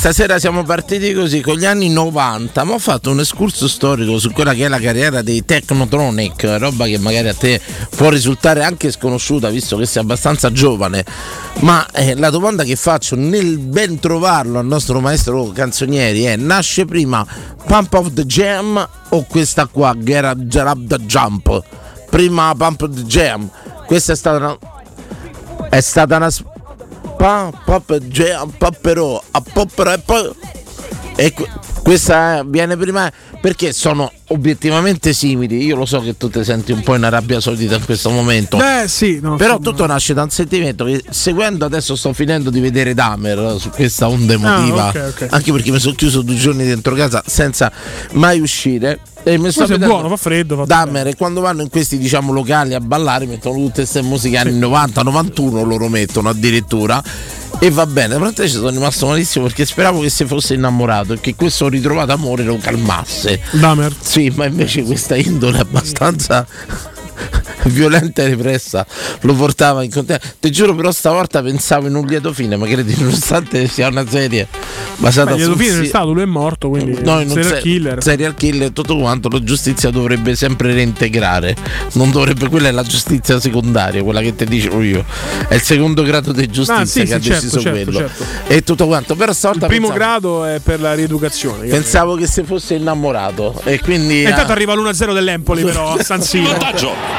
Stasera 0.00 0.38
siamo 0.38 0.62
partiti 0.62 1.12
così 1.12 1.42
con 1.42 1.56
gli 1.56 1.66
anni 1.66 1.90
90, 1.90 2.64
ma 2.64 2.72
ho 2.72 2.78
fatto 2.78 3.10
un 3.10 3.20
escurso 3.20 3.68
storico 3.68 4.18
su 4.18 4.30
quella 4.32 4.54
che 4.54 4.64
è 4.64 4.68
la 4.68 4.78
carriera 4.78 5.20
dei 5.20 5.44
Technotronic, 5.44 6.56
roba 6.58 6.86
che 6.86 6.96
magari 6.96 7.28
a 7.28 7.34
te 7.34 7.60
può 7.94 8.08
risultare 8.08 8.64
anche 8.64 8.90
sconosciuta 8.90 9.50
visto 9.50 9.76
che 9.76 9.84
sei 9.84 10.00
abbastanza 10.00 10.50
giovane, 10.50 11.04
ma 11.58 11.86
eh, 11.92 12.14
la 12.14 12.30
domanda 12.30 12.64
che 12.64 12.76
faccio 12.76 13.14
nel 13.14 13.58
ben 13.58 13.98
trovarlo 13.98 14.58
al 14.58 14.64
nostro 14.64 15.00
maestro 15.00 15.48
canzonieri 15.48 16.22
è 16.22 16.34
nasce 16.34 16.86
prima 16.86 17.26
Pump 17.66 17.92
of 17.92 18.14
the 18.14 18.24
Jam 18.24 18.88
o 19.10 19.24
questa 19.24 19.66
qua, 19.66 19.94
Get 19.98 20.24
Up 20.24 20.86
the 20.86 20.98
Jump? 21.04 21.62
Prima 22.08 22.54
Pump 22.56 22.80
of 22.80 22.94
the 22.94 23.02
Jam, 23.02 23.50
questa 23.84 24.14
è 24.14 24.16
stata 24.16 24.38
una... 24.38 24.58
È 25.68 25.80
stata 25.80 26.16
una... 26.16 26.30
s- 27.20 27.26
Pa, 27.26 27.52
pop, 27.66 27.92
jam, 28.08 28.50
popperò, 28.56 29.20
a 29.32 29.40
popperò 29.42 29.92
e 29.92 29.98
poi... 29.98 30.30
E 31.16 31.34
questa 31.82 32.38
eh, 32.38 32.44
viene 32.46 32.76
prima 32.76 33.10
perché 33.40 33.72
sono 33.72 34.10
obiettivamente 34.28 35.12
simili. 35.12 35.64
Io 35.64 35.76
lo 35.76 35.86
so 35.86 36.00
che 36.00 36.16
tu 36.16 36.28
ti 36.28 36.42
senti 36.44 36.72
un 36.72 36.82
po' 36.82 36.94
in 36.94 37.04
Arabia 37.04 37.40
Saudita 37.40 37.76
in 37.76 37.84
questo 37.84 38.10
momento. 38.10 38.56
Beh, 38.58 38.84
sì, 38.86 39.18
no, 39.20 39.36
Però 39.36 39.56
insomma. 39.56 39.70
tutto 39.70 39.86
nasce 39.86 40.14
da 40.14 40.22
un 40.22 40.30
sentimento 40.30 40.84
che 40.84 41.02
seguendo 41.10 41.64
adesso 41.64 41.96
sto 41.96 42.12
finendo 42.12 42.50
di 42.50 42.60
vedere 42.60 42.94
Damer 42.94 43.56
su 43.58 43.70
questa 43.70 44.08
onda 44.08 44.34
emotiva. 44.34 44.86
Ah, 44.86 44.88
ok, 44.88 45.12
ok. 45.14 45.26
Anche 45.30 45.52
perché 45.52 45.70
mi 45.70 45.78
sono 45.78 45.94
chiuso 45.94 46.22
due 46.22 46.36
giorni 46.36 46.64
dentro 46.64 46.94
casa 46.94 47.22
senza 47.26 47.72
mai 48.12 48.40
uscire. 48.40 49.00
E 49.22 49.36
mi 49.36 49.50
sto 49.50 49.66
vedendo 49.66 49.92
buono, 49.92 50.08
fa 50.08 50.16
freddo. 50.16 50.56
Fa 50.56 50.64
Damer 50.64 51.08
e 51.08 51.14
quando 51.14 51.40
vanno 51.40 51.60
in 51.62 51.68
questi 51.68 51.98
diciamo 51.98 52.32
locali 52.32 52.72
a 52.72 52.80
ballare 52.80 53.26
mettono 53.26 53.56
tutte 53.56 53.82
queste 53.82 54.00
musiche 54.00 54.38
anni 54.38 54.58
90, 54.58 55.02
91 55.02 55.62
loro 55.62 55.88
mettono 55.88 56.28
addirittura. 56.30 57.02
E 57.62 57.70
va 57.70 57.84
bene, 57.84 58.16
però 58.16 58.32
te 58.32 58.48
ci 58.48 58.54
sono 58.54 58.70
rimasto 58.70 59.06
malissimo 59.06 59.44
perché 59.44 59.66
speravo 59.66 60.00
che 60.00 60.08
si 60.08 60.24
fosse 60.24 60.54
innamorato 60.54 61.12
e 61.12 61.20
che 61.20 61.34
questo 61.34 61.68
ritrovato 61.68 62.10
amore 62.12 62.42
lo 62.42 62.56
calmasse. 62.56 63.38
Damer. 63.50 63.94
Sì, 64.00 64.32
ma 64.34 64.46
invece 64.46 64.82
questa 64.82 65.14
indole 65.14 65.58
abbastanza 65.58 66.46
violenta 67.70 68.22
e 68.22 68.28
repressa 68.28 68.86
lo 69.20 69.34
portava 69.34 69.82
in 69.82 69.90
contatto. 69.90 70.26
Ti 70.40 70.50
giuro, 70.50 70.74
però, 70.74 70.90
stavolta 70.92 71.42
pensavo 71.42 71.86
in 71.86 71.94
un 71.94 72.06
lieto 72.06 72.32
fine, 72.32 72.56
ma 72.56 72.66
credi, 72.66 72.94
nonostante 72.98 73.66
sia 73.68 73.88
una 73.88 74.04
serie 74.08 74.46
basata 74.96 75.34
Beh, 75.34 75.40
su. 75.42 75.46
alla 75.50 75.56
fine 75.56 75.72
non 75.74 75.82
è 75.82 75.86
stato, 75.86 76.12
lui 76.12 76.22
è 76.22 76.26
morto, 76.26 76.68
quindi 76.68 76.98
No, 77.02 77.20
in 77.20 77.28
un 77.28 77.34
serial 77.34 77.54
se- 77.54 77.60
killer. 77.60 78.02
serial 78.02 78.34
killer 78.34 78.70
tutto 78.70 78.96
quanto 78.98 79.28
la 79.28 79.42
giustizia 79.42 79.90
dovrebbe 79.90 80.34
sempre 80.36 80.72
reintegrare 80.74 81.56
non 81.92 82.10
dovrebbe 82.10 82.48
quella 82.48 82.68
è 82.68 82.70
la 82.70 82.82
giustizia 82.82 83.40
secondaria 83.40 84.02
quella 84.02 84.20
che 84.20 84.34
ti 84.36 84.44
dicevo 84.44 84.82
io 84.82 85.04
è 85.48 85.54
il 85.54 85.62
secondo 85.62 86.02
grado 86.02 86.32
di 86.32 86.46
giustizia 86.48 86.82
Ah, 86.82 86.86
sì, 86.86 87.00
che 87.00 87.06
sì, 87.06 87.12
ha 87.14 87.20
certo, 87.20 87.34
deciso 87.34 87.60
certo, 87.60 87.82
quello 87.90 87.98
certo. 87.98 88.24
e 88.46 88.62
tutto 88.62 88.86
quanto 88.86 89.14
però 89.16 89.32
stavolta 89.32 89.66
Il 89.66 89.70
primo 89.72 89.88
pensavo, 89.88 90.04
grado 90.38 90.44
è 90.44 90.58
per 90.62 90.80
la 90.80 90.94
rieducazione. 90.94 91.66
pensavo 91.68 92.14
che 92.16 92.26
si 92.26 92.42
fosse 92.44 92.74
innamorato 92.74 93.60
e 93.64 93.80
quindi 93.80 94.22
E 94.24 94.28
intanto 94.28 94.52
ah, 94.52 94.54
arriva 94.54 94.74
l'1-0 94.74 95.12
dell'Empoli, 95.14 95.62
però 95.62 95.94
a 95.94 96.02
San 96.02 96.22
Siro. 96.22 96.56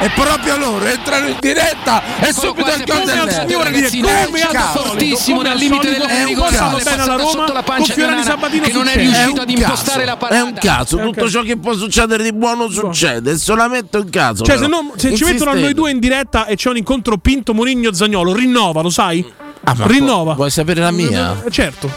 e 0.02 0.12
proprio 0.34 0.58
loro 0.58 0.86
entrano 0.86 1.28
in 1.28 1.38
diretta 1.40 2.02
e 2.20 2.32
subito 2.34 2.70
il 2.74 2.84
gol 2.86 3.00
Come 3.02 3.12
al 3.20 3.26
del 3.28 3.34
signore 3.48 3.70
Nervi. 3.70 3.90
dire, 3.90 4.08
È 4.08 4.20
un 4.20 4.26
come 4.26 4.42
al 4.42 4.52
cazzo. 4.52 4.86
solito, 4.86 5.18
come 5.34 5.50
al 5.50 5.58
limite 5.58 5.90
dell'area 5.92 6.26
bene 6.26 7.02
alla 7.02 7.16
Roma, 7.16 7.30
sotto 7.30 7.54
la 7.54 7.64
pancia 7.64 7.94
Fiore 7.94 8.12
di 8.14 8.18
di 8.22 8.24
Sabatino 8.24 8.66
che 8.66 8.72
non 8.74 8.88
è 8.88 8.96
riuscito 8.96 9.42
ad 9.42 9.50
impostare 9.50 10.06
la 10.06 10.18
parata. 10.18 10.40
È 10.42 10.44
un 10.44 10.54
caso, 10.54 10.98
tutto 10.98 11.30
ciò 11.30 11.42
che 11.42 11.58
può 11.58 11.74
succedere 11.74 12.24
di 12.24 12.34
buono 12.34 12.70
succede, 12.70 13.32
è 13.32 13.38
solamente 13.38 13.98
un 13.98 14.10
caso. 14.10 14.44
Cioè, 14.44 14.56
però. 14.58 14.68
se, 14.68 14.72
non- 14.72 14.92
se 14.96 15.16
ci 15.16 15.24
mettono 15.24 15.52
a 15.52 15.56
noi 15.56 15.74
due 15.74 15.92
in 15.92 16.00
diretta 16.00 16.46
e 16.46 16.56
c'è 16.56 16.70
un 16.70 16.78
incontro 16.78 17.18
Pinto 17.18 17.54
Murigno 17.54 17.92
Zagnolo, 17.94 18.34
rinnova, 18.34 18.82
lo 18.82 18.90
sai? 18.90 19.26
Ah, 19.64 19.76
rinnova. 19.78 20.34
Vuoi 20.34 20.50
sapere 20.50 20.82
la 20.82 20.92
mia? 20.92 21.42
Eh, 21.46 21.52
Certo, 21.52 21.92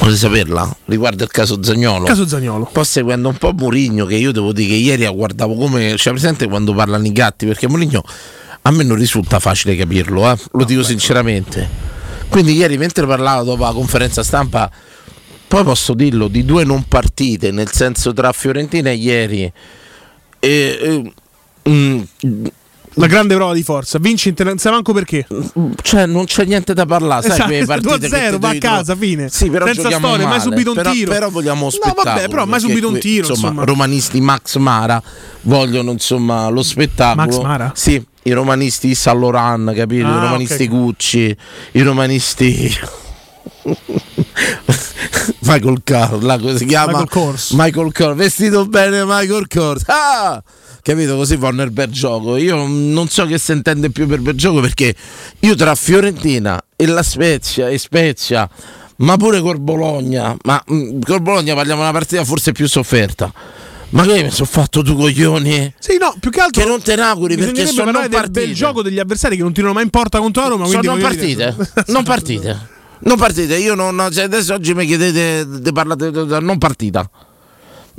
Vuoi 0.00 0.16
saperla? 0.16 0.76
Riguardo 0.86 1.24
il 1.24 1.30
caso 1.30 1.62
Zagnolo. 1.62 2.04
caso 2.04 2.26
Zagnolo. 2.26 2.68
Poi 2.72 2.84
seguendo 2.84 3.28
un 3.28 3.36
po' 3.36 3.52
Murigno, 3.52 4.06
che 4.06 4.16
io 4.16 4.32
devo 4.32 4.52
dire 4.52 4.68
che 4.70 4.74
ieri 4.74 5.06
guardavo 5.06 5.54
come. 5.54 5.96
Cioè, 5.96 6.12
presente 6.12 6.48
quando 6.48 6.72
parlano 6.72 7.06
i 7.06 7.12
gatti? 7.12 7.46
Perché 7.46 7.68
Murigno 7.68 8.02
a 8.62 8.70
me 8.70 8.82
non 8.82 8.96
risulta 8.96 9.38
facile 9.38 9.76
capirlo, 9.76 10.30
eh? 10.30 10.36
lo 10.52 10.64
dico 10.64 10.82
sinceramente. 10.82 11.68
Quindi 12.28 12.54
ieri 12.54 12.78
mentre 12.78 13.06
parlavo 13.06 13.44
dopo 13.44 13.64
la 13.64 13.72
conferenza 13.72 14.22
stampa, 14.22 14.70
poi 15.48 15.64
posso 15.64 15.94
dirlo, 15.94 16.28
di 16.28 16.44
due 16.44 16.64
non 16.64 16.84
partite, 16.86 17.50
nel 17.50 17.70
senso 17.70 18.12
tra 18.12 18.32
Fiorentina 18.32 18.90
e 18.90 18.94
ieri. 18.94 19.52
E, 20.38 21.12
e, 21.62 21.70
mm, 21.70 22.02
La 23.00 23.06
grande 23.06 23.34
prova 23.34 23.54
di 23.54 23.62
forza. 23.62 23.98
Vinci 23.98 24.28
in 24.28 24.34
non 24.44 24.58
sai 24.58 24.72
manco 24.72 24.92
perché. 24.92 25.26
cioè 25.82 26.04
non 26.06 26.26
c'è 26.26 26.44
niente 26.44 26.74
da 26.74 26.84
parlare, 26.84 27.22
sai 27.22 27.30
Esatto, 27.32 27.48
quelle 27.48 27.64
partite 27.64 28.08
2-0, 28.08 28.10
che 28.10 28.30
ti 28.30 28.38
va 28.38 28.48
a 28.50 28.58
casa, 28.58 28.94
fine. 28.96 29.28
Sì, 29.30 29.48
però 29.50 29.64
Senza 29.66 29.90
storia, 29.90 30.26
mai 30.26 30.40
subito 30.40 30.70
un 30.70 30.76
Però- 30.76 30.90
tiro. 30.92 31.10
Però 31.12 31.30
vogliamo 31.30 31.64
No, 31.64 31.70
spettacolo. 31.70 32.02
vabbè, 32.04 32.28
però 32.28 32.44
mai 32.46 32.60
subito 32.60 32.88
un 32.88 32.98
tiro, 32.98 33.26
Insomma, 33.28 33.48
insomma. 33.48 33.64
romanisti 33.64 34.20
Max 34.20 34.56
Mara 34.56 35.02
vogliono 35.42 35.92
insomma 35.92 36.48
lo 36.50 36.62
spettacolo. 36.62 37.26
Max 37.26 37.38
Mara? 37.40 37.72
Sì, 37.74 38.04
i 38.24 38.32
romanisti 38.32 38.94
San 38.94 39.18
Loran, 39.18 39.72
capito? 39.74 40.06
Ah, 40.06 40.10
I 40.10 40.20
romanisti 40.20 40.62
ok. 40.64 40.68
Gucci, 40.68 41.36
i 41.72 41.80
romanisti 41.82 42.78
Michael 45.42 45.80
Carla, 45.84 46.38
come 46.38 46.56
si 46.56 46.66
chiama? 46.66 46.86
Michael 47.00 47.08
Kors. 47.08 47.50
Michael 47.52 47.92
Kors, 47.92 48.16
vestito 48.16 48.66
bene 48.66 49.04
Michael 49.04 49.46
Kors. 49.48 49.82
Ah! 49.86 50.42
Capito? 50.82 51.16
Così 51.16 51.36
vanno 51.36 51.62
nel 51.62 51.70
bel 51.70 51.90
gioco. 51.90 52.36
Io 52.36 52.66
non 52.66 53.08
so 53.08 53.26
che 53.26 53.38
si 53.38 53.52
intende 53.52 53.90
più 53.90 54.06
per 54.06 54.20
bel 54.20 54.34
gioco 54.34 54.60
perché 54.60 54.94
io 55.40 55.54
tra 55.54 55.74
Fiorentina 55.74 56.62
e 56.76 56.86
la 56.86 57.02
Spezia 57.02 57.68
e 57.68 57.78
Spezia, 57.78 58.48
ma 58.96 59.16
pure 59.16 59.40
col 59.40 59.60
Bologna, 59.60 60.36
ma 60.42 60.62
mm, 60.72 61.00
col 61.02 61.22
Bologna 61.22 61.54
parliamo 61.54 61.80
di 61.80 61.88
una 61.88 61.98
partita 61.98 62.24
forse 62.24 62.52
più 62.52 62.66
sofferta. 62.66 63.32
Ma 63.90 64.04
che 64.04 64.22
mi 64.22 64.30
sono 64.30 64.48
fatto 64.48 64.82
tu 64.82 64.94
coglioni? 64.94 65.74
Sì, 65.78 65.96
no, 65.98 66.14
più 66.20 66.30
che 66.30 66.40
altro. 66.40 66.62
Che 66.62 66.68
non 66.68 66.80
te 66.80 66.94
ne 66.94 67.02
auguri 67.02 67.36
perché 67.36 67.66
sono 67.66 67.90
non 67.90 68.02
del 68.02 68.10
partite. 68.10 68.46
bel 68.46 68.54
gioco 68.54 68.82
degli 68.82 69.00
avversari 69.00 69.36
che 69.36 69.42
non 69.42 69.52
tirano 69.52 69.72
mai 69.72 69.82
in 69.82 69.90
porta 69.90 70.20
contro 70.20 70.42
la 70.42 70.48
Roma. 70.48 70.66
Sono 70.66 70.80
non 70.82 71.00
partite, 71.00 71.56
non 71.88 72.04
partite, 72.04 72.58
non 73.00 73.16
partite. 73.16 73.56
Io 73.56 73.74
non, 73.74 74.08
cioè 74.12 74.24
adesso 74.24 74.54
oggi 74.54 74.74
mi 74.74 74.86
chiedete 74.86 75.60
di 75.60 75.72
parlare 75.72 76.10
di 76.10 76.26
non 76.40 76.58
partita. 76.58 77.10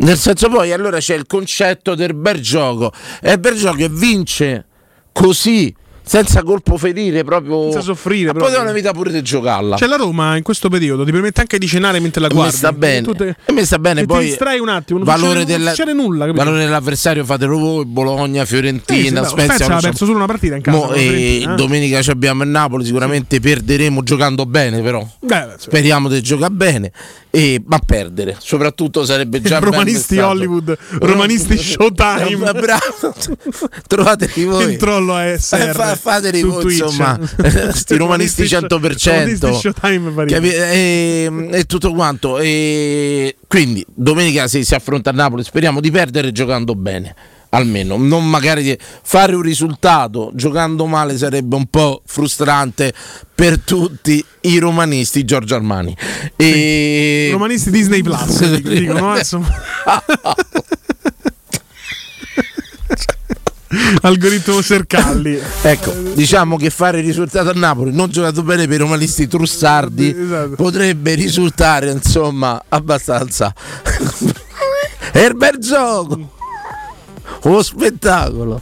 Nel 0.02 0.18
senso 0.18 0.50
poi 0.50 0.72
allora 0.72 0.98
c'è 0.98 1.16
il 1.16 1.28
concetto 1.28 1.94
del 1.94 2.16
bel 2.16 2.40
gioco 2.42 2.92
e 3.22 3.34
il 3.34 3.40
bel 3.40 3.56
gioco 3.56 3.78
che 3.78 3.90
vince 3.90 4.66
così 5.12 5.74
senza 6.04 6.44
colpo 6.44 6.78
ferire, 6.78 7.24
proprio. 7.24 7.64
Senza 7.64 7.82
soffrire, 7.82 8.26
Ma 8.28 8.32
proprio. 8.34 8.50
potevano 8.52 8.70
evitare 8.72 8.96
pure 8.98 9.12
di 9.12 9.22
giocarla. 9.22 9.78
Cioè 9.78 9.88
la 9.88 9.96
Roma 9.96 10.36
in 10.38 10.44
questo 10.44 10.70
periodo 10.70 11.04
ti 11.06 11.12
permette 11.12 11.42
anche 11.42 11.58
di 11.58 11.68
cenare 11.68 12.00
mentre 12.00 12.22
la 12.22 12.28
guardi. 12.28 12.52
mi 12.52 12.58
sta 12.58 12.72
bene. 12.74 13.08
Te- 13.16 13.36
E 13.46 13.52
mi 13.52 13.64
sta 13.66 13.80
bene 13.80 14.06
poi. 14.06 14.20
ti 14.24 14.26
distrai 14.30 14.60
un 14.60 14.70
attimo, 14.70 15.00
non 15.00 15.08
valore 15.08 15.42
succede, 15.48 15.94
non 15.94 16.06
nulla, 16.06 16.26
capito? 16.26 16.44
valore 16.44 16.64
dell'avversario 16.64 17.24
fatelo 17.24 17.58
voi, 17.58 17.86
Bologna, 17.86 18.42
Sì, 18.42 18.48
sì, 18.48 18.54
Fiorentina, 18.56 19.22
beh, 19.22 19.28
Spezia. 19.28 19.54
Spezia 19.56 19.76
ha 19.76 19.80
so- 19.80 19.88
perso 19.88 20.06
solo 20.06 20.18
una 20.18 20.26
partita 20.26 20.56
in 20.56 20.62
casa. 20.62 20.78
Mo, 20.78 20.92
e 20.94 21.00
Fiorentina, 21.00 21.54
eh. 21.54 21.56
domenica 21.56 22.02
ci 22.02 22.10
abbiamo 22.12 22.44
il 22.44 22.50
Napoli, 22.50 22.86
sicuramente 22.86 23.40
perderemo 23.40 24.04
giocando 24.04 24.46
bene, 24.46 24.82
però. 24.82 25.08
Beh, 25.20 25.28
beh, 25.28 25.54
sì. 25.58 25.64
Speriamo 25.70 26.08
di 26.10 26.22
giocare 26.22 26.52
bene, 26.54 26.92
e, 27.30 27.62
ma 27.66 27.80
perdere 27.80 28.36
soprattutto 28.40 29.06
sarebbe 29.06 29.42
già 29.42 29.60
Romanisti. 29.60 30.18
Hollywood, 30.18 30.78
romanisti 31.00 31.58
Showtime. 31.62 32.50
Eh, 32.50 32.60
Bravo, 32.60 33.16
trovatevi 33.88 34.44
voi. 34.44 34.72
Il 34.72 34.78
trollo 34.78 35.16
a 35.16 35.38
SR 35.38 35.74
Eh, 35.92 35.96
fa- 35.96 36.12
fateli 36.12 36.42
voi, 36.42 36.72
insomma, 36.72 37.20
sti 37.74 37.96
romanisti 37.96 38.44
100%. 38.44 38.68
Romanisti 38.68 39.54
Showtime 39.54 40.12
fa 40.12 40.24
ridere. 40.24 40.50
Capi- 40.50 40.56
e, 40.56 41.48
e 41.52 41.64
tutto 41.66 41.94
quanto. 41.94 42.40
E 42.40 43.36
quindi 43.48 43.86
domenica 43.94 44.48
se 44.48 44.64
si 44.64 44.76
affronta 44.76 45.10
a 45.10 45.14
Napoli 45.14 45.44
speriamo 45.44 45.80
di 45.80 45.92
perdere 45.92 46.32
giocando 46.32 46.76
bene. 46.76 47.16
Almeno, 47.54 47.98
non 47.98 48.30
magari 48.30 48.64
di 48.64 48.78
fare 48.80 49.36
un 49.36 49.42
risultato 49.42 50.32
giocando 50.34 50.86
male 50.86 51.18
sarebbe 51.18 51.58
un 51.58 51.66
po' 51.66 52.02
frustrante 52.06 52.94
per 53.36 53.60
tutti 53.60 54.24
i 54.42 54.58
romanisti 54.58 55.26
Giorgio 55.26 55.56
Armani. 55.56 55.94
E... 56.38 57.28
Romanisti 57.30 57.70
Disney 57.70 58.02
Plus 58.04 58.50
dic- 58.50 58.70
dicono, 58.70 59.18
eh. 59.18 59.24
Algoritmo 64.02 64.62
Sercalli. 64.62 65.40
Ecco, 65.62 65.92
diciamo 66.14 66.58
che 66.58 66.70
fare 66.70 67.00
il 67.00 67.06
risultato 67.06 67.50
a 67.50 67.54
Napoli 67.54 67.94
non 67.94 68.10
giocato 68.10 68.44
bene 68.44 68.68
per 68.68 68.76
i 68.76 68.80
romanisti 68.80 69.28
trussardi 69.28 70.16
Esatto. 70.18 70.56
potrebbe 70.56 71.14
risultare 71.14 71.92
insomma 71.92 72.62
abbastanza 72.70 73.54
Herbert 75.14 75.60
gioco 75.60 76.40
uno 77.44 77.62
spettacolo 77.62 78.62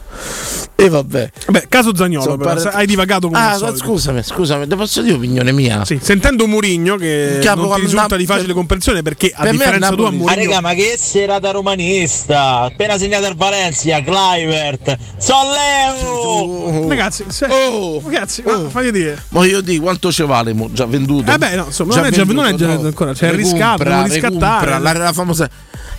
e 0.75 0.87
vabbè 0.87 1.29
Beh, 1.49 1.65
caso 1.67 1.93
Zagnolo, 1.93 2.37
però, 2.37 2.53
hai 2.71 2.85
divagato 2.85 3.27
come 3.27 3.37
ah 3.37 3.57
scusami 3.75 4.23
scusami 4.23 4.65
te 4.65 4.75
posso 4.77 5.01
dire 5.01 5.15
opinione 5.15 5.51
mia 5.51 5.83
Sì, 5.83 5.99
sentendo 6.01 6.47
Murigno 6.47 6.95
che 6.95 7.39
Capo 7.41 7.63
non 7.65 7.75
ti 7.75 7.81
risulta 7.81 8.01
Nap- 8.07 8.15
di 8.17 8.25
facile 8.25 8.53
comprensione 8.53 9.01
perché 9.01 9.31
a 9.35 9.41
per 9.41 9.51
me 9.51 9.57
differenza 9.57 9.87
a 9.89 9.95
tua 9.95 10.09
Murigno 10.11 10.33
raga, 10.47 10.61
ma 10.61 10.73
che 10.73 10.95
serata 10.97 11.51
romanista! 11.51 12.59
Appena 12.61 12.97
segnato 12.97 13.27
il 13.27 13.35
Valencia, 13.35 14.01
Clivert, 14.01 14.97
Solleo! 15.17 16.87
Ragazzi, 16.87 17.25
se- 17.27 17.47
Oh! 17.49 18.01
ragazzi, 18.05 18.41
ma 18.45 18.69
fagli 18.69 18.91
dire. 18.91 19.21
ma 19.29 19.45
io 19.45 19.59
dico 19.61 19.83
quanto 19.83 20.11
ci 20.11 20.23
vale 20.23 20.53
mo? 20.53 20.69
già 20.71 20.85
venduto 20.85 21.29
Eh 21.31 21.37
beh, 21.37 21.55
no, 21.55 21.65
insomma, 21.65 21.95
non 21.95 22.05
è 22.05 22.11
già- 22.11 22.23
non 22.23 22.45
è 22.45 22.53
già 22.55 22.71
ancora, 22.71 23.11
c'è 23.13 23.27
il 23.27 23.33
riscatto, 23.33 23.83
riscattare. 23.83 24.19
recompra, 24.21 24.77
la, 24.77 24.93
la 24.93 25.13
famosa 25.13 25.49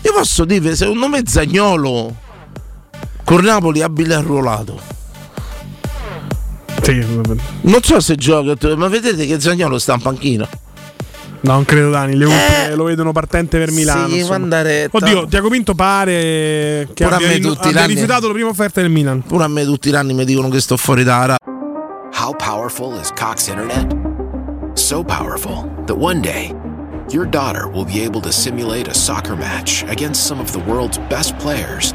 io 0.03 0.13
posso 0.15 0.47
dire 0.47 0.75
secondo 0.75 1.09
me 1.09 1.21
Zagnolo 1.27 2.15
con 3.31 3.45
Napoli 3.45 3.81
abile 3.81 4.15
arruolato 4.15 4.77
Sì. 6.83 7.05
Non 7.63 7.81
so 7.83 8.01
se 8.01 8.17
gioca, 8.17 8.75
ma 8.75 8.89
vedete 8.89 9.25
che 9.27 9.39
Zagnolo 9.39 9.79
sta 9.79 9.95
in 9.95 10.01
panchina. 10.03 10.49
No, 11.43 11.53
non 11.53 11.65
credo 11.65 11.91
Dani, 11.91 12.17
le 12.17 12.25
ultime 12.25 12.75
lo 12.75 12.85
vedono 12.85 13.13
partente 13.13 13.57
per 13.59 13.71
Milano. 13.71 14.13
Eh. 14.15 14.25
Sì. 14.25 14.89
Oddio, 14.91 15.27
Tiago 15.27 15.49
Pinto 15.49 15.75
pare 15.75 16.89
che 16.93 17.05
Pure 17.05 17.11
a 17.11 17.15
abbia, 17.15 17.29
me 17.29 17.35
rinno- 17.35 17.53
tutti 17.55 17.69
abbia 17.69 17.81
anni- 17.83 17.93
rifiutato 17.95 18.27
la 18.27 18.33
prima 18.33 18.49
offerta 18.49 18.81
del 18.81 18.91
Milan. 18.91 19.23
Pure 19.23 19.45
a 19.45 19.49
me 19.49 19.65
tutti 19.65 19.89
i 19.91 19.95
anni 19.95 20.13
mi 20.13 20.25
dicono 20.25 20.49
che 20.49 20.61
sto 20.61 20.77
fuori 20.77 21.05
da 21.05 21.19
Ara. 21.21 21.37
How 22.21 22.35
powerful 22.37 22.99
is 23.01 23.11
Cox 23.17 23.47
Internet? 23.49 23.97
So 24.75 25.03
powerful 25.05 25.71
that 25.87 25.97
one 25.97 26.21
day, 26.21 26.53
your 27.11 27.27
daughter 27.27 27.69
will 27.73 27.85
be 27.87 28.03
able 28.05 28.21
to 28.23 28.31
simulate 28.33 28.91
a 28.91 28.95
soccer 28.95 29.37
match 29.37 29.85
against 29.89 30.23
some 30.27 30.41
of 30.41 30.51
the 30.51 30.61
world's 30.67 30.99
best 31.09 31.35
players 31.37 31.95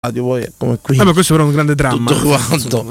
Poi 0.00 0.42
è 0.42 0.52
come 0.56 0.78
qui. 0.80 0.96
Vabbè, 0.96 1.12
questo 1.12 1.32
però 1.34 1.44
è 1.44 1.48
un 1.48 1.54
grande 1.54 1.74
dramma. 1.74 2.10
tutto 2.12 2.28
quanto. 2.28 2.86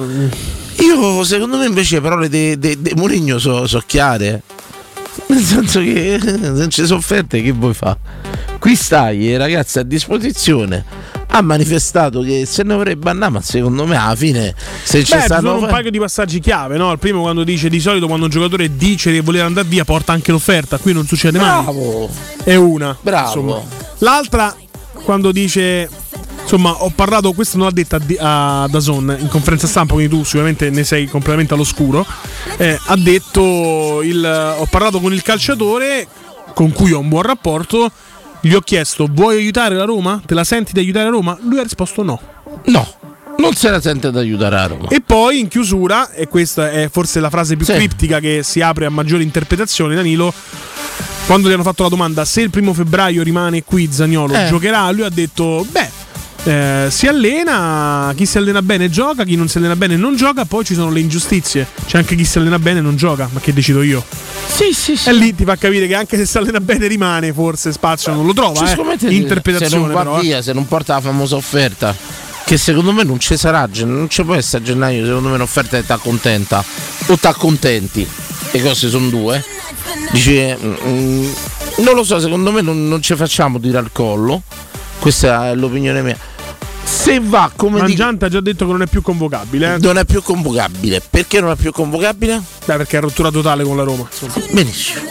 Io 0.80 1.24
secondo 1.24 1.58
me 1.58 1.66
invece 1.66 1.96
le 1.96 2.02
parole 2.02 2.30
di 2.30 2.58
de, 2.58 2.82
de 2.82 2.94
Mourinho 2.96 3.40
sono 3.40 3.84
chiare. 3.86 4.44
Nel 5.28 5.42
senso 5.42 5.80
che 5.80 6.20
se 6.22 6.38
non 6.38 6.70
ci 6.70 6.86
sono 6.86 7.00
offerte 7.00 7.42
che 7.42 7.52
vuoi 7.52 7.74
fa? 7.74 7.98
Qui 8.60 8.76
stai, 8.76 9.32
eh, 9.32 9.38
ragazzi, 9.38 9.80
a 9.80 9.84
disposizione. 9.84 10.84
Ha 11.30 11.42
manifestato 11.42 12.22
che 12.22 12.46
se 12.46 12.64
ne 12.64 12.76
vorrebbe 12.76 13.10
andare, 13.10 13.32
ma 13.32 13.42
secondo 13.42 13.86
me 13.86 13.96
alla 13.98 14.16
fine 14.16 14.56
se 14.84 15.00
Beh, 15.00 15.06
stanno 15.06 15.54
sono 15.54 15.66
un 15.66 15.68
paio 15.68 15.92
di 15.92 16.00
passaggi 16.00 16.40
chiave, 16.40 16.78
no? 16.78 16.92
Il 16.92 17.00
primo 17.00 17.22
quando 17.22 17.44
dice 17.44 17.70
di 17.70 17.80
solito 17.80 18.08
quando 18.08 18.26
un 18.26 18.32
giocatore 18.32 18.76
dice 18.76 19.12
di 19.12 19.20
voler 19.20 19.44
andare 19.46 19.68
via 19.68 19.84
porta 19.86 20.14
anche 20.14 20.32
l'offerta, 20.32 20.78
qui 20.78 20.94
non 20.94 21.06
succede 21.06 21.38
mai. 21.38 21.64
Bravo! 21.64 22.10
È 22.44 22.56
una. 22.56 22.98
Bravo. 23.02 23.28
insomma. 23.28 23.62
L'altra 24.00 24.56
quando 25.04 25.32
dice 25.32 25.90
Insomma, 26.50 26.72
ho 26.82 26.90
parlato, 26.96 27.34
questo 27.34 27.58
non 27.58 27.66
l'ha 27.68 27.74
detto 27.74 27.98
a, 28.20 28.64
a 28.64 28.68
Dazon 28.70 29.18
in 29.20 29.28
conferenza 29.28 29.68
stampa, 29.68 29.96
quindi 29.96 30.16
tu 30.16 30.24
sicuramente 30.24 30.70
ne 30.70 30.86
sei 30.86 31.06
completamente 31.08 31.54
all'oscuro. 31.54 32.06
Eh, 32.56 32.80
ha 32.86 32.96
detto: 32.96 34.02
il, 34.02 34.56
Ho 34.58 34.66
parlato 34.68 35.02
con 35.02 35.12
il 35.12 35.22
calciatore 35.22 36.08
con 36.54 36.72
cui 36.72 36.94
ho 36.94 37.00
un 37.00 37.10
buon 37.10 37.24
rapporto. 37.24 37.92
Gli 38.40 38.54
ho 38.54 38.62
chiesto: 38.62 39.10
Vuoi 39.12 39.36
aiutare 39.40 39.76
la 39.76 39.84
Roma? 39.84 40.22
Te 40.26 40.34
la 40.36 40.46
senti 40.46 40.72
di 40.72 40.80
aiutare 40.80 41.06
la 41.06 41.12
Roma? 41.12 41.38
Lui 41.42 41.60
ha 41.60 41.64
risposto 41.64 42.02
no. 42.02 42.18
No, 42.68 42.88
non 43.40 43.54
se 43.54 43.70
la 43.70 43.82
sente 43.82 44.10
da 44.10 44.22
aiutare 44.22 44.56
a 44.56 44.68
Roma. 44.68 44.88
E 44.88 45.02
poi 45.06 45.40
in 45.42 45.50
chiusura, 45.50 46.12
e 46.14 46.30
questa 46.30 46.72
è 46.72 46.88
forse 46.90 47.20
la 47.20 47.30
frase 47.30 47.58
più 47.58 47.66
Sì. 47.66 47.74
criptica 47.74 48.22
che 48.22 48.40
si 48.44 48.62
apre 48.62 48.86
a 48.86 48.90
maggiore 48.90 49.22
interpretazione, 49.24 49.96
Danilo. 49.96 50.34
Quando 51.26 51.50
gli 51.50 51.52
hanno 51.52 51.64
fatto 51.64 51.84
la 51.84 51.90
domanda 51.90 52.24
se 52.24 52.40
il 52.40 52.50
primo 52.52 52.74
febbraio 52.74 53.22
rimane 53.22 53.64
qui 53.66 53.90
Zagnolo 53.92 54.34
Eh. 54.34 54.48
giocherà, 54.48 54.90
lui 54.92 55.04
ha 55.04 55.10
detto: 55.10 55.66
Beh, 55.70 55.97
eh, 56.48 56.88
si 56.90 57.08
allena, 57.08 58.14
chi 58.16 58.26
si 58.26 58.38
allena 58.38 58.62
bene 58.62 58.90
gioca, 58.90 59.26
chi 59.26 59.36
non 59.36 59.50
si 59.50 59.58
allena 59.58 59.76
bene 59.76 59.98
non 59.98 60.16
gioca, 60.16 60.46
poi 60.46 60.64
ci 60.64 60.76
sono 60.76 60.90
le 60.92 61.02
ingiustizie. 61.02 61.68
C'è 61.86 61.98
anche 61.98 62.16
chi 62.16 62.24
si 62.24 62.38
allena 62.38 62.58
bene 62.58 62.80
e 62.80 62.82
non 62.82 62.96
gioca, 62.96 63.28
ma 63.32 63.42
che 63.42 63.52
decido 63.54 63.82
io? 63.82 64.04
Sì, 64.48 64.72
sì, 64.74 64.96
sì. 64.96 65.10
E 65.10 65.14
lì 65.14 65.36
ti 65.36 65.44
fa 65.44 65.58
capire 65.58 65.88
che 65.88 65.96
anche 65.96 66.16
se 66.16 66.26
si 66.26 66.38
allena 66.38 66.62
bene 66.62 66.88
rimane, 66.88 67.34
forse 67.34 67.74
spazio 67.74 68.14
non 68.14 68.26
lo 68.26 68.34
trova. 68.34 68.64
Eh. 68.66 68.74
scommettete, 68.74 69.12
se 69.12 69.14
Interpretazione, 69.14 69.84
non 69.84 69.92
va 69.92 70.00
però. 70.04 70.18
eh. 70.20 70.22
via, 70.22 70.42
se 70.42 70.54
non 70.54 70.66
porta 70.68 70.94
la 70.94 71.02
famosa 71.02 71.36
offerta, 71.36 71.94
che 72.46 72.58
secondo 72.58 72.94
me 72.94 73.04
non 73.04 73.20
ci 73.20 73.36
sarà, 73.36 73.68
non 73.84 74.08
ci 74.10 74.24
può 74.24 74.34
essere 74.36 74.64
a 74.64 74.66
gennaio, 74.66 75.06
secondo 75.06 75.28
me 75.28 75.36
un'offerta 75.36 75.78
che 75.78 75.86
ti 75.86 75.92
accontenta 75.92 76.64
o 77.08 77.18
ti 77.18 77.28
accontenti. 77.28 78.08
Le 78.52 78.62
cose 78.62 78.88
sono 78.88 79.10
due. 79.10 79.44
Dice, 80.12 80.58
mm, 80.58 81.30
non 81.80 81.94
lo 81.94 82.06
so, 82.06 82.20
secondo 82.20 82.54
me 82.54 82.62
non, 82.62 82.88
non 82.88 83.02
ci 83.02 83.16
facciamo 83.18 83.60
tirare 83.60 83.84
al 83.86 83.92
collo. 83.92 84.42
Questa 85.00 85.50
è 85.50 85.56
l'opinione 85.56 86.02
mia. 86.02 86.18
Se 86.88 87.20
va 87.20 87.52
come 87.56 87.74
dico, 87.76 87.88
Mangiante 87.88 88.26
ha 88.26 88.30
già 88.30 88.40
detto 88.42 88.66
che 88.66 88.72
non 88.72 88.82
è 88.82 88.88
più 88.88 89.02
convocabile. 89.02 89.76
eh. 89.76 89.78
non 89.80 89.98
è 89.98 90.06
più 90.06 90.22
convocabile. 90.22 91.02
Perché 91.10 91.42
non 91.42 91.52
è 91.52 91.56
più 91.56 91.72
convocabile? 91.72 92.42
Beh, 92.66 92.78
perché 92.78 92.98
è 92.98 93.02
rottura 93.02 93.30
totale 93.30 93.64
con 93.64 93.76
la 93.76 93.84
Roma. 93.84 94.08
insomma. 94.10 94.46
Benissimo. 94.52 95.02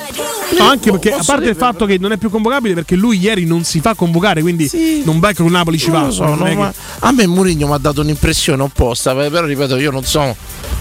No, 0.59 0.65
anche 0.69 0.91
perché, 0.91 1.13
a 1.13 1.23
parte 1.25 1.49
il 1.51 1.57
fatto 1.57 1.85
che 1.87 1.99
non 1.99 2.13
è 2.13 2.17
più 2.17 2.31
convocabile, 2.31 2.73
perché 2.75 2.95
lui 2.97 3.19
ieri 3.19 3.45
non 3.45 3.65
si 3.65 3.81
fa 3.81 3.95
convocare, 3.95 4.41
quindi 4.41 4.69
Sì. 4.69 5.03
non 5.05 5.21
che 5.21 5.35
con 5.35 5.51
Napoli 5.51 5.77
ci 5.79 5.91
va. 5.91 6.09
so, 6.11 6.35
no, 6.35 6.45
che- 6.45 6.73
a 7.01 7.13
me 7.13 7.27
Mourinho 7.27 7.67
mi 7.67 7.73
ha 7.75 7.79
dato 7.79 8.01
un'impressione 8.01 8.63
opposta, 8.63 9.15
per- 9.15 9.31
però 9.31 9.45
ripeto, 9.47 9.77
io 9.77 9.91
non 9.91 10.05
sono 10.05 10.35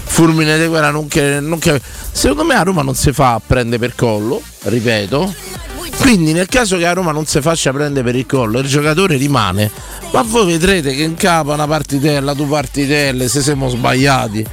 fulmine 0.04 0.58
di 0.58 0.66
guerra, 0.66 0.90
non 0.90 1.08
che, 1.08 1.40
non 1.40 1.58
che- 1.58 1.80
secondo 2.12 2.44
me 2.44 2.54
a 2.54 2.62
Roma 2.62 2.82
non 2.82 2.94
si 2.94 3.12
fa 3.12 3.40
prendere 3.44 3.78
per 3.78 3.94
collo, 3.96 4.40
ripeto. 4.62 5.34
Quindi 5.98 6.32
nel 6.32 6.46
caso 6.46 6.76
che 6.76 6.86
a 6.86 6.92
Roma 6.92 7.10
non 7.10 7.26
si 7.26 7.40
faccia 7.40 7.72
prendere 7.72 8.04
per 8.04 8.14
il 8.16 8.26
collo, 8.26 8.60
il 8.60 8.66
giocatore 8.66 9.16
rimane, 9.16 9.70
Ma 10.12 10.22
voi 10.22 10.46
vedrete 10.46 10.94
che 10.94 11.02
in 11.02 11.14
capo 11.14 11.52
una 11.52 11.66
partitella, 11.66 12.32
due 12.34 12.46
partitelle, 12.46 13.28
se 13.28 13.40
siamo 13.42 13.68
sbagliati. 13.68 14.46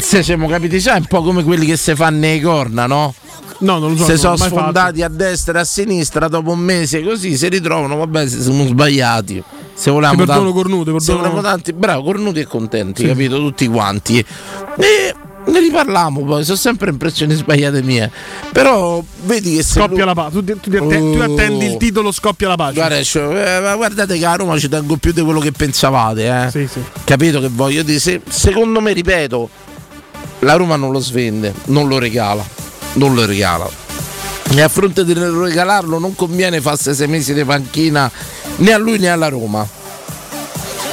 Se 0.00 0.22
siamo 0.22 0.48
capiti, 0.48 0.80
sai, 0.80 0.98
un 0.98 1.06
po' 1.06 1.22
come 1.22 1.44
quelli 1.44 1.66
che 1.66 1.76
si 1.76 1.94
fanno 1.94 2.18
nei 2.18 2.40
corna, 2.40 2.86
no? 2.86 3.14
No, 3.60 3.78
non 3.78 3.92
lo 3.92 3.96
so. 3.98 4.04
se 4.04 4.16
sono 4.16 4.36
mai 4.36 4.48
fatto. 4.48 4.60
sfondati 4.60 5.02
a 5.02 5.08
destra 5.08 5.58
e 5.58 5.60
a 5.62 5.64
sinistra 5.64 6.28
dopo 6.28 6.52
un 6.52 6.60
mese 6.60 7.02
così 7.02 7.36
si 7.36 7.48
ritrovano, 7.48 7.96
vabbè, 7.96 8.26
se 8.26 8.40
siamo 8.40 8.66
sbagliati. 8.66 9.42
Se 9.74 9.90
volevamo 9.90 10.24
tanti- 10.24 10.52
cornute, 10.52 10.98
se 11.00 11.12
volevamo 11.12 11.40
tanti, 11.40 11.72
bravo, 11.72 12.02
cornuti 12.02 12.40
e 12.40 12.46
contenti, 12.46 13.06
capito? 13.06 13.36
Tutti 13.36 13.66
quanti. 13.66 14.18
E 14.18 15.14
ne 15.50 15.60
riparliamo 15.60 16.24
poi, 16.24 16.44
sono 16.44 16.56
sempre 16.56 16.90
impressioni 16.90 17.34
sbagliate 17.34 17.82
mie. 17.82 18.10
Però 18.52 19.02
vedi 19.24 19.56
che 19.56 19.62
se 19.62 19.74
Scoppia 19.80 19.96
lui- 20.04 20.06
la 20.06 20.14
pace. 20.14 20.30
Tu, 20.32 20.44
tu- 20.44 20.58
tu 20.60 20.76
atten- 20.76 21.12
tu 21.12 21.18
Oh. 21.18 21.22
attendi 21.22 21.66
il 21.66 21.76
titolo 21.76 22.12
Scoppia 22.12 22.48
la 22.48 22.56
pace. 22.56 22.74
Guarda, 22.74 23.02
cioè, 23.02 23.56
eh, 23.56 23.60
ma 23.60 23.74
guardate 23.76 24.18
che 24.18 24.24
a 24.26 24.34
Roma 24.34 24.58
ci 24.58 24.68
tengo 24.68 24.96
più 24.96 25.12
di 25.12 25.20
quello 25.22 25.40
che 25.40 25.52
pensavate, 25.52 26.26
eh. 26.46 26.50
Sì, 26.50 26.68
sì. 26.70 26.80
Capito 27.04 27.40
che 27.40 27.48
voglio 27.50 27.82
dire? 27.82 27.98
Se- 27.98 28.20
secondo 28.28 28.80
me, 28.80 28.92
ripeto, 28.92 29.48
la 30.40 30.54
Roma 30.54 30.76
non 30.76 30.90
lo 30.92 30.98
svende, 31.00 31.52
non 31.66 31.88
lo 31.88 31.98
regala, 31.98 32.44
non 32.94 33.14
lo 33.14 33.24
regala. 33.26 33.68
E 34.52 34.60
a 34.60 34.68
fronte 34.68 35.04
di 35.04 35.12
regalarlo 35.12 35.98
non 35.98 36.14
conviene 36.16 36.60
farsi 36.60 36.92
sei 36.94 37.06
mesi 37.06 37.32
di 37.34 37.44
panchina 37.44 38.10
né 38.56 38.72
a 38.72 38.78
lui 38.78 38.98
né 38.98 39.08
alla 39.08 39.28
Roma. 39.28 39.64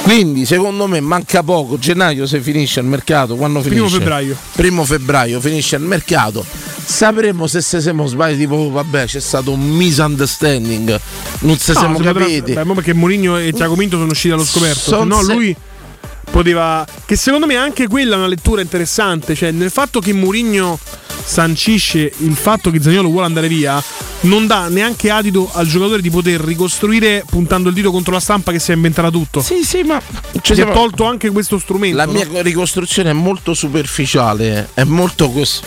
Quindi 0.08 0.46
secondo 0.46 0.86
me 0.86 1.00
manca 1.00 1.42
poco, 1.42 1.76
gennaio 1.78 2.26
se 2.26 2.40
finisce 2.40 2.80
il 2.80 2.86
mercato, 2.86 3.36
quando 3.36 3.60
finisce? 3.60 3.82
Primo 3.82 3.94
febbraio. 3.98 4.36
Primo 4.54 4.84
febbraio 4.86 5.38
finisce 5.38 5.76
il 5.76 5.82
mercato, 5.82 6.42
sapremo 6.82 7.46
se 7.46 7.60
se 7.60 7.82
siamo 7.82 8.06
sbagliati, 8.06 8.38
tipo 8.40 8.70
vabbè 8.70 9.04
c'è 9.04 9.20
stato 9.20 9.52
un 9.52 9.60
misunderstanding, 9.68 10.98
non 11.40 11.58
se 11.58 11.74
No, 11.74 11.78
siamo 11.78 11.96
si 11.98 12.02
potrà- 12.04 12.20
capiti. 12.24 12.52
beh, 12.54 12.64
mo 12.64 12.72
perché 12.72 12.94
Mourinho 12.94 13.36
e 13.38 13.52
Tiago 13.52 13.76
Minto 13.76 13.98
sono 13.98 14.10
usciti 14.10 14.28
dallo 14.30 14.44
scoperto. 14.46 14.78
Son 14.78 15.06
no, 15.08 15.22
se- 15.22 15.32
lui 15.34 15.54
poteva. 16.30 16.86
Che 17.04 17.16
secondo 17.16 17.46
me 17.46 17.56
anche 17.56 17.86
quella 17.86 18.14
è 18.14 18.18
una 18.18 18.26
lettura 18.26 18.60
interessante. 18.60 19.34
Cioè, 19.34 19.50
nel 19.50 19.70
fatto 19.70 20.00
che 20.00 20.12
Mourinho 20.12 20.78
sancisce 21.24 22.12
il 22.18 22.34
fatto 22.34 22.70
che 22.70 22.80
Zagnolo 22.80 23.08
vuole 23.08 23.26
andare 23.26 23.48
via, 23.48 23.82
non 24.20 24.46
dà 24.46 24.68
neanche 24.68 25.10
adito 25.10 25.50
al 25.52 25.66
giocatore 25.66 26.00
di 26.00 26.10
poter 26.10 26.40
ricostruire 26.40 27.24
puntando 27.28 27.68
il 27.68 27.74
dito 27.74 27.90
contro 27.90 28.12
la 28.12 28.20
stampa 28.20 28.50
che 28.50 28.58
si 28.58 28.70
è 28.72 28.74
inventata 28.74 29.10
tutto. 29.10 29.40
Sì, 29.40 29.62
sì, 29.62 29.82
ma 29.82 30.00
Ci 30.32 30.40
ci 30.42 30.54
si 30.54 30.60
è 30.62 30.72
tolto 30.72 31.04
anche 31.04 31.30
questo 31.30 31.58
strumento. 31.58 31.96
La 31.96 32.06
no? 32.06 32.12
mia 32.12 32.42
ricostruzione 32.42 33.10
è 33.10 33.14
molto 33.14 33.54
superficiale, 33.54 34.70
è 34.74 34.84
molto 34.84 35.30
cos- 35.30 35.60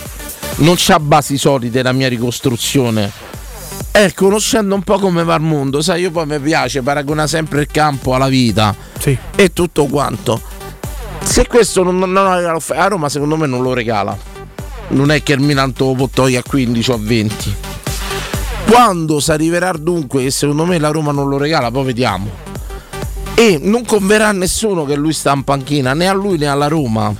non 0.58 0.75
c'ha 0.77 1.00
basi 1.00 1.38
solide 1.38 1.82
la 1.82 1.91
mia 1.91 2.08
ricostruzione. 2.10 3.12
Eh, 3.94 4.13
conoscendo 4.13 4.74
un 4.75 4.84
po' 4.84 5.00
come 5.00 5.24
va 5.24 5.36
il 5.36 5.41
mondo, 5.41 5.82
sai, 5.82 6.01
io 6.01 6.12
poi 6.12 6.25
mi 6.25 6.39
piace, 6.39 6.82
paragona 6.82 7.27
sempre 7.27 7.62
il 7.62 7.68
campo 7.68 8.15
alla 8.15 8.30
vita 8.30 8.74
Sì. 9.00 9.18
e 9.36 9.51
tutto 9.53 9.86
quanto. 9.86 10.41
Se 11.23 11.47
questo 11.47 11.83
non, 11.83 11.97
non 11.99 12.11
lo 12.13 12.33
regala 12.35 12.59
a 12.75 12.87
Roma, 12.87 13.09
secondo 13.09 13.37
me 13.37 13.47
non 13.47 13.61
lo 13.61 13.73
regala. 13.73 14.17
Non 14.89 15.11
è 15.11 15.23
che 15.23 15.33
il 15.33 15.39
Milan 15.39 15.71
te 15.73 15.83
lo 15.83 15.93
può 15.93 16.09
togliere 16.13 16.43
a 16.45 16.49
15 16.49 16.91
o 16.91 16.93
a 16.95 16.97
20. 16.99 17.55
Quando 18.69 19.19
si 19.19 19.31
arriverà 19.31 19.71
dunque, 19.73 20.23
che 20.23 20.31
secondo 20.31 20.65
me 20.65 20.77
la 20.79 20.89
Roma 20.89 21.11
non 21.11 21.29
lo 21.29 21.37
regala, 21.37 21.71
poi 21.71 21.85
vediamo. 21.85 22.29
E 23.35 23.59
non 23.61 23.85
converrà 23.85 24.27
a 24.29 24.31
nessuno 24.33 24.85
che 24.85 24.95
lui 24.95 25.13
sta 25.13 25.31
in 25.33 25.43
panchina, 25.43 25.93
né 25.93 26.07
a 26.07 26.13
lui 26.13 26.37
né 26.37 26.47
alla 26.47 26.67
Roma, 26.67 27.13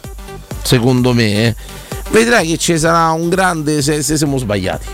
secondo 0.62 1.14
me. 1.14 1.46
eh. 1.48 1.56
Vedrai 2.10 2.48
che 2.48 2.58
ci 2.58 2.78
sarà 2.78 3.10
un 3.12 3.30
grande 3.30 3.82
se, 3.82 4.02
se 4.04 4.18
siamo 4.18 4.38
sbagliati. 4.38 4.88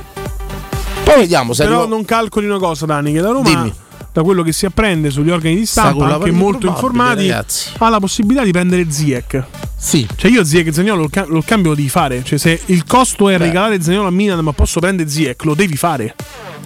Poi 1.04 1.16
vediamo 1.22 1.54
se 1.54 1.64
Però 1.64 1.80
arriva- 1.80 1.96
non 1.96 2.06
calcoli 2.06 2.46
una 2.46 2.60
cosa, 2.60 2.86
Dani, 2.86 3.12
che 3.12 3.22
la 3.22 3.32
Roma. 3.32 3.50
Dimmi. 3.50 3.74
Da 4.18 4.24
quello 4.24 4.42
che 4.42 4.52
si 4.52 4.66
apprende 4.66 5.12
sugli 5.12 5.30
organi 5.30 5.58
di 5.58 5.66
stampa, 5.68 6.16
anche 6.16 6.32
molto 6.32 6.66
informati, 6.66 7.28
ragazzi. 7.30 7.70
ha 7.78 7.88
la 7.88 8.00
possibilità 8.00 8.44
di 8.44 8.50
prendere 8.50 8.90
Ziek. 8.90 9.44
Sì, 9.78 10.08
Cioè 10.16 10.32
io 10.32 10.44
Ziek 10.44 10.74
Zagnolo 10.74 11.02
lo, 11.04 11.08
ca- 11.08 11.26
lo 11.28 11.44
cambio 11.46 11.70
lo 11.70 11.76
devi 11.76 11.88
fare. 11.88 12.24
Cioè 12.24 12.40
se 12.40 12.60
il 12.66 12.84
costo 12.84 13.30
è 13.30 13.38
regalare 13.38 13.80
Zagnolo 13.80 14.08
a 14.08 14.12
Milan 14.12 14.40
ma 14.44 14.54
posso 14.54 14.80
prendere 14.80 15.08
Ziek, 15.08 15.44
lo 15.44 15.54
devi 15.54 15.76
fare. 15.78 16.16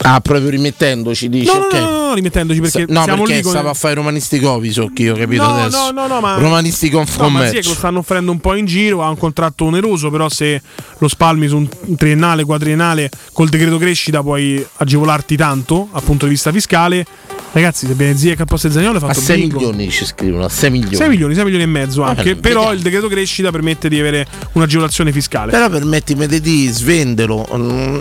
ah, 0.03 0.21
proprio 0.21 0.47
rimettendoci, 0.49 1.27
dici, 1.27 1.47
No, 1.51 1.59
no, 1.59 1.65
ok. 1.65 1.73
no, 1.73 1.79
no, 1.89 2.07
no, 2.07 2.13
rimettendoci 2.13 2.61
perché 2.61 2.85
no, 2.87 3.03
siamo 3.03 3.23
perché 3.23 3.35
lì 3.35 3.41
con 3.41 3.51
stava 3.51 3.69
a 3.71 3.73
fare 3.73 3.95
romanisti 3.95 4.39
covi, 4.39 4.71
so 4.71 4.89
che 4.93 5.01
io 5.03 5.13
ho 5.13 5.17
capito 5.17 5.43
No, 5.43 5.49
adesso. 5.59 5.91
no, 5.91 5.91
no, 5.91 6.07
no, 6.07 6.21
ma- 6.21 6.37
Romanisti 6.37 6.89
con 6.89 7.03
No, 7.17 7.27
ma 7.29 7.49
Ziek 7.49 7.65
lo 7.65 7.73
stanno 7.73 7.99
offrendo 7.99 8.31
un 8.31 8.39
po' 8.39 8.55
in 8.55 8.65
giro, 8.65 9.03
ha 9.03 9.09
un 9.09 9.17
contratto 9.17 9.65
oneroso, 9.65 10.09
però 10.09 10.29
se 10.29 10.61
lo 10.97 11.07
spalmi 11.09 11.49
su 11.49 11.57
un 11.57 11.97
triennale, 11.97 12.45
quadriennale, 12.45 13.09
col 13.33 13.49
decreto 13.49 13.77
crescita 13.77 14.21
puoi 14.23 14.65
agevolarti 14.77 15.35
tanto 15.35 15.89
dal 15.91 16.01
punto 16.01 16.23
di 16.27 16.31
vista 16.31 16.49
fiscale. 16.53 17.05
Ragazzi, 17.53 17.85
se 17.85 18.31
al 18.37 18.45
posto 18.45 18.67
di 18.69 18.73
Zagnolo 18.73 18.97
hai 18.97 19.03
a 19.03 19.07
fatto 19.07 19.19
6 19.19 19.37
bingo. 19.37 19.57
milioni 19.57 19.89
ci 19.91 20.05
scrivono, 20.05 20.45
a 20.45 20.49
6 20.49 20.69
milioni. 20.71 20.95
6 20.95 21.09
milioni, 21.09 21.33
6 21.35 21.43
milioni 21.43 21.63
e 21.65 21.67
mezzo 21.67 22.01
anche, 22.01 22.23
Vabbè, 22.29 22.35
però 22.39 22.53
vediamo. 22.59 22.75
il 22.77 22.81
decreto 22.81 23.07
crescita 23.09 23.51
permette 23.51 23.89
di 23.89 23.99
avere 23.99 24.25
un'agevolazione 24.53 25.11
fiscale. 25.11 25.51
Però 25.51 25.67
permettimi 25.69 26.27
di 26.27 26.67
svendelo. 26.67 27.47
Mm, 27.53 27.99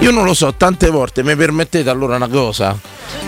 Io 0.00 0.10
non 0.10 0.24
lo 0.24 0.34
so, 0.34 0.52
tante 0.56 0.90
volte 0.90 1.22
mi 1.22 1.36
permettete 1.36 1.88
allora 1.88 2.16
una 2.16 2.26
cosa. 2.26 2.76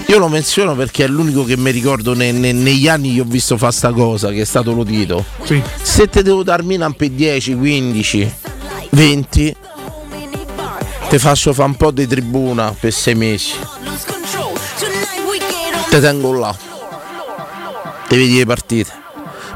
Io 0.07 0.19
lo 0.19 0.27
menziono 0.29 0.75
perché 0.75 1.05
è 1.05 1.07
l'unico 1.09 1.45
che 1.45 1.57
mi 1.57 1.71
ricordo 1.71 2.13
ne- 2.15 2.33
ne- 2.33 2.53
negli 2.53 2.89
anni 2.89 3.15
che 3.15 3.21
ho 3.21 3.25
visto 3.25 3.57
fare 3.57 3.73
sta 3.73 3.93
cosa, 3.93 4.31
che 4.31 4.41
è 4.41 4.45
stato 4.45 4.73
Lotito. 4.73 5.25
Sì. 5.45 5.63
Se 5.81 6.09
te 6.09 6.23
devo 6.25 6.43
dar 6.43 6.63
Milan 6.65 6.95
per 6.95 7.11
10, 7.11 7.55
15, 7.55 8.33
20, 8.91 9.57
ti 11.09 11.19
faccio 11.19 11.53
fare 11.53 11.69
un 11.69 11.77
po' 11.77 11.91
di 11.93 12.07
tribuna 12.07 12.75
per 12.79 12.93
6 12.93 13.15
mesi. 13.15 13.53
Te 15.93 16.01
tengo 16.01 16.33
là. 16.33 16.57
Ti 18.09 18.17
vedi 18.17 18.39
le 18.39 18.47
partite. 18.47 18.91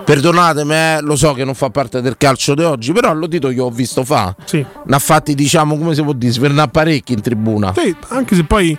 Perdonatemi, 0.05 0.75
eh, 0.75 0.99
lo 1.01 1.17
so 1.17 1.33
che 1.33 1.47
non 1.47 1.55
fa 1.55 1.71
parte 1.71 2.03
del 2.03 2.19
calcio 2.19 2.55
di 2.55 2.63
oggi, 2.63 2.93
però 2.93 3.15
lo 3.15 3.27
Tito 3.27 3.49
io 3.49 3.65
ho 3.65 3.71
visto 3.71 4.05
fa. 4.05 4.37
Sì. 4.45 4.59
Ne 4.59 4.95
ha 4.95 4.99
fatti, 4.99 5.35
diciamo, 5.35 5.79
come 5.79 5.95
si 5.95 6.03
può 6.03 6.13
dire, 6.13 6.31
svernare 6.31 6.69
parecchi 6.69 7.15
in 7.15 7.23
tribuna. 7.23 7.73
Sì, 7.75 7.97
anche 8.09 8.35
se 8.35 8.45
poi 8.45 8.79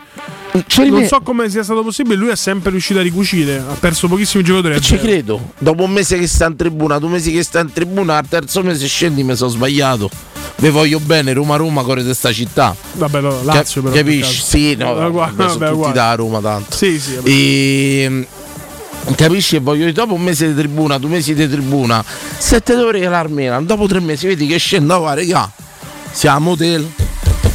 Ci 0.68 0.88
non 0.88 1.04
so 1.06 1.20
come 1.22 1.50
sia 1.50 1.64
stato 1.64 1.82
possibile, 1.82 2.16
lui 2.16 2.30
è 2.30 2.36
sempre 2.36 2.70
riuscito 2.70 3.00
a 3.00 3.02
ricucire, 3.02 3.58
ha 3.58 3.76
perso 3.80 4.08
pochissimi 4.08 4.44
giocatori. 4.44 4.80
Ci 4.80 5.00
credo. 5.00 5.54
Dopo 5.58 5.82
un 5.82 5.92
mese 5.92 6.20
che 6.20 6.28
sta 6.28 6.46
in 6.46 6.56
tribuna, 6.56 7.00
due 7.00 7.10
mesi 7.10 7.32
che 7.32 7.42
sta 7.42 7.60
in 7.60 7.74
tribuna, 7.74 8.18
al 8.18 8.28
terzo 8.28 8.62
mese 8.62 8.86
scendi, 8.86 9.24
mi 9.24 9.36
sono 9.36 9.50
sbagliato. 9.50 10.12
Vi 10.60 10.70
voglio 10.70 11.00
bene, 11.00 11.34
Roma 11.34 11.56
Roma, 11.56 11.84
core 11.84 12.04
di 12.04 12.14
sta 12.14 12.32
città. 12.32 12.76
Vabbè, 12.94 13.22
Cap- 13.22 13.44
Lazio 13.44 13.82
però. 13.84 13.96
capisci? 13.96 14.42
Sì, 14.42 14.76
no, 14.76 14.94
Vabbè, 14.94 15.12
vabbè, 15.12 15.34
vabbè, 15.34 15.52
sono 15.52 15.70
tutti 15.72 15.92
da 15.92 16.16
Roma 16.16 16.40
tanto. 16.40 16.76
Sì, 16.76 17.00
sì. 17.00 17.20
E 17.24 18.28
capisci 19.16 19.56
e 19.56 19.60
voglio 19.60 19.92
dopo 19.92 20.14
un 20.14 20.22
mese 20.22 20.48
di 20.48 20.56
tribuna, 20.56 20.98
due 20.98 21.12
mesi 21.12 21.34
di 21.34 21.48
tribuna, 21.48 22.04
se 22.38 22.62
te 22.62 22.76
devo 22.76 22.90
regalare 22.90 23.64
dopo 23.64 23.88
tre 23.88 24.00
mesi 24.00 24.28
vedi 24.28 24.48
che 24.48 24.58
scendo, 24.58 25.00
va 25.00 25.14
regà, 25.14 25.50
siamo 26.12 26.52
hotel, 26.52 26.90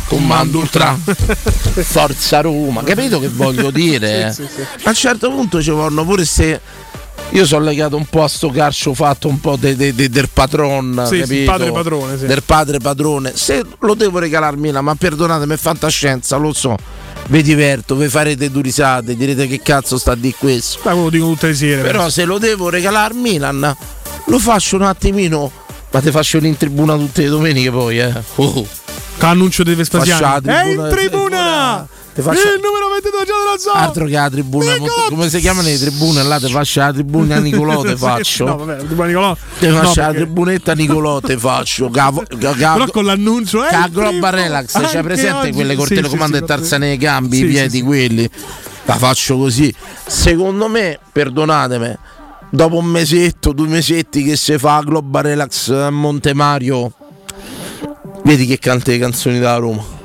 comando 0.07 0.59
ultra, 0.59 0.97
forza 1.05 2.41
Roma, 2.41 2.83
capito 2.83 3.19
che 3.19 3.29
voglio 3.29 3.71
dire? 3.71 4.33
Sì, 4.33 4.47
sì, 4.47 4.49
sì. 4.55 4.63
A 4.85 4.89
un 4.91 4.95
certo 4.95 5.31
punto 5.31 5.63
ci 5.63 5.71
vanno 5.71 6.05
pure 6.05 6.25
se... 6.25 6.61
Io 7.31 7.47
sono 7.47 7.65
legato 7.65 7.97
un 7.97 8.05
po' 8.05 8.25
a 8.25 8.29
sto 8.29 8.51
calcio 8.51 8.93
fatto 8.93 9.27
un 9.29 9.41
po' 9.41 9.57
de- 9.57 9.75
de- 9.75 9.95
de- 9.95 10.11
del 10.11 10.29
patron, 10.31 11.05
Sì, 11.09 11.21
capito? 11.21 11.51
padre 11.51 11.73
padrone, 11.73 12.19
sì. 12.19 12.27
Del 12.27 12.43
padre 12.43 12.79
padrone. 12.79 13.33
Se 13.35 13.65
lo 13.81 13.95
devo 13.95 14.19
regalarmi 14.19 14.61
Milan, 14.69 14.85
ma 14.85 14.95
perdonatemi, 14.95 15.55
è 15.55 15.57
fantascienza, 15.57 16.37
lo 16.37 16.53
so. 16.53 16.77
Vi 17.29 17.43
diverto, 17.43 17.95
vi 17.97 18.09
farete 18.09 18.51
due 18.51 18.61
risate, 18.63 19.17
direte 19.17 19.47
che 19.47 19.61
cazzo 19.63 19.97
sta 19.97 20.15
di 20.15 20.35
questo. 20.37 20.81
Quello 20.83 21.05
lo 21.05 21.11
dico 21.11 21.27
tutte 21.29 21.47
le 21.49 21.55
sere. 21.55 21.81
Però 21.83 22.11
se 22.11 22.25
lo 22.25 22.37
devo 22.39 22.69
regalare 22.69 23.15
Milan, 23.15 23.77
lo 24.27 24.39
faccio 24.39 24.77
un 24.77 24.83
attimino. 24.83 25.51
Ma 25.91 26.01
te 26.01 26.11
faccio 26.11 26.37
in 26.39 26.57
tribuna 26.57 26.97
tutte 26.97 27.23
le 27.23 27.29
domeniche 27.29 27.71
poi, 27.71 27.99
eh. 27.99 28.13
Oh. 28.37 28.67
Dei 29.19 29.75
Vespasiani. 29.75 30.21
Faccia 30.21 30.41
la 30.51 30.63
È 30.63 30.65
tribuna- 30.65 30.89
in 30.89 30.95
tribuna! 30.95 31.89
Ti 31.89 32.02
faccio- 32.21 32.41
Il 32.53 32.61
numero 32.63 32.91
22 32.93 33.25
già 33.25 33.33
della 33.43 33.59
zona! 33.59 33.79
Altro 33.87 34.05
che 34.05 34.11
la 34.13 34.29
tribuna, 34.29 34.73
Nicolò! 34.75 34.93
come 35.09 35.31
si 35.31 35.39
chiamano 35.41 35.69
le 35.69 35.79
tribune? 35.79 36.23
Là 36.23 36.39
te 36.39 36.49
faccio 36.49 36.81
la 36.81 36.93
tribuna 36.93 37.39
Nicolò, 37.39 37.81
te 37.81 37.89
Sì, 37.97 37.97
faccio. 37.97 38.45
No, 38.45 38.57
vabbè, 38.59 38.77
tribuna 38.85 39.07
Nicolò. 39.07 39.37
Te 39.59 39.69
No, 39.69 39.77
faccio 39.77 40.01
la 40.01 40.07
perché- 40.09 40.21
tribunetta 40.23 40.75
Nicolò, 40.75 41.21
te 41.21 41.39
faccio. 41.39 41.89
Cavo- 41.89 42.23
ca- 42.29 42.53
Però 42.53 42.85
ca- 42.85 42.91
con 42.91 43.05
l'annuncio. 43.07 43.61
Ca 43.61 43.87
è 43.87 43.89
Global 43.89 44.33
Relax, 44.33 44.79
c'è 44.91 45.03
presente 45.03 45.53
quelle 45.53 45.75
col 45.75 45.89
telecomando 45.89 46.37
e 46.37 46.43
tarzane 46.43 46.89
nei 46.89 46.97
gambi, 46.99 47.37
Sì, 47.37 47.43
i 47.45 47.47
sì, 47.47 47.53
piedi 47.53 47.77
sì. 47.79 47.83
quelli. 47.83 48.31
La 48.85 48.97
faccio 48.97 49.39
così. 49.39 49.73
Secondo 50.07 50.69
me, 50.69 50.99
perdonatemi, 51.13 51.97
dopo 52.51 52.77
un 52.77 52.87
mesetto, 52.87 53.53
due 53.53 53.69
mesetti 53.69 54.23
che 54.25 54.37
si 54.37 54.59
fa 54.59 54.83
Global 54.85 55.23
Relax 55.23 55.69
a 55.71 55.89
Monte 55.91 56.35
Mario, 56.35 56.93
vedi 58.25 58.45
che 58.47 58.59
canta 58.59 58.91
le 58.91 58.99
canzoni 58.99 59.39
della 59.39 59.57
Roma. 59.57 60.01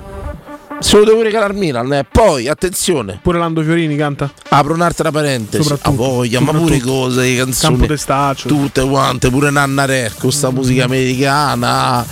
Se 0.80 0.98
lo 0.98 1.04
devo 1.06 1.22
regalare 1.22 1.54
Milan, 1.54 1.92
eh. 1.92 2.06
poi 2.10 2.48
attenzione, 2.48 3.20
Pure 3.22 3.40
Lando 3.40 3.64
Fiorini 3.64 3.96
canta. 3.96 4.32
apro 4.50 4.74
un'altra 4.74 5.12
parentesi. 5.12 5.74
A 5.82 5.90
voglia, 5.90 6.40
ma 6.40 6.52
pure 6.52 6.80
cose, 6.80 7.22
le 7.22 7.36
Campo 7.36 7.52
canzoni 7.52 7.88
Testaccio. 7.88 8.48
tutte 8.48 8.88
quante, 8.88 9.30
pure 9.30 9.50
Nanna 9.50 9.86
Re, 9.86 10.12
con 10.18 10.32
sta 10.32 10.52
musica 10.52 10.84
americana. 10.86 12.06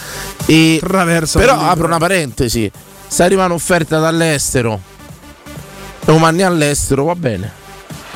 E 0.47 0.77
Traversa. 0.81 1.39
però 1.39 1.59
apro 1.59 1.85
una 1.85 1.97
parentesi, 1.97 2.69
se 3.07 3.23
arriva 3.23 3.45
un'offerta 3.45 3.99
dall'estero, 3.99 4.79
lo 6.05 6.17
mandi 6.17 6.41
all'estero, 6.43 7.05
va 7.05 7.15
bene. 7.15 7.51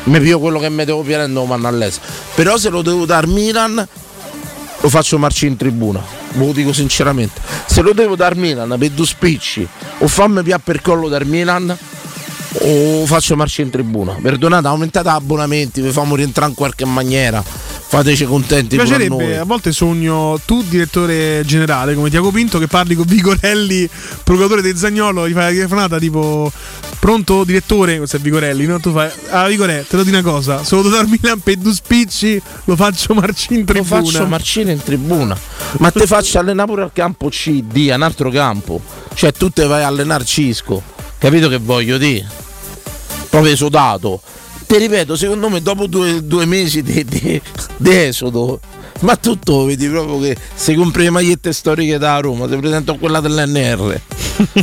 mi 0.05 0.19
pio 0.19 0.39
quello 0.39 0.59
che 0.59 0.69
mi 0.69 0.83
devo 0.85 1.01
pigliare 1.01 1.27
non 1.27 1.47
vanno 1.47 1.67
all'estero. 1.67 2.11
Però 2.35 2.57
se 2.57 2.69
lo 2.69 2.81
devo 2.81 3.05
dare 3.05 3.27
Milan, 3.27 3.87
lo 4.81 4.89
faccio 4.89 5.17
marcire 5.17 5.51
in 5.51 5.57
tribuna. 5.57 6.01
Ve 6.33 6.45
lo 6.45 6.51
dico 6.51 6.73
sinceramente. 6.73 7.41
Se 7.65 7.81
lo 7.81 7.93
devo 7.93 8.15
dar 8.15 8.35
Milan 8.35 8.75
per 8.77 8.91
due 8.91 9.05
spicci 9.05 9.67
o 9.99 10.07
fammi 10.07 10.43
più 10.43 10.55
per 10.63 10.81
collo 10.81 11.07
dal 11.09 11.25
Milan 11.25 11.75
o 12.51 13.05
faccio 13.05 13.35
marcia 13.35 13.61
in 13.61 13.69
tribuna. 13.69 14.17
Perdonate, 14.21 14.67
aumentate 14.67 15.09
abbonamenti, 15.09 15.81
vi 15.81 15.91
famo 15.91 16.15
rientrare 16.15 16.49
in 16.49 16.55
qualche 16.55 16.85
maniera. 16.85 17.43
Fateci 17.89 18.25
contenti 18.25 18.75
Mi 18.75 18.81
a 18.81 18.85
piacerebbe, 18.85 19.15
noi. 19.15 19.35
a 19.35 19.43
volte 19.45 19.71
sogno 19.71 20.39
tu, 20.45 20.63
direttore 20.67 21.41
generale, 21.43 21.95
come 21.95 22.11
Tiago 22.11 22.29
Pinto, 22.29 22.59
che 22.59 22.67
parli 22.67 22.93
con 22.93 23.05
Vigorelli, 23.07 23.89
procuratore 24.23 24.61
del 24.61 24.77
Zagnolo, 24.77 25.27
gli 25.27 25.33
fai 25.33 25.45
la 25.45 25.49
telefonata 25.49 25.97
tipo 25.97 26.51
pronto 26.99 27.43
direttore, 27.43 27.97
questo 27.97 28.17
è 28.17 28.19
Vigorelli, 28.19 28.67
no? 28.67 28.79
Tu 28.79 28.91
fai, 28.91 29.09
ah 29.31 29.47
Vigorelli, 29.47 29.87
te 29.87 29.95
lo 29.95 30.03
dico 30.03 30.17
una 30.19 30.29
cosa, 30.31 30.63
se 30.63 30.75
lo 30.75 30.83
devo 30.83 30.95
darmi 30.95 31.17
Milan 31.19 31.39
per 31.39 31.55
due 31.55 31.73
spicci, 31.73 32.39
lo 32.65 32.75
faccio 32.75 33.15
marci 33.15 33.53
in 33.55 33.59
Lo 33.61 33.65
tribuna. 33.65 34.01
faccio 34.03 34.27
marcire 34.27 34.71
in 34.71 34.83
tribuna. 34.83 35.35
Ma 35.79 35.89
te 35.89 36.05
faccio 36.05 36.37
allenare 36.37 36.69
pure 36.69 36.83
al 36.83 36.91
campo 36.93 37.29
C, 37.29 37.63
D, 37.63 37.89
a 37.91 37.95
un 37.95 38.03
altro 38.03 38.29
campo. 38.29 38.79
Cioè 39.15 39.31
tu 39.31 39.49
te 39.49 39.65
vai 39.65 39.81
a 39.81 39.87
allenare 39.87 40.25
Cisco. 40.25 40.97
Capito 41.19 41.49
che 41.49 41.57
voglio 41.57 41.97
dire? 41.97 42.25
Proprio 43.29 43.51
esodato. 43.51 44.21
Ti 44.65 44.77
ripeto, 44.77 45.17
secondo 45.17 45.49
me 45.49 45.61
dopo 45.61 45.85
due, 45.85 46.25
due 46.25 46.45
mesi 46.45 46.81
di, 46.81 47.41
esodo, 47.83 48.59
ma 49.01 49.17
tutto 49.17 49.65
vedi 49.65 49.87
proprio 49.89 50.19
che 50.19 50.37
se 50.53 50.75
compri 50.75 51.03
le 51.03 51.09
magliette 51.09 51.51
storiche 51.51 51.97
da 51.97 52.19
Roma, 52.19 52.47
ti 52.47 52.55
presento 52.55 52.95
quella 52.95 53.19
dell'NR. 53.19 54.01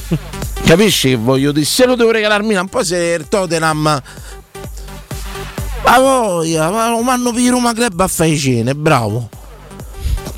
Capisci 0.64 1.10
che 1.10 1.16
voglio 1.16 1.52
dire? 1.52 1.66
Se 1.66 1.84
lo 1.84 1.94
devo 1.94 2.10
regalarmi 2.10 2.54
un 2.54 2.68
po' 2.68 2.82
se 2.82 3.16
il 3.18 3.28
Tottenham 3.28 4.02
ma 5.84 5.98
voglia, 5.98 6.70
ma 6.70 6.88
lo 6.88 7.02
manno 7.02 7.32
per 7.32 7.48
Roma 7.50 7.74
Club 7.74 8.00
a 8.00 8.08
fare 8.08 8.36
cene, 8.36 8.74
bravo. 8.74 9.28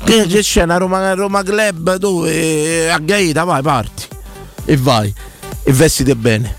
Che 0.03 0.25
c'è 0.41 0.63
una 0.63 0.77
Roma, 0.77 1.13
Roma 1.13 1.43
Club 1.43 1.95
dove 1.95 2.91
a 2.91 2.97
Gaeta 2.99 3.45
vai, 3.45 3.61
parti 3.61 4.07
e 4.65 4.75
vai 4.75 5.13
e 5.69 5.73
vestite 5.73 6.15
bene. 6.15 6.55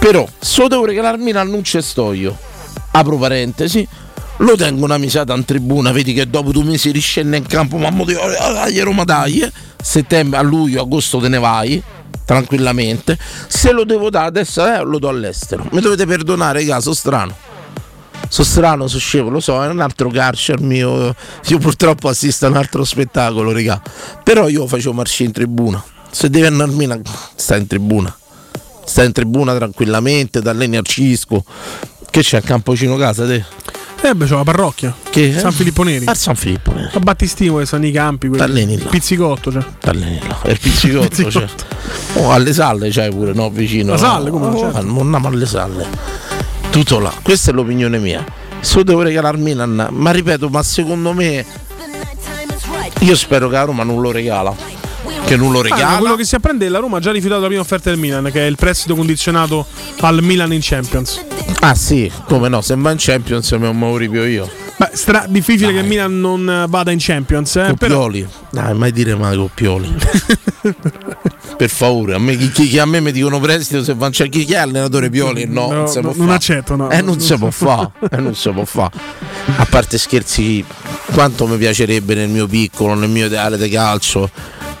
Però 0.00 0.26
se 0.36 0.66
devo 0.66 0.84
regalarmi 0.84 1.30
non 1.30 1.62
ci 1.62 1.80
sto 1.80 2.12
io. 2.12 2.36
Apro 2.90 3.16
parentesi. 3.18 3.86
Lo 4.38 4.56
tengo 4.56 4.84
una 4.84 4.98
misata 4.98 5.32
in 5.34 5.44
tribuna, 5.44 5.92
vedi 5.92 6.12
che 6.12 6.28
dopo 6.28 6.50
due 6.50 6.64
mesi 6.64 6.90
riscende 6.90 7.36
in 7.36 7.46
campo, 7.46 7.76
ma 7.76 7.90
mo 7.90 8.04
dico, 8.04 8.20
"Ah, 8.20 8.52
dai 8.52 8.80
Roma 8.80 9.04
dai, 9.04 9.40
eh." 9.40 9.52
settembre, 9.80 10.38
a 10.38 10.42
luglio, 10.42 10.82
agosto 10.82 11.18
te 11.18 11.28
ne 11.28 11.38
vai, 11.38 11.80
tranquillamente. 12.24 13.16
Se 13.46 13.70
lo 13.70 13.84
devo 13.84 14.10
dare 14.10 14.26
adesso 14.26 14.66
eh, 14.66 14.82
lo 14.82 14.98
do 14.98 15.08
all'estero. 15.08 15.66
Mi 15.70 15.80
dovete 15.80 16.04
perdonare, 16.06 16.60
raga, 16.60 16.80
sono 16.80 16.94
strano. 16.94 17.36
Sono 18.28 18.46
strano, 18.46 18.86
sono 18.88 19.00
scemo, 19.00 19.28
lo 19.30 19.40
so, 19.40 19.62
è 19.62 19.68
un 19.68 19.80
altro 19.80 20.08
carcere 20.10 20.62
mio. 20.62 21.14
Io 21.46 21.58
purtroppo 21.58 22.08
assisto 22.08 22.46
a 22.46 22.48
un 22.48 22.56
altro 22.56 22.84
spettacolo, 22.84 23.52
raga. 23.52 23.80
Però 24.22 24.48
io 24.48 24.66
facevo 24.66 24.92
marcia 24.92 25.24
in 25.24 25.32
tribuna. 25.32 25.82
Se 26.10 26.30
devi 26.30 26.46
andare 26.46 26.70
a 26.70 26.74
Milan, 26.74 27.02
stai 27.34 27.60
in 27.60 27.66
tribuna. 27.66 28.14
Stai 28.84 29.06
in 29.06 29.12
tribuna 29.12 29.54
tranquillamente, 29.54 30.40
da 30.40 30.52
Leni 30.52 30.76
al 30.76 30.86
Cisco. 30.86 31.44
Che 32.10 32.20
c'è 32.20 32.38
a 32.38 32.40
Campocino 32.40 32.96
casa 32.96 33.26
te? 33.26 33.44
Eh 34.00 34.14
beh, 34.14 34.26
c'ho 34.26 34.36
la 34.36 34.44
parrocchia. 34.44 34.94
Che? 35.10 35.36
San 35.38 35.52
Filippo 35.52 35.82
Neri. 35.82 36.06
A 36.06 36.14
San 36.14 36.34
Filippo 36.36 36.72
Neri. 36.72 36.90
A 36.94 36.98
Battistimo 37.00 37.58
che 37.58 37.66
stanno 37.66 37.86
i 37.86 37.90
campi, 37.92 38.28
quelli. 38.28 38.42
Talleni 38.42 38.76
là. 38.78 38.84
Il 38.84 38.88
pizzicotto, 38.88 39.52
cioè. 39.52 39.64
Talleni 39.80 40.20
là. 40.26 40.38
E 40.42 40.52
il 40.52 40.58
pizzicotto, 40.60 41.08
Pizzicotto. 41.08 41.38
cioè. 41.40 41.48
Oh, 42.14 42.30
alle 42.32 42.52
salle 42.52 42.90
c'hai 42.90 43.10
pure, 43.10 43.32
no? 43.34 43.50
Vicino. 43.50 43.92
La? 43.92 43.98
Salle, 43.98 44.30
come 44.30 44.46
Oh, 44.46 44.58
certo. 44.58 44.82
Non 44.82 45.00
andiamo 45.00 45.28
alle 45.28 45.46
salle. 45.46 45.86
Tutto 46.70 46.98
là. 47.00 47.12
Questa 47.22 47.50
è 47.50 47.54
l'opinione 47.54 47.98
mia. 47.98 48.24
Se 48.60 48.76
lo 48.76 48.82
devo 48.84 49.02
regalare 49.02 49.36
al 49.36 49.42
Milan, 49.42 49.88
ma 49.90 50.10
ripeto, 50.12 50.48
ma 50.48 50.62
secondo 50.62 51.12
me. 51.12 51.44
Io 53.00 53.16
spero 53.16 53.48
che 53.48 53.54
la 53.54 53.62
Roma 53.64 53.82
non 53.82 54.00
lo 54.00 54.10
regala. 54.10 54.54
Che 55.28 55.36
non 55.36 55.52
lo 55.52 55.60
Ah, 55.60 55.68
ma 55.68 55.74
regala. 55.76 55.98
quello 55.98 56.14
che 56.16 56.24
si 56.24 56.34
apprende 56.34 56.64
è 56.64 56.68
la 56.70 56.78
Roma 56.78 56.96
ha 56.96 57.00
già 57.00 57.12
rifiutato 57.12 57.42
la 57.42 57.46
prima 57.48 57.60
offerta 57.60 57.90
del 57.90 57.98
Milan, 57.98 58.30
che 58.32 58.40
è 58.44 58.46
il 58.48 58.56
prestito 58.56 58.94
condizionato 58.94 59.66
al 60.00 60.22
Milan 60.22 60.52
in 60.54 60.60
Champions. 60.62 61.22
Ah 61.60 61.74
sì, 61.74 62.10
come 62.26 62.48
no, 62.48 62.62
se 62.62 62.74
va 62.76 62.90
in 62.92 62.96
Champions 62.98 63.50
me 63.52 63.70
lo 63.72 63.96
ripio 63.98 64.24
io. 64.24 64.50
Beh, 64.78 64.90
stra- 64.92 65.26
difficile 65.28 65.72
che 65.72 65.78
il 65.80 65.86
Milan 65.86 66.20
non 66.20 66.48
eh, 66.48 66.66
vada 66.68 66.92
in 66.92 66.98
Champions, 67.00 67.56
eh, 67.56 67.64
Con 67.66 67.76
però. 67.76 68.08
Dai, 68.50 68.74
mai 68.74 68.92
dire 68.92 69.16
mai 69.16 69.36
con 69.36 69.50
Pioli. 69.52 69.92
per 71.56 71.68
favore, 71.68 72.14
a 72.14 72.18
me, 72.18 72.36
chi, 72.36 72.50
chi- 72.50 72.78
a 72.78 72.84
me 72.86 73.00
mi 73.00 73.10
dicono 73.10 73.40
prestito 73.40 73.82
se 73.82 73.94
va 73.94 74.08
c'è 74.10 74.28
chi, 74.28 74.44
chi 74.44 74.52
è 74.52 74.58
allenatore 74.58 75.10
Pioli? 75.10 75.46
No, 75.46 75.66
No, 75.68 75.72
non 75.74 75.88
si 75.88 76.00
no, 76.00 76.10
può 76.10 76.14
non 76.18 76.28
fa. 76.28 76.34
accetto, 76.34 76.76
no. 76.76 76.90
Eh, 76.90 77.02
non 77.02 77.18
si 77.20 77.34
può 77.36 77.50
fare, 77.50 77.90
eh, 78.10 78.16
non 78.18 78.34
si 78.36 78.48
può 78.50 78.64
fare. 78.64 78.96
A 79.56 79.66
parte 79.68 79.98
scherzi, 79.98 80.64
quanto 81.12 81.46
mi 81.48 81.56
piacerebbe 81.56 82.14
nel 82.14 82.28
mio 82.28 82.46
piccolo, 82.46 82.94
nel 82.94 83.08
mio 83.08 83.26
ideale 83.26 83.58
di 83.58 83.68
calcio, 83.68 84.30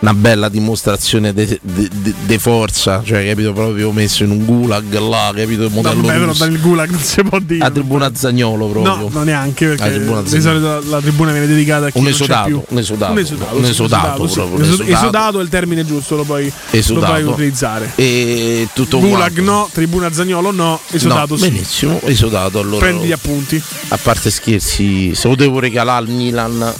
una 0.00 0.14
bella 0.14 0.48
dimostrazione 0.48 1.34
di 1.34 2.38
forza, 2.38 3.02
cioè 3.04 3.26
capito 3.26 3.52
proprio 3.52 3.90
messo 3.90 4.22
in 4.22 4.30
un 4.30 4.44
gulag 4.44 4.96
là, 4.96 5.32
capito 5.34 5.64
il 5.64 5.70
No, 5.70 5.82
modello 5.82 6.02
vabbè, 6.02 6.12
però 6.12 6.26
russo. 6.26 6.44
dal 6.46 6.60
gulag 6.60 6.90
non 6.90 7.00
si 7.00 7.22
può 7.24 7.38
dire. 7.40 7.64
a 7.64 7.70
tribuna 7.70 8.10
Zagnolo 8.14 8.68
proprio. 8.68 8.94
No, 8.94 9.08
no, 9.10 9.22
neanche 9.24 9.74
La 9.88 9.94
perché 9.94 10.04
tribuna 10.04 10.22
di 10.22 10.40
solito 10.40 10.90
la 10.90 11.00
tribuna 11.00 11.30
viene 11.32 11.46
dedicata 11.46 11.86
a 11.86 11.90
chi 11.90 11.98
Un 11.98 12.04
non 12.04 12.12
c'è 12.12 12.22
esodato, 12.22 12.64
un 12.68 12.78
esodato, 12.78 13.12
un 13.12 13.18
esodato, 13.18 13.56
un 13.56 13.64
esodato 13.64 14.26
sì. 14.28 14.38
un 14.38 14.46
Esodato, 14.46 14.62
esodato. 14.62 14.92
esodato 14.92 15.40
è 15.40 15.42
il 15.42 15.48
termine 15.48 15.84
giusto, 15.86 16.16
lo 16.16 16.24
puoi, 16.24 16.44
lo 16.46 16.52
Esodato. 16.78 17.12
puoi 17.12 17.22
utilizzare. 17.24 17.92
E 17.94 18.68
tutto 18.72 18.98
Gulag 18.98 19.32
quanto. 19.32 19.50
no, 19.50 19.68
tribuna 19.72 20.12
Zagnolo 20.12 20.50
no, 20.50 20.80
esodato 20.90 21.34
no, 21.34 21.36
sì. 21.40 21.50
benissimo, 21.50 22.00
esodato 22.04 22.58
allora. 22.60 22.78
Prendi 22.84 23.06
gli 23.06 23.12
appunti. 23.12 23.62
A 23.88 23.96
parte 23.96 24.30
scherzi, 24.30 25.14
se 25.14 25.28
lo 25.28 25.34
devo 25.34 25.58
regalare 25.60 25.98
al 26.06 26.08
Milan, 26.08 26.72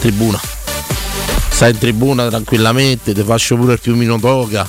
tribuna. 0.00 0.40
Stai 1.48 1.70
in 1.72 1.78
tribuna 1.78 2.28
tranquillamente, 2.28 3.12
ti 3.12 3.22
faccio 3.22 3.56
pure 3.56 3.74
il 3.74 3.80
piumino 3.80 4.18
toga. 4.18 4.66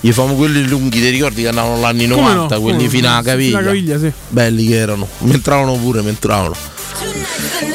Gli 0.00 0.12
famo 0.12 0.34
quelli 0.34 0.66
lunghi, 0.68 1.00
ti 1.00 1.08
ricordi 1.08 1.42
che 1.42 1.48
andavano 1.48 1.80
l'anni 1.80 2.06
Come 2.06 2.20
90, 2.34 2.54
no? 2.56 2.60
quelli 2.60 2.84
no? 2.84 2.88
Fino 2.90 3.08
alla 3.08 3.22
caviglia, 3.22 3.98
sì. 3.98 4.12
Belli 4.28 4.66
che 4.66 4.76
erano, 4.76 5.08
mi 5.18 5.32
entravano 5.32 5.74
pure, 5.76 6.02
mi 6.02 6.08
entravano. 6.10 6.54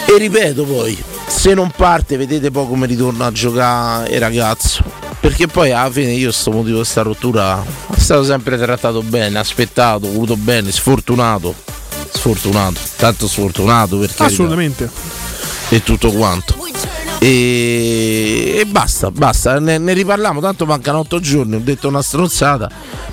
E 0.05 0.17
ripeto 0.17 0.63
poi, 0.63 1.01
se 1.27 1.53
non 1.53 1.71
parte, 1.75 2.17
vedete 2.17 2.51
poi 2.51 2.67
come 2.67 2.85
ritorna 2.87 3.27
a 3.27 3.31
giocare 3.31 4.09
il 4.13 4.19
ragazzo. 4.19 4.83
Perché 5.19 5.47
poi 5.47 5.71
alla 5.71 5.91
fine 5.91 6.13
io 6.13 6.31
sto 6.31 6.51
motivo 6.51 6.79
di 6.79 6.85
sta 6.85 7.01
rottura 7.01 7.61
è 7.93 7.99
stato 7.99 8.23
sempre 8.23 8.57
trattato 8.57 9.01
bene, 9.03 9.37
aspettato, 9.37 10.11
voluto 10.11 10.37
bene, 10.37 10.71
sfortunato. 10.71 11.53
Sfortunato, 12.11 12.79
tanto 12.95 13.27
sfortunato 13.27 13.97
perché 13.97 14.23
Assolutamente. 14.23 14.89
e 15.69 15.83
tutto 15.83 16.11
quanto. 16.11 16.55
E, 17.19 18.55
e 18.59 18.65
basta, 18.65 19.11
basta, 19.11 19.59
ne, 19.59 19.77
ne 19.77 19.93
riparliamo, 19.93 20.39
tanto 20.39 20.65
mancano 20.65 20.99
8 20.99 21.19
giorni, 21.19 21.55
ho 21.55 21.61
detto 21.61 21.89
una 21.89 22.01
stronzata, 22.01 22.69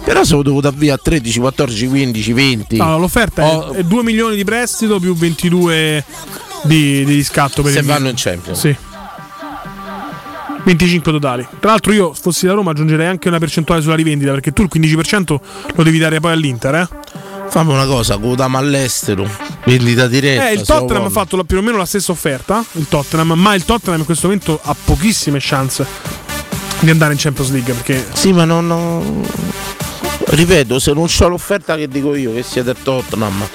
però 0.06 0.42
devo 0.42 0.60
dare 0.60 0.76
via 0.78 0.94
a 0.94 0.98
13, 1.02 1.40
14, 1.40 1.86
15, 1.88 2.32
20. 2.32 2.76
No, 2.76 2.98
l'offerta 2.98 3.44
Oh. 3.44 3.72
è, 3.72 3.78
è 3.78 3.82
2 3.82 4.02
milioni 4.02 4.36
di 4.36 4.44
prestito 4.44 4.98
più 5.00 5.14
22 5.14 6.04
di, 6.62 7.04
di 7.04 7.14
riscatto 7.14 7.62
per 7.62 7.72
se 7.72 7.80
il 7.80 7.84
vanno 7.84 8.08
in 8.08 8.14
Champions. 8.16 8.58
Sì. 8.58 8.76
25 10.64 11.12
totali. 11.12 11.46
Tra 11.60 11.70
l'altro 11.70 11.92
io 11.92 12.12
fossi 12.12 12.46
la 12.46 12.52
Roma 12.54 12.72
aggiungerei 12.72 13.06
anche 13.06 13.28
una 13.28 13.38
percentuale 13.38 13.82
sulla 13.82 13.94
rivendita 13.94 14.32
perché 14.32 14.52
tu 14.52 14.62
il 14.62 14.70
15% 14.72 15.36
lo 15.74 15.82
devi 15.84 15.98
dare 15.98 16.18
poi 16.18 16.32
all'Inter, 16.32 16.74
eh? 16.74 16.88
Fammi 17.48 17.72
una 17.72 17.86
cosa, 17.86 18.16
quotamo 18.18 18.58
all'estero, 18.58 19.28
vendita 19.64 20.08
diretta. 20.08 20.50
Eh, 20.50 20.54
il 20.54 20.62
Tottenham 20.62 21.04
ha 21.04 21.10
fatto 21.10 21.42
più 21.44 21.58
o 21.58 21.62
meno 21.62 21.76
la 21.76 21.84
stessa 21.86 22.10
offerta, 22.10 22.64
il 22.72 22.86
Tottenham, 22.88 23.32
ma 23.38 23.54
il 23.54 23.64
Tottenham 23.64 24.00
in 24.00 24.04
questo 24.06 24.26
momento 24.26 24.58
ha 24.60 24.74
pochissime 24.84 25.38
chance 25.40 25.86
di 26.80 26.90
andare 26.90 27.12
in 27.12 27.18
Champions 27.20 27.50
League 27.52 27.72
perché 27.72 28.04
Sì, 28.12 28.32
ma 28.32 28.44
non. 28.44 28.66
non- 28.66 29.24
Ripeto, 30.28 30.78
se 30.78 30.92
non 30.92 31.06
c'ho 31.06 31.28
l'offerta 31.28 31.76
che 31.76 31.88
dico 31.88 32.14
io, 32.14 32.32
che 32.32 32.42
sia 32.42 32.62
del 32.62 32.76
Tottenham. 32.82 33.48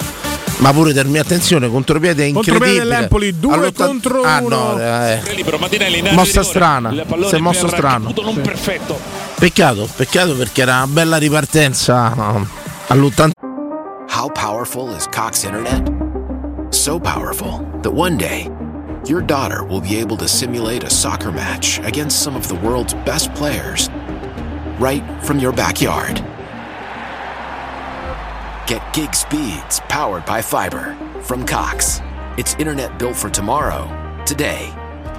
Ma 0.60 0.72
pure 0.74 0.94
mio 1.06 1.22
attenzione, 1.22 1.70
contropiede 1.70 2.28
è 2.28 2.32
Contropiede 2.32 2.66
incredibile. 2.66 2.96
dell'Empoli, 2.96 3.40
due 3.40 3.54
All'otta- 3.54 3.86
contro 3.88 4.22
ah, 4.22 4.40
uno. 4.42 4.74
no, 4.74 4.80
eh. 4.80 5.20
Libero, 5.36 5.58
area 5.60 6.14
Mossa 6.14 6.44
strana, 6.44 6.92
si 7.26 7.36
è 7.36 7.40
mosso 7.40 7.68
strano. 7.68 8.14
Non 8.22 8.42
perfetto. 8.42 9.00
Peccato, 9.40 9.90
peccato 9.96 10.36
perché 10.36 10.62
era 10.62 10.76
una 10.78 10.88
bella 10.88 11.18
ripartenza 11.18 12.14
um, 12.16 12.48
all'80. 12.88 13.32
How 14.14 14.30
powerful 14.32 14.94
is 14.96 15.08
Cox 15.08 15.44
Internet? 15.44 15.92
So 16.70 17.00
powerful 17.00 17.66
that 17.82 17.92
one 17.92 18.16
day, 18.16 18.48
your 19.08 19.24
daughter 19.24 19.64
will 19.64 19.82
be 19.82 20.00
able 20.00 20.16
to 20.18 20.28
simulate 20.28 20.84
a 20.86 20.90
soccer 20.90 21.32
match 21.32 21.80
against 21.84 22.22
some 22.22 22.36
of 22.38 22.48
the 22.48 22.56
world's 22.62 22.94
best 23.04 23.34
players 23.34 23.90
right 24.80 25.04
from 25.24 25.40
your 25.40 25.52
backyard. 25.54 26.22
Get 28.72 28.94
gig 28.94 29.14
speeds 29.14 29.82
powered 29.90 30.26
by 30.26 30.42
fiber 30.42 30.96
from 31.24 31.46
Cox. 31.46 32.00
It's 32.38 32.54
internet 32.54 32.98
built 32.98 33.18
for 33.18 33.30
tomorrow, 33.30 33.84
today. 34.26 34.74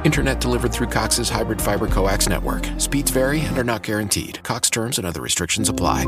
Internet 0.05 0.41
delivered 0.41 0.73
through 0.73 0.87
Cox's 0.87 1.29
hybrid 1.29 1.61
fiber 1.61 1.87
coax 1.87 2.31
network. 2.31 2.67
Speeds 2.79 3.11
vary 3.11 3.41
and 3.41 3.59
are 3.59 3.63
not 3.63 3.83
guaranteed. 3.83 4.43
Cox 4.43 4.71
terms 4.71 4.97
and 4.97 5.07
other 5.07 5.21
restrictions 5.21 5.69
apply. 5.69 6.07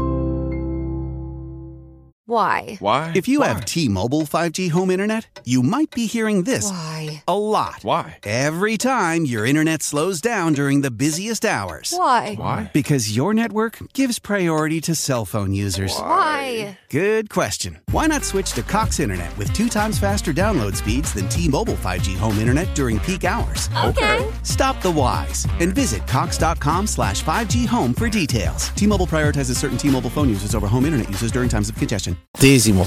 Why? 2.27 2.79
Why? 2.81 3.13
If 3.15 3.29
you 3.29 3.43
have 3.43 3.67
T-Mobile 3.67 4.23
5G 4.23 4.71
home 4.71 4.89
internet, 4.89 5.41
you 5.45 5.63
might 5.63 5.91
be 5.91 6.07
hearing 6.07 6.45
this 6.45 6.71
Why? 6.71 7.23
a 7.29 7.39
lot. 7.39 7.81
Why? 7.83 8.17
Every 8.23 8.79
time 8.79 9.27
your 9.27 9.45
internet 9.45 9.83
slows 9.83 10.23
down 10.23 10.55
during 10.55 10.81
the 10.81 10.91
busiest 10.91 11.45
hours. 11.45 11.93
Why? 11.95 12.35
Why? 12.37 12.71
Because 12.73 13.15
your 13.15 13.35
network 13.35 13.79
gives 13.93 14.19
priority 14.19 14.81
to 14.81 14.95
cell 14.95 15.27
phone 15.27 15.53
users. 15.53 15.95
Why? 15.95 16.79
Good 16.95 17.29
question. 17.29 17.81
Why 17.91 18.07
not 18.07 18.23
switch 18.23 18.53
to 18.53 18.63
Cox 18.63 19.01
Internet 19.01 19.37
with 19.37 19.53
two 19.53 19.69
times 19.69 19.99
faster 19.99 20.33
download 20.33 20.77
speeds 20.77 21.13
than 21.13 21.29
T-Mobile 21.29 21.75
5G 21.83 22.17
home 22.17 22.39
internet 22.39 22.73
during 22.73 23.01
peak 23.01 23.25
hours? 23.25 23.69
Okay. 23.83 24.25
Stop 24.45 24.81
the 24.81 24.93
whys 24.93 25.45
and 25.59 25.75
visit 25.75 26.07
cox.com 26.07 26.87
slash 26.87 27.25
5G 27.25 27.67
home 27.67 27.95
for 27.95 28.09
details. 28.09 28.69
T-Mobile 28.77 29.09
prioritizes 29.09 29.57
certain 29.57 29.77
T-Mobile 29.77 30.09
phone 30.09 30.29
users 30.29 30.55
over 30.55 30.69
home 30.69 30.85
internet 30.85 31.09
users 31.11 31.33
during 31.33 31.49
times 31.49 31.69
of 31.69 31.75
congestion. 31.75 32.17
Tesimo. 32.39 32.87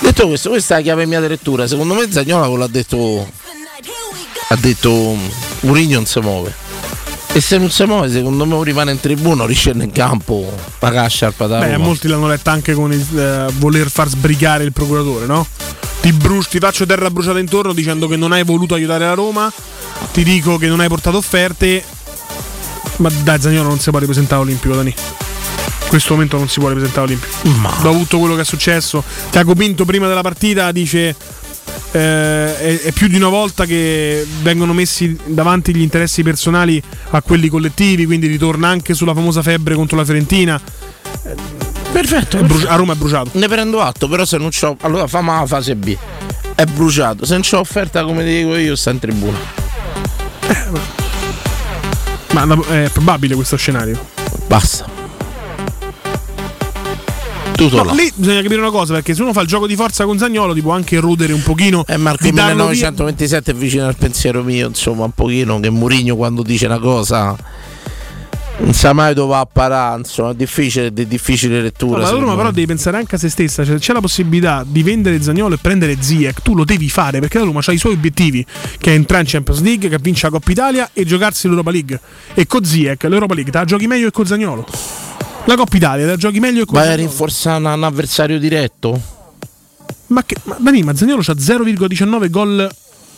Detto 0.00 0.26
questo, 0.26 0.48
questa 0.48 0.76
è 0.76 0.78
la 0.78 0.82
chiave 0.84 1.04
mia 1.04 1.20
di 1.20 1.28
lettura. 1.28 1.66
Secondo 1.66 1.92
me 1.92 2.10
Zagnola 2.10 2.46
l'ha 2.46 2.66
detto. 2.66 3.30
Ha 4.48 4.56
detto 4.56 5.14
Murigno 5.60 5.96
non 5.96 6.06
si 6.06 6.20
muove. 6.20 6.67
E 7.32 7.40
se 7.40 7.58
non 7.58 7.70
si 7.70 7.84
muove, 7.84 8.10
secondo 8.10 8.44
me 8.46 8.62
rimane 8.64 8.92
in 8.92 9.00
tribuna 9.00 9.44
riscende 9.46 9.84
in 9.84 9.92
campo. 9.92 10.50
Paga 10.78 11.02
la 11.02 11.08
sciarpa 11.08 11.46
da 11.46 11.58
Beh, 11.60 11.76
molti 11.76 12.08
l'hanno 12.08 12.26
letta 12.26 12.50
anche 12.50 12.72
con 12.72 12.92
il 12.92 13.18
eh, 13.18 13.46
voler 13.58 13.90
far 13.90 14.08
sbrigare 14.08 14.64
il 14.64 14.72
procuratore, 14.72 15.26
no? 15.26 15.46
Ti, 16.00 16.12
brus- 16.12 16.48
ti 16.48 16.58
faccio 16.58 16.86
terra 16.86 17.10
bruciata 17.10 17.38
intorno 17.38 17.72
dicendo 17.72 18.08
che 18.08 18.16
non 18.16 18.32
hai 18.32 18.42
voluto 18.44 18.74
aiutare 18.74 19.04
la 19.04 19.14
Roma, 19.14 19.52
ti 20.12 20.24
dico 20.24 20.56
che 20.56 20.66
non 20.68 20.80
hai 20.80 20.88
portato 20.88 21.16
offerte, 21.18 21.82
ma 22.96 23.10
dai 23.22 23.40
Zagnolo 23.40 23.68
non 23.68 23.78
si 23.78 23.90
può 23.90 23.98
ripresentare 23.98 24.40
all'Olimpico, 24.40 24.74
Dani. 24.74 24.94
In 25.82 25.88
questo 25.88 26.14
momento 26.14 26.38
non 26.38 26.48
si 26.48 26.58
può 26.60 26.68
ripresentare 26.68 27.06
all'Olimpico. 27.06 27.48
Ma 27.60 27.72
Dopo 27.82 27.98
tutto 27.98 28.18
quello 28.18 28.34
che 28.34 28.40
è 28.40 28.44
successo, 28.44 29.02
Tiago 29.30 29.54
Pinto 29.54 29.84
prima 29.84 30.08
della 30.08 30.22
partita 30.22 30.72
dice 30.72 31.14
eh, 31.92 32.58
è, 32.58 32.80
è 32.82 32.92
più 32.92 33.08
di 33.08 33.16
una 33.16 33.28
volta 33.28 33.64
che 33.64 34.26
vengono 34.42 34.72
messi 34.72 35.16
davanti 35.24 35.74
gli 35.74 35.80
interessi 35.80 36.22
personali 36.22 36.82
a 37.10 37.22
quelli 37.22 37.48
collettivi, 37.48 38.06
quindi 38.06 38.26
ritorna 38.26 38.68
anche 38.68 38.94
sulla 38.94 39.14
famosa 39.14 39.42
febbre 39.42 39.74
contro 39.74 39.96
la 39.96 40.04
Fiorentina. 40.04 40.60
perfetto. 41.92 42.38
È 42.38 42.42
bruci- 42.42 42.66
a 42.66 42.74
Roma 42.76 42.92
è 42.92 42.96
bruciato. 42.96 43.30
Ne 43.34 43.48
prendo 43.48 43.80
atto, 43.80 44.08
però 44.08 44.24
se 44.24 44.36
non 44.38 44.50
c'ho. 44.50 44.76
Allora 44.82 45.06
fammi 45.06 45.28
la 45.28 45.46
fase 45.46 45.74
B. 45.76 45.96
È 46.54 46.64
bruciato. 46.64 47.24
Se 47.24 47.32
non 47.32 47.42
c'ho 47.42 47.58
offerta 47.60 48.04
come 48.04 48.24
ti 48.24 48.42
dico 48.42 48.56
io, 48.56 48.76
sta 48.76 48.90
in 48.90 48.98
tribuna. 48.98 49.38
Ma 52.32 52.44
la- 52.44 52.84
è 52.84 52.88
probabile 52.92 53.34
questo 53.34 53.56
scenario. 53.56 53.98
Basta. 54.46 54.97
Tutto 57.58 57.82
No, 57.82 57.92
lì 57.92 58.08
bisogna 58.14 58.40
capire 58.40 58.60
una 58.60 58.70
cosa, 58.70 58.94
perché 58.94 59.14
se 59.14 59.22
uno 59.22 59.32
fa 59.32 59.40
il 59.40 59.48
gioco 59.48 59.66
di 59.66 59.74
forza 59.74 60.04
con 60.04 60.16
Zagnolo 60.16 60.54
ti 60.54 60.62
può 60.62 60.72
anche 60.72 60.94
erodere 60.94 61.32
un 61.32 61.42
pochino. 61.42 61.84
Eh, 61.88 61.96
Marco 61.96 62.22
di 62.22 62.30
darlo 62.30 62.68
via- 62.68 62.90
1927 62.90 63.50
è 63.50 63.54
vicino 63.54 63.86
al 63.86 63.96
pensiero 63.96 64.44
mio, 64.44 64.68
insomma, 64.68 65.04
un 65.04 65.12
pochino 65.12 65.58
che 65.58 65.68
Murigno 65.68 66.14
quando 66.14 66.42
dice 66.42 66.66
una 66.66 66.78
cosa 66.78 67.36
non 68.58 68.72
sa 68.74 68.92
mai 68.92 69.14
dove 69.14 69.30
va 69.30 69.40
a 69.40 69.46
parare, 69.46 69.98
insomma, 69.98 70.30
è 70.30 70.34
difficile, 70.34 70.92
di 70.92 71.06
difficile 71.06 71.60
lettura. 71.60 71.98
No, 71.98 72.04
ma 72.04 72.12
la 72.12 72.18
Roma 72.18 72.36
però 72.36 72.50
devi 72.50 72.66
pensare 72.66 72.96
anche 72.96 73.14
a 73.14 73.18
se 73.18 73.28
stessa, 73.28 73.64
cioè 73.64 73.78
c'è 73.78 73.92
la 73.92 74.00
possibilità 74.00 74.64
di 74.66 74.82
vendere 74.82 75.20
Zagnolo 75.22 75.54
e 75.54 75.58
prendere 75.58 75.96
Ziyech, 76.00 76.42
tu 76.42 76.54
lo 76.54 76.64
devi 76.64 76.88
fare 76.88 77.20
perché 77.20 77.38
la 77.38 77.44
Roma 77.44 77.60
ha 77.64 77.72
i 77.72 77.78
suoi 77.78 77.92
obiettivi, 77.94 78.44
che 78.78 78.92
è 78.92 78.94
entrare 78.94 79.22
in 79.22 79.28
Champions 79.28 79.62
League, 79.62 79.88
che 79.88 79.98
vince 80.00 80.26
la 80.26 80.32
Coppa 80.32 80.50
Italia 80.50 80.90
e 80.92 81.04
giocarsi 81.04 81.46
l'Europa 81.46 81.70
League. 81.70 82.00
E 82.34 82.46
con 82.46 82.64
Ziyech 82.64 83.02
l'Europa 83.04 83.34
League 83.34 83.52
te 83.52 83.58
la 83.58 83.64
giochi 83.64 83.86
meglio 83.86 84.06
che 84.06 84.12
con 84.12 84.26
Zagnolo. 84.26 84.97
La 85.48 85.56
Coppa 85.56 85.76
Italia 85.78 86.04
la 86.04 86.16
giochi 86.16 86.40
meglio 86.40 86.60
che 86.60 86.66
con 86.66 86.78
Vai 86.78 86.92
a 86.92 86.94
rinforzare 86.94 87.64
un, 87.64 87.72
un 87.72 87.82
avversario 87.84 88.38
diretto? 88.38 89.00
Ma 90.08 90.22
che 90.22 90.36
ma, 90.44 90.56
Dani, 90.60 90.82
ma 90.82 90.94
Zagnolo 90.94 91.22
ha 91.26 91.32
0,19 91.32 92.28
gol 92.28 92.68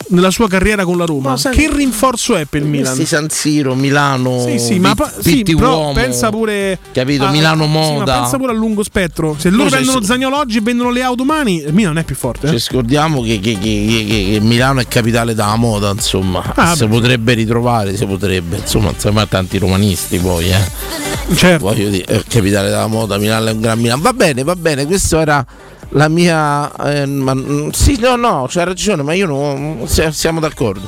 nella 0.07 0.31
sua 0.31 0.47
carriera 0.47 0.85
con 0.85 0.97
la 0.97 1.03
Roma. 1.03 1.31
Ma 1.31 1.37
sai- 1.37 1.53
che 1.53 1.69
rinforzo 1.69 2.37
è 2.37 2.45
per 2.45 2.61
il 2.61 2.67
Milan? 2.67 2.95
Questi 2.95 3.05
San 3.05 3.29
Siro, 3.29 3.75
Milano, 3.75 4.45
Sì, 4.45 4.59
sì, 4.59 4.79
ma 4.79 4.95
pa- 4.95 5.11
sì, 5.19 5.43
Uomo, 5.57 5.91
pensa 5.91 6.29
pure 6.29 6.79
capito? 6.93 7.25
a- 7.25 7.31
Milano 7.31 7.65
sì, 7.65 7.69
ma 7.69 7.79
Moda. 7.79 8.19
pensa 8.21 8.37
pure 8.37 8.51
a 8.53 8.55
lungo 8.55 8.83
spettro. 8.83 9.35
Se 9.37 9.49
loro 9.49 9.69
ci- 9.69 9.75
vendono 9.75 10.01
Zagnolo 10.01 10.37
oggi 10.37 10.57
e 10.59 10.61
vendono 10.61 10.89
le 10.89 11.01
auto 11.01 11.17
domani, 11.17 11.57
il 11.57 11.73
Milan 11.73 11.97
è 11.97 12.03
più 12.05 12.15
forte. 12.15 12.47
eh. 12.47 12.51
Ci 12.51 12.59
scordiamo 12.59 13.21
che, 13.23 13.41
che- 13.41 13.57
che- 13.59 14.05
che- 14.07 14.27
che 14.31 14.39
Milano 14.41 14.79
è 14.79 14.87
capitale 14.87 15.35
della 15.35 15.57
moda, 15.57 15.89
insomma. 15.91 16.53
Ah, 16.55 16.75
si 16.75 16.85
beh. 16.85 16.87
potrebbe 16.87 17.33
ritrovare, 17.33 17.95
si 17.97 18.05
potrebbe. 18.05 18.55
Insomma, 18.55 18.89
insomma, 18.91 19.25
tanti 19.25 19.57
romanisti 19.57 20.17
poi, 20.17 20.49
eh. 20.49 21.10
Certo. 21.33 21.65
Voglio 21.65 21.89
dire, 21.89 22.05
è 22.05 22.21
capitale 22.27 22.69
della 22.69 22.87
moda, 22.87 23.17
Milano 23.17 23.47
è 23.47 23.51
un 23.51 23.61
gran 23.61 23.79
Milano. 23.79 24.01
Va 24.01 24.13
bene, 24.13 24.43
va 24.43 24.55
bene, 24.55 24.85
questa 24.85 25.21
era 25.21 25.45
la 25.89 26.07
mia. 26.09 26.71
eh, 26.83 27.05
ma- 27.05 27.33
mm, 27.33 27.69
sì, 27.69 27.97
no, 27.99 28.15
no, 28.15 28.45
c'ha 28.49 28.63
ragione, 28.63 29.01
ma 29.03 29.13
io 29.13 29.27
non. 29.27 29.83
se- 29.87 30.11
siamo 30.11 30.39
d'accordo. 30.39 30.87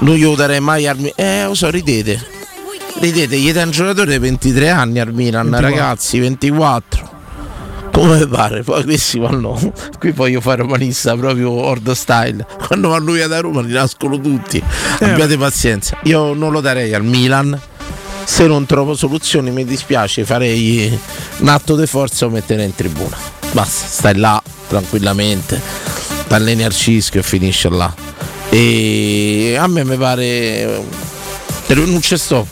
Non 0.00 0.16
io 0.16 0.34
darei 0.34 0.60
mai 0.60 0.86
al 0.86 0.96
Milan. 0.96 1.12
Eh, 1.16 1.44
lo 1.46 1.54
so, 1.54 1.70
ridete. 1.70 2.20
Ridete, 2.98 3.36
gli 3.36 3.52
dai 3.52 3.64
un 3.64 3.70
giocatore 3.70 4.12
di 4.12 4.18
23 4.18 4.68
anni 4.70 4.98
al 5.00 5.12
Milan, 5.12 5.48
24. 5.50 5.60
ragazzi, 5.68 6.18
24. 6.18 7.12
Come 7.92 8.26
pare? 8.26 8.62
Poi 8.64 8.82
questi 8.82 9.18
vanno. 9.20 9.56
Qui 9.98 10.10
voglio 10.10 10.40
fare 10.40 10.62
romanista 10.62 11.16
proprio 11.16 11.50
ordo 11.52 11.94
style. 11.94 12.44
Quando 12.66 12.88
vanno 12.88 13.12
via 13.12 13.28
da 13.28 13.38
Roma 13.40 13.62
rinascono 13.62 14.20
tutti. 14.20 14.60
Abbiate 15.00 15.38
pazienza. 15.38 15.96
Io 16.02 16.34
non 16.34 16.50
lo 16.50 16.60
darei 16.60 16.92
al 16.92 17.04
Milan. 17.04 17.58
Se 18.24 18.46
non 18.46 18.66
trovo 18.66 18.94
soluzioni 18.94 19.50
mi 19.50 19.64
dispiace, 19.64 20.24
farei 20.24 20.98
un 21.38 21.48
atto 21.48 21.76
di 21.76 21.86
forza 21.86 22.26
o 22.26 22.30
mettere 22.30 22.64
in 22.64 22.74
tribuna. 22.74 23.16
Basta, 23.52 23.86
stai 23.86 24.16
là 24.16 24.42
tranquillamente, 24.66 25.60
t'alleni 26.26 26.64
al 26.64 26.74
cisco 26.74 27.18
e 27.18 27.22
finisce 27.22 27.68
là. 27.68 27.94
E 28.50 29.56
a 29.58 29.66
me 29.66 29.84
mi 29.84 29.96
pare. 29.96 30.82
Non 31.66 32.00
ci 32.00 32.16
sto. 32.16 32.46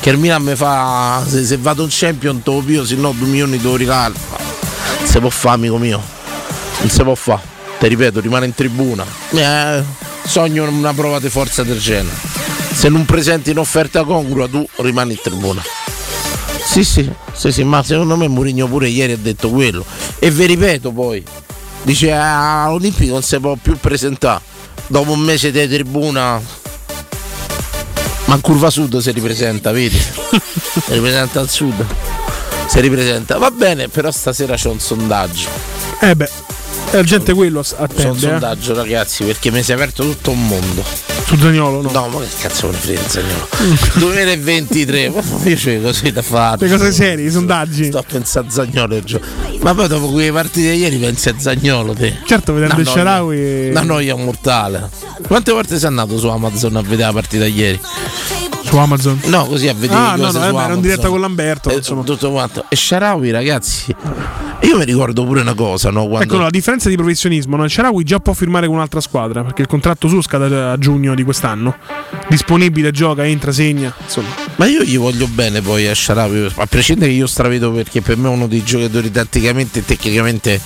Che 0.00 0.10
il 0.10 0.18
Milan 0.18 0.42
mi 0.42 0.54
fa. 0.54 1.22
Se, 1.26 1.44
se 1.44 1.56
vado 1.56 1.82
in 1.82 1.88
champion 1.90 2.42
te 2.42 2.50
lo 2.50 2.60
pio, 2.60 2.84
se 2.84 2.94
no 2.94 3.12
2 3.12 3.26
milioni 3.26 3.58
devo 3.58 3.76
regalare. 3.76 4.14
Non 4.98 5.08
si 5.08 5.18
può 5.18 5.30
fare, 5.30 5.56
amico 5.56 5.78
mio. 5.78 6.00
Non 6.80 6.90
si 6.90 7.02
può 7.02 7.14
fare. 7.14 7.42
Ti 7.78 7.88
ripeto, 7.88 8.20
rimane 8.20 8.46
in 8.46 8.54
tribuna. 8.54 9.04
Eh, 9.30 9.82
sogno 10.24 10.68
una 10.68 10.94
prova 10.94 11.18
di 11.18 11.28
forza 11.28 11.64
del 11.64 11.80
genere. 11.80 12.14
Se 12.72 12.88
non 12.88 13.04
presenti 13.04 13.50
un'offerta 13.50 14.04
congrua, 14.04 14.48
tu 14.48 14.66
rimani 14.76 15.12
in 15.12 15.20
tribuna. 15.20 15.62
Sì, 16.64 16.84
sì, 16.84 17.10
sì, 17.32 17.50
sì, 17.50 17.64
ma 17.64 17.82
secondo 17.82 18.16
me 18.16 18.28
Mourinho 18.28 18.68
pure 18.68 18.88
ieri 18.88 19.12
ha 19.12 19.16
detto 19.16 19.50
quello. 19.50 19.84
E 20.18 20.30
vi 20.30 20.46
ripeto 20.46 20.92
poi, 20.92 21.24
dice 21.82 22.12
"Ah, 22.12 22.64
all'Olimpico 22.64 23.12
non 23.12 23.22
si 23.22 23.38
può 23.40 23.56
più 23.56 23.76
presentare. 23.78 24.42
Dopo 24.86 25.12
un 25.12 25.20
mese 25.20 25.50
di 25.50 25.66
tribuna. 25.66 26.40
Ma 28.26 28.34
in 28.34 28.40
curva 28.42 28.68
sud 28.70 28.98
si 28.98 29.10
ripresenta, 29.10 29.72
vedi? 29.72 29.98
si 29.98 30.92
ripresenta 30.92 31.40
al 31.40 31.48
sud. 31.48 31.84
Si 32.68 32.80
ripresenta. 32.80 33.38
Va 33.38 33.50
bene, 33.50 33.88
però 33.88 34.10
stasera 34.10 34.54
c'è 34.54 34.68
un 34.68 34.78
sondaggio. 34.78 35.48
Eh 36.00 36.14
beh, 36.14 36.30
la 36.92 37.02
gente 37.02 37.34
quello 37.34 37.62
C'è 37.62 37.74
un 37.78 37.84
attende. 37.84 38.16
eh. 38.16 38.20
sondaggio, 38.20 38.74
ragazzi, 38.74 39.24
perché 39.24 39.50
mi 39.50 39.62
si 39.62 39.70
è 39.72 39.74
aperto 39.74 40.02
tutto 40.04 40.30
un 40.30 40.46
mondo. 40.46 40.82
Su 41.26 41.36
Zagnolo, 41.36 41.82
no. 41.82 41.90
No, 41.90 42.08
ma 42.08 42.20
che 42.20 42.26
cazzo 42.40 42.66
me 42.68 42.72
ne 42.72 42.78
frega, 42.78 43.00
Zagnolo? 43.06 43.48
2023, 43.94 45.10
ma 45.10 45.22
io 45.44 45.56
c'ho 45.56 45.80
cose 45.82 46.12
da 46.12 46.22
fare. 46.22 46.66
Le 46.66 46.76
cose 46.76 46.92
serie, 46.92 47.26
i 47.26 47.30
sondaggi. 47.30 47.84
Sto 47.86 47.98
a 47.98 48.04
pensare 48.06 48.46
a 48.46 48.50
Zagnolo 48.50 48.94
e 48.96 49.04
gio- 49.04 49.20
Ma 49.60 49.74
poi 49.74 49.88
dopo 49.88 50.08
quelle 50.10 50.32
partite 50.32 50.68
ieri 50.72 50.96
pensi 50.96 51.28
a 51.28 51.34
Zagnolo 51.36 51.92
te. 51.92 52.16
Certo, 52.24 52.52
vedendo 52.54 52.80
il. 52.80 52.86
Sharawi 52.86 53.68
Una 53.70 53.82
noia 53.82 54.14
mortale. 54.16 54.88
Quante 55.26 55.52
volte 55.52 55.78
sei 55.78 55.88
andato 55.88 56.16
su 56.18 56.28
Amazon 56.28 56.76
a 56.76 56.80
vedere 56.80 57.02
la 57.08 57.12
partita 57.12 57.44
ieri? 57.44 57.78
Su 58.68 58.76
Amazon. 58.76 59.20
No, 59.24 59.46
così 59.46 59.68
a 59.68 59.74
vedere 59.74 59.98
Ah, 59.98 60.14
no, 60.16 60.30
no, 60.30 60.44
eh, 60.44 60.64
era 60.64 60.74
in 60.74 60.80
diretta 60.80 61.08
con 61.08 61.20
Lamberto, 61.20 61.70
Eh, 61.70 61.76
insomma. 61.76 62.02
tutto 62.02 62.30
quanto. 62.30 62.64
E 62.68 62.76
Sharawi, 62.76 63.30
ragazzi, 63.30 63.94
io 64.62 64.76
mi 64.76 64.84
ricordo 64.84 65.24
pure 65.24 65.40
una 65.40 65.54
cosa, 65.54 65.90
no? 65.90 66.06
Quando... 66.06 66.24
Ecco, 66.24 66.36
no, 66.36 66.42
la 66.42 66.50
differenza 66.50 66.88
di 66.88 66.96
professionismo, 66.96 67.56
no? 67.56 67.66
Sharawi 67.66 68.04
già 68.04 68.18
può 68.18 68.32
firmare 68.34 68.66
con 68.66 68.76
un'altra 68.76 69.00
squadra 69.00 69.42
perché 69.42 69.62
il 69.62 69.68
contratto 69.68 70.08
suo 70.08 70.20
scade 70.20 70.54
a 70.54 70.76
giugno 70.78 71.14
di 71.14 71.22
quest'anno. 71.24 71.76
Disponibile, 72.28 72.90
gioca, 72.90 73.24
entra, 73.26 73.52
segna. 73.52 73.92
Insomma, 74.02 74.28
Ma 74.56 74.66
io 74.66 74.82
gli 74.82 74.98
voglio 74.98 75.26
bene 75.28 75.60
poi 75.62 75.86
a 75.86 75.94
Sharawi, 75.94 76.50
a 76.56 76.66
prescindere 76.66 77.10
che 77.10 77.16
io 77.16 77.26
stravedo 77.26 77.70
perché 77.72 78.00
per 78.02 78.16
me 78.16 78.28
è 78.28 78.32
uno 78.32 78.46
dei 78.46 78.62
giocatori 78.62 79.10
tatticamente 79.10 79.78
e 79.80 79.84
tecnicamente 79.84 80.60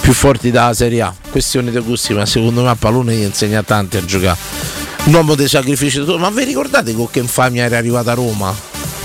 più 0.00 0.12
forti 0.12 0.50
della 0.50 0.72
Serie 0.74 1.02
A. 1.02 1.14
Questione 1.30 1.70
di 1.70 1.78
gusti, 1.80 2.14
ma 2.14 2.24
secondo 2.26 2.62
me 2.62 2.68
a 2.68 2.76
pallone 2.76 3.14
gli 3.14 3.22
insegna 3.22 3.62
tanti 3.62 3.96
a 3.96 4.04
giocare. 4.04 4.86
Un 5.04 5.14
uomo 5.14 5.34
dei 5.34 5.48
sacrifici, 5.48 6.00
ma 6.18 6.28
vi 6.30 6.44
ricordate 6.44 6.92
con 6.94 7.08
che 7.10 7.20
infamia 7.20 7.64
era 7.64 7.78
arrivato 7.78 8.10
a 8.10 8.14
Roma? 8.14 8.54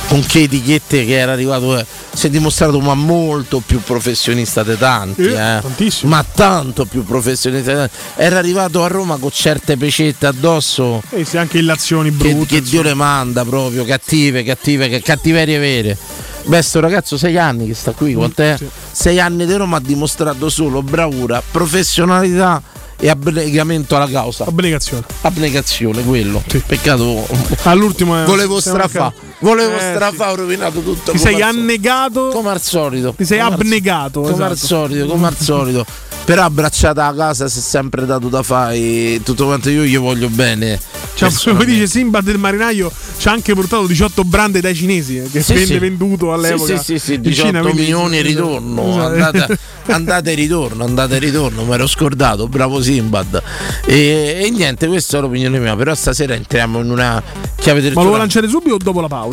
Con 0.08 0.22
che 0.26 0.42
etichette 0.44 1.06
che 1.06 1.18
era 1.18 1.32
arrivato? 1.32 1.78
eh? 1.80 1.86
Si 2.14 2.28
è 2.28 2.30
dimostrato 2.30 2.80
ma 2.82 2.94
molto 2.94 3.62
più 3.66 3.82
professionista 3.82 4.64
di 4.64 4.78
tanti, 4.78 5.22
Eh, 5.24 5.32
eh. 5.32 5.62
tantissimo. 5.62 6.14
ma 6.14 6.24
tanto 6.30 6.86
più 6.86 7.06
professionista 7.06 7.72
di 7.72 7.78
tanti. 7.78 7.96
Era 8.18 8.38
arrivato 8.38 8.84
a 8.84 8.88
Roma 8.88 9.16
con 9.18 9.32
certe 9.32 9.78
pecette 9.78 10.26
addosso 10.28 11.02
e 11.10 11.24
se 11.24 11.38
anche 11.38 11.60
illazioni 11.60 12.10
che, 12.16 12.16
brutte. 12.34 12.56
che 12.56 12.62
Dio 12.62 12.82
le 12.82 12.94
manda 12.94 13.46
proprio 13.46 13.86
cattive, 13.86 14.44
cattive, 14.44 14.90
che 14.90 15.02
cattiverie 15.02 15.58
vere. 15.58 15.98
Beh, 16.46 16.62
sto 16.62 16.82
ragazzo 16.82 17.18
sei 17.18 17.38
anni 17.38 17.66
che 17.68 17.74
sta 17.74 17.92
qui 17.92 18.14
con 18.14 18.34
te. 18.34 18.58
Sei 18.92 19.22
anni 19.22 19.46
di 19.46 19.54
Roma 19.56 19.78
ha 19.78 19.82
dimostrato 19.82 20.50
solo 20.50 20.84
bravura, 20.84 21.42
professionalità 21.50 22.62
e 23.04 23.10
abnegamento 23.10 23.98
alla 23.98 24.08
causa. 24.10 24.46
Abnegazione. 24.46 25.04
Abnegazione, 25.22 26.04
quello. 26.06 26.42
Peccato. 26.66 27.28
All'ultimo 27.64 28.22
eh, 28.22 28.26
Volevo 28.26 28.62
anche- 29.08 29.33
Volevo 29.44 29.76
Eh, 29.76 29.80
strafà, 29.94 30.32
ho 30.32 30.36
rovinato 30.36 30.80
tutto. 30.82 31.12
Ti 31.12 31.18
sei 31.18 31.42
al 31.42 31.56
annegato. 31.56 32.30
Come 32.30 32.50
al 32.50 32.62
solito. 32.62 33.14
Ti 33.16 33.26
sei 33.26 33.40
Come 33.40 33.54
al- 33.54 33.60
abnegato. 33.60 34.22
Come 34.22 34.44
al 34.46 34.52
esatto. 34.54 34.66
solito, 34.68 35.06
come 35.06 35.28
al 35.28 35.38
solito. 35.38 35.86
Però 36.26 36.44
abbracciata 36.44 37.06
a 37.06 37.14
casa 37.14 37.50
si 37.50 37.60
è 37.60 37.62
sempre 37.62 38.06
dato 38.06 38.30
da 38.30 38.42
fare 38.44 39.20
tutto 39.24 39.44
quanto 39.46 39.70
io 39.70 39.84
gli 39.84 39.98
voglio 39.98 40.30
bene. 40.30 40.80
Cioè, 41.16 41.30
come 41.52 41.66
dice 41.66 41.86
Simba 41.86 42.22
del 42.22 42.38
marinaio, 42.38 42.90
ci 43.18 43.28
ha 43.28 43.32
anche 43.34 43.54
portato 43.54 43.86
18 43.86 44.24
brande 44.24 44.62
dai 44.62 44.74
cinesi 44.74 45.18
eh, 45.18 45.30
che 45.30 45.44
Sì, 45.44 45.54
venne 45.54 45.66
sì. 45.66 45.78
venduto 45.80 46.32
all'epoca. 46.32 46.78
Sì, 46.78 46.84
sì, 46.84 46.98
sì, 46.98 47.00
sì, 47.00 47.14
in 47.16 47.22
18 47.24 47.48
Cina, 47.48 47.60
quindi- 47.62 47.82
milioni 47.82 48.18
e 48.18 48.22
ritorno. 48.22 49.04
Andate, 49.06 49.60
andate 49.88 50.32
e 50.32 50.36
ritorno, 50.36 50.86
andate 50.86 51.18
e 51.18 51.20
ritorno. 51.20 51.66
Mi 51.66 51.74
ero 51.74 51.88
scordato, 51.88 52.48
bravo 52.48 52.82
Simbad. 52.82 53.42
E, 53.86 54.44
e 54.46 54.50
niente, 54.50 54.88
questa 54.88 55.18
è 55.18 55.22
l'opinione 55.22 55.60
mia. 55.60 55.76
Però 55.76 55.94
stasera 55.94 56.34
entriamo 56.36 56.80
in 56.80 56.90
una 56.90 57.22
chiave 57.58 57.82
del 57.82 57.94
Ma 57.94 58.02
lo 58.02 58.08
vuoi 58.08 58.20
lanciare 58.20 58.48
subito 58.48 58.76
o 58.76 58.78
dopo 58.78 59.02
la 59.02 59.08
pausa? 59.10 59.33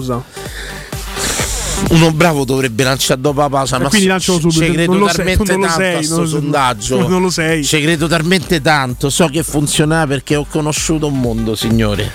Uno 1.90 2.12
bravo 2.12 2.44
dovrebbe 2.44 2.84
lanciare 2.84 3.20
dopo 3.20 3.40
la 3.40 3.48
pausa, 3.48 3.76
E 3.76 3.80
ma 3.80 3.88
quindi 3.88 4.06
lancialo 4.06 4.38
ci 4.38 4.50
subito. 4.50 4.72
credo 4.72 4.94
lo 4.98 5.06
sei, 5.08 5.16
talmente 5.16 5.44
tanto 5.44 5.68
sei, 5.70 5.94
a 5.96 6.02
sto 6.02 6.14
non 6.14 6.22
lo- 6.24 6.28
sondaggio. 6.30 7.08
non 7.08 7.22
lo 7.22 7.30
sei. 7.30 7.64
Ci 7.64 7.80
credo 7.80 8.06
talmente 8.06 8.60
tanto, 8.60 9.10
so 9.10 9.26
che 9.28 9.42
funziona 9.42 10.06
perché 10.06 10.36
ho 10.36 10.46
conosciuto 10.48 11.06
un 11.06 11.18
mondo, 11.18 11.54
signore. 11.56 12.12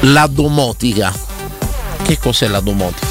La 0.00 0.26
domotica. 0.26 1.12
Che 2.02 2.18
cos'è 2.18 2.48
la 2.48 2.60
domotica? 2.60 3.06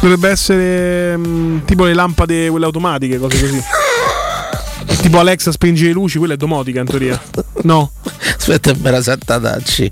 Dovrebbe 0.00 0.28
essere 0.30 1.16
mm, 1.16 1.58
tipo 1.64 1.84
le 1.84 1.92
lampade, 1.94 2.48
quelle 2.48 2.64
automatiche, 2.66 3.18
cose 3.18 3.40
così. 3.40 3.62
tipo 5.02 5.18
Alexa 5.18 5.50
spinge 5.50 5.86
le 5.86 5.92
luci, 5.92 6.18
quella 6.18 6.34
è 6.34 6.36
domotica 6.36 6.80
in 6.80 6.86
teoria. 6.86 7.20
No. 7.62 7.90
Aspetta, 8.36 8.74
me 8.80 8.90
la 8.90 9.02
saltatacci. 9.02 9.90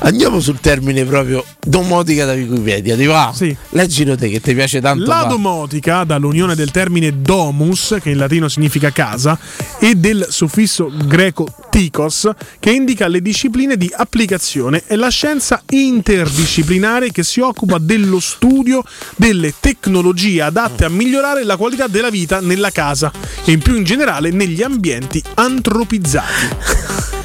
Andiamo 0.00 0.40
sul 0.40 0.60
termine 0.60 1.04
proprio 1.04 1.44
domotica 1.60 2.24
da 2.24 2.32
Wikipedia. 2.32 2.96
Ti 2.96 3.06
va? 3.06 3.32
Sì. 3.34 3.56
Leggilo 3.70 4.16
te 4.16 4.28
che 4.28 4.40
ti 4.40 4.54
piace 4.54 4.80
tanto. 4.80 5.04
La 5.04 5.22
va. 5.22 5.28
domotica, 5.28 6.04
dall'unione 6.04 6.54
del 6.54 6.70
termine 6.70 7.20
domus, 7.20 7.96
che 8.00 8.10
in 8.10 8.18
latino 8.18 8.48
significa 8.48 8.90
casa, 8.90 9.38
e 9.78 9.94
del 9.94 10.26
suffisso 10.30 10.90
greco 11.04 11.46
tikos, 11.70 12.30
che 12.58 12.70
indica 12.70 13.06
le 13.08 13.20
discipline 13.20 13.76
di 13.76 13.92
applicazione, 13.94 14.82
è 14.86 14.96
la 14.96 15.08
scienza 15.08 15.62
interdisciplinare 15.68 17.10
che 17.10 17.22
si 17.22 17.40
occupa 17.40 17.78
dello 17.78 18.20
studio 18.20 18.82
delle 19.16 19.54
tecnologie 19.58 20.42
adatte 20.42 20.84
a 20.84 20.88
migliorare 20.88 21.44
la 21.44 21.56
qualità 21.56 21.86
della 21.86 22.10
vita 22.10 22.40
nella 22.40 22.70
casa 22.70 23.12
e 23.44 23.52
in 23.52 23.60
più 23.60 23.76
in 23.76 23.84
generale 23.84 24.30
negli 24.30 24.62
ambienti 24.62 25.22
antropizzati. 25.34 27.17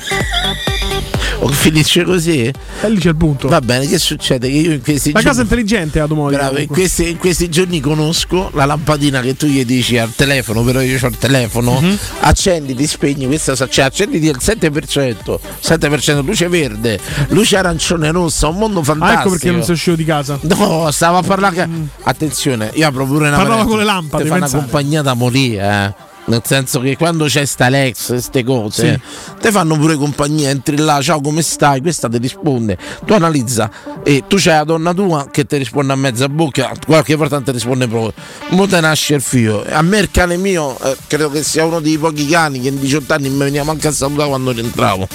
O 1.40 1.48
finisce 1.50 2.04
così? 2.06 2.40
E 2.46 2.90
lì 2.90 3.00
c'è 3.00 3.10
il 3.10 3.18
punto. 3.18 3.50
Va 3.50 3.60
bene, 3.60 3.86
che 3.86 3.98
succede? 4.00 4.48
Che 4.48 4.56
io 4.56 4.72
in 4.72 4.82
questi 4.82 5.12
La 5.12 5.20
giorni. 5.20 5.28
casa 5.30 5.42
intelligente 5.42 6.00
la 6.00 6.06
domotica. 6.06 6.40
Bravo, 6.44 6.58
in 6.60 6.68
questi, 6.68 7.10
in 7.10 7.18
questi 7.18 7.50
giorni 7.50 7.82
conosco 7.82 8.50
la 8.54 8.64
lampadina 8.64 9.20
che 9.20 9.36
tu 9.36 9.46
gli 9.48 9.66
dici 9.66 9.98
al 9.98 10.14
telefono, 10.16 10.64
però 10.64 10.80
io 10.80 10.98
ho 11.02 11.08
il 11.08 11.18
telefono, 11.18 11.82
Mhm. 11.82 11.98
accendi, 12.22 12.74
ti 12.76 12.88
spegni, 12.88 13.26
questa 13.26 13.56
cioè 13.68 13.84
accenditi 13.84 14.30
al 14.30 14.38
7%, 14.40 15.38
7% 15.60 16.22
luce 16.22 16.48
verde, 16.48 16.98
luce 17.30 17.58
arancione 17.58 18.10
rossa, 18.12 18.48
un 18.48 18.56
mondo 18.56 18.80
Ah, 18.80 18.84
fantastico. 18.84 19.20
ecco 19.22 19.30
perché 19.32 19.52
non 19.52 19.64
sei 19.64 19.74
uscito 19.74 19.96
di 19.98 20.06
casa. 20.06 20.40
No, 20.42 20.90
stavo 20.92 21.18
a 21.18 21.22
parlare. 21.24 21.56
che- 21.56 21.68
Attenzione, 22.04 22.72
io 22.76 22.88
apro 22.88 23.06
pure 23.06 23.28
una 23.28 23.36
parentesi. 23.38 23.68
con 23.68 23.78
le 23.80 23.84
lampade, 23.84 24.24
Ti 24.24 24.30
fa 24.30 24.36
una 24.36 24.50
compagnia 24.50 25.02
da 25.02 25.14
morire, 25.14 25.62
eh. 25.98 26.12
Nel 26.26 26.42
senso 26.46 26.80
che 26.80 26.96
quando 26.96 27.26
c'è 27.26 27.44
sta 27.44 27.66
Alex, 27.66 28.08
queste 28.08 28.44
cose, 28.46 28.94
Sì. 28.94 29.36
te 29.42 29.52
fanno 29.52 29.78
pure 29.78 29.96
compagnia, 29.98 30.50
entri 30.50 30.78
là, 30.78 31.02
ciao 31.02 31.20
come 31.20 31.42
stai? 31.42 31.82
Questa 31.82 32.08
ti 32.08 32.18
risponde, 32.18 32.78
tu 33.06 33.12
analizza 33.12 33.70
e 34.04 34.24
tu 34.26 34.38
c'hai 34.40 34.56
la 34.60 34.64
donna 34.64 34.94
tua 34.94 35.28
che 35.30 35.46
ti 35.46 35.58
risponde 35.58 35.92
a 35.92 35.98
mezza 35.98 36.30
bocca, 36.30 36.72
qualche 36.86 37.16
volta 37.16 37.42
ti 37.42 37.52
risponde 37.52 37.90
proprio. 37.90 38.14
Mo 38.52 38.66
te 38.68 38.80
nasce 38.80 39.16
il 39.16 39.22
figlio. 39.22 39.66
A 39.70 39.82
me 39.82 40.00
il 40.00 40.12
cane 40.12 40.38
mio, 40.38 40.80
eh, 40.82 40.96
credo 41.08 41.30
che 41.30 41.44
sia 41.44 41.66
uno 41.66 41.82
dei 41.82 41.98
pochi 41.98 42.26
cani 42.28 42.62
che 42.62 42.70
in 42.70 42.80
18 42.80 43.14
anni 43.14 43.30
mi 43.30 43.40
veniva 43.40 43.66
manca 43.66 43.90
a 43.90 43.92
salutare 43.92 44.30
quando 44.30 44.52
rientravo. 44.52 45.08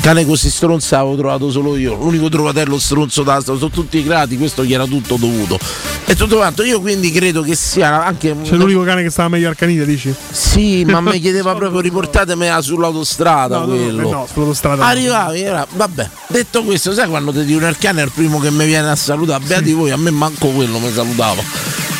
Cane 0.00 0.24
così 0.26 0.50
stronzo 0.50 0.94
avevo 0.96 1.16
trovato 1.16 1.50
solo 1.50 1.76
io, 1.76 1.94
l'unico 1.96 2.28
trovatello 2.28 2.78
stronzo 2.78 3.22
da 3.22 3.40
sono 3.40 3.70
tutti 3.70 3.98
i 3.98 4.04
grati, 4.04 4.36
questo 4.36 4.62
gli 4.64 4.72
era 4.74 4.84
tutto 4.86 5.16
dovuto. 5.16 5.58
E 6.06 6.14
tutto 6.14 6.36
quanto, 6.36 6.62
io 6.62 6.80
quindi 6.80 7.10
credo 7.10 7.40
che 7.42 7.54
sia 7.56 8.04
anche 8.04 8.36
C'è 8.42 8.54
l'unico 8.56 8.82
cane 8.82 9.02
che 9.02 9.08
stava 9.10 9.30
meglio 9.30 9.48
al 9.48 9.56
canile, 9.56 9.86
dici? 9.86 10.14
sì, 10.30 10.53
ma 10.84 11.00
mi 11.02 11.20
chiedeva 11.20 11.54
proprio 11.54 11.80
riportatemi 11.80 12.48
sull'autostrada 12.60 13.58
No, 13.58 13.64
quello. 13.66 14.02
no, 14.02 14.10
no, 14.10 14.28
sull'autostrada. 14.32 14.86
Arrivavi, 14.86 15.40
era, 15.40 15.66
vabbè, 15.70 16.08
detto 16.28 16.62
questo, 16.62 16.92
sai 16.92 17.08
quando 17.08 17.32
ti 17.32 17.44
dicono 17.44 17.68
il 17.68 17.78
cane 17.78 18.02
è 18.02 18.04
il 18.04 18.12
primo 18.12 18.38
che 18.38 18.50
mi 18.50 18.64
viene 18.66 18.90
a 18.90 18.96
salutare, 18.96 19.42
beati 19.44 19.72
voi, 19.72 19.90
a 19.90 19.96
me 19.96 20.10
manco 20.10 20.48
quello 20.48 20.78
mi 20.78 20.92
salutava. 20.92 21.42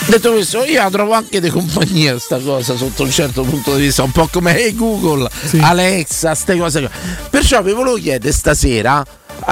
Detto 0.06 0.32
questo, 0.32 0.64
io 0.64 0.82
la 0.82 0.90
trovo 0.90 1.14
anche 1.14 1.40
di 1.40 1.48
compagnia 1.48 2.18
sta 2.18 2.38
cosa 2.38 2.76
sotto 2.76 3.04
un 3.04 3.10
certo 3.10 3.42
punto 3.42 3.74
di 3.74 3.82
vista, 3.84 4.02
un 4.02 4.10
po' 4.12 4.28
come 4.30 4.54
hey 4.58 4.74
Google, 4.74 5.28
Alexa, 5.60 6.34
ste 6.34 6.58
cose. 6.58 6.90
Perciò 7.30 7.62
vi 7.62 7.72
volevo 7.72 7.96
chiedere 7.96 8.30
stasera, 8.32 9.02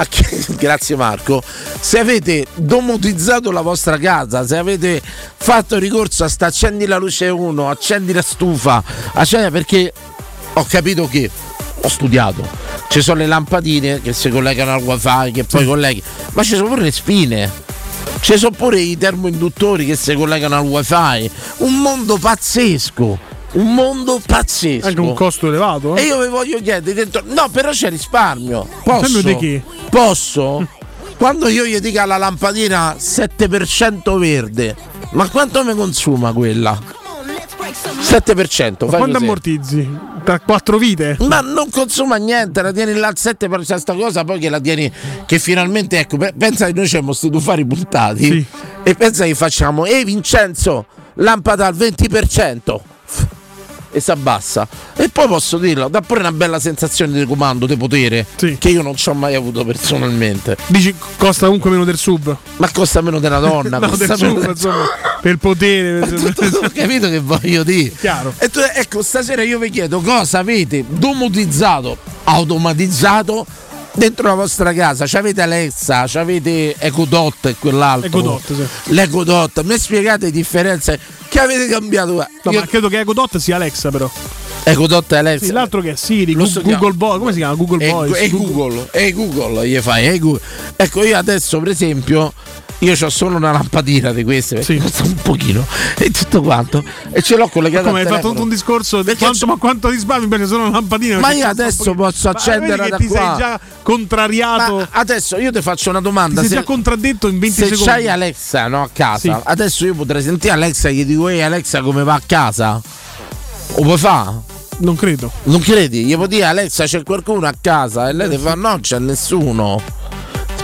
chi- 0.07 0.55
grazie 0.57 0.95
Marco, 0.95 1.41
se 1.79 1.99
avete 1.99 2.45
domotizzato 2.55 3.51
la 3.51 3.61
vostra 3.61 3.97
casa, 3.97 4.45
se 4.45 4.57
avete 4.57 5.01
fatto 5.35 5.77
ricorso 5.77 6.23
a 6.23 6.27
sta 6.27 6.47
accendi 6.47 6.85
la 6.85 6.97
luce 6.97 7.27
1, 7.27 7.69
accendi 7.69 8.13
la 8.13 8.21
stufa, 8.21 8.83
accendi 9.13 9.51
perché 9.51 9.93
ho 10.53 10.65
capito 10.65 11.07
che 11.07 11.29
ho 11.81 11.87
studiato. 11.87 12.47
Ci 12.87 13.01
sono 13.01 13.19
le 13.19 13.25
lampadine 13.25 14.01
che 14.01 14.13
si 14.13 14.29
collegano 14.29 14.73
al 14.73 14.81
wifi, 14.81 15.31
che 15.31 15.43
poi 15.43 15.65
colleghi, 15.65 16.03
ma 16.33 16.43
ci 16.43 16.55
sono 16.55 16.67
pure 16.67 16.81
le 16.81 16.91
spine. 16.91 17.51
Ci 18.21 18.37
sono 18.37 18.55
pure 18.55 18.79
i 18.79 18.97
termoinduttori 18.97 19.85
che 19.85 19.95
si 19.95 20.13
collegano 20.13 20.55
al 20.55 20.63
wifi. 20.63 21.29
Un 21.57 21.79
mondo 21.81 22.17
pazzesco. 22.17 23.32
Un 23.53 23.73
mondo 23.73 24.19
pazzesco. 24.25 24.87
Anche 24.87 24.99
un 24.99 25.13
costo 25.13 25.47
elevato. 25.47 25.95
E 25.95 26.01
Eh? 26.01 26.05
io 26.05 26.21
vi 26.21 26.27
voglio 26.27 26.59
chiedere 26.61 26.93
dentro. 26.93 27.21
No, 27.25 27.49
però 27.49 27.69
c'è 27.71 27.89
risparmio. 27.89 28.67
Posso? 28.83 29.21
Di 29.21 29.35
che? 29.37 29.61
Posso? 29.89 30.67
Quando 31.17 31.47
io 31.47 31.65
gli 31.65 31.77
dico 31.79 31.99
alla 32.01 32.17
lampadina 32.17 32.95
7% 32.97 34.17
verde, 34.17 34.75
ma 35.11 35.29
quanto 35.29 35.63
mi 35.63 35.75
consuma 35.75 36.33
quella? 36.33 36.77
7%. 38.01 38.85
Ma 38.85 38.89
fai 38.89 38.97
quando 38.97 39.17
ammortizzi? 39.19 39.87
Tra 40.23 40.39
quattro 40.39 40.77
vite? 40.77 41.17
Ma 41.21 41.39
non 41.41 41.69
consuma 41.69 42.15
niente, 42.17 42.61
la 42.61 42.71
tieni 42.71 42.93
là 42.93 43.07
al 43.07 43.15
7% 43.17 43.75
sta 43.75 43.93
cosa, 43.93 44.23
poi 44.23 44.39
che 44.39 44.49
la 44.49 44.59
tieni 44.59 44.91
che 45.25 45.39
finalmente 45.39 45.99
ecco, 45.99 46.17
pe- 46.17 46.33
pensa 46.37 46.65
che 46.65 46.73
noi 46.73 46.85
c'abbiamo 46.85 47.07
questi 47.07 47.29
tufari 47.29 47.65
puntati 47.65 48.25
Sì. 48.25 48.45
e 48.83 48.95
pensa 48.95 49.25
che 49.25 49.35
facciamo, 49.35 49.85
ehi 49.85 50.03
Vincenzo, 50.03 50.85
lampada 51.15 51.67
al 51.67 51.75
20% 51.75 52.79
e 53.93 53.99
si 54.01 54.11
abbassa. 54.11 54.67
E 54.95 55.07
poi 55.07 55.27
posso 55.27 55.57
dirlo, 55.57 55.87
dà 55.87 56.01
pure 56.01 56.19
una 56.19 56.31
bella 56.33 56.59
sensazione 56.59 57.17
di 57.17 57.25
comando, 57.25 57.65
di 57.65 57.77
potere, 57.77 58.25
Sì. 58.35 58.57
che 58.59 58.69
io 58.69 58.81
non 58.81 58.95
ci 58.97 59.07
ho 59.07 59.13
mai 59.13 59.35
avuto 59.35 59.63
personalmente. 59.63 60.57
Dici 60.67 60.93
costa 61.17 61.45
comunque 61.45 61.69
meno 61.69 61.85
del 61.85 61.97
sub? 61.97 62.35
Ma 62.57 62.69
costa 62.71 62.99
meno 63.01 63.19
della 63.19 63.39
donna, 63.39 63.77
no, 63.79 63.87
costa 63.87 64.15
del 64.15 64.27
meno 64.27 64.39
sub, 64.41 64.49
insomma. 64.49 64.85
Per 65.23 65.37
potere. 65.37 66.05
per- 66.05 66.59
ho 66.63 66.69
capito 66.73 67.07
che 67.07 67.19
voglio 67.19 67.63
dire. 67.63 67.93
Chiaro. 67.97 68.33
E 68.39 68.49
tu- 68.49 68.59
ecco, 68.59 69.01
stasera 69.01 69.41
io 69.43 69.57
vi 69.59 69.69
chiedo 69.69 70.01
cosa 70.01 70.39
avete 70.39 70.83
domotizzato, 70.85 71.95
automatizzato 72.25 73.45
dentro 73.95 74.27
la 74.27 74.33
vostra 74.33 74.73
casa. 74.73 75.05
C'avete 75.07 75.41
Alexa, 75.41 76.05
c'avete 76.07 76.75
Ecodot 76.77 77.45
e 77.45 77.55
quell'altro. 77.59 78.07
Ecodot, 78.07 78.53
sì. 78.55 78.93
L'Ecodot, 78.93 79.61
mi 79.63 79.77
spiegate 79.77 80.25
le 80.25 80.31
differenze 80.31 80.99
che 81.29 81.39
avete 81.39 81.67
cambiato? 81.67 82.11
No, 82.13 82.51
Io- 82.51 82.59
ma 82.59 82.65
credo 82.67 82.87
che 82.89 82.99
Ecodot 82.99 83.37
sia 83.37 83.55
Alexa, 83.55 83.89
però. 83.89 84.09
Ecodot 84.65 85.11
e 85.11 85.17
Alexa. 85.17 85.45
Sì, 85.45 85.51
l'altro 85.51 85.81
che 85.81 85.91
è 85.91 85.95
Siri, 85.95 86.33
Lo 86.33 86.45
Google 86.45 86.63
chiamo- 86.63 86.93
Boy. 86.93 87.17
Come 87.19 87.31
si 87.31 87.37
chiama? 87.39 87.53
Google 87.55 87.85
e, 87.85 87.89
Voice. 87.91 88.19
e 88.19 88.29
Google, 88.29 88.87
e 88.91 89.11
Google 89.11 89.67
gli 89.67 89.77
fai, 89.79 90.07
e 90.07 90.19
Google. 90.19 90.41
Ecco, 90.77 91.03
io 91.03 91.17
adesso, 91.17 91.59
per 91.59 91.67
esempio, 91.69 92.33
io 92.79 92.95
ho 93.01 93.09
solo 93.09 93.37
una 93.37 93.51
lampadina 93.51 94.11
di 94.11 94.23
queste 94.23 94.55
perché 94.55 94.73
Sì. 94.73 94.79
costa 94.79 95.03
un 95.03 95.13
pochino 95.15 95.65
e 95.97 96.11
tutto 96.11 96.41
quanto. 96.41 96.83
E 97.11 97.21
ce 97.21 97.37
l'ho 97.37 97.47
collegata 97.47 97.87
Come 97.87 98.01
al 98.01 98.07
hai 98.07 98.11
fatto 98.13 98.29
tutto 98.29 98.41
un 98.43 98.49
discorso 98.49 98.97
di 98.97 99.03
Perché 99.05 99.23
quanto, 99.23 99.45
ma 99.45 99.55
quanto 99.55 99.89
risparmi 99.89 100.23
invece 100.25 100.47
sono 100.47 100.69
lampadine 100.69 101.15
Ma 101.15 101.27
perché 101.27 101.37
io 101.37 101.47
adesso 101.47 101.93
posso 101.93 102.27
Ma 102.29 102.33
accendere 102.37 102.75
vedi 102.77 102.89
da 102.89 102.97
che 102.97 103.03
ti 103.03 103.09
qua. 103.09 103.17
sei 103.17 103.37
già 103.37 103.59
contrariato 103.83 104.75
Ma 104.77 104.87
adesso 104.91 105.37
io 105.37 105.51
ti 105.51 105.61
faccio 105.61 105.89
una 105.91 105.99
ti 105.99 106.03
domanda. 106.05 106.39
sei 106.41 106.49
Se, 106.49 106.55
già 106.55 106.63
contraddetto 106.63 107.27
in 107.27 107.39
20 107.39 107.55
se 107.55 107.63
secondi 107.67 107.83
c'hai 107.85 108.07
Alexa 108.09 108.67
no, 108.67 108.83
a 108.83 108.89
casa, 108.91 109.19
Sì. 109.19 109.41
adesso 109.45 109.85
io 109.85 109.93
potrei 109.95 110.21
sentire 110.21 110.53
Alexa 110.53 110.89
e 110.89 110.93
gli 110.93 111.05
dico, 111.05 111.29
ehi 111.29 111.41
Alexa 111.41 111.81
come 111.81 112.03
va 112.03 112.15
a 112.15 112.21
casa? 112.25 112.81
O 113.75 113.81
puoi 113.81 113.97
fa? 113.97 114.33
non 114.79 114.95
credo 114.95 115.31
Non 115.43 115.61
credi? 115.61 116.03
Gli 116.03 116.15
puoi 116.15 116.27
dire 116.27 116.45
Alexa 116.45 116.83
c'è 116.85 117.03
qualcuno 117.03 117.45
a 117.47 117.53
casa 117.61 118.09
e 118.09 118.13
lei 118.13 118.29
ti 118.29 118.37
fa 118.37 118.55
no 118.55 118.79
c'è 118.81 118.99
nessuno. 118.99 119.81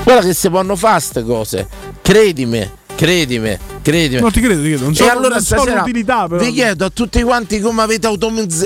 Guarda 0.10 0.26
che 0.26 0.34
si 0.34 0.49
possono 0.49 0.76
fare 0.76 0.93
queste 0.93 1.24
cose. 1.24 1.68
Credimi 2.01 2.78
credimi, 2.99 3.57
credimi. 3.82 4.20
No, 4.20 4.30
ti 4.30 4.41
credo, 4.41 4.62
ti 4.62 4.68
credo. 4.68 4.84
Non 4.84 4.93
so, 4.93 5.05
e 5.05 5.07
allora 5.07 5.36
non 5.36 5.39
so 5.39 5.55
stasera 5.55 5.80
l'utilità, 5.80 6.28
però. 6.28 6.43
vi 6.43 6.51
chiedo 6.51 6.84
a 6.84 6.89
tutti 6.89 7.22
quanti 7.24 7.62
come 7.62 7.82
avete, 7.82 8.07
automizz- 8.07 8.66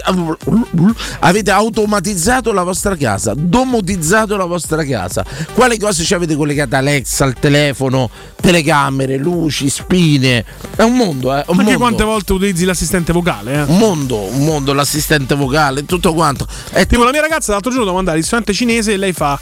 avete 1.20 1.52
automatizzato 1.52 2.52
la 2.52 2.64
vostra 2.64 2.96
casa, 2.96 3.34
domotizzato 3.38 4.36
la 4.36 4.46
vostra 4.46 4.84
casa. 4.86 5.24
Quali 5.54 5.78
cose 5.78 6.04
ci 6.04 6.16
avete 6.16 6.36
collegate 6.36 6.76
Alexa, 6.76 7.26
al 7.26 7.36
telefono, 7.36 8.10
telecamere, 8.42 9.18
luci, 9.18 9.70
spine. 9.70 10.44
È 10.76 10.82
un 10.82 10.96
mondo, 10.96 11.32
eh. 11.36 11.44
Un 11.46 11.60
Anche 11.60 11.64
mondo. 11.64 11.78
quante 11.78 12.04
volte 12.04 12.34
utilizzi 12.34 12.66
l'assistente 12.66 13.14
vocale, 13.14 13.54
eh? 13.54 13.62
Un 13.64 13.78
mondo, 13.78 14.18
un 14.18 14.44
mondo, 14.44 14.74
l'assistente 14.74 15.36
vocale, 15.36 15.86
tutto 15.86 16.12
quanto. 16.14 16.48
È 16.72 16.88
Tipo 16.88 17.04
la 17.04 17.12
mia 17.12 17.22
ragazza 17.22 17.52
l'altro 17.52 17.70
giorno 17.70 17.86
devo 17.86 18.00
andare 18.00 18.18
al 18.18 18.22
ristorante 18.24 18.54
cinese 18.54 18.94
e 18.94 18.98
lei 18.98 19.14
fa 19.14 19.40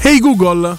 Hey 0.00 0.20
Google, 0.20 0.78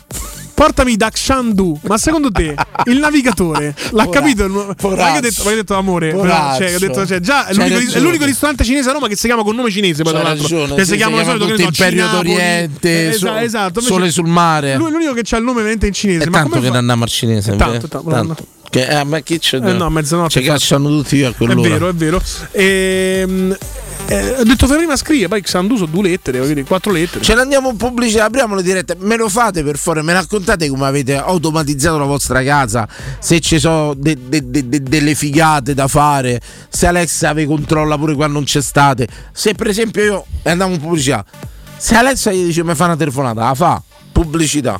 portami 0.59 0.97
da 0.97 1.09
Kshandu. 1.09 1.79
Ma 1.83 1.97
secondo 1.97 2.29
te 2.31 2.53
il 2.85 2.97
navigatore 2.97 3.73
l'ha 3.91 4.05
Poraccio, 4.05 4.09
capito? 4.09 4.47
Ma 4.49 5.11
io 5.11 5.17
ho 5.17 5.19
detto, 5.21 5.49
detto 5.49 5.73
amore, 5.75 6.11
però, 6.13 6.57
cioè, 6.57 6.75
ho 6.75 6.79
detto, 6.79 7.05
cioè, 7.07 7.19
già 7.21 7.45
è 7.47 7.53
l'unico, 7.53 7.93
è 7.93 7.99
l'unico 8.01 8.25
ristorante 8.25 8.65
cinese 8.65 8.89
a 8.89 8.91
Roma 8.91 9.07
che 9.07 9.15
si 9.15 9.27
chiama 9.27 9.43
con 9.43 9.55
nome 9.55 9.71
cinese, 9.71 10.03
poi 10.03 10.11
tra 10.11 10.21
l'altro. 10.21 10.43
ragione, 10.43 10.75
che 10.75 10.85
si 10.85 10.97
chiama 10.97 11.15
si 11.17 11.23
di 11.23 11.29
solito 11.29 11.45
chiama 11.45 11.55
che 11.55 11.63
ne 11.63 11.73
so, 11.73 11.83
Imperio 11.83 12.05
Cinapoli. 12.05 12.29
d'Oriente, 12.33 13.07
Eh, 13.07 13.13
so- 13.13 13.17
esatto, 13.27 13.43
esatto. 13.45 13.81
Sole 13.81 14.11
sul 14.11 14.27
mare. 14.27 14.75
Lui 14.75 14.89
è 14.89 14.91
l'unico 14.91 15.13
che 15.13 15.23
ha 15.33 15.37
il 15.37 15.43
nome 15.43 15.57
veramente 15.57 15.87
in 15.87 15.93
cinese. 15.93 16.23
È 16.25 16.27
ma 16.27 16.37
tanto 16.39 16.49
come 16.49 16.61
che 16.61 16.67
fa? 16.67 16.71
non 16.73 16.79
andiamo 16.81 17.03
al 17.03 17.09
cinese. 17.09 17.55
Tanto, 17.55 17.87
tanto, 17.87 18.09
Tanto. 18.09 18.45
Che, 18.69 18.85
eh, 18.85 19.03
ma 19.03 19.19
chi 19.21 19.39
c'è? 19.39 19.57
Eh 19.57 19.73
no, 19.73 19.85
a 19.85 19.89
mezzanotte 19.89 20.39
Ci 20.39 20.45
cacciano 20.45 20.89
tutti 20.89 21.23
a 21.23 21.29
È 21.29 21.33
quell'ora. 21.35 21.67
vero, 21.69 21.87
è 21.89 21.93
vero. 21.93 22.21
Ehm, 22.51 23.57
eh, 24.07 24.35
ho 24.39 24.43
detto 24.43 24.67
prima 24.67 24.95
scrive, 24.95 25.27
poi 25.27 25.41
Xandu 25.41 25.75
sono 25.75 25.89
due 25.91 26.03
lettere, 26.03 26.45
dire, 26.45 26.63
quattro 26.63 26.91
lettere. 26.91 27.23
Ce 27.23 27.33
ne 27.33 27.41
andiamo 27.41 27.69
in 27.71 27.77
pubblicità, 27.77 28.25
apriamo 28.25 28.53
le 28.55 28.61
dirette. 28.61 28.95
Me 28.99 29.17
lo 29.17 29.27
fate 29.27 29.63
per 29.63 29.77
favore? 29.77 30.03
Me 30.03 30.13
raccontate 30.13 30.69
come 30.69 30.85
avete 30.85 31.15
automatizzato 31.17 31.97
la 31.97 32.05
vostra 32.05 32.43
casa? 32.43 32.87
Se 33.19 33.39
ci 33.39 33.57
sono 33.59 33.95
de- 33.95 34.17
de- 34.27 34.47
de- 34.49 34.69
de- 34.69 34.83
delle 34.83 35.15
figate 35.15 35.73
da 35.73 35.87
fare? 35.87 36.39
Se 36.69 36.85
Alexa 36.85 37.33
vi 37.33 37.45
controlla 37.45 37.97
pure 37.97 38.13
quando 38.13 38.35
non 38.35 38.43
c'è 38.43 38.61
state? 38.61 39.07
Se 39.31 39.55
per 39.55 39.67
esempio 39.67 40.03
io 40.03 40.25
andiamo 40.43 40.73
in 40.75 40.79
pubblicità, 40.79 41.25
se 41.75 41.95
Alexa 41.95 42.31
gli 42.31 42.45
dice 42.45 42.63
mi 42.63 42.75
fa 42.75 42.85
una 42.85 42.95
telefonata, 42.95 43.41
la 43.41 43.55
fa 43.55 43.81
pubblicità. 44.11 44.79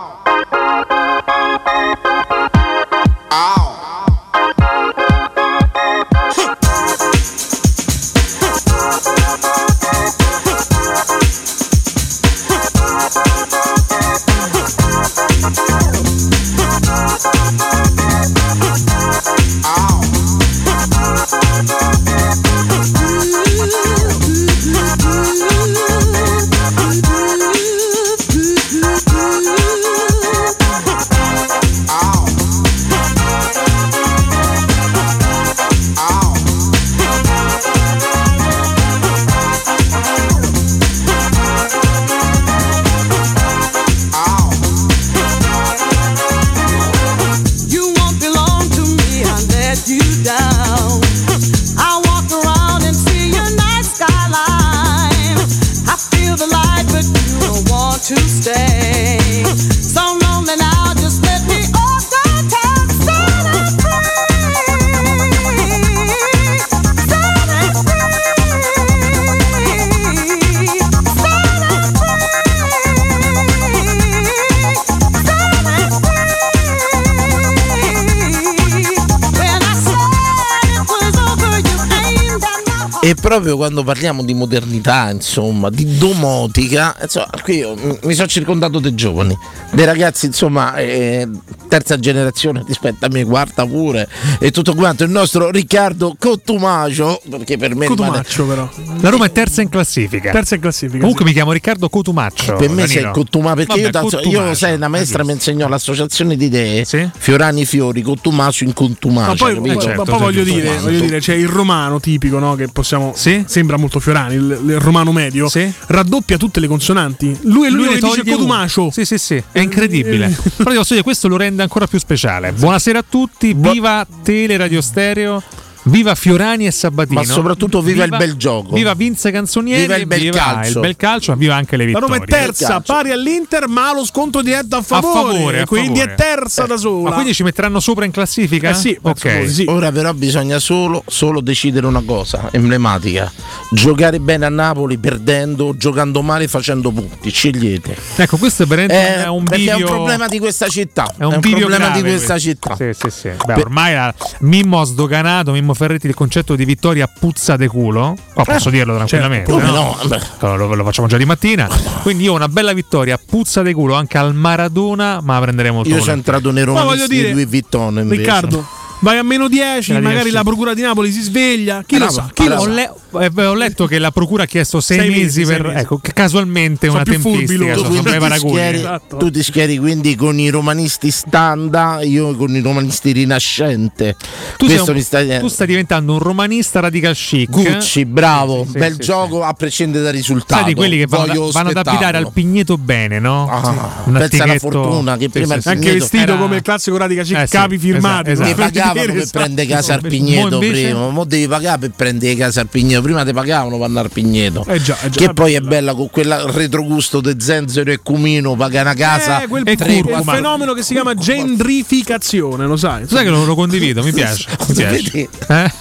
Proprio 83.41 83.57
quando 83.57 83.83
parliamo 83.83 84.23
di 84.23 84.35
modernità, 84.35 85.09
insomma, 85.09 85.71
di 85.71 85.97
domotica, 85.97 86.95
insomma, 87.01 87.29
qui 87.41 87.57
io 87.57 87.75
mi 88.03 88.13
sono 88.13 88.27
circondato 88.27 88.79
dei 88.79 88.93
giovani, 88.93 89.35
dei 89.71 89.85
ragazzi, 89.85 90.27
insomma, 90.27 90.75
eh, 90.75 91.27
terza 91.71 91.97
generazione 91.97 92.65
rispetto 92.67 93.05
a 93.05 93.07
me, 93.09 93.23
quarta 93.23 93.65
pure, 93.65 94.05
e 94.39 94.51
tutto 94.51 94.75
quanto. 94.75 95.05
Il 95.05 95.09
nostro 95.09 95.49
Riccardo 95.51 96.17
Cottumacio, 96.19 97.21
perché 97.29 97.57
per 97.57 97.75
me 97.75 97.87
rimane- 97.87 97.95
Cotumaccio 97.95 98.45
però. 98.45 98.69
La 98.99 99.09
Roma 99.09 99.27
è 99.27 99.31
terza 99.31 99.61
in 99.61 99.69
classifica. 99.69 100.31
Terza 100.31 100.55
in 100.55 100.61
classifica. 100.61 100.99
Comunque 100.99 101.23
mi 101.23 101.31
chiamo 101.31 101.53
Riccardo 101.53 101.87
Cotumaccio. 101.87 102.55
Per 102.55 102.69
me 102.69 102.87
sei 102.87 102.95
Danilo. 102.95 103.11
Cottumacio, 103.13 103.55
perché 103.55 103.71
Vabbè, 103.71 103.81
io, 103.83 103.89
tanto- 103.89 104.19
io 104.19 104.53
sai, 104.53 104.75
una 104.75 104.89
maestra 104.89 105.23
mi 105.23 105.31
insegnò 105.31 105.69
l'associazione 105.69 106.35
di 106.35 106.45
idee, 106.45 106.85
Fiorani 107.17 107.65
Fiori, 107.65 108.01
Cottumacio 108.01 108.65
in 108.65 108.73
Contumacio. 108.73 109.29
Ma 109.29 109.35
poi, 109.35 109.55
capito? 109.55 109.93
poi- 109.95 110.05
poi 110.05 110.19
voglio, 110.19 110.43
dire, 110.43 110.77
voglio 110.77 110.99
dire, 110.99 111.19
c'è 111.19 111.35
il 111.35 111.47
romano 111.47 112.01
tipico, 112.01 112.37
no? 112.37 112.55
Che 112.55 112.67
possiamo. 112.67 113.13
Sembra 113.15 113.77
molto 113.77 114.01
Fiorani, 114.01 114.35
il, 114.35 114.61
il 114.67 114.79
romano 114.79 115.13
medio. 115.13 115.49
Raddoppia 115.87 116.35
tutte 116.35 116.59
le 116.59 116.67
consonanti. 116.67 117.39
Lui 117.43 117.67
è 117.67 117.69
Lui 117.69 117.83
ne 117.83 117.93
che 117.93 117.99
dice 118.01 118.17
toglie 118.17 118.31
Cotumacio. 118.33 118.89
Sì, 118.91 119.05
sì, 119.05 119.17
sì, 119.17 119.41
è 119.53 119.59
incredibile. 119.59 120.35
Però 120.57 120.69
devo 120.71 120.83
dire, 120.85 121.01
questo 121.01 121.29
lo 121.29 121.37
rende 121.37 121.60
ancora 121.61 121.87
più 121.87 121.99
speciale. 121.99 122.51
Buonasera 122.51 122.99
a 122.99 123.05
tutti, 123.07 123.53
viva 123.53 124.05
Tele 124.23 124.57
Radio 124.57 124.81
Stereo. 124.81 125.41
Viva 125.83 126.13
Fiorani 126.15 126.67
e 126.67 126.71
Sabatino. 126.71 127.19
Ma 127.21 127.25
soprattutto 127.25 127.81
viva 127.81 128.03
il 128.03 128.11
bel 128.15 128.35
gioco. 128.35 128.75
Viva 128.75 128.93
Vince 128.93 129.31
Canzonieri. 129.31 129.81
Viva 129.81 129.95
il 129.95 130.05
bel 130.05 130.29
calcio. 130.29 130.73
il 130.77 130.79
bel 130.79 130.95
calcio, 130.95 131.31
ma 131.31 131.37
viva 131.37 131.55
anche 131.55 131.75
le 131.75 131.85
La 131.85 131.99
vittorie. 131.99 132.07
Roma 132.07 132.23
è 132.23 132.27
terza, 132.27 132.79
pari 132.81 133.11
all'Inter, 133.11 133.67
ma 133.67 133.93
lo 133.93 134.05
scontro 134.05 134.41
diretto 134.43 134.75
a 134.75 134.81
favore. 134.83 135.33
favore, 135.33 135.61
a 135.61 135.65
quindi 135.65 135.99
favore. 135.99 136.11
è 136.13 136.15
terza 136.15 136.65
da 136.65 136.77
sola. 136.77 137.09
Ma 137.09 137.15
quindi 137.15 137.33
ci 137.33 137.43
metteranno 137.43 137.79
sopra 137.79 138.05
in 138.05 138.11
classifica? 138.11 138.69
Eh 138.69 138.73
sì, 138.75 138.97
ok. 139.01 139.49
sì. 139.49 139.65
Ora 139.67 139.91
però 139.91 140.13
bisogna 140.13 140.59
solo, 140.59 141.03
solo 141.07 141.41
decidere 141.41 141.87
una 141.87 142.03
cosa 142.05 142.49
emblematica. 142.51 143.31
Giocare 143.71 144.19
bene 144.19 144.45
a 144.45 144.49
Napoli 144.49 144.97
perdendo, 144.99 145.75
giocando 145.75 146.21
male 146.21 146.47
facendo 146.47 146.91
punti. 146.91 147.31
Scegliete. 147.31 147.95
Ecco, 148.17 148.37
questo 148.37 148.63
è 148.63 148.65
veramente 148.67 148.95
Eh, 148.95 149.23
è 149.23 149.27
un 149.27 149.43
perché 149.45 149.57
bivio. 149.57 149.77
è 149.77 149.81
un 149.81 149.87
problema 149.95 150.27
di 150.27 150.37
questa 150.39 150.67
città. 150.67 151.11
È 151.17 151.23
un, 151.23 151.39
bivio 151.39 151.57
problema 151.59 151.85
grave 151.85 152.01
di 152.01 152.07
questa 152.09 152.33
questo. 152.33 152.49
città. 152.49 152.75
Sì, 152.75 152.91
sì, 152.93 153.09
sì. 153.09 153.29
Beh, 153.45 153.53
ormai 153.55 153.93
la- 153.93 154.13
Mimmo 154.41 154.79
ha 154.81 154.85
sdoganato, 154.85 155.51
Mimmo 155.51 155.70
Ferretti, 155.73 156.07
il 156.07 156.13
concetto 156.13 156.55
di 156.55 156.65
vittoria 156.65 157.07
puzza 157.07 157.55
de 157.55 157.67
culo. 157.67 158.15
Qua 158.33 158.43
posso 158.43 158.69
Eh, 158.69 158.71
dirlo 158.71 158.95
tranquillamente. 158.95 159.51
certo, 159.51 159.65
come 159.67 159.77
no? 159.77 159.97
no? 160.39 160.55
Lo, 160.57 160.73
lo 160.75 160.83
facciamo 160.83 161.07
già 161.07 161.17
di 161.17 161.25
mattina. 161.25 161.67
Quindi 162.01 162.23
io 162.23 162.33
ho 162.33 162.35
una 162.35 162.47
bella 162.49 162.73
vittoria 162.73 163.19
puzza 163.23 163.61
de 163.61 163.73
culo 163.73 163.93
anche 163.95 164.17
al 164.17 164.33
Maradona, 164.35 165.19
ma 165.21 165.35
la 165.35 165.41
prenderemo 165.41 165.75
molto 165.77 165.89
Io 165.89 165.99
sono 166.01 166.13
entrato 166.13 166.51
nei 166.51 166.65
Ma 166.65 166.83
voglio 166.83 167.07
dire, 167.07 167.27
di 167.27 167.33
Louis 167.33 167.47
Vuitton 167.47 167.97
invece. 167.99 168.21
Riccardo, 168.21 168.65
vai 169.01 169.17
a 169.17 169.23
meno 169.23 169.47
10, 169.47 169.93
La 169.93 169.99
magari 169.99 170.15
riesci. 170.19 170.31
la 170.35 170.43
procura 170.43 170.73
di 170.73 170.81
Napoli 170.81 171.11
si 171.11 171.21
sveglia. 171.21 171.83
Chi 171.85 171.97
lo 171.97 172.05
Bravo, 172.05 172.13
sa? 172.13 172.29
Chi 172.33 172.47
lo 172.47 172.55
ho, 172.55 172.63
sa? 172.63 172.69
le- 172.69 172.91
eh, 173.19 173.45
ho 173.45 173.53
letto 173.53 173.85
che 173.85 173.99
la 173.99 174.11
procura 174.11 174.43
ha 174.43 174.45
chiesto 174.45 174.79
sei, 174.81 174.99
Sei 174.99 175.09
mesi, 175.09 175.21
mesi, 175.21 175.45
sei 175.45 175.55
per. 175.57 175.67
mesi. 175.67 175.79
Ecco, 175.79 175.99
casualmente 176.13 176.87
Sono 176.87 177.01
una 177.01 177.11
tempistica. 177.11 177.73
Sono 177.75 177.87
quindi 177.89 178.09
bei 178.09 178.29
ti 178.31 178.37
schieri, 178.39 178.77
Esatto. 178.77 179.17
tu 179.17 179.29
ti 179.31 179.43
schieri 179.43 179.77
quindi 179.77 180.15
con 180.15 180.39
i 180.39 180.49
romanisti 180.49 181.11
standa, 181.11 182.01
io 182.01 182.35
con 182.35 182.55
i 182.55 182.59
romanisti 182.61 183.11
rinascente. 183.11 184.15
Tu, 184.57 184.65
sei 184.67 184.75
Questo 184.75 184.91
un- 184.91 184.97
mi 184.97 185.03
stai 185.03 185.39
tu 185.39 185.47
stai 185.47 185.67
diventando 185.67 186.13
un 186.13 186.19
romanista 186.19 186.79
radical 186.79 187.15
chic. 187.15 187.49
Gucci, 187.49 188.05
bravo, 188.05 188.63
Sì, 188.65 188.71
sì, 188.71 188.77
bel 188.77 188.93
sì, 188.93 188.99
gioco 189.01 189.43
a 189.43 189.53
prescindere 189.53 190.03
dal 190.03 190.13
risultato. 190.13 190.61
Sai 190.61 190.63
di 190.65 190.75
quelli 190.75 190.97
che 190.97 191.05
vanno, 191.07 191.25
Voglio 191.27 191.51
vanno 191.51 191.69
ad 191.69 191.77
abitare 191.77 192.17
al 192.17 192.31
Pigneto 192.31 192.77
bene, 192.77 193.19
no? 193.19 193.47
Ah, 193.49 194.03
Un 194.05 194.13
pensa 194.13 194.43
alla 194.43 194.57
fortuna 194.57 195.17
che 195.17 195.29
prima 195.29 195.55
il 195.55 195.61
Anche 195.65 195.93
vestito 195.93 196.23
era- 196.23 196.35
come 196.37 196.55
il 196.57 196.61
classico 196.61 196.97
radica 196.97 197.21
Eh 197.21 197.25
sì, 197.25 197.33
capi 197.47 197.77
firmati. 197.77 198.31
esatto, 198.31 198.49
Ti 198.49 198.55
no? 198.59 198.65
pagavano 198.65 199.05
per 199.13 199.17
Esatto. 199.17 199.39
prendere 199.39 199.67
casa 199.67 199.93
al 199.95 200.01
Pigneto 200.01 200.57
prima, 200.59 201.09
mo 201.09 201.23
devi 201.25 201.47
pagare 201.47 201.77
per 201.79 201.91
prendere 201.95 202.35
casa 202.35 202.61
al 202.61 202.67
Pigneto. 202.67 203.00
Prima 203.01 203.23
ti 203.25 203.33
pagavano 203.33 203.77
per 203.77 203.85
andare 203.85 204.07
al 204.07 204.11
Pigneto. 204.13 204.65
Eh 204.67 204.81
già, 204.81 204.97
eh 205.01 205.09
già, 205.09 205.19
che 205.27 205.33
poi 205.33 205.53
è 205.53 205.59
bella 205.61 205.93
con 205.93 206.09
quel 206.09 206.31
retrogusto 206.33 207.19
di 207.21 207.35
zenzero 207.39 207.91
e 207.91 207.99
cumino, 208.01 208.55
paga 208.55 208.81
una 208.81 208.93
casa. 208.93 209.41
Eh, 209.43 209.47
quel, 209.47 209.63
E 209.67 209.75
quel 209.77 210.01
curcuma. 210.03 210.33
fenomeno 210.33 210.73
che 210.73 210.83
si 210.83 210.93
chiama 210.93 211.13
gendrificazione, 211.15 212.65
lo 212.65 212.77
sai? 212.77 213.05
Sai 213.07 213.23
che 213.23 213.29
lo, 213.29 213.43
lo 213.45 213.55
condivido, 213.55 214.03
mi 214.03 214.11
piace. 214.13 214.47
Mi 214.67 214.75
piace. 214.75 214.89
Vedi? 214.91 215.29
Eh? 215.47 215.71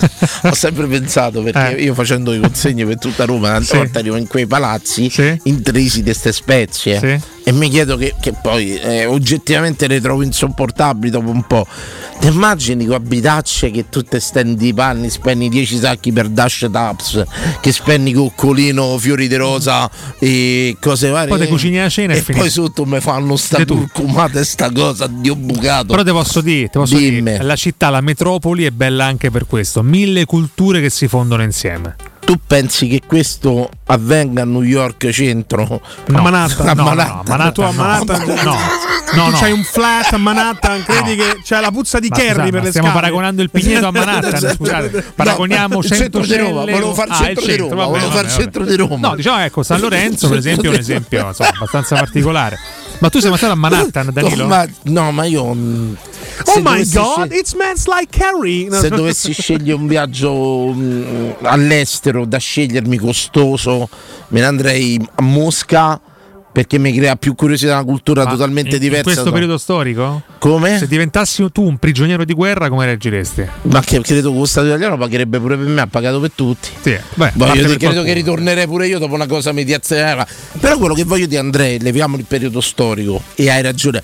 Ho 0.44 0.54
sempre 0.54 0.86
pensato 0.86 1.42
perché 1.42 1.76
Eh. 1.76 1.82
io 1.84 1.94
facendo 1.94 2.32
i 2.32 2.40
consegni 2.40 2.84
per 2.84 2.98
tutta 2.98 3.24
Roma, 3.24 3.50
una 3.50 3.60
Sì. 3.60 3.76
volta 3.76 3.98
arrivo 4.00 4.16
in 4.16 4.26
quei 4.26 4.46
palazzi 4.46 5.08
Sì. 5.10 5.38
intrisi 5.44 5.98
di 5.98 6.04
queste 6.04 6.32
spezie 6.32 6.98
Sì. 6.98 7.20
E 7.42 7.52
mi 7.52 7.68
chiedo 7.68 7.96
che, 7.96 8.14
che 8.20 8.32
poi 8.32 8.76
eh, 8.76 9.06
oggettivamente 9.06 9.86
le 9.86 10.00
trovo 10.00 10.22
insopportabili 10.22 11.10
dopo 11.10 11.30
un 11.30 11.42
po'. 11.46 11.66
Ti 12.20 12.26
immagini 12.26 12.84
con 12.84 12.96
abitacce 12.96 13.70
che 13.70 13.88
tu 13.88 14.02
te 14.02 14.20
stendi 14.20 14.68
i 14.68 14.74
panni, 14.74 15.08
spendi 15.08 15.48
10 15.48 15.78
sacchi 15.78 16.12
per 16.12 16.28
Dash 16.28 16.68
Taps, 16.70 17.24
che 17.60 17.72
spendi 17.72 18.12
coccolino, 18.12 18.98
fiori 18.98 19.26
di 19.26 19.36
rosa 19.36 19.90
e 20.18 20.76
cose 20.80 21.08
varie. 21.08 21.28
Poi 21.28 21.38
te 21.38 21.48
cucini 21.48 21.78
la 21.78 21.88
cena 21.88 22.14
e 22.14 22.18
e 22.26 22.32
poi 22.32 22.50
sotto 22.50 22.84
mi 22.84 23.00
fanno 23.00 23.36
sta 23.36 23.64
curcumata 23.64 24.38
e 24.38 24.44
sta 24.44 24.70
cosa 24.70 25.06
Dio 25.06 25.34
bucato. 25.34 25.86
Però 25.86 26.02
te 26.02 26.12
posso 26.12 26.40
dire, 26.40 26.68
te 26.68 26.78
posso 26.78 26.96
Dimmi. 26.96 27.22
dire, 27.22 27.42
la 27.42 27.56
città, 27.56 27.88
la 27.88 28.00
metropoli 28.00 28.64
è 28.64 28.70
bella 28.70 29.06
anche 29.06 29.30
per 29.30 29.46
questo. 29.46 29.82
Mille 29.82 30.24
culture 30.26 30.80
che 30.80 30.90
si 30.90 31.08
fondono 31.08 31.42
insieme. 31.42 31.96
Tu 32.30 32.38
pensi 32.46 32.86
che 32.86 33.02
questo 33.04 33.68
avvenga 33.86 34.42
a 34.42 34.44
New 34.44 34.62
York 34.62 35.08
centro? 35.08 35.80
A 36.12 36.20
Manhattan. 36.20 36.68
A 36.68 36.72
No, 36.74 36.82
no, 36.84 36.88
Manhattan. 36.94 37.38
no, 37.40 37.50
tu 37.50 37.60
a 37.62 37.64
no. 37.66 37.72
Manhattan, 37.72 38.20
No, 38.20 38.34
tu 39.10 39.16
no, 39.16 39.28
no. 39.30 39.36
c'hai 39.36 39.50
un 39.50 39.64
flat 39.64 40.12
a 40.12 40.16
Manhattan, 40.16 40.84
credi 40.84 41.16
No. 41.16 41.24
che 41.24 41.40
c'è 41.42 41.58
la 41.60 41.72
puzza 41.72 41.98
di 41.98 42.06
Ma 42.08 42.14
Kerry 42.14 42.30
scusate, 42.34 42.50
per 42.52 42.62
le 42.62 42.68
stiamo 42.68 42.86
scale? 42.90 43.00
paragonando 43.00 43.42
il 43.42 43.50
Pigneto 43.50 43.86
a 43.88 43.90
Manhattan, 43.90 44.38
scusate. 44.54 45.04
Paragoniamo 45.16 45.78
il 45.80 45.84
centro 45.90 46.20
di 46.20 46.36
Roma, 46.36 46.60
volevo 46.60 46.94
fare 46.94 47.08
il 47.08 47.14
Ah, 47.14 47.24
centro 47.24 47.46
di 47.46 47.56
Roma, 47.56 47.74
vabbè, 47.74 47.88
volevo 47.88 48.06
il 48.06 48.14
vabbè, 48.14 48.28
centro 48.28 48.64
di 48.64 48.76
Roma. 48.76 49.08
No, 49.08 49.14
diciamo 49.16 49.38
ecco, 49.42 49.62
San 49.64 49.80
Lorenzo 49.80 50.28
per 50.28 50.38
esempio 50.38 50.70
è 50.70 50.74
un 50.74 50.78
esempio 50.78 51.26
insomma, 51.26 51.50
abbastanza 51.52 51.96
particolare. 51.96 52.58
Ma 53.00 53.08
tu 53.08 53.18
sei 53.18 53.28
mai 53.30 53.38
stato 53.38 53.52
a 53.52 53.56
Manhattan, 53.56 54.10
Danilo? 54.14 54.42
No, 54.42 54.46
ma, 54.46 54.66
no, 54.84 55.10
ma 55.10 55.24
io. 55.24 55.52
mm, 55.54 55.94
Oh 56.46 56.60
my 56.62 56.84
god, 56.90 57.28
scel- 57.28 57.32
it 57.32 57.46
smells 57.46 57.86
like 57.86 58.08
Kerry. 58.16 58.66
No. 58.70 58.76
se 58.80 58.88
dovessi 58.88 59.32
scegliere 59.32 59.78
un 59.78 59.86
viaggio 59.86 60.72
mm, 60.72 61.30
all'estero 61.42 62.24
da 62.24 62.38
scegliermi 62.38 62.96
costoso, 62.98 63.88
me 64.28 64.40
ne 64.40 64.46
andrei 64.46 64.98
a 65.16 65.22
Mosca 65.22 66.00
perché 66.52 66.78
mi 66.78 66.92
crea 66.92 67.14
più 67.16 67.34
curiosità, 67.34 67.74
una 67.74 67.84
cultura 67.84 68.24
Ma 68.24 68.30
totalmente 68.30 68.70
in, 68.70 68.74
in 68.76 68.80
diversa. 68.80 69.04
questo 69.04 69.24
da- 69.24 69.30
periodo 69.32 69.56
storico? 69.58 70.22
Come? 70.38 70.78
Se 70.78 70.86
diventassi 70.88 71.46
tu 71.52 71.62
un 71.62 71.78
prigioniero 71.78 72.24
di 72.24 72.32
guerra, 72.32 72.68
come 72.68 72.84
reagiresti? 72.86 73.46
Ma 73.62 73.80
che 73.80 74.00
credo 74.00 74.32
che 74.32 74.38
lo 74.38 74.44
Stato 74.46 74.66
italiano 74.66 74.96
pagherebbe 74.96 75.38
pure 75.38 75.56
per 75.56 75.66
me, 75.66 75.80
ha 75.80 75.86
pagato 75.86 76.18
per 76.20 76.32
tutti. 76.34 76.68
Sì, 76.80 76.96
beh, 77.14 77.32
dire, 77.34 77.46
per 77.46 77.54
credo 77.54 77.76
qualcuno. 77.78 78.02
che 78.02 78.12
ritornerei 78.14 78.66
pure 78.66 78.86
io 78.88 78.98
dopo 78.98 79.14
una 79.14 79.26
cosa 79.26 79.52
mediazione. 79.52 80.26
Però 80.58 80.76
quello 80.78 80.94
che 80.94 81.04
voglio 81.04 81.26
dire, 81.26 81.40
Andrei, 81.40 81.78
leviamo 81.80 82.16
il 82.16 82.24
periodo 82.24 82.60
storico 82.60 83.22
e 83.36 83.48
hai 83.48 83.62
ragione. 83.62 84.02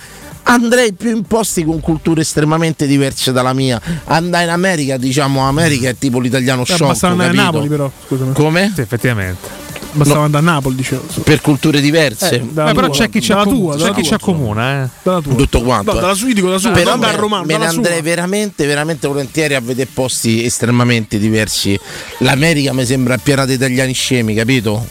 Andrei 0.49 0.93
più 0.93 1.11
in 1.11 1.23
posti 1.23 1.65
con 1.65 1.81
culture 1.81 2.21
estremamente 2.21 2.87
diverse 2.87 3.33
dalla 3.33 3.53
mia. 3.53 3.81
Andai 4.05 4.45
in 4.45 4.51
America, 4.51 4.97
diciamo, 4.97 5.41
America 5.41 5.89
è 5.89 5.97
tipo 5.99 6.21
l'italiano 6.21 6.63
Eh, 6.63 6.67
sciocco. 6.67 6.87
bastava 6.87 7.13
andare 7.15 7.31
a? 7.37 7.43
Napoli 7.43 7.67
però, 7.69 7.91
scusami. 8.07 8.33
Come? 8.33 8.71
Sì, 8.73 8.81
effettivamente. 8.83 9.65
Bastava 9.97 10.19
No. 10.21 10.25
andare 10.27 10.47
a 10.47 10.51
Napoli, 10.51 10.75
dicevo. 10.77 11.03
Per 11.23 11.41
culture 11.41 11.81
diverse. 11.81 12.35
Eh, 12.37 12.41
dalla 12.51 12.69
Beh, 12.71 12.75
però 12.75 12.87
tua, 12.89 12.97
c'è 12.97 13.09
chi 13.11 13.21
dalla 13.27 13.41
accom- 13.41 13.57
tua, 13.59 13.77
c'è 13.77 13.93
chi 13.95 14.03
ci 14.03 14.09
tua. 14.09 14.17
accomuna, 14.17 14.85
eh. 14.85 14.89
Tutto 15.03 15.63
quanto. 15.63 15.93
No, 15.93 15.99
eh. 15.99 16.01
dalla 16.03 16.15
sua, 16.15 16.33
dico 16.33 16.51
da 16.51 16.59
sua, 16.59 16.71
Però 16.71 16.97
me, 16.97 17.07
dal 17.07 17.15
romano, 17.17 17.45
me 17.45 17.57
ne 17.57 17.67
andrei 17.67 18.03
veramente, 18.03 18.67
veramente 18.67 19.09
volentieri 19.09 19.55
a 19.55 19.61
vedere 19.61 19.89
posti 19.93 20.45
estremamente 20.45 21.19
diversi. 21.19 21.79
L'America 22.19 22.73
mi 22.73 22.85
sembra 22.85 23.17
piena 23.19 23.45
di 23.47 23.55
italiani 23.55 23.93
scemi, 23.93 24.35
capito? 24.35 24.87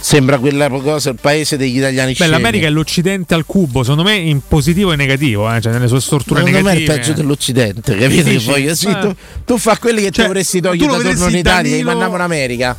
Sembra 0.00 0.36
quella 0.38 0.68
cosa, 0.68 1.08
il 1.08 1.16
paese 1.18 1.56
degli 1.56 1.78
italiani 1.78 2.10
Beh, 2.10 2.14
scemi. 2.16 2.30
l'America 2.30 2.66
è 2.66 2.70
l'Occidente 2.70 3.32
al 3.32 3.46
cubo, 3.46 3.80
secondo 3.82 4.02
me 4.02 4.14
in 4.16 4.40
positivo 4.46 4.92
e 4.92 4.96
negativo, 4.96 5.50
eh, 5.50 5.62
cioè 5.62 5.72
nelle 5.72 5.88
sue 5.88 5.98
storture 6.02 6.40
Secondo 6.44 6.58
me 6.62 6.72
è 6.72 6.74
il 6.74 6.80
negative. 6.80 6.98
peggio 7.06 7.12
dell'Occidente, 7.14 7.96
capito? 7.96 8.22
Che 8.24 8.30
Dici? 8.30 8.46
voglio? 8.46 8.74
Sì, 8.74 8.88
Eh. 8.88 8.98
tu, 9.00 9.14
tu 9.46 9.56
fa 9.56 9.78
quelli 9.78 10.02
che 10.02 10.10
Cioè, 10.10 10.24
ti 10.24 10.28
vorresti 10.28 10.60
togliere 10.60 11.02
da 11.02 11.08
torno 11.14 11.28
in 11.28 11.36
Italia 11.36 11.74
e 11.76 11.82
mandiamo 11.82 12.16
in 12.16 12.20
America. 12.20 12.76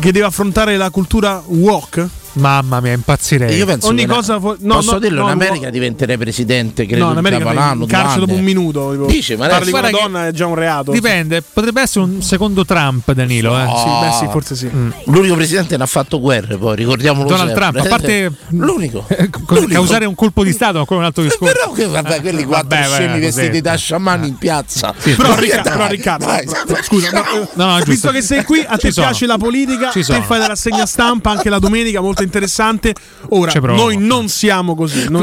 Che 0.00 0.12
deve 0.12 0.26
affrontare 0.26 0.76
la 0.76 0.90
cultura 0.90 1.42
walk? 1.44 2.06
Mamma 2.38 2.80
mia, 2.80 2.92
impazzirei. 2.92 3.56
Io 3.56 3.66
penso 3.66 3.88
Ogni 3.88 4.00
che 4.00 4.06
cosa 4.06 4.38
fu- 4.38 4.56
no, 4.60 4.76
posso 4.76 4.92
no, 4.92 4.98
dirlo, 4.98 5.20
no, 5.20 5.26
in 5.26 5.32
America 5.32 5.64
no. 5.66 5.70
diventerei 5.70 6.16
presidente, 6.16 6.86
credo, 6.86 7.06
no, 7.06 7.12
in 7.12 7.18
America 7.18 7.40
tra 7.40 7.50
un 7.50 7.54
vai 7.56 7.64
anno, 7.64 7.82
in 7.82 7.88
due 7.88 7.98
carcere 7.98 8.20
dopo 8.20 8.34
un 8.34 8.44
minuto. 8.44 8.90
Tipo, 8.92 9.06
Dici, 9.06 9.36
ma 9.36 9.48
parli 9.48 9.70
con 9.70 9.80
una 9.80 9.90
donna 9.90 10.26
è 10.26 10.32
già 10.32 10.46
un 10.46 10.54
reato. 10.54 10.92
Dipende, 10.92 11.42
potrebbe 11.42 11.82
essere 11.82 12.04
un 12.04 12.22
secondo 12.22 12.64
Trump, 12.64 13.12
Danilo. 13.12 13.58
Eh. 13.58 13.66
Sì, 13.66 13.88
beh, 14.00 14.12
sì, 14.18 14.28
forse 14.30 14.54
sì. 14.54 14.70
L'unico 15.04 15.34
presidente 15.34 15.68
che 15.68 15.76
non 15.76 15.82
ha 15.82 15.86
fatto 15.86 16.20
guerre, 16.20 16.56
poi 16.56 16.76
ricordiamolo 16.76 17.28
Donald 17.28 17.50
sempre. 17.50 17.70
Trump, 17.70 17.84
a 17.84 17.88
parte 17.88 18.32
l'unico. 18.48 19.06
co- 19.44 19.66
causare 19.68 20.04
un 20.04 20.14
colpo 20.14 20.44
di 20.44 20.52
Stato, 20.52 20.78
ancora 20.78 21.00
un 21.00 21.06
altro 21.06 21.22
discorso. 21.22 21.52
Però 21.52 21.72
che 21.72 21.86
vabbè, 21.86 22.20
quelli 22.20 22.44
quattro 22.44 22.68
Vabbè, 22.68 22.84
scemi 22.86 23.06
vabbè, 23.06 23.20
vestiti 23.20 23.60
da 23.60 23.74
sciamano 23.76 24.26
in 24.26 24.36
piazza. 24.36 24.94
Però, 25.02 25.34
Riccardo, 25.36 26.26
però, 26.26 26.82
scusa, 26.82 27.08
eh, 27.08 27.48
No, 27.54 27.66
no, 27.66 27.78
visto 27.84 28.10
che 28.10 28.22
sei 28.22 28.44
qui, 28.44 28.64
a 28.66 28.76
te 28.76 28.92
piace 28.92 29.26
la 29.26 29.38
politica, 29.38 29.90
te 29.90 30.02
fai 30.02 30.38
la 30.38 30.46
rassegna 30.46 30.86
stampa 30.86 31.30
anche 31.30 31.48
la 31.48 31.58
domenica, 31.58 32.00
molto 32.00 32.22
interessante. 32.28 32.94
Ora, 33.30 33.50
noi 33.76 33.96
non 33.98 34.28
siamo 34.28 34.74
così. 34.74 35.08
Non, 35.08 35.20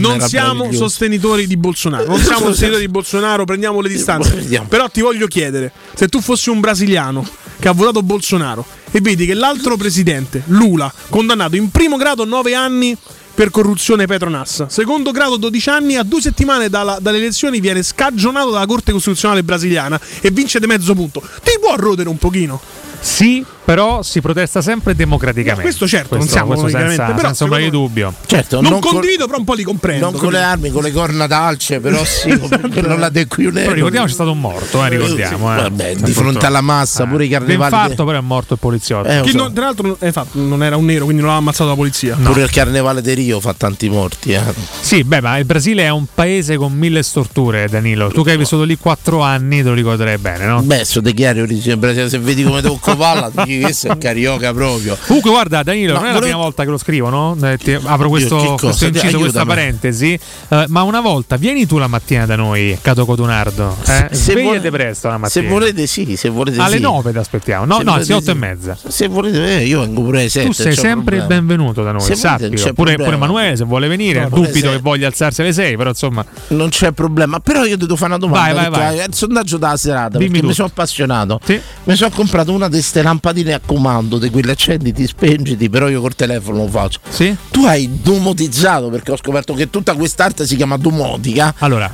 non 0.00 0.18
siamo 0.28 0.64
sostenitori 0.76 1.46
di 1.46 1.56
Bolsonaro. 1.56 2.06
Non 2.06 2.18
siamo 2.18 2.46
sostenitori 2.50 2.86
di 2.86 2.90
Bolsonaro, 2.90 3.44
prendiamo 3.44 3.80
le 3.80 3.88
distanze. 3.88 4.30
Però 4.68 4.88
ti 4.88 5.00
voglio 5.00 5.26
chiedere: 5.26 5.72
se 5.94 6.08
tu 6.08 6.20
fossi 6.20 6.50
un 6.50 6.60
brasiliano 6.60 7.26
che 7.60 7.68
ha 7.68 7.72
votato 7.72 8.02
Bolsonaro 8.02 8.64
e 8.90 9.00
vedi 9.00 9.26
che 9.26 9.34
l'altro 9.34 9.76
presidente, 9.76 10.42
Lula, 10.46 10.92
condannato 11.08 11.56
in 11.56 11.70
primo 11.70 11.96
grado 11.96 12.24
9 12.24 12.54
anni 12.54 12.96
per 13.34 13.50
corruzione 13.50 14.06
Petronas, 14.06 14.66
secondo 14.66 15.12
grado 15.12 15.36
12 15.36 15.68
anni, 15.68 15.96
a 15.96 16.02
due 16.02 16.20
settimane 16.20 16.68
dalla- 16.68 16.98
dalle 17.00 17.18
elezioni 17.18 17.60
viene 17.60 17.82
scagionato 17.84 18.50
dalla 18.50 18.66
Corte 18.66 18.90
Costituzionale 18.90 19.44
brasiliana 19.44 20.00
e 20.20 20.30
vince 20.30 20.58
di 20.58 20.66
mezzo 20.66 20.92
punto. 20.94 21.20
Ti 21.20 21.58
può 21.60 21.74
rodere 21.76 22.08
un 22.08 22.16
pochino? 22.18 22.60
Sì, 23.00 23.44
però 23.64 24.02
si 24.02 24.20
protesta 24.20 24.62
sempre 24.62 24.94
democraticamente. 24.94 25.62
Questo 25.62 25.86
certo, 25.86 26.16
non 26.16 26.20
Questo- 26.26 26.36
siamo 26.36 26.48
questo 26.58 26.68
senza, 26.78 27.04
però 27.12 27.26
senza 27.26 27.44
ombra 27.44 27.58
di 27.58 27.70
dubbio. 27.70 28.14
Certo, 28.26 28.60
non, 28.60 28.70
non 28.72 28.80
con- 28.80 28.92
condivido, 28.92 29.26
però 29.26 29.38
un 29.38 29.44
po' 29.44 29.54
li 29.54 29.62
comprendo. 29.62 30.10
Non 30.10 30.18
con 30.18 30.32
le 30.32 30.42
armi, 30.42 30.70
con 30.70 30.82
le 30.82 30.90
corna 30.92 31.26
d'alce, 31.26 31.80
però 31.80 32.02
sì, 32.04 32.28
non 32.82 32.98
la 32.98 33.08
dequiunero. 33.10 33.60
Però 33.66 33.74
ricordiamo 33.74 34.06
c'è 34.06 34.12
stato 34.12 34.30
un 34.32 34.40
morto, 34.40 34.84
eh, 34.84 34.88
ricordiamo. 34.88 35.52
eh. 35.54 35.62
Vabbè, 35.62 35.94
di 35.96 36.12
fronte 36.12 36.46
alla 36.46 36.60
massa, 36.62 37.06
pure 37.06 37.24
i 37.26 37.28
carnevali. 37.28 37.70
D'infarto 37.70 38.04
però 38.04 38.18
è 38.18 38.22
morto 38.22 38.54
il 38.54 38.58
poliziotto. 38.58 39.08
Eh, 39.08 39.22
so. 39.28 39.36
non- 39.36 39.52
tra 39.52 39.64
l'altro, 39.66 39.96
eh, 40.00 40.12
fatto, 40.12 40.38
non 40.40 40.62
era 40.62 40.76
un 40.76 40.84
nero, 40.86 41.04
quindi 41.04 41.22
non 41.22 41.30
l'ha 41.32 41.36
ammazzato 41.38 41.68
la 41.70 41.76
polizia. 41.76 42.16
Pure 42.16 42.42
il 42.42 42.50
carnevale 42.50 43.02
di 43.02 43.12
Rio 43.14 43.38
fa 43.40 43.54
tanti 43.54 43.88
morti. 43.88 44.32
eh. 44.32 44.40
Sì, 44.80 45.04
beh, 45.04 45.20
ma 45.20 45.36
il 45.38 45.44
Brasile 45.44 45.84
è 45.84 45.90
un 45.90 46.06
paese 46.12 46.56
con 46.56 46.72
mille 46.72 47.02
storture, 47.02 47.68
Danilo. 47.68 48.08
Tu 48.08 48.24
che 48.24 48.30
hai 48.32 48.36
vissuto 48.38 48.62
lì 48.64 48.76
quattro 48.78 49.20
anni 49.20 49.58
te 49.62 49.68
lo 49.68 49.74
ricorderai 49.74 50.16
bene, 50.18 50.46
no? 50.46 50.62
Beh, 50.62 50.84
so 50.84 51.00
di 51.00 51.12
chiari 51.12 51.40
origine 51.40 51.76
brasiliana, 51.76 52.08
se 52.08 52.18
vedi 52.18 52.42
come 52.42 52.62
tocco 52.62 52.87
palla, 52.96 53.30
dici 53.32 53.46
che 53.58 53.60
questo 53.60 53.88
è 53.92 53.98
carioca 53.98 54.52
proprio. 54.52 54.96
Comunque, 55.06 55.30
guarda, 55.30 55.62
Danilo, 55.62 55.92
No, 55.94 55.98
non 56.00 56.08
è 56.08 56.12
la 56.12 56.14
volevo- 56.14 56.30
prima 56.30 56.42
volta 56.42 56.64
che 56.64 56.70
lo 56.70 56.78
scrivo, 56.78 57.08
no? 57.08 57.36
Eh, 57.42 57.56
ti- 57.58 57.78
apro 57.82 58.08
questo, 58.08 58.36
cosa? 58.36 58.54
questo 58.66 58.84
inciso, 58.86 59.04
Aiutami. 59.06 59.22
questa 59.22 59.44
parentesi. 59.46 60.18
Eh, 60.48 60.64
ma 60.68 60.82
una 60.82 61.00
volta, 61.00 61.36
vieni 61.36 61.66
tu 61.66 61.78
la 61.78 61.86
mattina 61.86 62.26
da 62.26 62.36
noi, 62.36 62.78
Cato 62.80 63.04
Cotunardo. 63.04 63.76
Eh? 63.80 63.84
Se- 63.84 64.08
se 64.10 64.14
Svegliate 64.32 64.42
vuole- 64.58 64.70
presto 64.70 65.08
la 65.08 65.18
mattina. 65.18 65.42
Se 65.44 65.48
volete, 65.50 65.86
sì, 65.86 66.16
se 66.16 66.28
volete 66.28 66.60
Alle 66.60 66.76
sì. 66.76 66.82
9 66.82 67.12
ti 67.12 67.18
aspettiamo. 67.18 67.64
No, 67.64 67.78
Se 67.78 67.82
no, 67.84 67.92
anzi, 67.92 68.12
volete 68.12 68.30
8 68.30 68.30
e 68.30 68.34
sì. 68.34 68.38
mezza. 68.38 68.78
Se 68.88 69.08
volete, 69.08 69.58
eh, 69.58 69.66
io 69.66 69.80
vengo 69.80 70.02
pure 70.02 70.20
alle 70.20 70.28
7. 70.28 70.46
Tu 70.46 70.52
sei 70.52 70.74
sempre 70.74 71.16
il 71.16 71.24
benvenuto 71.26 71.82
da 71.82 71.92
noi, 71.92 72.00
Se 72.00 72.14
c'è 72.14 72.72
Pure, 72.72 72.96
pure 72.96 73.14
Emanuele, 73.14 73.56
se 73.56 73.64
vuole 73.64 73.88
venire, 73.88 74.22
No, 74.22 74.28
dubito 74.28 74.52
se- 74.58 74.70
che 74.70 74.78
voglia 74.80 75.06
alzarsi 75.06 75.40
alle 75.40 75.52
6, 75.52 75.76
però 75.76 75.90
insomma. 75.90 76.24
Non 76.48 76.68
c'è 76.68 76.92
problema, 76.92 77.40
però 77.40 77.64
io 77.64 77.76
ti 77.76 77.82
devo 77.84 77.96
fare 77.96 78.12
una 78.12 78.18
domanda. 78.18 78.52
Vai, 78.54 78.70
vai, 78.70 78.80
vai. 78.80 78.98
è 78.98 79.04
il 79.08 79.14
sondaggio 79.14 79.56
della 79.58 79.76
serata. 79.76 80.18
Dimmi 80.18 80.30
perché 80.32 80.46
mi 80.46 80.52
sono 80.54 80.68
appassionato. 80.68 81.40
Sì. 81.44 81.60
Mi 81.84 81.96
sono 81.96 82.10
comprato 82.14 82.52
una 82.52 82.68
di 82.78 82.84
queste 82.84 83.02
lampadine 83.02 83.52
a 83.54 83.60
comando, 83.64 84.18
di 84.18 84.30
quelle 84.30 84.52
accenditi, 84.52 85.06
spengiti, 85.06 85.68
però 85.68 85.88
io 85.88 86.00
col 86.00 86.14
telefono 86.14 86.58
lo 86.58 86.68
faccio. 86.68 87.00
Sì? 87.08 87.34
Tu 87.50 87.64
hai 87.64 88.00
domotizzato 88.02 88.88
perché 88.88 89.10
ho 89.12 89.16
scoperto 89.16 89.52
che 89.54 89.68
tutta 89.68 89.94
quest'arte 89.94 90.46
si 90.46 90.54
chiama 90.56 90.76
domotica. 90.76 91.54
Allora, 91.58 91.92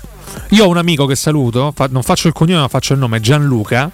io 0.50 0.64
ho 0.64 0.68
un 0.68 0.76
amico 0.76 1.06
che 1.06 1.16
saluto, 1.16 1.72
fa- 1.74 1.88
non 1.90 2.02
faccio 2.02 2.28
il 2.28 2.34
cognome 2.34 2.60
ma 2.60 2.68
faccio 2.68 2.92
il 2.92 2.98
nome, 2.98 3.20
Gianluca, 3.20 3.90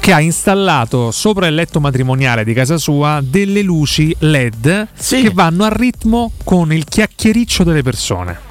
che 0.00 0.12
ha 0.12 0.20
installato 0.20 1.12
sopra 1.12 1.46
il 1.46 1.54
letto 1.54 1.78
matrimoniale 1.78 2.42
di 2.44 2.52
casa 2.54 2.76
sua 2.76 3.20
delle 3.22 3.62
luci 3.62 4.14
LED 4.18 4.88
che 5.08 5.30
vanno 5.32 5.64
a 5.64 5.68
ritmo 5.68 6.32
con 6.42 6.72
il 6.72 6.84
chiacchiericcio 6.84 7.62
delle 7.62 7.82
persone. 7.82 8.48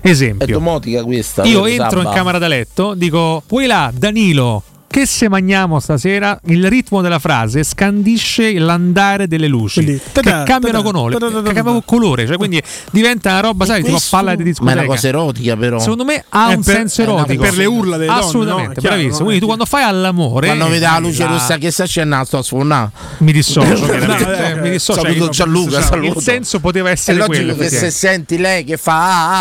È 0.00 0.08
Esempio, 0.08 0.46
domotica 0.58 1.02
questa. 1.04 1.44
io 1.44 1.66
entro 1.66 1.98
in 1.98 2.04
Sabba? 2.04 2.14
camera 2.16 2.38
da 2.38 2.48
letto, 2.48 2.94
dico, 2.94 3.42
vuoi 3.48 3.66
là, 3.66 3.92
Danilo, 3.94 4.62
che 4.90 5.06
se 5.06 5.28
mangiamo 5.28 5.78
stasera? 5.78 6.36
Il 6.46 6.68
ritmo 6.68 7.00
della 7.00 7.20
frase 7.20 7.62
scandisce 7.62 8.52
l'andare 8.58 9.28
delle 9.28 9.46
luci 9.46 9.84
Quindi, 9.84 10.00
che 10.12 10.20
cambiano 10.20 10.78
ta-da, 10.78 10.82
colore, 10.82 11.16
ta-da, 11.16 11.42
che 11.42 11.52
cambiano 11.52 11.82
colore, 11.82 12.26
cioè 12.26 12.36
quindi 12.36 12.60
diventa 12.90 13.30
una 13.30 13.40
roba, 13.40 13.64
sai, 13.66 13.84
tipo 13.84 13.98
palla 14.10 14.34
di 14.34 14.38
Ma 14.38 14.42
è 14.42 14.44
discoteca. 14.46 14.78
una 14.80 14.86
cosa 14.86 15.06
erotica, 15.08 15.56
però. 15.56 15.78
Secondo 15.78 16.04
me 16.04 16.24
ha 16.30 16.50
È 16.50 16.54
un 16.56 16.62
per- 16.64 16.74
senso 16.74 17.02
una 17.02 17.12
erotico. 17.12 17.42
per 17.42 17.54
le 17.56 17.64
urla 17.66 17.96
delle 17.98 18.06
donne, 18.10 18.20
Assolutamente, 18.24 18.66
no? 18.66 18.72
È 18.72 18.80
chiaro, 18.80 18.94
bravissimo. 18.96 19.18
no? 19.18 19.24
Quindi 19.24 19.40
tu 19.40 19.46
quando 19.46 19.64
fai 19.64 19.82
all'amore. 19.84 20.46
Quando 20.46 20.68
vede 20.68 20.86
la 20.86 20.98
luce 20.98 21.26
rossa 21.26 21.56
che 21.58 21.70
sta 21.70 21.84
scendendo, 21.86 22.24
sto 22.24 22.38
a 22.38 22.42
sfondare. 22.42 22.90
Mi 23.18 23.32
dissocio, 23.32 23.86
No, 23.86 24.16
eh, 24.18 24.54
mi 24.60 24.70
dissocio. 24.70 25.00
saluto 25.02 25.28
Gianluca, 25.28 25.78
il 25.78 25.84
saluto. 25.84 26.20
senso 26.20 26.58
poteva 26.58 26.88
È 26.88 26.92
essere 26.92 27.18
logico 27.18 27.36
quello. 27.36 27.54
che 27.54 27.68
se 27.68 27.90
senti 27.90 28.38
lei 28.38 28.64
che 28.64 28.76
fa 28.76 28.94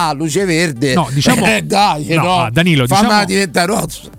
ah, 0.06 0.10
ah, 0.10 0.14
luce 0.14 0.46
verde, 0.46 0.94
No, 0.94 1.10
diciamo- 1.12 1.44
eh, 1.48 1.64
dai, 1.64 2.06
no, 2.14 2.22
no, 2.24 2.50
Danilo, 2.52 2.86
diciamo- 2.86 3.26
diventare. 3.26 3.78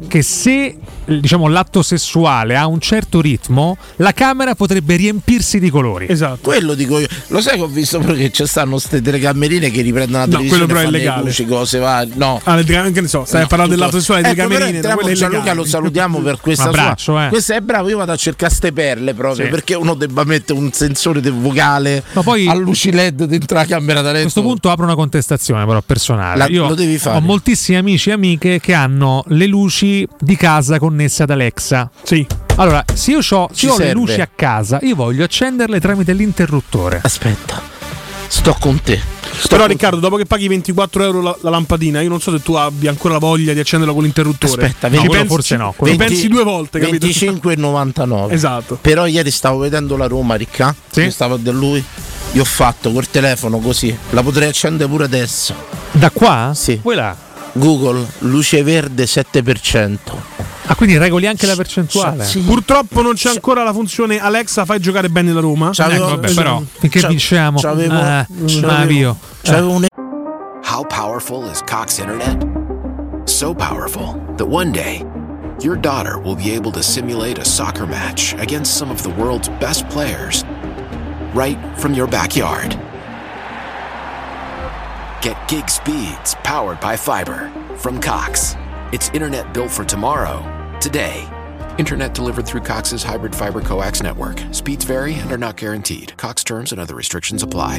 Che 0.08 0.22
se 0.22 0.76
diciamo, 1.18 1.48
l'atto 1.48 1.82
sessuale 1.82 2.56
ha 2.56 2.66
un 2.66 2.80
certo 2.80 3.20
ritmo, 3.20 3.76
la 3.96 4.12
camera 4.12 4.54
potrebbe 4.54 4.96
riempirsi 4.96 5.58
di 5.58 5.70
colori. 5.70 6.06
Esatto. 6.08 6.38
Quello 6.42 6.74
dico 6.74 6.98
io. 6.98 7.08
Lo 7.28 7.40
sai 7.40 7.56
che 7.56 7.62
ho 7.62 7.66
visto 7.66 7.98
pure 7.98 8.14
che 8.16 8.30
ci 8.30 8.46
stanno 8.46 8.72
queste 8.72 9.00
telecamerine 9.02 9.70
che 9.70 9.82
riprendono 9.82 10.18
la 10.18 10.24
No, 10.26 10.30
televisione 10.30 10.64
quello 10.66 10.80
però 10.80 10.88
è 10.88 10.98
legale. 10.98 11.22
luci, 11.24 11.46
cose 11.46 11.78
varie. 11.78 12.12
No. 12.16 12.40
Ah, 12.44 12.56
che 12.62 13.00
ne 13.00 13.08
so, 13.08 13.24
stai 13.24 13.40
No, 13.40 13.46
a 13.46 13.48
parlare 13.48 13.68
tutto- 13.70 13.80
dell'atto 13.80 13.98
sessuale 13.98 14.22
delle 14.22 14.34
Ecco, 14.34 14.42
però 14.42 14.54
camerine, 14.58 14.76
entriamo, 14.76 15.00
quelle 15.00 15.16
Gianluca 15.16 15.52
lo 15.54 15.64
salutiamo 15.64 16.18
per 16.20 16.40
questa 16.40 16.64
abbraccio, 16.64 17.02
sua. 17.12 17.26
eh. 17.26 17.28
Questo 17.30 17.52
è 17.54 17.60
bravo, 17.60 17.88
io 17.88 17.96
vado 17.96 18.12
a 18.12 18.16
cercare 18.16 18.52
ste 18.52 18.72
perle 18.72 19.14
proprio 19.14 19.44
Sì. 19.46 19.50
perché 19.50 19.74
uno 19.74 19.94
debba 19.94 20.24
mettere 20.24 20.58
un 20.58 20.70
sensore 20.72 21.20
de- 21.20 21.30
vocale 21.30 22.02
Ma 22.12 22.22
poi- 22.22 22.46
a 22.48 22.54
luci 22.54 22.92
LED 22.92 23.24
dentro 23.24 23.56
la 23.56 23.64
camera 23.64 24.00
da 24.00 24.08
letto. 24.08 24.18
A 24.18 24.22
questo 24.22 24.42
punto 24.42 24.70
apro 24.70 24.84
una 24.84 24.94
contestazione 24.94 25.64
però 25.66 25.80
personale. 25.82 26.36
La- 26.38 26.46
Io 26.48 26.68
lo 26.68 26.74
devi 26.74 26.98
fare. 26.98 27.16
ho 27.16 27.20
moltissimi 27.20 27.78
amici 27.78 28.10
e 28.10 28.12
amiche 28.12 28.60
che 28.60 28.72
hanno 28.74 29.24
le 29.28 29.46
luci 29.46 30.06
di 30.18 30.36
casa 30.36 30.78
connesse 31.00 31.22
ad 31.22 31.30
Alexa. 31.30 31.90
Sì. 32.02 32.26
Allora, 32.56 32.84
se 32.92 33.12
io, 33.12 33.18
c'ho- 33.20 33.48
se 33.52 33.66
io 33.66 33.72
ho 33.72 33.78
le 33.78 33.92
luci 33.92 34.20
a 34.20 34.28
casa, 34.34 34.78
io 34.82 34.94
voglio 34.94 35.24
accenderle 35.24 35.80
tramite 35.80 36.12
l'interruttore. 36.12 37.00
Aspetta, 37.02 37.62
sto 38.26 38.54
con 38.60 38.80
te. 38.82 39.00
Sto 39.32 39.48
Però 39.48 39.60
con 39.62 39.68
Riccardo, 39.68 39.98
dopo 39.98 40.16
che 40.16 40.26
paghi 40.26 40.48
24 40.48 41.04
euro 41.04 41.22
la, 41.22 41.36
la 41.40 41.50
lampadina, 41.50 42.02
io 42.02 42.10
non 42.10 42.20
so 42.20 42.32
se 42.36 42.42
tu 42.42 42.54
abbia 42.54 42.90
ancora 42.90 43.14
la 43.14 43.20
voglia 43.20 43.54
di 43.54 43.60
accenderla 43.60 43.94
con 43.94 44.02
l'interruttore. 44.02 44.66
Aspetta, 44.66 44.88
no, 44.88 45.02
pensi, 45.08 45.26
forse 45.26 45.56
no, 45.56 45.74
Ci 45.82 45.96
pensi 45.96 46.28
due 46.28 46.42
volte, 46.44 46.78
capito? 46.78 47.06
25,99. 47.06 48.32
Esatto. 48.32 48.78
Però 48.80 49.06
ieri 49.06 49.30
stavo 49.30 49.58
vedendo 49.58 49.96
la 49.96 50.06
Roma, 50.06 50.34
Ricca. 50.34 50.74
Sì. 50.90 51.02
Io 51.02 51.10
stavo 51.10 51.36
da 51.36 51.52
lui. 51.52 51.82
Gli 52.32 52.38
ho 52.38 52.44
fatto 52.44 52.92
col 52.92 53.08
telefono 53.08 53.58
così. 53.58 53.96
La 54.10 54.22
potrei 54.22 54.48
accendere 54.48 54.88
pure 54.90 55.04
adesso. 55.04 55.54
Da 55.92 56.10
qua? 56.10 56.52
Sì. 56.54 56.78
Là? 56.84 57.16
Google, 57.52 58.06
luce 58.18 58.62
verde 58.62 59.04
7%. 59.04 60.49
Ah, 60.70 60.76
quindi 60.76 60.96
regoli 60.98 61.26
anche 61.26 61.46
la 61.46 61.56
percentuale? 61.56 62.24
Sì. 62.24 62.38
Purtroppo 62.42 63.02
non 63.02 63.14
c'è 63.14 63.30
ancora 63.30 63.64
la 63.64 63.72
funzione 63.72 64.18
Alexa 64.20 64.64
fai 64.64 64.78
giocare 64.78 65.08
bene 65.08 65.32
la 65.32 65.40
Roma. 65.40 65.70
Ecco, 65.76 66.06
vabbè, 66.10 66.32
però 66.32 66.62
finché 66.78 67.04
vinciamo, 67.08 67.58
c'avevo- 67.58 67.94
eh, 68.00 68.26
c'avevo- 68.60 69.16
c'avevo 69.42 69.70
un 69.72 69.86
How 70.72 70.86
powerful 70.86 71.50
is 71.50 71.60
Cox 71.68 71.98
Internet? 71.98 72.46
So 73.24 73.52
powerful 73.52 74.14
that 74.36 74.46
one 74.46 74.70
day, 74.70 75.04
your 75.60 75.76
daughter 75.76 76.18
will 76.22 76.36
be 76.36 76.54
able 76.54 76.70
to 76.70 76.82
simulate 76.82 77.40
a 77.40 77.44
soccer 77.44 77.84
match 77.86 78.34
against 78.38 78.72
some 78.76 78.92
of 78.92 79.00
the 79.02 79.10
world's 79.16 79.48
best 79.58 79.84
players 79.88 80.44
right 81.34 81.58
from 81.74 81.94
your 81.94 82.06
backyard. 82.08 82.76
Get 85.20 85.36
gig 85.48 85.68
speeds 85.68 86.36
powered 86.44 86.78
by 86.80 86.96
fiber 86.96 87.50
from 87.76 87.98
Cox. 88.00 88.54
It's 88.92 89.10
internet 89.12 89.52
built 89.52 89.70
for 89.70 89.84
tomorrow, 89.84 90.42
today. 90.80 91.28
Internet 91.78 92.14
delivered 92.14 92.46
through 92.46 92.62
Cox's 92.62 93.02
hybrid 93.02 93.34
fiber 93.34 93.60
coax 93.60 94.02
network. 94.02 94.42
Speeds 94.52 94.84
vary 94.84 95.14
and 95.14 95.32
are 95.32 95.38
not 95.38 95.56
guaranteed. 95.56 96.16
Cox 96.16 96.44
terms 96.44 96.72
and 96.72 96.80
other 96.80 96.94
restrictions 96.94 97.42
apply. 97.42 97.78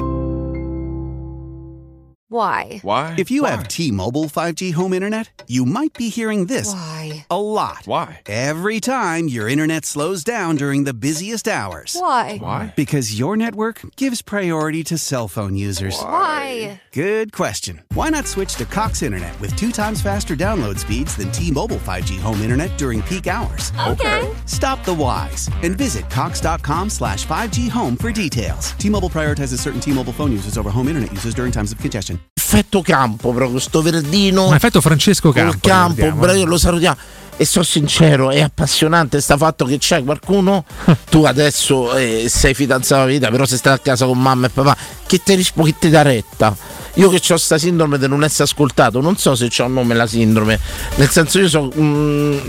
Why? 2.31 2.79
Why? 2.81 3.15
If 3.19 3.29
you 3.29 3.43
have 3.43 3.67
T-Mobile 3.67 4.23
5G 4.23 4.71
home 4.71 4.93
internet, 4.93 5.43
you 5.49 5.65
might 5.65 5.91
be 5.91 6.07
hearing 6.07 6.45
this 6.45 6.71
Why? 6.71 7.25
a 7.29 7.41
lot. 7.41 7.81
Why? 7.83 8.21
Every 8.25 8.79
time 8.79 9.27
your 9.27 9.49
internet 9.49 9.83
slows 9.83 10.23
down 10.23 10.55
during 10.55 10.85
the 10.85 10.93
busiest 10.93 11.49
hours. 11.49 11.93
Why? 11.99 12.37
Why? 12.37 12.73
Because 12.77 13.19
your 13.19 13.35
network 13.35 13.81
gives 13.97 14.21
priority 14.21 14.81
to 14.85 14.97
cell 14.97 15.27
phone 15.27 15.57
users. 15.57 16.01
Why? 16.01 16.79
Good 16.93 17.31
question. 17.31 17.83
Why 17.93 18.09
not 18.09 18.27
switch 18.27 18.55
to 18.55 18.65
Cox 18.65 19.01
Internet 19.01 19.39
with 19.39 19.55
two 19.55 19.71
times 19.71 20.01
faster 20.01 20.35
download 20.35 20.77
speeds 20.77 21.15
than 21.15 21.31
T-Mobile 21.31 21.77
5G 21.77 22.19
home 22.19 22.41
internet 22.41 22.77
during 22.77 23.01
peak 23.03 23.27
hours? 23.27 23.71
Okay. 23.87 24.27
Stop 24.45 24.83
the 24.83 24.93
whys 24.93 25.49
and 25.63 25.77
visit 25.77 26.09
cox.com 26.09 26.89
slash 26.89 27.25
5G 27.25 27.69
home 27.69 27.95
for 27.95 28.11
details. 28.11 28.73
T-Mobile 28.77 29.07
prioritizes 29.09 29.59
certain 29.61 29.79
T-Mobile 29.79 30.11
phone 30.11 30.33
users 30.33 30.57
over 30.57 30.69
home 30.69 30.89
internet 30.89 31.13
users 31.13 31.33
during 31.33 31.49
times 31.53 31.71
of 31.71 31.79
congestion. 31.79 32.19
effetto 32.35 32.81
campo 32.81 33.31
proprio, 33.31 33.59
sto 33.59 33.81
verdino. 33.81 34.47
Un 34.47 34.55
effetto 34.55 34.81
Francesco 34.81 35.31
col 35.31 35.43
Campo. 35.43 35.57
campo, 35.61 35.93
ricordiamo. 36.01 36.19
bra- 36.19 36.33
io 36.33 36.45
lo 36.45 36.57
salutiamo. 36.57 36.97
E 37.37 37.45
sono 37.45 37.63
sincero, 37.63 38.29
è 38.31 38.41
appassionante 38.41 39.21
sta 39.21 39.37
fatto 39.37 39.63
che 39.63 39.77
c'è 39.77 40.03
qualcuno. 40.03 40.65
tu 41.09 41.23
adesso 41.23 41.95
eh, 41.95 42.25
sei 42.27 42.53
fidanzato 42.53 43.03
a 43.03 43.05
vita, 43.05 43.29
però 43.29 43.45
se 43.45 43.55
stai 43.55 43.75
a 43.75 43.79
casa 43.79 44.05
con 44.05 44.19
mamma 44.21 44.47
e 44.47 44.49
papà, 44.49 44.75
che 45.07 45.23
ti 45.23 45.35
risponde, 45.35 45.71
che 45.71 45.77
ti 45.79 45.89
dà 45.89 46.01
retta. 46.01 46.55
Io 46.95 47.09
che 47.09 47.33
ho 47.33 47.37
sta 47.37 47.57
sindrome 47.57 47.97
di 47.97 48.07
non 48.07 48.23
essere 48.23 48.43
ascoltato, 48.43 48.99
non 49.01 49.17
so 49.17 49.35
se 49.35 49.47
c'ho 49.49 49.65
un 49.65 49.73
nome 49.73 49.95
la 49.95 50.07
sindrome. 50.07 50.59
Nel 50.95 51.09
senso, 51.09 51.39
io 51.39 51.47
sono 51.47 51.69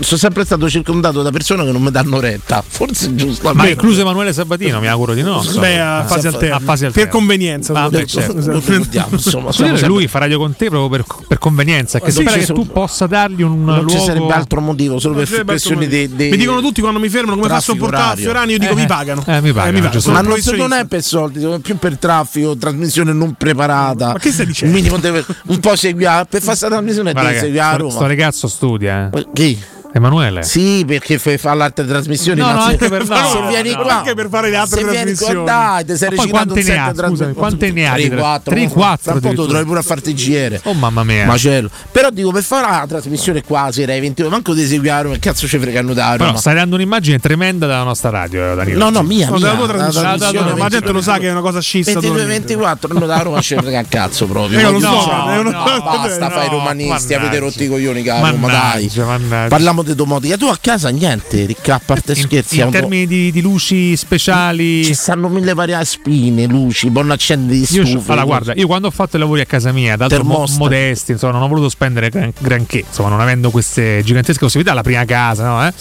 sempre 0.01 0.45
stato 0.45 0.69
circondato 0.69 1.21
da 1.21 1.31
persone 1.31 1.65
che 1.65 1.71
non 1.71 1.81
mi 1.81 1.91
danno 1.91 2.19
retta. 2.19 2.63
Forse 2.65 3.07
è 3.07 3.15
giusto. 3.15 3.51
Ma 3.53 3.67
incluso 3.67 4.01
Emanuele 4.01 4.33
Sabatino, 4.33 4.79
mi 4.79 4.87
auguro 4.87 5.13
di 5.13 5.21
no. 5.21 5.37
insomma. 5.37 5.61
Beh, 5.61 5.79
a 5.79 6.03
fase 6.05 6.27
A 6.27 6.31
alterne. 6.31 6.59
fase 6.65 6.79
Per 6.87 6.87
alterne. 6.87 7.09
convenienza. 7.09 7.73
Ah, 7.73 7.89
beh, 7.89 8.05
certo. 8.05 8.33
Ricordiamo, 8.59 9.07
insomma. 9.13 9.51
Sempre- 9.51 9.87
lui 9.87 10.07
fa 10.07 10.19
radio 10.19 10.37
con 10.37 10.55
te 10.55 10.69
proprio 10.69 10.89
per, 10.89 11.25
per 11.27 11.37
convenienza. 11.37 11.99
Che 11.99 12.11
spera 12.11 12.31
che 12.33 12.45
sono- 12.45 12.59
tu 12.63 12.67
possa 12.71 13.07
dargli 13.07 13.41
un 13.41 13.63
non 13.63 13.75
luogo. 13.83 13.89
ci 13.89 13.99
sarebbe 13.99 14.33
altro 14.33 14.59
motivo, 14.61 14.99
solo 14.99 15.15
Non 15.15 15.25
per 15.25 15.45
motivo. 15.45 15.79
di, 15.85 16.15
di- 16.15 16.29
Mi 16.29 16.37
dicono 16.37 16.61
tutti 16.61 16.81
quando 16.81 16.99
mi 16.99 17.09
fermano 17.09 17.37
come 17.37 17.47
faccio 17.49 17.73
a 17.73 17.75
portare 17.75 18.13
a. 18.13 18.15
Fiorani, 18.23 18.51
io 18.53 18.59
dico 18.59 18.71
Eh, 18.73 18.75
mi 18.75 18.83
eh. 18.83 18.87
pagano. 18.87 19.23
Eh, 19.25 19.41
mi 19.41 19.51
pagano, 19.53 19.79
giusto. 19.83 19.99
sono 19.99 20.15
Ma 20.15 20.21
non, 20.21 20.39
non 20.57 20.73
è 20.73 20.85
per 20.85 21.01
soldi, 21.03 21.43
è 21.43 21.59
più 21.59 21.77
per 21.77 21.97
traffico, 21.97 22.55
trasmissione 22.57 23.13
non 23.13 23.33
preparata. 23.33 24.13
Ma 24.13 24.19
che 24.19 24.31
stai 24.33 24.45
dicendo? 24.47 24.73
Minimo 24.75 24.97
deve 24.97 25.23
un 25.47 25.59
po' 25.59 25.75
seguire 25.75 26.25
per 26.29 26.41
fare 26.41 26.45
questa 26.45 26.67
trasmissione 26.67 27.11
Guarda 27.13 27.29
devi 27.29 27.39
che 27.39 27.45
seguire 27.45 27.63
a 27.65 27.69
sto, 27.73 27.77
Roma. 27.77 27.91
sto 27.91 28.05
ragazzo 28.07 28.47
studia. 28.47 29.09
eh. 29.13 29.27
Chi? 29.33 29.63
Emanuele. 29.95 30.41
Sì, 30.43 30.83
perché 30.87 31.19
fa, 31.19 31.37
fa 31.37 31.53
l'altre 31.53 31.85
trasmissioni. 31.85 32.39
No, 32.39 32.47
ma 32.47 32.53
no, 32.53 32.61
se, 32.63 32.69
anche 32.71 32.89
per- 32.89 33.05
no, 33.09 33.15
se 33.15 33.41
vieni 33.47 33.69
no. 33.71 33.81
qua, 33.83 33.97
Anche 33.97 34.13
per 34.15 34.27
fare 34.29 34.49
le 34.49 34.55
altre 34.55 34.79
se 34.81 34.87
vieni 34.89 35.13
qua, 35.13 35.25
trasmissioni. 35.27 35.45
dai, 35.45 35.85
ti 35.85 35.95
sei 35.97 36.09
Ma 36.09 36.15
poi 36.15 36.25
recitato 36.25 36.25
un 36.25 36.31
quante 36.31 36.55
ne 36.55 36.63
set 36.63 36.73
trasmissioni. 36.95 37.15
Scusami, 37.15 37.33
quante 37.33 37.71
ne 37.71 37.87
ha 37.89 37.95
di 37.95 38.01
3, 38.07 38.09
tra- 38.15 38.21
4, 38.21 38.53
3, 38.53 38.67
4 38.67 38.73
Fra 38.73 39.13
un 39.13 39.19
po' 39.19 39.27
addirittura. 39.27 39.47
dovrai 39.47 39.65
pure 39.65 39.79
a 39.79 39.81
farti 39.83 40.13
GR. 40.13 40.59
Oh 40.63 40.73
mamma 40.73 41.03
mia. 41.03 41.25
Macello. 41.25 41.69
Però 41.91 42.09
dico, 42.09 42.31
per 42.31 42.43
fare 42.43 42.67
la 42.71 42.85
trasmissione 42.87 43.43
qua 43.43 43.69
sera 43.71 43.91
ai 43.93 43.99
22, 43.99 44.29
manco 44.31 44.53
di 44.53 44.65
seguire 44.65 44.93
a 44.95 45.01
Roma, 45.01 45.13
che 45.13 45.19
cazzo 45.19 45.47
ci 45.47 45.57
fregano 45.59 45.93
da 45.93 46.11
Però 46.13 46.25
Roma? 46.25 46.37
stai 46.39 46.55
dando 46.55 46.75
un'immagine 46.75 47.19
tremenda 47.19 47.67
della 47.67 47.83
nostra 47.83 48.09
radio, 48.09 48.51
eh, 48.51 48.55
Danilo. 48.55 48.79
No, 48.79 48.89
no, 48.89 49.03
mia, 49.03 49.27
No, 49.29 49.37
mia. 49.37 49.39
della 49.41 49.55
tua 49.55 49.67
la 49.67 49.73
trasmissione. 49.73 50.17
trasmissione 50.17 50.51
Ma 50.53 50.57
la 50.57 50.69
gente 50.69 50.91
lo 50.91 51.01
sa 51.01 51.17
che 51.19 51.27
è 51.27 51.31
una 51.31 51.41
cosa 51.41 51.59
scissa. 51.61 51.91
22 51.91 52.09
totalmente. 52.17 52.55
24 52.55 52.93
non 52.97 53.07
da 53.07 53.17
Roma 53.21 53.41
ci 53.41 53.55
frega 53.55 53.77
un 53.77 53.87
cazzo 53.87 54.25
proprio. 54.25 54.57
Eh, 54.59 54.63
lo 54.63 54.71
Voglio- 54.71 54.87
so, 54.89 55.83
basta 55.83 56.29
fai 56.31 56.49
romanisti, 56.49 57.13
avete 57.13 57.37
rotto 57.37 57.61
i 57.61 57.67
coglioni 57.67 58.01
che 58.01 58.09
a 58.09 58.29
Roma, 58.29 58.47
dai. 58.47 58.61
Mannaggia, 58.89 59.05
mannaggia. 59.05 59.47
Parliamo 59.49 59.82
di 59.91 59.95
domotica. 59.95 60.37
Tu 60.37 60.45
a 60.45 60.57
casa 60.59 60.89
niente, 60.89 61.45
ricca, 61.45 61.75
a 61.75 61.81
parte 61.83 62.15
scherzi. 62.15 62.55
In 62.55 62.61
è 62.61 62.65
po'- 62.65 62.71
termini 62.71 63.05
di, 63.07 63.31
di 63.31 63.41
luci 63.41 63.95
speciali. 63.95 64.83
Ci 64.85 64.93
stanno 64.93 65.27
mille 65.29 65.53
varie 65.53 65.83
spine, 65.85 66.45
luci, 66.45 66.89
buon 66.89 67.11
accendere 67.11 67.59
di 67.59 67.67
Io, 67.69 67.85
stufe. 67.85 68.11
allora, 68.11 68.25
guarda, 68.25 68.53
io 68.55 68.67
quando 68.67 68.87
ho 68.87 68.91
fatto 68.91 69.15
i 69.17 69.19
lavori 69.19 69.41
a 69.41 69.45
casa 69.45 69.71
mia, 69.71 69.95
d'altro 69.95 70.23
mo- 70.23 70.45
modesti, 70.57 71.11
insomma, 71.11 71.33
non 71.33 71.41
ho 71.43 71.47
voluto 71.47 71.69
spendere 71.69 72.09
gran- 72.09 72.31
granché, 72.39 72.79
insomma, 72.87 73.09
non 73.09 73.19
avendo 73.21 73.49
queste 73.51 74.01
gigantesche 74.03 74.39
possibilità, 74.39 74.73
la 74.73 74.81
prima 74.83 75.03
casa, 75.05 75.45
no? 75.47 75.67
eh, 75.67 75.73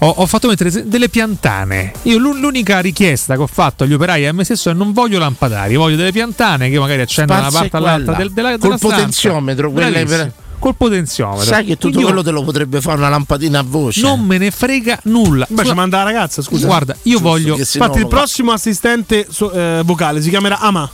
ho, 0.00 0.08
ho 0.08 0.26
fatto 0.26 0.48
mettere 0.48 0.70
delle 0.86 1.08
piantane. 1.08 1.92
Io 2.02 2.18
l'u- 2.18 2.34
l'unica 2.36 2.80
richiesta 2.80 3.34
che 3.36 3.42
ho 3.42 3.46
fatto 3.46 3.84
agli 3.84 3.92
operai 3.94 4.22
e 4.22 4.26
a 4.26 4.32
me 4.32 4.44
stesso 4.44 4.70
è 4.70 4.72
non 4.74 4.92
voglio 4.92 5.18
lampadari, 5.18 5.72
io 5.72 5.80
voglio 5.80 5.96
delle 5.96 6.12
piantane 6.12 6.66
che 6.68 6.74
io 6.74 6.80
magari 6.80 7.00
accendo 7.02 7.32
da 7.32 7.38
una 7.40 7.50
parte 7.50 7.76
all'altra 7.76 8.14
quella. 8.14 8.18
del, 8.18 8.32
della, 8.32 8.50
Col 8.50 8.58
della 8.58 8.76
stanza. 8.76 8.96
potenziometro, 8.96 9.70
quelle 9.70 9.90
per- 9.92 10.04
Bravissimo. 10.04 10.44
Col 10.66 10.74
potenziometro. 10.74 11.44
Sai 11.44 11.64
che 11.64 11.74
tutto 11.74 11.90
Quindi 11.90 12.02
quello 12.04 12.22
te 12.24 12.30
lo 12.32 12.42
potrebbe 12.42 12.80
fare 12.80 12.96
una 12.98 13.08
lampadina 13.08 13.60
a 13.60 13.62
voce. 13.64 14.00
non 14.00 14.20
me 14.22 14.36
ne 14.36 14.50
frega 14.50 14.98
nulla. 15.04 15.46
Beh, 15.48 15.64
ci 15.64 15.72
manda 15.72 15.98
la 15.98 16.02
ragazza, 16.02 16.42
scusa. 16.42 16.66
Guarda, 16.66 16.96
io 17.02 17.20
voglio. 17.20 17.56
Infatti, 17.56 17.98
no, 17.98 18.02
il 18.02 18.08
prossimo 18.08 18.50
assistente 18.50 19.28
so- 19.30 19.52
eh, 19.52 19.82
vocale 19.84 20.20
si 20.20 20.28
chiamerà 20.28 20.58
Ama. 20.58 20.90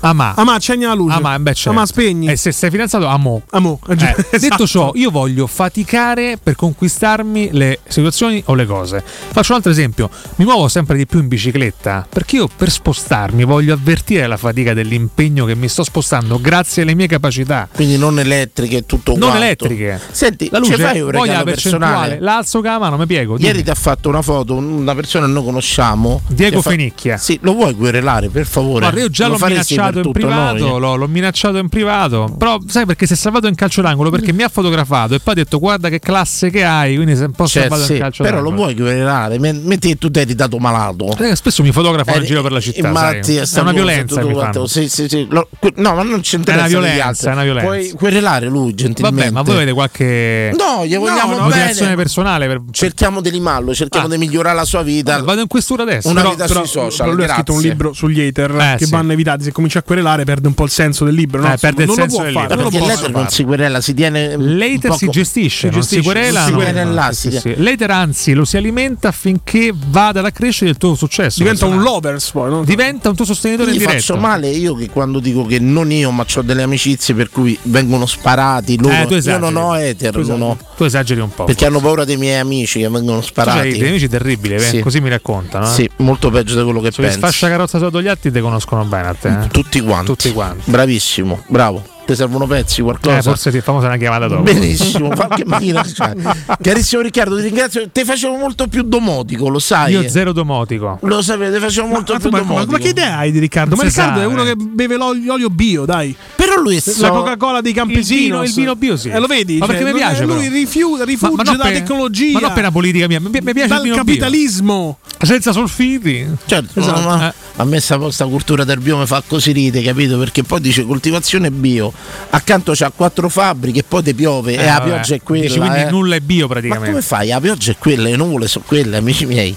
Ama. 0.00 0.34
Ama, 0.36 0.54
accendi 0.54 0.84
la 0.84 0.94
luce. 0.94 1.16
Ah, 1.16 1.20
ma 1.20 1.38
beh, 1.38 1.54
certo. 1.54 1.70
Ama, 1.70 1.86
spegni. 1.86 2.28
E 2.28 2.36
se 2.36 2.52
sei 2.52 2.70
fidanzato, 2.70 3.06
amo. 3.06 3.42
Amo. 3.50 3.80
Eh, 3.88 3.94
Esatto. 3.94 4.24
Detto 4.38 4.66
ciò, 4.66 4.90
io 4.94 5.10
voglio 5.10 5.46
faticare 5.46 6.38
per 6.42 6.54
conquistarmi 6.54 7.50
le 7.52 7.80
situazioni 7.88 8.42
o 8.46 8.54
le 8.54 8.66
cose. 8.66 9.02
Faccio 9.04 9.50
un 9.52 9.56
altro 9.58 9.72
esempio: 9.72 10.08
mi 10.36 10.44
muovo 10.44 10.68
sempre 10.68 10.96
di 10.96 11.06
più 11.06 11.18
in 11.20 11.28
bicicletta 11.28 12.06
perché 12.08 12.36
io 12.36 12.48
per 12.54 12.70
spostarmi 12.70 13.44
voglio 13.44 13.74
avvertire 13.74 14.26
la 14.26 14.36
fatica 14.36 14.74
dell'impegno 14.74 15.44
che 15.44 15.54
mi 15.54 15.68
sto 15.68 15.82
spostando 15.84 16.40
grazie 16.40 16.82
alle 16.82 16.94
mie 16.94 17.06
capacità. 17.06 17.68
Quindi 17.74 17.96
non 17.98 18.18
elettriche 18.18 18.78
e 18.78 18.86
tutto 18.86 19.12
Non 19.12 19.30
quanto. 19.30 19.36
elettriche. 19.44 20.00
Senti, 20.10 20.48
La 20.50 20.58
luce, 20.58 20.76
fai 20.76 21.00
un 21.00 21.10
regalo 21.10 21.32
la 21.32 21.42
percentuale, 21.44 21.90
personale? 21.94 22.18
l'alzo 22.20 22.60
con 22.60 22.70
la 22.70 22.78
mano, 22.78 22.96
mi 22.96 23.06
piego. 23.06 23.34
Ieri 23.38 23.50
dimmi. 23.52 23.64
ti 23.64 23.70
ha 23.70 23.74
fatto 23.74 24.08
una 24.08 24.22
foto 24.22 24.54
una 24.54 24.94
persona 24.94 25.26
che 25.26 25.32
noi 25.32 25.44
conosciamo. 25.44 26.20
Diego 26.28 26.60
fa- 26.62 26.70
Fenicchia. 26.70 27.16
Sì, 27.16 27.38
lo 27.42 27.54
vuoi 27.54 27.74
querelare, 27.74 28.28
per 28.28 28.46
favore? 28.46 28.80
Guarda, 28.80 29.00
io 29.00 29.08
già 29.08 29.26
Lo 29.26 29.32
l'ho 29.32 29.38
faresti 29.38 29.74
minacciato 29.76 30.06
in 30.06 30.12
privato, 30.12 30.78
l'ho, 30.78 30.94
l'ho 30.96 31.08
minacciato 31.08 31.58
in 31.58 31.68
privato, 31.68 32.34
però 32.38 32.58
sai 32.66 32.86
perché 32.86 33.06
si 33.06 33.12
è 33.12 33.16
salvato 33.16 33.46
in 33.46 33.54
calcio 33.54 33.82
d'angolo? 33.82 34.10
Perché 34.10 34.32
mi 34.32 34.42
ha 34.42 34.48
fotografato 34.48 35.14
e 35.14 35.20
poi 35.20 35.34
ha 35.34 35.36
detto 35.36 35.58
guarda 35.58 35.88
che 35.88 35.98
classe 36.00 36.50
che 36.50 36.64
hai, 36.64 36.94
quindi 36.96 37.16
si 37.16 37.22
è 37.22 37.26
un 37.26 37.32
po' 37.32 37.46
Cioè, 37.46 37.62
salvato 37.62 37.82
sì, 37.84 37.92
in 37.94 37.98
calcio 37.98 38.22
però 38.22 38.36
d'angolo. 38.36 38.56
lo 38.56 38.62
vuoi 38.62 38.74
querelare? 38.74 39.38
Me- 39.38 39.52
Metti 39.52 39.88
che 39.88 39.96
tu 39.96 40.10
ti 40.10 40.20
eri 40.20 40.34
dato 40.34 40.58
malato. 40.58 41.16
Eh, 41.18 41.34
spesso 41.36 41.62
mi 41.62 41.72
fotografano 41.72 42.16
in 42.18 42.22
Eh, 42.22 42.26
giro 42.26 42.42
per 42.42 42.52
la 42.52 42.60
città. 42.60 42.78
in 42.78 42.84
sai. 42.84 42.92
malattia, 42.92 43.42
È 43.42 43.60
una 43.60 43.72
violenza. 43.72 44.66
Sì, 44.66 44.88
sì, 44.88 45.08
sì. 45.08 45.26
Lo- 45.30 45.48
que- 45.58 45.72
no, 45.76 45.94
ma 45.94 46.02
non 46.02 46.20
interessa. 46.24 46.50
È 46.50 46.54
una 46.58 46.66
violenza, 46.68 47.30
è 47.30 47.32
una 47.32 47.42
violenza. 47.42 47.66
Puoi 47.68 47.90
querelare 47.92 48.46
lui 48.46 48.74
gentilmente. 48.74 49.20
Vabbè, 49.20 49.30
ma 49.32 49.42
voi 49.42 49.54
avete 49.56 49.72
qualche 49.72 50.52
No, 50.56 50.84
gli 50.86 50.96
vogliamo 50.96 51.36
no, 51.36 51.42
motivazione 51.44 51.94
personale 51.96 52.46
per... 52.46 52.62
Cerchiamo 52.70 53.20
di 53.20 53.30
limarlo, 53.30 53.74
cerchiamo 53.74 54.06
Ah. 54.06 54.10
di 54.10 54.18
migliorare 54.18 54.54
la 54.56 54.64
sua 54.64 54.82
vita. 54.82 55.12
Vabbè, 55.12 55.24
vado 55.24 55.40
in 55.40 55.46
questura 55.46 55.82
adesso. 55.82 56.08
Una 56.08 56.20
però- 56.20 56.32
vita 56.32 56.46
Però, 56.46 56.60
sui 56.60 56.68
social. 56.68 57.06
però 57.06 57.12
lui 57.16 57.24
ha 57.24 57.34
scritto 57.34 57.52
un 57.54 57.60
libro 57.60 57.92
sugli 57.92 58.20
hater 58.20 58.50
Eh, 58.56 58.74
che 58.78 58.86
vanno 58.86 59.12
evitati. 59.12 59.44
Se 59.44 59.52
comincia 59.66 59.78
a 59.80 59.82
querelare, 59.82 60.24
perde 60.24 60.46
un 60.48 60.54
po' 60.54 60.64
il 60.64 60.70
senso 60.70 61.04
del 61.04 61.14
libro. 61.14 61.40
No? 61.42 61.52
Eh, 61.52 61.56
perde 61.58 61.82
il 61.82 61.88
non 61.88 61.96
senso 61.96 62.16
lo 62.16 62.22
può 62.22 62.24
del 62.24 62.32
fare. 62.34 62.46
libro. 62.48 62.62
non 62.62 62.64
lo 62.72 62.86
Perché 62.86 63.12
non 63.12 63.28
si 63.28 63.44
querela, 63.44 63.80
si 63.80 63.94
tiene. 63.94 64.36
L'hater 64.36 64.90
un 64.90 64.96
si 64.96 65.08
gestisce, 65.08 65.68
si 65.68 65.74
non 65.74 65.82
si 65.82 65.96
gestisce, 65.96 66.02
querela. 66.02 66.44
si 66.44 66.50
no, 66.52 66.56
querela 66.58 67.12
sì, 67.12 67.30
sì. 67.32 67.54
L'hater 67.56 67.90
anzi 67.90 68.32
lo 68.34 68.44
si 68.44 68.56
alimenta 68.56 69.08
affinché 69.08 69.72
vada 69.74 70.20
alla 70.20 70.30
crescita 70.30 70.66
del 70.66 70.76
tuo 70.76 70.94
successo. 70.94 71.38
Diventa 71.42 71.66
un 71.66 71.80
lovers 71.82 72.30
poi. 72.30 72.50
No? 72.50 72.64
Diventa 72.64 73.08
un 73.08 73.16
tuo 73.16 73.24
sostenitore 73.24 73.70
in 73.70 73.76
Quindi 73.76 73.92
diretto. 73.92 74.12
faccio 74.14 74.20
male 74.26 74.48
io 74.48 74.74
che 74.74 74.88
quando 74.90 75.18
dico 75.20 75.44
che 75.44 75.58
non 75.58 75.90
io, 75.90 76.10
ma 76.10 76.24
ho 76.34 76.42
delle 76.42 76.62
amicizie 76.62 77.14
per 77.14 77.30
cui 77.30 77.58
vengono 77.62 78.06
sparati 78.06 78.78
loro. 78.80 78.94
Eh, 78.94 79.06
tu 79.06 79.14
io 79.28 79.38
non 79.38 79.56
ho 79.56 79.72
hater, 79.72 80.12
Tu 80.12 80.20
esageri. 80.20 80.28
non 80.38 80.42
ho- 80.42 80.58
Tu 80.76 80.84
esageri 80.84 81.20
un 81.20 81.30
po'. 81.34 81.44
perché 81.44 81.66
hanno 81.66 81.80
paura 81.80 82.04
dei 82.04 82.16
miei 82.16 82.38
amici 82.38 82.80
che 82.80 82.88
vengono 82.88 83.20
sparati. 83.20 83.58
hai 83.58 83.78
dei 83.78 83.88
amici 83.88 84.08
terribili, 84.08 84.54
eh, 84.54 84.60
Sì. 84.60 84.80
così 84.80 85.00
mi 85.00 85.08
raccontano. 85.08 85.64
eh. 85.66 85.68
Sì, 85.70 85.90
molto 85.96 86.30
peggio 86.30 86.56
di 86.56 86.62
quello 86.64 86.80
che 86.80 86.90
Sugli 86.92 87.04
pensi. 87.04 87.18
sfascia 87.18 87.48
carrozza 87.48 87.78
sotto 87.78 88.00
gli 88.02 88.08
atti 88.08 88.30
ti 88.30 88.40
conoscono 88.40 88.84
bene 88.84 89.08
a 89.08 89.14
te. 89.14 89.28
eh. 89.28 89.45
Tutti 89.50 89.80
quanti. 89.80 90.06
Tutti 90.06 90.32
quanti. 90.32 90.70
Bravissimo, 90.70 91.42
bravo. 91.48 91.82
Ti 92.06 92.14
servono 92.14 92.46
pezzi, 92.46 92.82
qualcosa? 92.82 93.18
Eh, 93.18 93.22
forse 93.22 93.50
ti 93.50 93.60
famosa 93.60 93.88
una 93.88 93.96
chiamata 93.96 94.28
dopo. 94.28 94.42
Benissimo, 94.42 95.08
qualche 95.08 95.42
macchina. 95.46 95.82
c'hai. 95.84 96.14
Carissimo 96.62 97.02
Riccardo, 97.02 97.34
ti 97.36 97.42
ringrazio. 97.42 97.88
Ti 97.90 98.04
facevo 98.04 98.36
molto 98.36 98.68
più 98.68 98.84
domotico, 98.84 99.48
lo 99.48 99.58
sai. 99.58 99.92
Io 99.94 100.08
zero 100.08 100.32
domotico. 100.32 100.98
Lo 101.02 101.20
sapete, 101.20 101.58
facevo 101.58 101.88
molto 101.88 102.12
Ma, 102.12 102.18
più 102.20 102.30
ma- 102.30 102.38
domotico. 102.38 102.70
ma 102.70 102.78
che 102.78 102.88
idea 102.90 103.18
hai 103.18 103.32
di 103.32 103.40
Riccardo? 103.40 103.70
Non 103.74 103.78
Ma 103.84 103.90
Riccardo 103.90 104.18
sa, 104.20 104.22
è 104.24 104.26
uno 104.26 104.42
eh. 104.42 104.46
che 104.46 104.54
beve 104.56 104.96
l'olio, 104.96 105.24
l'olio 105.32 105.50
bio, 105.50 105.84
dai. 105.84 106.14
Però 106.36 106.60
lui 106.60 106.76
è 106.76 106.82
La 106.84 106.92
so- 106.92 107.08
Coca-Cola 107.10 107.60
dei 107.60 107.72
campesini. 107.72 108.20
vino- 108.20 108.42
il 108.44 108.52
vino 108.52 108.76
bio, 108.76 108.96
sì. 108.96 109.08
E 109.08 109.18
lo 109.18 109.26
vedi? 109.26 109.58
Ma 109.58 109.66
perché 109.66 109.82
mi 109.84 109.92
piace, 109.92 110.24
Lui 110.26 110.36
però. 110.48 110.54
rifiuta, 110.54 111.04
non 111.04 111.44
dalla 111.44 111.64
per- 111.64 111.72
tecnologia. 111.72 112.32
Ma 112.34 112.38
non 112.40 112.52
per 112.52 112.62
la 112.62 112.70
politica 112.70 113.08
mia, 113.08 113.18
mi, 113.18 113.30
mi 113.32 113.52
piace 113.52 113.66
dal 113.66 113.78
il 113.78 113.82
vino 113.82 113.94
bio. 113.96 114.04
capitalismo. 114.04 114.98
Senza 115.20 115.50
solfiti. 115.50 116.24
Certo, 116.46 116.78
Esatto. 116.78 117.24
Eh. 117.24 117.32
a 117.56 117.64
me 117.64 117.80
sta 117.80 117.98
cultura 118.26 118.64
del 118.64 118.78
bio 118.78 118.98
mi 118.98 119.06
fa 119.06 119.22
così 119.26 119.50
ride, 119.50 119.82
capito? 119.82 120.18
Perché 120.18 120.42
poi 120.44 120.60
dice 120.60 120.84
coltivazione 120.84 121.50
bio, 121.50 121.92
accanto 122.30 122.72
c'ha 122.74 122.90
quattro 122.94 123.28
fabbriche 123.28 123.80
e 123.80 123.84
poi 123.86 124.02
ti 124.02 124.14
piove 124.14 124.52
e 124.52 124.62
Eh, 124.62 124.64
la 124.64 124.72
vabbè. 124.78 124.84
pioggia 124.84 125.14
è 125.14 125.22
quella. 125.22 125.44
Dici, 125.44 125.58
quindi 125.58 125.78
eh. 125.80 125.90
nulla 125.90 126.16
è 126.16 126.20
bio 126.20 126.46
Ma 126.46 126.52
praticamente. 126.52 126.90
come 126.90 127.02
fai? 127.02 127.28
La 127.28 127.40
pioggia 127.40 127.70
è 127.72 127.76
quella, 127.78 128.04
le 128.04 128.16
nuvole 128.16 128.48
sono 128.48 128.64
quelle, 128.66 128.96
amici 128.96 129.26
miei. 129.26 129.56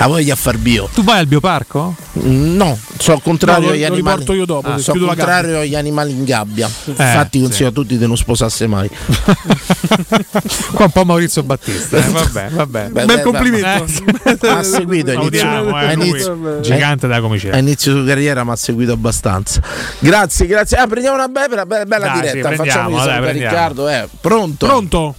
La 0.00 0.06
voglia 0.06 0.34
a 0.34 0.36
far 0.36 0.56
bio? 0.58 0.88
Tu 0.94 1.02
vai 1.02 1.18
al 1.18 1.26
bioparco? 1.26 1.92
No, 2.12 2.78
sono 2.98 3.16
al 3.16 3.22
contrario 3.22 3.66
No, 3.66 3.72
agli 3.72 3.80
lo 3.80 3.86
animali. 3.86 4.18
riporto 4.20 4.32
io 4.32 4.44
dopo, 4.44 4.68
Ah, 4.68 4.78
sono 4.78 5.06
contrario 5.06 5.58
agli 5.58 5.74
animali 5.74 6.12
in 6.12 6.22
gabbia. 6.24 6.70
Infatti, 6.84 7.38
sì. 7.38 7.44
consiglio 7.44 7.68
a 7.68 7.72
tutti 7.72 7.98
di 7.98 8.06
non 8.06 8.16
sposarsi 8.16 8.66
mai. 8.68 8.88
Qua 10.72 10.84
un 10.84 10.90
po' 10.92 11.04
Maurizio 11.04 11.42
Battista. 11.42 11.96
eh, 11.96 12.02
Vabbè, 12.10 12.48
vabbè. 12.50 12.88
Beh, 12.90 13.04
Bel 13.06 13.20
complimento. 13.22 13.86
beh, 14.22 14.48
Ha 14.48 14.62
seguito 14.62 15.10
inizio, 15.10 15.38
Salutiamo, 15.40 15.80
eh, 15.82 15.94
lui, 15.96 16.08
inizio- 16.08 16.60
gigante 16.60 17.06
della 17.08 17.20
comicità. 17.20 17.54
a 17.56 17.58
inizio 17.58 18.00
di 18.00 18.06
carriera 18.06 18.44
mi 18.44 18.50
ha 18.50 18.56
seguito 18.56 18.92
abbastanza. 18.92 19.60
Grazie, 19.98 20.46
grazie. 20.46 20.76
Ah, 20.76 20.86
prendiamo 20.86 21.16
una 21.16 21.26
bella, 21.28 21.66
bella, 21.66 21.84
bella 21.84 22.06
Dai, 22.06 22.14
sì, 22.14 22.20
diretta. 22.20 22.48
prendiamo, 22.50 22.96
Facciamo 22.98 23.20
dai. 23.20 23.32
Riccardo. 23.32 23.88
Eh. 23.88 24.08
Pronto? 24.20 24.64
Pronto? 24.66 25.14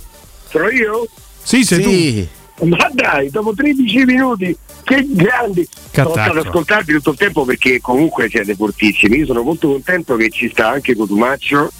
Sono 0.49 0.69
io? 0.69 1.05
Sì, 1.43 1.63
sei 1.65 1.84
Sì. 1.84 2.27
Ma 2.62 2.89
dai, 2.91 3.30
dopo 3.30 3.53
13 3.53 4.03
minuti, 4.05 4.55
che 4.84 5.05
grandi! 5.07 5.68
Sono 5.91 6.10
stato 6.10 6.32
ad 6.39 6.45
ascoltarvi 6.45 6.93
tutto 6.93 7.12
il 7.12 7.18
tempo 7.18 7.45
perché 7.45 7.80
comunque 7.82 8.28
siete 8.30 8.53
fortissimi. 8.55 9.18
Io 9.20 9.26
sono 9.26 9.41
molto 9.43 9.70
contento 9.70 10.16
che 10.18 10.30
ci 10.30 10.49
sta 10.49 10.70
anche 10.70 10.95
Cotumaccio 10.95 11.72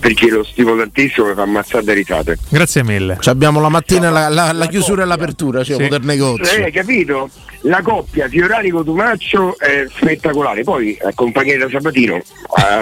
perché 0.00 0.28
lo 0.30 0.42
stimo 0.44 0.76
tantissimo 0.76 1.30
e 1.30 1.34
fa 1.34 1.42
ammazzare 1.42 1.84
da 1.84 1.92
risate. 1.92 2.38
Grazie 2.48 2.82
mille. 2.84 3.16
Ci 3.20 3.28
abbiamo 3.28 3.60
la 3.60 3.68
mattina 3.68 4.10
la, 4.10 4.28
la- 4.28 4.52
la 4.52 4.66
chiusura 4.66 5.02
e 5.02 5.06
l'apertura 5.06 5.62
cioè, 5.62 5.76
Sì. 5.76 5.88
del 5.88 6.00
negozio. 6.02 6.44
Eh, 6.56 6.64
hai 6.64 6.72
capito? 6.72 7.28
La 7.62 7.82
coppia 7.82 8.28
Fiorani 8.28 8.70
Cotumaccio 8.70 9.58
è 9.58 9.86
spettacolare. 9.94 10.62
Poi 10.64 10.96
accompagnati 11.02 11.58
da 11.58 11.68
Sabatino, 11.70 12.20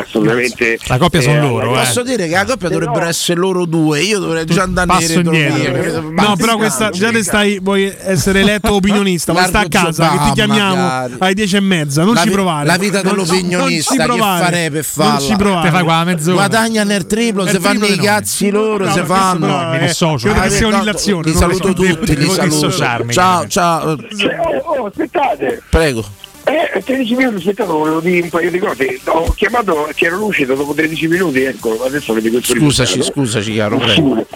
assolutamente. 0.01 0.79
La 0.87 0.99
coppia 0.99 1.21
sono 1.21 1.37
eh, 1.37 1.41
loro, 1.41 1.73
eh. 1.75 1.79
Posso 1.79 2.03
dire 2.03 2.27
che 2.29 2.35
la 2.35 2.45
coppia 2.45 2.69
dovrebbero 2.69 3.07
essere 3.07 3.39
loro 3.41 3.65
due, 3.65 4.01
io 4.03 4.19
dovrei 4.19 4.45
già 4.45 4.63
andare 4.63 4.87
Passo 4.87 5.13
in 5.21 5.27
indietro. 5.27 6.11
No, 6.11 6.35
però 6.37 6.57
questa 6.57 6.91
già 6.91 7.11
te 7.11 7.23
stai, 7.23 7.59
vuoi 7.61 7.93
essere 8.05 8.41
eletto 8.41 8.75
opinionista, 8.75 9.33
ma 9.33 9.47
sta 9.47 9.61
a 9.61 9.69
casa 9.69 10.11
che 10.11 10.19
ti 10.27 10.33
chiamiamo 10.33 10.75
magari. 10.83 11.15
alle 11.19 11.35
dieci 11.35 11.57
e 11.57 11.61
mezza. 11.61 12.05
Non 12.05 12.15
La 12.15 12.21
ci 12.23 12.29
vi- 12.29 12.35
provare. 12.35 12.67
La 12.67 12.77
vita 12.77 13.03
Non 13.03 13.15
dell'opinionista, 13.15 13.95
non 13.95 14.01
ci 14.03 14.07
che 14.09 14.17
provare. 14.17 14.45
farei 14.45 14.71
per 14.71 14.85
farla? 14.85 15.13
Non 15.13 15.21
ci 15.21 15.37
provare. 15.37 15.69
Te 15.69 15.75
fai 15.75 15.83
qua 15.85 16.05
mezz'ora. 16.05 16.35
Guadagna 16.37 16.85
nel 16.85 17.07
triplo, 17.07 17.45
Nel 17.45 17.53
se 17.55 17.61
fanno 17.61 17.87
i 17.87 17.97
cazzi 17.97 18.51
loro, 18.51 18.85
No, 18.85 18.93
se 18.93 19.05
fanno. 19.05 19.69
Mi 19.71 19.79
dissocio. 19.79 20.29
credo 20.29 20.43
che 20.43 20.51
sia 20.51 20.67
Ah, 20.67 20.75
un'illazione. 20.77 21.23
Li 21.25 21.31
non 21.33 21.41
saluto 21.41 21.73
tutti, 21.73 22.17
li 22.17 22.29
saluto. 22.31 22.71
Ciao, 23.11 23.47
ciao. 23.49 23.97
Oh, 24.67 24.87
aspettate. 24.87 25.63
Prego. 25.71 26.05
Eh, 26.49 26.81
13 26.85 27.15
minuti, 27.17 27.37
aspettate, 27.39 27.73
volevo 27.73 27.99
dire 27.99 28.23
un 28.23 28.29
paio 28.29 28.51
di 28.53 28.59
cose. 28.61 29.01
Ho 29.07 29.33
chiamato, 29.35 29.89
c'ero 29.95 30.17
lucido 30.17 30.55
dopo 30.55 30.75
13 30.75 31.09
minuti, 31.09 31.43
ecco, 31.43 31.83
adesso 31.85 32.13
avete 32.13 32.31
questo 32.31 32.55
Scusaci, 32.55 32.99
risultato. 32.99 33.21
scusaci. 33.21 33.53
Sicuro. 33.95 34.27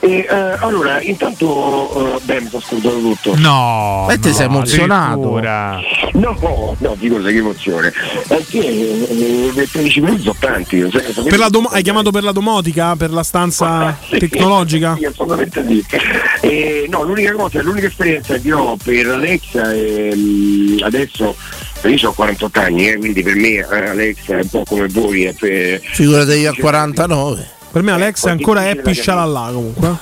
E, 0.00 0.26
eh, 0.28 0.56
allora, 0.60 1.00
intanto, 1.00 2.16
eh, 2.16 2.20
beh, 2.22 2.40
mi 2.42 2.46
sto 2.48 2.58
ascoltando 2.58 2.98
tutto. 2.98 3.34
No. 3.36 4.06
E 4.10 4.18
te 4.18 4.28
no, 4.28 4.34
sei 4.34 4.44
emozionato. 4.44 5.40
No, 6.12 6.76
no, 6.78 6.96
di 6.98 7.08
cosa 7.08 7.28
che 7.30 7.36
emozione. 7.36 7.92
Perché 8.28 8.58
eh, 8.58 9.68
13 9.72 10.00
minuti 10.02 10.22
sono 10.22 10.36
tanti. 10.38 10.76
io, 10.76 10.90
sai, 10.90 11.02
Per 11.24 11.38
la 11.38 11.48
dom- 11.48 11.70
hai 11.72 11.82
chiamato 11.82 12.10
per 12.10 12.24
la 12.24 12.32
domotica, 12.32 12.94
per 12.96 13.10
la 13.10 13.22
stanza 13.22 13.96
tecnologica? 14.10 14.96
Sì, 14.98 15.06
assolutamente 15.06 15.64
sì. 15.66 15.82
Eh, 16.42 16.86
no, 16.90 17.02
l'unica 17.04 17.32
cosa, 17.32 17.62
l'unica 17.62 17.86
esperienza 17.86 18.36
che 18.36 18.52
ho 18.52 18.76
per 18.76 19.06
Alexa 19.06 19.72
è 19.72 20.10
mm, 20.14 20.76
adesso 20.82 21.34
io 21.88 22.08
ho 22.08 22.12
48 22.12 22.60
anni, 22.60 22.88
eh, 22.88 22.96
quindi 22.96 23.22
per 23.22 23.34
me 23.34 23.48
eh, 23.48 23.88
Alexa 23.88 24.38
è 24.38 24.42
un 24.42 24.48
po' 24.48 24.62
come 24.66 24.88
voi. 24.88 25.24
È 25.24 25.32
per... 25.32 25.80
Figurati 25.82 26.32
io 26.32 26.50
a 26.50 26.54
49. 26.54 27.52
Per 27.74 27.82
me 27.82 27.90
Alex 27.90 28.26
è 28.26 28.30
ancora 28.30 28.60
Happy 28.70 28.94
Shalala 28.94 29.50
comunque. 29.52 29.96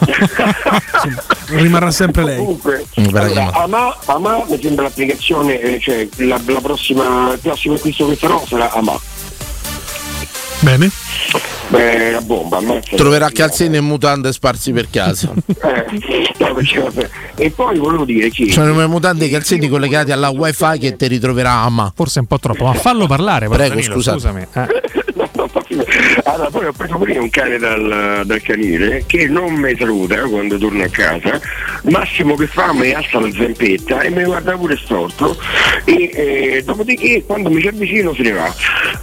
Rimarrà 1.48 1.90
sempre 1.90 2.22
lei. 2.22 2.36
Comunque, 2.36 2.84
allora, 2.94 3.50
Ama, 3.52 3.96
Ama 4.04 4.44
mi 4.46 4.60
sembra 4.60 4.84
l'applicazione, 4.84 5.58
eh, 5.58 5.80
cioè 5.80 6.06
la, 6.16 6.38
la 6.44 6.60
prossima, 6.60 7.32
il 7.32 7.38
prossimo 7.38 7.76
acquisto 7.76 8.06
che 8.10 8.16
farò 8.16 8.44
sarà 8.46 8.70
Ama. 8.72 9.00
Bene. 10.62 10.90
Beh, 11.68 12.10
la 12.12 12.20
bomba. 12.20 12.60
Troverà 12.94 13.30
calzini 13.30 13.76
e 13.76 13.80
mutande 13.80 14.32
sparsi 14.32 14.72
per 14.72 14.88
casa. 14.90 15.32
Eh, 16.44 16.74
no. 16.74 16.90
E 17.36 17.50
poi 17.50 17.78
volevo 17.78 18.04
dire 18.04 18.28
che 18.28 18.50
Sono 18.50 18.76
le 18.76 18.86
mutande 18.86 19.26
e 19.26 19.28
calzini 19.30 19.68
collegati 19.68 20.10
alla 20.12 20.28
wifi 20.30 20.78
che 20.78 20.96
ti 20.96 21.06
ritroverà 21.06 21.52
Ama. 21.52 21.92
Forse 21.94 22.18
un 22.20 22.26
po' 22.26 22.38
troppo, 22.38 22.64
ma 22.64 22.74
fallo 22.74 23.06
parlare. 23.06 23.48
Prego, 23.48 23.74
Danilo. 23.74 24.00
Scusami. 24.00 24.46
eh. 24.52 24.66
Allora, 26.32 26.48
poi 26.48 26.64
ho 26.64 26.72
preso 26.72 26.96
pure 26.96 27.18
un 27.18 27.28
cane 27.28 27.58
dal, 27.58 28.22
dal 28.24 28.40
canile 28.40 29.04
che 29.04 29.28
non 29.28 29.52
mi 29.52 29.76
saluta 29.76 30.22
quando 30.22 30.56
torno 30.56 30.82
a 30.82 30.88
casa, 30.88 31.38
massimo 31.90 32.36
che 32.36 32.46
fa 32.46 32.72
mi 32.72 32.90
alza 32.90 33.20
la 33.20 33.30
zampetta 33.30 34.00
e 34.00 34.08
mi 34.08 34.24
guarda 34.24 34.56
pure 34.56 34.78
storto 34.78 35.36
e 35.84 36.10
eh, 36.10 36.62
dopodiché 36.64 37.22
quando 37.26 37.50
mi 37.50 37.60
ci 37.60 37.68
avvicino 37.68 38.14
se 38.14 38.22
ne 38.22 38.32
va. 38.32 38.54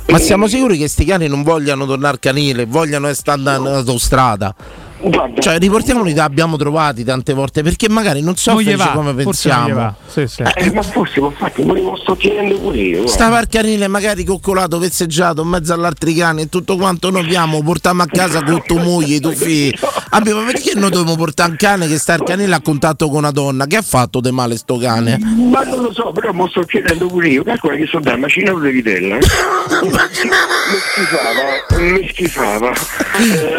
Ma 0.07 0.17
siamo 0.17 0.47
sicuri 0.47 0.79
che 0.79 0.87
sti 0.87 1.05
cani 1.05 1.27
non 1.27 1.43
vogliano 1.43 1.85
tornare 1.85 2.13
al 2.13 2.19
canile, 2.19 2.65
vogliano 2.65 3.07
essere 3.07 3.33
andare 3.33 3.57
all'autostrada? 3.57 4.55
Guarda, 5.01 5.39
Cioè, 5.41 5.57
riportiamoli 5.59 6.13
da 6.13 6.25
abbiamo 6.25 6.57
trovati 6.57 7.03
tante 7.03 7.33
volte 7.33 7.63
perché 7.63 7.87
magari 7.87 8.21
non 8.21 8.35
so 8.35 8.55
va, 8.75 8.87
come 8.89 9.13
pensiamo. 9.13 9.95
Sì, 10.07 10.27
sì. 10.27 10.41
eh, 10.41 10.71
ma 10.73 10.81
forse, 10.81 11.21
ma 11.21 11.27
infatti, 11.27 11.63
me 11.63 11.81
lo 11.81 11.95
sto 11.95 12.15
chiedendo 12.17 12.57
pure 12.59 12.77
io. 12.77 12.95
guarda. 12.97 13.11
Stava 13.11 13.37
al 13.37 13.47
canile 13.47 13.87
magari 13.87 14.25
coccolato, 14.25 14.77
vezzeggiato 14.77 15.41
in 15.41 15.47
mezzo 15.47 15.73
all'altri 15.73 16.13
cani 16.13 16.41
e 16.43 16.49
tutto 16.49 16.75
quanto 16.75 17.09
noi 17.11 17.23
abbiamo, 17.23 17.61
portiamo 17.63 18.03
a 18.03 18.07
casa 18.07 18.43
con 18.43 18.61
tua 18.65 18.81
moglie, 18.83 19.15
i 19.15 19.19
tuoi 19.21 19.35
figli. 19.35 19.73
Abbiamo, 20.09 20.43
perché 20.43 20.73
noi 20.75 20.89
dobbiamo 20.89 21.15
portare 21.15 21.51
un 21.51 21.55
cane 21.57 21.87
che 21.87 21.97
sta 21.97 22.13
al 22.13 22.23
canile 22.23 22.53
a 22.55 22.61
contatto 22.61 23.07
con 23.07 23.17
una 23.19 23.31
donna? 23.31 23.65
Che 23.67 23.77
ha 23.77 23.81
fatto 23.81 24.19
di 24.19 24.31
male 24.31 24.57
sto 24.57 24.77
cane? 24.77 25.17
Ma 25.17 25.63
non 25.63 25.81
lo 25.81 25.93
so, 25.93 26.11
però 26.11 26.33
lo 26.33 26.47
sto 26.49 26.61
chiedendo 26.63 27.07
pure 27.07 27.29
io. 27.29 27.43
Calcola 27.43 27.75
che 27.75 27.85
sono 27.85 28.03
da 28.03 28.17
macinato 28.17 28.59
di 28.59 28.71
vitella. 28.71 29.15
eh. 29.15 29.19
mi 29.89 30.79
schifava, 30.91 31.79
mi 31.79 32.07
schifava. 32.09 32.71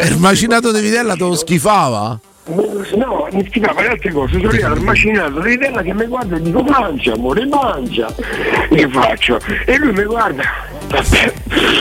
Il 0.07 0.17
macinato 0.17 0.71
di 0.71 0.81
vitella 0.81 1.15
te 1.15 1.23
lo 1.31 1.35
schifava? 1.35 2.19
No, 2.95 3.27
mi 3.31 3.45
schifava 3.45 3.81
le 3.81 3.89
altre 3.89 4.11
cose, 4.11 4.39
sono 4.39 4.73
al 4.73 4.81
macinato 4.81 5.39
di 5.39 5.49
vitella 5.51 5.81
che 5.81 5.93
mi 5.93 6.05
guarda 6.05 6.35
e 6.35 6.41
dico 6.41 6.61
mangia, 6.63 7.13
amore, 7.13 7.45
mangia. 7.45 8.13
Che 8.13 8.89
faccio? 8.89 9.39
E 9.65 9.77
lui 9.77 9.91
mi 9.93 10.03
guarda. 10.03 10.43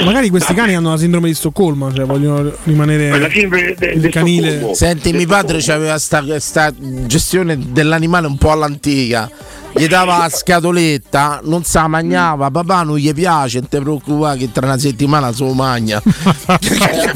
Magari 0.05 0.31
questi 0.31 0.55
cani 0.55 0.75
hanno 0.75 0.91
la 0.91 0.97
sindrome 0.97 1.29
di 1.29 1.35
Stoccolma, 1.35 1.93
cioè 1.93 2.05
vogliono 2.07 2.51
rimanere 2.65 3.19
La 3.19 3.29
sindrome 3.29 3.75
de- 3.77 3.87
il 3.93 4.09
canile. 4.09 4.51
Stoccolmo. 4.51 4.75
Senti, 4.75 5.13
mio 5.13 5.27
padre 5.27 5.59
aveva 5.73 5.99
sta, 5.99 6.23
sta 6.39 6.73
gestione 7.07 7.59
dell'animale 7.71 8.27
un 8.27 8.37
po' 8.37 8.51
all'antica. 8.53 9.31
Gli 9.73 9.87
dava 9.87 10.19
la 10.19 10.29
scatoletta, 10.29 11.41
non 11.45 11.63
sa 11.63 11.87
mangiava, 11.87 12.51
papà 12.51 12.83
non 12.83 12.97
gli 12.97 13.15
piace, 13.15 13.61
non 13.61 13.69
ti 13.69 13.79
preoccupare 13.79 14.37
che 14.37 14.51
tra 14.51 14.67
una 14.67 14.77
settimana 14.77 15.33
se 15.33 15.45
lo 15.45 15.53
mangia. 15.53 16.03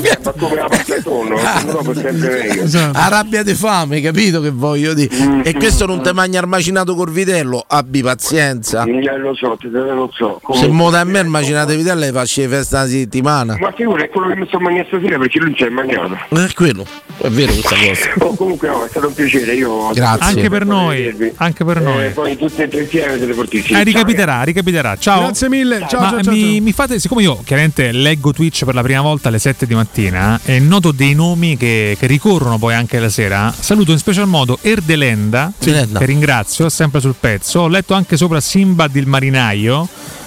Eh, 0.04 0.18
ma 0.22 0.32
come 0.32 0.54
la 0.56 0.66
pasta 0.66 0.94
e 0.96 1.02
tonno, 1.02 1.36
se 1.36 1.64
no 1.66 1.76
per 1.82 1.96
sempre 1.96 2.48
meglio. 2.48 2.90
A 2.92 3.08
rabbia 3.08 3.42
di 3.42 3.54
fame, 3.54 4.00
capito 4.00 4.40
che 4.40 4.50
voglio 4.50 4.94
dire? 4.94 5.42
E 5.42 5.52
questo 5.54 5.86
non 5.86 6.02
ti 6.02 6.10
mangia 6.12 6.40
il 6.40 6.46
macinato 6.46 6.94
col 6.94 7.10
vitello, 7.10 7.64
abbi 7.66 8.02
pazienza. 8.02 8.84
Eh, 8.84 9.18
lo 9.18 9.34
so, 9.34 9.56
te 9.60 9.68
lo 9.68 10.10
so. 10.12 10.40
Se 10.54 10.68
muove 10.68 10.98
a 10.98 11.04
me 11.04 11.20
il 11.20 11.26
macinato 11.28 11.74
di 11.74 11.82
vitello 11.84 12.00
le 12.00 12.12
faccio 12.12 12.40
le 12.40 12.48
feste 12.48 12.74
una 12.76 12.86
settimana. 12.86 13.56
Ma 13.60 13.72
figura, 13.72 14.02
è 14.04 14.08
quello 14.08 14.28
che 14.28 14.36
mi 14.36 14.46
sto 14.46 14.58
mangiando 14.58 14.88
stasera 14.88 15.18
perché 15.18 15.38
lui 15.38 15.48
non 15.48 15.56
ci 15.56 15.64
è 15.64 15.68
mangiato. 15.68 16.14
È 16.28 16.52
quello, 16.54 16.86
è 17.18 17.28
vero 17.28 17.52
questa 17.52 17.76
cosa. 17.76 18.12
Oh, 18.24 18.34
comunque 18.36 18.68
no, 18.68 18.84
è 18.84 18.88
stato 18.88 19.08
un 19.08 19.14
piacere, 19.14 19.54
io 19.54 19.90
Grazie. 19.92 20.26
Anche 20.26 20.48
per 20.48 20.64
noi, 20.64 21.32
anche 21.36 21.64
per 21.64 21.76
Eh, 21.76 21.80
noi. 21.80 22.10
poi 22.10 22.36
tutti 22.36 22.62
e 22.62 22.68
tre 22.68 22.82
insieme 22.82 23.16
siete 23.18 23.32
fortissimi. 23.34 23.78
Eh, 23.78 23.82
ricapiterà, 23.84 24.42
ricapiterà. 24.42 24.96
Ciao. 24.96 25.20
Grazie 25.24 25.48
mille. 25.48 25.84
Ciao, 25.88 26.00
Ma 26.00 26.10
ciao, 26.10 26.22
ciao, 26.22 26.32
mi, 26.32 26.40
ciao. 26.54 26.62
mi 26.62 26.72
fate, 26.72 26.98
siccome 26.98 27.22
io 27.22 27.40
chiaramente 27.44 27.92
leggo 27.92 28.32
Twitch 28.32 28.64
per 28.64 28.74
la 28.74 28.82
prima 28.82 29.00
volta 29.02 29.28
alle 29.28 29.38
7 29.38 29.66
di 29.66 29.74
mattina 29.74 30.40
e 30.44 30.58
noto 30.58 30.90
dei 30.92 31.14
nomi 31.14 31.56
che, 31.56 31.96
che 31.98 32.06
ricorrono 32.06 32.58
poi 32.58 32.74
anche 32.74 32.98
la 32.98 33.08
sera, 33.10 33.52
saluto 33.58 33.92
in 33.92 33.98
special 33.98 34.26
modo 34.26 34.58
Erdelenda, 34.62 35.52
Erdelenda. 35.58 35.98
che 35.98 36.06
ringrazio, 36.06 36.68
sempre 36.68 37.00
sul 37.00 37.14
pezzo. 37.18 37.60
Ho 37.60 37.68
letto 37.68 37.92
anche 37.94 38.16
sopra 38.16 38.40
Simbad 38.40 38.94
il 38.96 39.06
marinaio, 39.06 39.86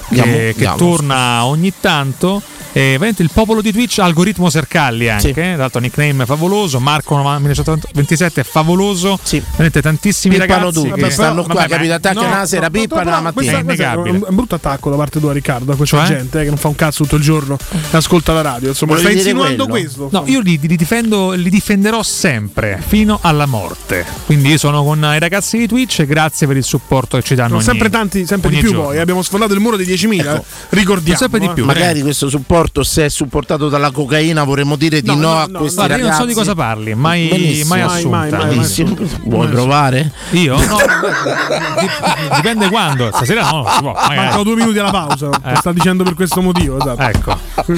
che, 0.09 0.19
Andiamo, 0.21 0.31
che 0.37 0.47
andiamo. 0.49 0.77
torna 0.77 1.45
ogni 1.45 1.73
tanto. 1.79 2.41
E 2.77 2.91
veramente 2.91 3.23
il 3.23 3.29
popolo 3.33 3.61
di 3.61 3.71
Twitch, 3.71 3.99
algoritmo 3.99 4.49
Sercalli 4.49 5.09
anche, 5.09 5.31
tra 5.33 5.55
l'altro 5.55 5.79
nickname 5.79 6.25
favoloso, 6.25 6.79
Marco 6.79 7.15
1927 7.15 8.41
è 8.41 8.43
favoloso, 8.43 9.19
veramente 9.29 9.81
tantissimi 9.81 10.37
Pippano 10.37 10.65
ragazzi 10.65 10.87
tutti, 10.87 11.01
che 11.01 11.09
stanno 11.09 11.43
qua, 11.43 11.53
vabbè, 11.53 11.67
capito? 11.69 11.89
ma- 11.89 11.95
Attaccano 11.95 12.29
la 12.29 12.45
sera, 12.45 12.69
pippano 12.69 13.09
la 13.09 13.21
mattina. 13.21 13.63
Questo 13.63 13.83
è 13.83 13.95
un, 13.95 14.25
un 14.27 14.35
brutto 14.35 14.55
attacco 14.55 14.89
da 14.89 14.95
parte 14.95 15.19
tua, 15.19 15.33
Riccardo, 15.33 15.71
a 15.71 15.75
questa 15.75 16.05
Cioè? 16.05 16.17
gente 16.17 16.39
eh, 16.39 16.43
che 16.43 16.49
non 16.49 16.57
fa 16.57 16.67
un 16.67 16.75
cazzo 16.75 17.03
tutto 17.03 17.15
il 17.15 17.21
giorno 17.23 17.57
e 17.71 17.97
ascolta 17.97 18.33
la 18.33 18.41
radio. 18.41 18.69
Insomma, 18.69 18.95
Volevi 18.95 19.09
stai 19.19 19.23
dire 19.23 19.29
insinuando 19.35 19.67
quello? 19.67 19.85
questo. 19.85 20.09
No, 20.11 20.23
io 20.27 20.39
li, 20.41 20.59
li 20.61 20.75
difendo, 20.75 21.31
li 21.31 21.49
difenderò 21.49 22.03
sempre, 22.03 22.81
fino 22.85 23.17
alla 23.21 23.45
morte. 23.45 24.05
Quindi 24.25 24.49
io 24.49 24.57
sono 24.57 24.83
con 24.83 24.99
i 24.99 25.19
ragazzi 25.19 25.57
di 25.57 25.67
Twitch 25.67 25.99
e 25.99 26.05
grazie 26.05 26.45
per 26.47 26.57
il 26.57 26.63
supporto 26.63 27.17
che 27.17 27.23
ci 27.23 27.33
danno. 27.35 27.59
Sono 27.59 27.59
ogni- 27.59 27.65
sempre 27.67 27.89
tanti, 27.89 28.25
sempre 28.25 28.49
di 28.51 28.57
più 28.57 28.69
giorno. 28.69 28.83
poi. 28.85 28.99
Abbiamo 28.99 29.21
sfondato 29.23 29.53
il 29.53 29.59
muro 29.59 29.77
dei 29.77 29.85
10.000. 29.87 30.19
Ecco. 30.19 30.43
Ricordiamo. 30.69 31.17
Sempre 31.17 31.39
di 31.39 31.45
eh. 31.47 31.53
più. 31.53 31.65
Magari 31.65 32.01
questo 32.01 32.29
supporto, 32.29 32.65
se 32.83 33.05
è 33.05 33.09
supportato 33.09 33.69
dalla 33.69 33.91
cocaina, 33.91 34.43
vorremmo 34.43 34.75
dire 34.75 35.01
di 35.01 35.07
No, 35.07 35.15
no, 35.15 35.21
no, 35.21 35.37
a 35.39 35.45
no, 35.47 35.59
questi 35.59 35.75
Guarda, 35.77 35.95
io 35.95 36.01
non 36.01 36.09
ragazzi. 36.11 36.21
so 36.21 36.25
di 36.27 36.33
cosa 36.33 36.55
parli, 36.55 36.93
mai, 36.95 37.27
Benissimo. 37.27 37.75
mai 37.75 37.83
Mai, 37.83 37.95
assunta. 37.97 38.17
mai, 38.17 38.29
mai, 38.29 38.39
mai. 38.39 38.49
Benissimo. 38.49 38.95
Vuoi 39.23 39.47
provare? 39.47 40.11
Io? 40.31 40.57
No, 40.57 40.77
dip- 41.79 42.35
dipende 42.35 42.69
quando. 42.69 43.09
Stasera 43.13 43.49
no, 43.49 43.65
si 43.69 43.79
può. 43.81 43.91
magari. 43.93 44.15
Mancano 44.15 44.43
due 44.43 44.55
minuti 44.55 44.77
alla 44.79 44.91
pausa. 44.91 45.29
Eh. 45.45 45.55
Sta 45.55 45.71
dicendo 45.71 46.03
per 46.03 46.13
questo 46.13 46.41
motivo. 46.41 46.77
Esatto. 46.79 47.01
Ecco. 47.01 47.37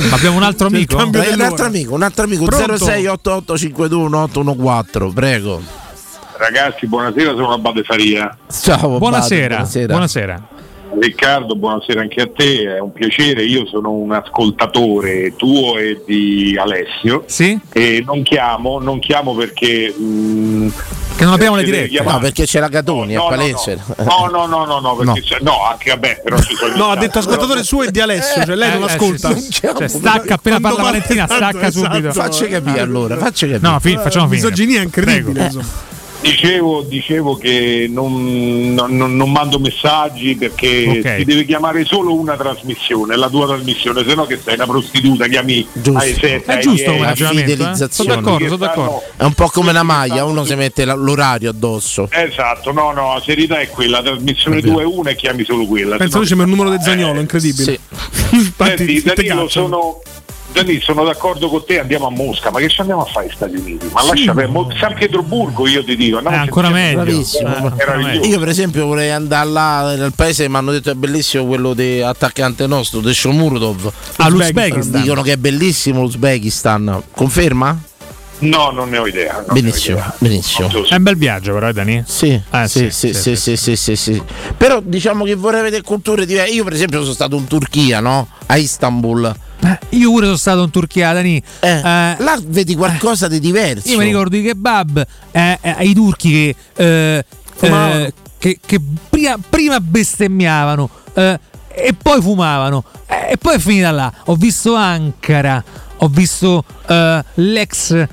Ma 0.10 0.16
abbiamo 0.16 0.38
un 0.38 0.44
altro 0.44 0.68
C'è 0.70 0.78
il 0.78 0.88
amico? 0.96 0.98
un 0.98 1.42
altro 1.42 1.66
amico, 1.66 1.94
un 1.96 2.04
altro 2.04 2.24
amico, 2.26 2.46
Pronto? 2.46 2.74
0688521814, 2.86 5.14
prego. 5.14 5.62
Ragazzi, 6.38 6.88
buonasera, 6.88 7.32
sono 7.32 7.52
Abate 7.54 7.84
Faria. 7.84 8.36
Ciao, 8.50 8.98
Buonasera. 8.98 9.58
Abate, 9.60 9.86
Buonasera. 9.88 10.48
Riccardo, 10.98 11.56
buonasera 11.56 12.02
anche 12.02 12.22
a 12.22 12.30
te, 12.36 12.76
è 12.76 12.80
un 12.80 12.92
piacere, 12.92 13.44
io 13.44 13.66
sono 13.68 13.92
un 13.92 14.12
ascoltatore 14.12 15.36
tuo 15.36 15.78
e 15.78 16.02
di 16.06 16.58
Alessio 16.60 17.24
Sì? 17.28 17.58
e 17.72 18.02
non 18.06 18.24
chiamo, 18.24 18.80
non 18.80 19.00
chiamo 19.00 19.36
perché... 19.36 19.94
mm, 19.98 20.68
Che 21.16 21.24
non 21.26 21.34
abbiamo 21.34 21.56
le 21.58 21.62
eh, 21.62 21.66
dirette. 21.66 22.02
No, 22.02 22.18
perché 22.20 22.46
c'è 22.46 22.60
la 22.60 22.70
Catoni, 22.70 23.14
No, 23.14 23.30
no. 23.30 23.36
No, 23.36 24.28
no, 24.32 24.46
no, 24.48 24.66
no, 24.66 24.80
no, 24.80 24.96
perché 24.96 25.20
No. 25.20 25.26
c'è- 25.26 25.38
no, 25.42 25.64
anche 25.70 25.90
vabbè, 25.92 26.22
però 26.24 26.40
ci 26.42 26.56
sono 26.56 26.76
No, 26.78 26.86
ha 26.90 26.96
detto 26.98 27.20
ascoltatore 27.20 27.64
suo 27.64 27.84
e 27.84 27.92
di 27.92 28.00
Alessio, 28.02 28.44
cioè 28.44 28.56
lei 28.56 28.72
Eh, 28.72 28.78
non 28.80 28.90
eh, 28.90 28.92
ascolta. 28.92 29.36
sì, 29.36 29.42
sì. 29.42 29.52
Cioè, 29.52 29.88
stacca 29.88 30.34
appena 30.34 30.60
Quando 30.60 30.78
parla 30.78 30.92
Valentina, 30.92 31.26
stacca 31.28 31.68
esatto. 31.68 31.94
subito. 31.94 32.14
Facci 32.14 32.48
capire 32.48 32.80
allora, 32.80 33.16
facci 33.18 33.48
capire. 33.48 33.70
No, 33.70 33.80
fi- 33.80 33.96
facciamo 33.96 34.28
finire. 34.28 34.48
Misoginia 34.48 34.82
incredibile. 34.82 35.32
Prego. 35.34 35.46
insomma. 35.60 35.88
Dicevo, 36.22 36.82
dicevo 36.82 37.38
che 37.38 37.88
non, 37.90 38.74
non- 38.74 39.16
non- 39.16 39.32
mando 39.32 39.58
messaggi 39.58 40.36
perché 40.36 40.86
Ok. 41.02 41.16
ti 41.18 41.24
deve 41.24 41.46
chiamare 41.46 41.86
solo 41.86 42.14
una 42.14 42.36
trasmissione, 42.36 43.16
la 43.16 43.30
tua 43.30 43.48
trasmissione, 43.48 44.04
se 44.06 44.16
no 44.16 44.26
che 44.26 44.38
sei 44.44 44.56
una 44.56 44.66
prostituta, 44.66 45.28
chiami 45.28 45.66
ai 45.94 46.14
sette, 46.14 46.58
È 46.58 46.58
giusto 46.60 46.92
come 46.92 46.98
dieci. 46.98 47.04
ragionamento, 47.24 47.52
eh? 47.52 47.56
fidelizzazione. 47.56 48.10
Sono 48.12 48.22
d'accordo, 48.22 48.46
sono 48.46 48.58
d'accordo. 48.58 49.04
È 49.16 49.24
un 49.24 49.34
po' 49.34 49.48
come 49.48 49.70
una 49.70 49.84
maglia, 49.84 50.26
uno 50.26 50.44
si 50.44 50.56
mette 50.56 50.84
l'orario 50.84 51.52
addosso. 51.52 52.10
Esatto, 52.12 52.72
no, 52.74 52.92
no, 52.92 53.14
la 53.14 53.22
serietà 53.24 53.60
è 53.60 53.70
quella, 53.70 54.02
la 54.02 54.10
trasmissione 54.12 54.60
2 54.60 54.82
è 54.82 54.86
una 54.86 55.12
e 55.12 55.16
chiami 55.16 55.46
solo 55.46 55.66
quella. 55.66 55.96
Penso 55.96 56.18
invece 56.18 56.36
per 56.36 56.44
il 56.46 56.52
numero 56.52 56.70
di 56.76 56.84
Zagnolo, 56.84 57.20
incredibile. 57.22 57.80
Infatti, 58.32 59.00
Senti, 59.00 59.02
Danilo, 59.28 59.48
sono, 59.48 60.02
Danilo, 60.52 60.82
sono 60.82 61.04
d'accordo 61.04 61.48
con 61.48 61.64
te, 61.66 61.80
andiamo 61.80 62.08
a 62.08 62.10
Mosca, 62.10 62.50
ma 62.52 62.60
che 62.60 62.70
ci 62.70 62.82
andiamo 62.82 63.04
a 63.04 63.06
fare 63.06 63.28
agli 63.28 63.34
Stati 63.36 63.56
Uniti? 63.56 63.88
Ma 63.94 64.02
Sì, 64.02 64.08
lascia 64.08 64.34
per 64.34 64.48
Mo- 64.50 64.70
San 64.78 64.94
Pietroburgo 64.96 65.68
io 65.68 65.84
ti 65.84 65.96
dico, 65.96 66.20
no? 66.20 66.30
Bravissimo. 66.30 67.74
Meraviglioso. 67.76 68.28
Io 68.30 68.40
per 68.40 68.48
esempio 68.50 68.86
vorrei 68.88 69.12
andare 69.12 69.50
là 69.50 69.96
nel 69.96 70.14
paese, 70.16 70.50
mi 70.50 70.56
hanno 70.56 70.72
detto 70.72 70.90
è 70.90 70.96
bellissimo 70.96 71.46
quello 71.46 71.74
di 71.74 72.02
attaccante 72.02 72.66
nostro, 72.68 73.00
De 73.00 73.14
Shomurdov. 73.14 73.92
Ah, 74.18 74.28
l'Uzbekistan. 74.30 75.02
Dicono 75.02 75.22
che 75.22 75.34
è 75.34 75.38
bellissimo 75.38 76.02
l'Uzbekistan. 76.02 77.04
Conferma? 77.12 77.80
No, 78.40 78.72
non 78.72 78.90
ne 78.90 78.98
ho 78.98 79.06
idea. 79.06 79.34
ne 79.40 79.46
ho 79.50 79.54
Benissimo, 79.54 79.98
idea. 79.98 80.16
benissimo. 80.18 80.70
È 80.88 80.96
un 80.96 81.04
bel 81.04 81.18
viaggio, 81.18 81.54
però, 81.54 81.68
eh, 81.70 81.74
Dani? 81.74 82.04
Sì, 82.08 82.42
Eh, 82.52 82.68
sì, 82.70 82.90
sì, 82.90 83.14
sì, 83.14 83.36
sì, 83.36 83.56
sì, 83.58 83.76
sì, 83.76 83.96
sì. 83.96 84.24
Però 84.58 84.80
diciamo 84.82 85.26
che 85.26 85.36
vorrei 85.36 85.62
vedere 85.62 85.84
culture 85.84 86.26
diverse. 86.26 86.54
Io 86.54 86.64
per 86.64 86.74
esempio 86.74 87.02
sono 87.02 87.14
stato 87.14 87.36
in 87.36 87.46
Turchia, 87.48 88.00
no? 88.00 88.28
A 88.48 88.56
Istanbul. 88.58 89.36
Eh, 89.62 89.80
Io 89.98 90.10
pure 90.12 90.26
sono 90.26 90.38
stato 90.38 90.64
in 90.64 90.70
Turchia, 90.70 91.14
Dani. 91.14 91.42
Eh, 91.60 91.82
là 91.82 92.40
vedi 92.46 92.76
qualcosa 92.76 93.28
di 93.28 93.40
diverso. 93.40 93.90
Io 93.90 93.98
mi 93.98 94.06
ricordo 94.06 94.36
i 94.38 94.42
kebab 94.44 95.06
eh, 95.32 95.58
eh, 95.62 95.76
ai 95.78 95.94
turchi 95.94 96.32
che, 96.32 96.56
eh, 96.76 97.26
eh, 97.60 98.14
che, 98.38 98.60
che 98.66 98.82
prima, 99.10 99.36
prima 99.50 99.80
bestemmiavano 99.80 100.90
eh, 101.14 101.40
e 101.68 101.94
poi 101.94 102.22
fumavano. 102.22 102.84
Eh, 103.06 103.32
e 103.32 103.38
poi 103.38 103.56
è 103.56 103.60
finita 103.60 103.92
là. 103.92 104.12
Ho 104.26 104.36
visto 104.36 104.76
Ankara, 104.76 105.64
ho 105.98 106.08
visto 106.08 106.64
eh, 106.88 107.24
l'ex 107.36 108.08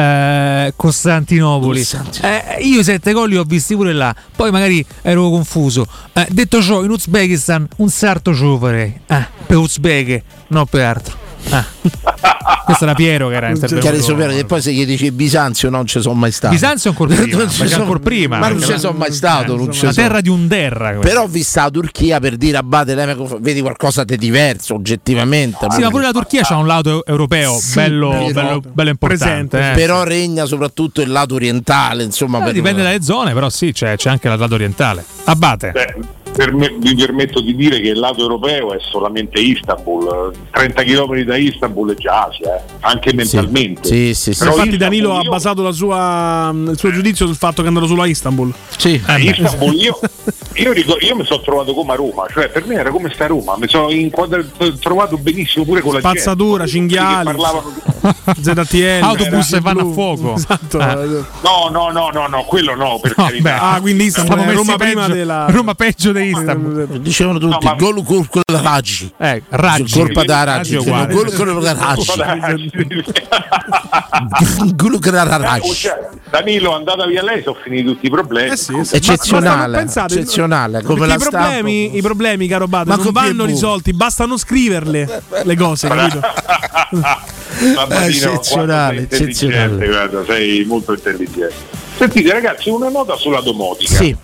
eh, 0.00 0.72
Costantinopoli. 0.76 1.86
Eh, 2.22 2.58
io 2.62 2.80
i 2.80 2.84
sette 2.84 3.12
gol 3.12 3.28
li 3.28 3.36
ho 3.36 3.44
visti 3.44 3.74
pure 3.74 3.92
là. 3.92 4.14
Poi 4.34 4.50
magari 4.50 4.84
ero 5.02 5.28
confuso. 5.28 5.86
Eh, 6.12 6.26
detto 6.30 6.62
ciò, 6.62 6.82
in 6.82 6.90
Uzbekistan 6.90 7.68
un 7.76 7.88
sarto 7.90 8.34
ce 8.34 8.42
lo 8.42 8.58
farei. 8.58 9.00
Eh, 9.06 9.26
per 9.46 9.56
Uzbeke, 9.56 10.22
non 10.48 10.66
per 10.66 10.84
altro. 10.84 11.19
Ah. 11.50 11.64
Questo 12.64 12.84
era 12.84 12.94
Piero 12.94 13.28
che 13.28 13.34
era 13.34 13.48
intervenuto. 13.48 14.02
Sapere 14.02 14.34
che 14.36 14.44
poi 14.44 14.60
se 14.62 14.72
gli 14.72 14.86
dici 14.86 15.10
Bisanzio 15.10 15.70
non 15.70 15.86
ci 15.86 16.00
sono 16.00 16.14
mai 16.14 16.30
stato. 16.30 16.52
Bisanzio 16.54 16.90
ancora 16.90 17.14
prima, 17.16 17.38
Non 17.38 17.50
ci 17.50 17.66
sono- 17.66 17.82
ancora 17.82 17.98
prima, 17.98 18.38
Ma 18.38 18.48
non 18.48 18.62
ci 18.62 18.78
sono 18.78 18.96
mai 18.98 19.12
stato. 19.12 19.56
non 19.56 19.72
ci 19.72 19.84
la 19.86 19.92
terra 19.92 20.20
di 20.20 20.28
un 20.28 20.46
derra. 20.46 20.88
quella. 20.90 21.00
Però 21.00 21.22
ho 21.22 21.26
visto 21.26 21.58
la 21.60 21.70
Turchia 21.70 22.20
per 22.20 22.36
dire 22.36 22.58
Abate 22.58 22.94
vedi 23.40 23.60
qualcosa 23.60 24.04
di 24.04 24.16
diverso 24.16 24.74
oggettivamente. 24.74 25.66
Sì, 25.70 25.80
ma 25.80 25.88
pure 25.90 26.04
la 26.04 26.12
Turchia 26.12 26.42
ha 26.46 26.56
un 26.56 26.66
lato 26.66 27.04
europeo 27.04 27.54
Sì, 27.58 27.74
bello, 27.74 28.10
però- 28.10 28.30
bello, 28.32 28.62
bello 28.72 28.90
importante. 28.90 29.70
eh. 29.70 29.74
Però 29.74 30.04
regna 30.04 30.44
soprattutto 30.44 31.00
il 31.00 31.10
lato 31.10 31.34
orientale, 31.34 32.04
insomma, 32.04 32.38
Eh, 32.40 32.44
per- 32.44 32.52
dipende 32.52 32.82
dalle 32.82 33.02
zone, 33.02 33.32
però 33.32 33.48
sì, 33.48 33.72
c'è, 33.72 33.96
c'è 33.96 34.10
anche 34.10 34.28
il 34.28 34.38
lato 34.38 34.54
orientale. 34.54 35.04
Abate. 35.24 35.70
Beh, 35.72 35.94
me- 36.52 36.74
mi 36.80 36.94
permetto 36.94 37.40
di 37.40 37.54
dire 37.54 37.80
che 37.80 37.88
il 37.88 37.98
lato 37.98 38.20
europeo 38.20 38.72
è 38.72 38.78
solamente 38.90 39.40
Istanbul, 39.40 40.32
30 40.50 40.82
km 40.84 41.20
da 41.22 41.36
Istanbul 41.36 41.92
è 41.92 41.94
già 41.96 42.26
Asia, 42.26 42.56
eh, 42.56 42.60
anche 42.80 43.12
mentalmente. 43.12 43.88
Sì, 43.88 44.14
sì, 44.14 44.32
sì. 44.32 44.42
Infatti, 44.44 44.50
Istanbul 44.60 44.76
Danilo 44.78 45.16
ha 45.16 45.22
io- 45.22 45.30
basato 45.30 45.62
la 45.62 45.72
sua- 45.72 46.50
il 46.54 46.78
suo 46.78 46.90
giudizio 46.92 47.26
sul 47.26 47.36
fatto 47.36 47.56
che 47.62 47.64
è 47.64 47.68
andato 47.68 47.86
solo 47.86 48.02
a 48.02 48.06
Istanbul. 48.06 48.52
Sì, 48.76 49.00
a 49.06 49.18
Istanbul 49.18 49.74
io, 49.74 49.98
io, 50.54 50.72
ricordo- 50.72 51.04
io 51.04 51.16
mi 51.16 51.24
sono 51.24 51.40
trovato 51.42 51.74
come 51.74 51.92
a 51.92 51.96
Roma, 51.96 52.26
cioè 52.32 52.48
per 52.48 52.66
me 52.66 52.74
era 52.76 52.90
come 52.90 53.10
sta 53.12 53.24
a 53.24 53.28
Roma, 53.28 53.56
mi 53.58 53.68
sono 53.68 53.90
inquadra- 53.90 54.44
trovato 54.80 55.16
benissimo 55.18 55.64
pure 55.64 55.80
con 55.80 55.92
la 55.94 55.98
Spazzatura, 56.00 56.64
gente. 56.64 56.70
cinghiali, 56.94 57.16
Che 57.18 57.24
parlavano 57.24 57.72
ZTL, 58.40 59.02
Autobus 59.02 59.48
che 59.50 59.60
vanno 59.60 59.80
a 59.80 59.82
blu. 59.84 59.92
fuoco. 59.92 60.34
Esatto. 60.40 60.78
No, 60.78 61.68
no, 61.70 61.90
no, 61.90 62.10
no, 62.12 62.26
no, 62.26 62.44
quello 62.44 62.74
no, 62.74 62.98
per 63.00 63.14
No, 63.16 63.24
carità. 63.24 63.42
beh, 63.42 63.58
Ah, 63.60 63.80
quindi 63.80 64.04
Istanbul 64.04 64.38
è 64.38 64.54
Roma 64.54 64.76
peggio- 64.76 65.06
della 65.12 65.46
Roma 65.50 65.74
peggio 65.74 66.12
di 66.12 66.22
Istanbul. 66.28 67.00
Dicevano 67.00 67.38
tutti, 67.38 67.52
No, 67.64 67.70
ma- 67.70 67.74
gol 67.74 68.04
colpa 68.04 68.40
da 68.44 68.60
Raggi. 68.60 69.12
Eh, 69.18 69.42
Raggi. 69.48 69.92
Colpa 69.98 70.24
da 70.24 70.44
Raggi. 70.44 70.76
Gol 70.76 71.32
colpa 71.34 71.60
da 71.60 71.72
Raggi. 71.72 72.06
Gol 74.74 74.98
colpa 75.00 75.10
da 75.10 75.22
Eh, 75.24 75.38
Raggi. 75.38 75.88
Danilo, 76.30 76.74
andata 76.74 77.06
via 77.06 77.22
lei, 77.24 77.42
sono 77.42 77.58
finiti 77.60 77.84
tutti 77.84 78.06
i 78.06 78.10
problemi. 78.10 78.52
Eh 78.52 78.56
sì, 78.56 78.72
sì. 78.84 78.94
Eccezionale, 78.96 79.56
Ma- 79.56 79.66
ma 79.66 79.78
pensate, 79.78 80.14
eccezionale, 80.14 80.82
come 80.82 81.06
la 81.06 81.14
i 81.14 81.18
problemi, 81.18 81.96
i 81.96 82.02
problemi, 82.02 82.46
caro 82.46 82.66
Ma 82.68 82.82
non 82.84 83.10
vanno 83.10 83.44
risolti, 83.44 83.92
basta 83.92 84.26
non 84.26 84.38
scriverle 84.38 85.22
le 85.42 85.56
cose, 85.56 85.88
capito? 85.90 86.20
Sabatino, 87.74 88.32
eccezionale, 88.32 89.00
eccezionale. 89.02 89.86
guarda, 89.88 90.24
sei 90.24 90.64
molto 90.64 90.92
intelligente. 90.92 91.54
Sentite 91.96 92.32
ragazzi, 92.32 92.70
una 92.70 92.88
nota 92.88 93.16
sulla 93.16 93.40
domotica. 93.40 93.94
Sì. 93.96 94.16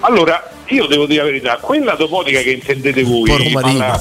Allora, 0.00 0.50
io 0.66 0.86
devo 0.86 1.06
dire 1.06 1.20
la 1.22 1.26
verità, 1.26 1.56
quella 1.56 1.94
domotica 1.94 2.40
che 2.40 2.50
intendete 2.50 3.02
voi, 3.02 3.50
parla- 3.52 3.98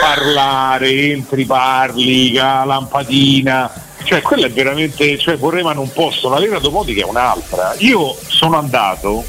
parlare, 0.00 0.90
entri, 1.10 1.46
parli, 1.46 2.32
la 2.32 2.64
lampadina, 2.64 3.70
cioè 4.08 4.22
quella 4.22 4.46
è 4.46 4.50
veramente, 4.50 5.18
cioè 5.18 5.36
vorrei 5.36 5.62
non 5.62 5.90
posso, 5.92 6.30
la 6.30 6.38
vera 6.40 6.58
domotica 6.58 7.02
è 7.02 7.04
un'altra. 7.04 7.74
Io 7.80 8.16
sono 8.26 8.56
andato 8.56 9.22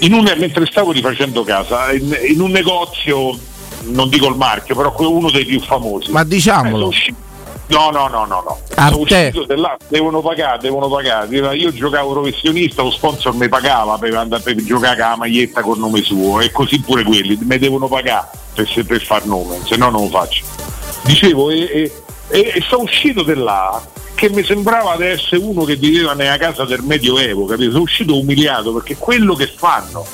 in 0.00 0.12
un, 0.12 0.30
mentre 0.36 0.66
stavo 0.66 0.92
rifacendo 0.92 1.44
casa, 1.44 1.92
in, 1.92 2.14
in 2.28 2.38
un 2.38 2.50
negozio, 2.50 3.36
non 3.84 4.10
dico 4.10 4.28
il 4.28 4.36
marchio, 4.36 4.76
però 4.76 4.94
uno 4.98 5.30
dei 5.30 5.46
più 5.46 5.60
famosi. 5.60 6.10
Ma 6.10 6.24
diciamolo. 6.24 6.90
Eh, 6.90 7.14
No, 7.68 7.90
no, 7.90 8.08
no, 8.08 8.24
no, 8.24 8.42
no. 8.46 8.58
Arte. 8.76 9.30
Sono 9.32 9.76
devono 9.88 10.20
pagare, 10.22 10.58
devono 10.58 10.88
pagare. 10.88 11.34
Io 11.54 11.70
giocavo 11.70 12.12
professionista, 12.12 12.82
lo 12.82 12.90
sponsor 12.90 13.34
mi 13.34 13.48
pagava 13.48 13.98
per, 13.98 14.14
andare, 14.14 14.42
per 14.42 14.54
giocare 14.56 14.96
la 14.96 15.16
maglietta 15.16 15.60
col 15.60 15.78
nome 15.78 16.02
suo 16.02 16.40
e 16.40 16.50
così 16.50 16.80
pure 16.80 17.02
quelli, 17.02 17.38
mi 17.42 17.58
devono 17.58 17.86
pagare 17.86 18.28
per, 18.54 18.84
per 18.86 19.02
far 19.02 19.26
nome, 19.26 19.58
se 19.66 19.76
no 19.76 19.90
non 19.90 20.04
lo 20.04 20.08
faccio. 20.08 20.44
Dicevo, 21.02 21.50
e, 21.50 21.58
e, 21.60 21.92
e- 22.28 22.52
e 22.54 22.64
sono 22.66 22.84
uscito 22.84 23.22
da 23.22 23.34
là 23.36 23.82
che 24.18 24.30
mi 24.30 24.42
sembrava 24.42 24.96
di 24.96 25.04
essere 25.04 25.40
uno 25.40 25.62
che 25.62 25.76
viveva 25.76 26.12
nella 26.12 26.36
casa 26.38 26.64
del 26.64 26.82
Medioevo, 26.82 27.44
capito? 27.44 27.70
Sono 27.70 27.84
uscito 27.84 28.18
umiliato 28.18 28.72
perché 28.72 28.96
quello 28.96 29.36
che 29.36 29.46
fanno, 29.46 30.04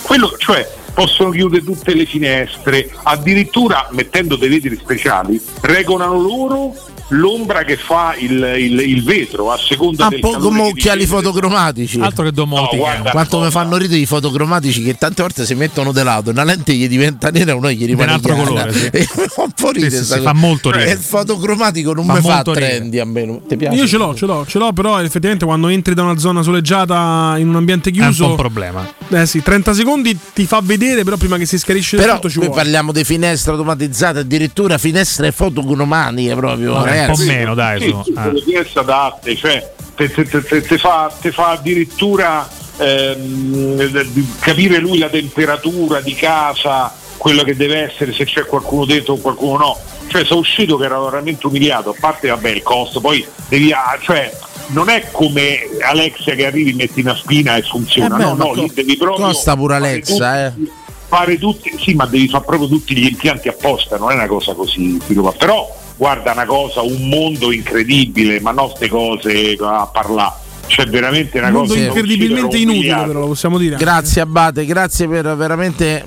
quello, 0.00 0.34
cioè 0.38 0.66
possono 0.94 1.28
chiudere 1.28 1.62
tutte 1.62 1.94
le 1.94 2.06
finestre, 2.06 2.90
addirittura 3.02 3.86
mettendo 3.90 4.36
dei 4.36 4.48
vetri 4.48 4.78
speciali, 4.80 5.38
regolano 5.60 6.18
loro 6.18 6.74
l'ombra 7.10 7.64
che 7.64 7.76
fa 7.76 8.14
il, 8.18 8.30
il- 8.58 8.80
il 8.80 9.02
vetro 9.04 9.50
a 9.52 9.58
seconda 9.58 10.04
Un 10.04 10.10
del 10.10 10.20
po' 10.20 10.36
come 10.38 10.62
occhiali 10.62 11.06
fotocromatici. 11.06 12.00
Altro 12.00 12.24
che 12.24 12.32
domotica. 12.32 12.76
No, 12.76 12.78
guarda, 12.82 13.10
Quanto 13.10 13.40
mi 13.40 13.50
fanno 13.50 13.76
ridere 13.76 14.00
i 14.00 14.06
fotocromatici 14.06 14.82
che 14.82 14.96
tante 14.96 15.22
volte 15.22 15.44
si 15.44 15.54
mettono 15.54 15.92
de 15.92 16.02
lato, 16.02 16.30
una 16.30 16.44
lente 16.44 16.72
gli 16.74 16.88
diventa 16.88 17.30
nera 17.30 17.52
e 17.52 17.54
una 17.54 17.70
gli 17.70 17.84
rimane 17.86 18.08
un 18.10 18.14
altro 18.14 18.34
colore, 18.36 18.72
sì. 18.72 18.86
E 18.92 19.04
fa 19.04 19.42
un 19.42 19.50
po' 19.54 19.70
ridere 19.70 19.90
Sì, 19.96 20.04
sì, 20.04 20.20
fa 20.20 20.32
molto 20.32 20.70
Cioè, 20.70 20.78
ridere. 20.80 20.96
Il 20.98 21.02
fotocromatico 21.04 21.92
non 21.92 22.04
Fa 22.06 22.14
mi 22.14 22.20
fa 22.20 22.38
ridere. 22.38 22.60
trendy 22.66 22.98
a 22.98 23.04
me. 23.04 23.40
Ti 23.46 23.56
piace? 23.56 23.76
Io 23.76 23.86
ce 23.86 23.96
l'ho, 23.96 24.14
ce 24.14 24.26
l'ho, 24.26 24.44
ce 24.46 24.58
l'ho, 24.58 24.72
però 24.72 25.00
effettivamente 25.02 25.44
quando 25.44 25.68
entri 25.68 25.94
da 25.94 26.02
una 26.02 26.18
zona 26.18 26.42
soleggiata 26.42 27.34
in 27.38 27.48
un 27.48 27.56
ambiente 27.56 27.90
È 27.90 27.92
un 27.92 27.98
chiuso, 27.98 28.24
po' 28.24 28.30
un 28.30 28.36
problema. 28.36 28.88
eh 29.10 29.26
sì, 29.26 29.42
30 29.42 29.74
secondi 29.74 30.16
ti 30.32 30.46
fa 30.46 30.60
vedere, 30.62 31.02
però 31.04 31.16
prima 31.16 31.36
che 31.36 31.46
si 31.46 31.58
schiarisce 31.58 31.96
Però 31.96 32.14
tutto 32.14 32.30
ci 32.30 32.38
noi 32.38 32.46
vuole. 32.48 32.62
parliamo 32.62 32.92
di 32.92 33.04
finestre 33.04 33.50
automatizzate, 33.52 34.20
addirittura 34.20 34.78
finestre 34.78 35.32
fotocromatiche 35.32 36.34
proprio. 36.34 36.72
Vabbè, 36.74 36.99
un 37.08 37.14
po' 37.14 37.22
meno, 37.24 37.54
dai. 37.54 37.80
Sì, 37.80 37.96
sì, 38.04 38.12
Ah. 38.16 38.32
pièce 38.44 38.78
adatte, 38.78 39.36
cioè 39.36 39.72
te, 39.94 40.10
te- 40.10 40.24
te- 40.24 40.42
te- 40.42 40.60
te 40.62 40.78
fa, 40.78 41.12
te 41.20 41.30
fa 41.32 41.50
addirittura 41.50 42.48
ehm, 42.78 44.02
di 44.12 44.26
capire 44.40 44.78
lui 44.78 44.98
la 44.98 45.08
temperatura 45.08 46.00
di 46.00 46.14
casa, 46.14 46.92
quello 47.18 47.42
che 47.42 47.54
deve 47.54 47.90
essere, 47.90 48.12
se 48.14 48.24
c'è 48.24 48.44
qualcuno 48.46 48.84
dentro 48.86 49.14
o 49.14 49.16
qualcuno 49.18 49.58
no. 49.58 49.78
Cioè 50.08 50.24
sono 50.24 50.40
uscito 50.40 50.76
che 50.76 50.86
ero 50.86 51.04
veramente 51.04 51.46
umiliato, 51.46 51.90
a 51.90 51.94
parte 51.98 52.28
vabbè 52.28 52.48
il 52.48 52.62
costo, 52.62 53.00
poi 53.00 53.24
devi, 53.48 53.70
ah, 53.72 53.96
cioè, 54.00 54.32
non 54.68 54.88
è 54.88 55.08
come 55.12 55.60
Alexia 55.82 56.34
che 56.34 56.46
arrivi, 56.46 56.72
metti 56.72 57.00
una 57.00 57.14
spina 57.14 57.54
e 57.56 57.62
funziona, 57.62 58.14
Eh 58.14 58.18
beh, 58.18 58.24
no, 58.24 58.34
no, 58.34 58.46
co- 58.48 58.62
lì 58.62 58.70
devi 58.74 58.96
proprio 58.96 59.26
costa 59.26 59.54
pure 59.54 59.74
fare 59.74 59.86
Alexa, 59.88 60.50
tutti- 60.54 60.70
fare 61.06 61.38
tutti, 61.38 61.76
sì, 61.78 61.94
ma 61.94 62.06
devi 62.06 62.28
fare 62.28 62.44
proprio 62.44 62.68
tutti 62.68 62.96
gli 62.96 63.06
impianti 63.06 63.48
apposta, 63.48 63.98
non 63.98 64.10
è 64.10 64.14
una 64.14 64.26
cosa 64.26 64.54
così. 64.54 64.98
Però 65.38 65.76
guarda 66.00 66.32
una 66.32 66.46
cosa, 66.46 66.80
un 66.80 67.10
mondo 67.10 67.52
incredibile, 67.52 68.40
ma 68.40 68.52
non 68.52 68.68
queste 68.68 68.88
cose 68.88 69.54
a 69.60 69.86
parlare. 69.92 70.48
C'è 70.66 70.86
veramente 70.86 71.38
una 71.38 71.50
cosa 71.50 71.76
incredibilmente 71.76 72.56
inutile, 72.56 73.04
però 73.04 73.20
lo 73.20 73.26
possiamo 73.26 73.58
dire. 73.58 73.76
Grazie 73.76 74.22
Abate, 74.22 74.64
grazie 74.64 75.06
per 75.06 75.36
veramente. 75.36 76.02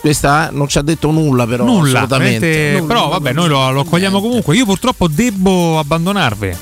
Questa 0.00 0.48
eh, 0.48 0.52
non 0.52 0.66
ci 0.66 0.78
ha 0.78 0.82
detto 0.82 1.12
nulla, 1.12 1.46
però. 1.46 1.64
Nulla, 1.64 1.98
assolutamente. 1.98 2.48
veramente- 2.48 2.86
però 2.86 3.08
vabbè, 3.10 3.32
noi 3.32 3.48
lo, 3.48 3.70
lo 3.70 3.80
accogliamo 3.80 4.20
comunque. 4.20 4.56
Io 4.56 4.64
purtroppo 4.64 5.06
devo 5.06 5.78
abbandonarvi 5.78 6.56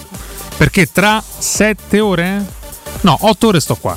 perché 0.59 0.91
tra 0.93 1.23
sette 1.27 2.01
ore 2.01 2.45
No, 3.03 3.17
8 3.21 3.47
ore 3.47 3.61
sto 3.61 3.77
qua. 3.77 3.97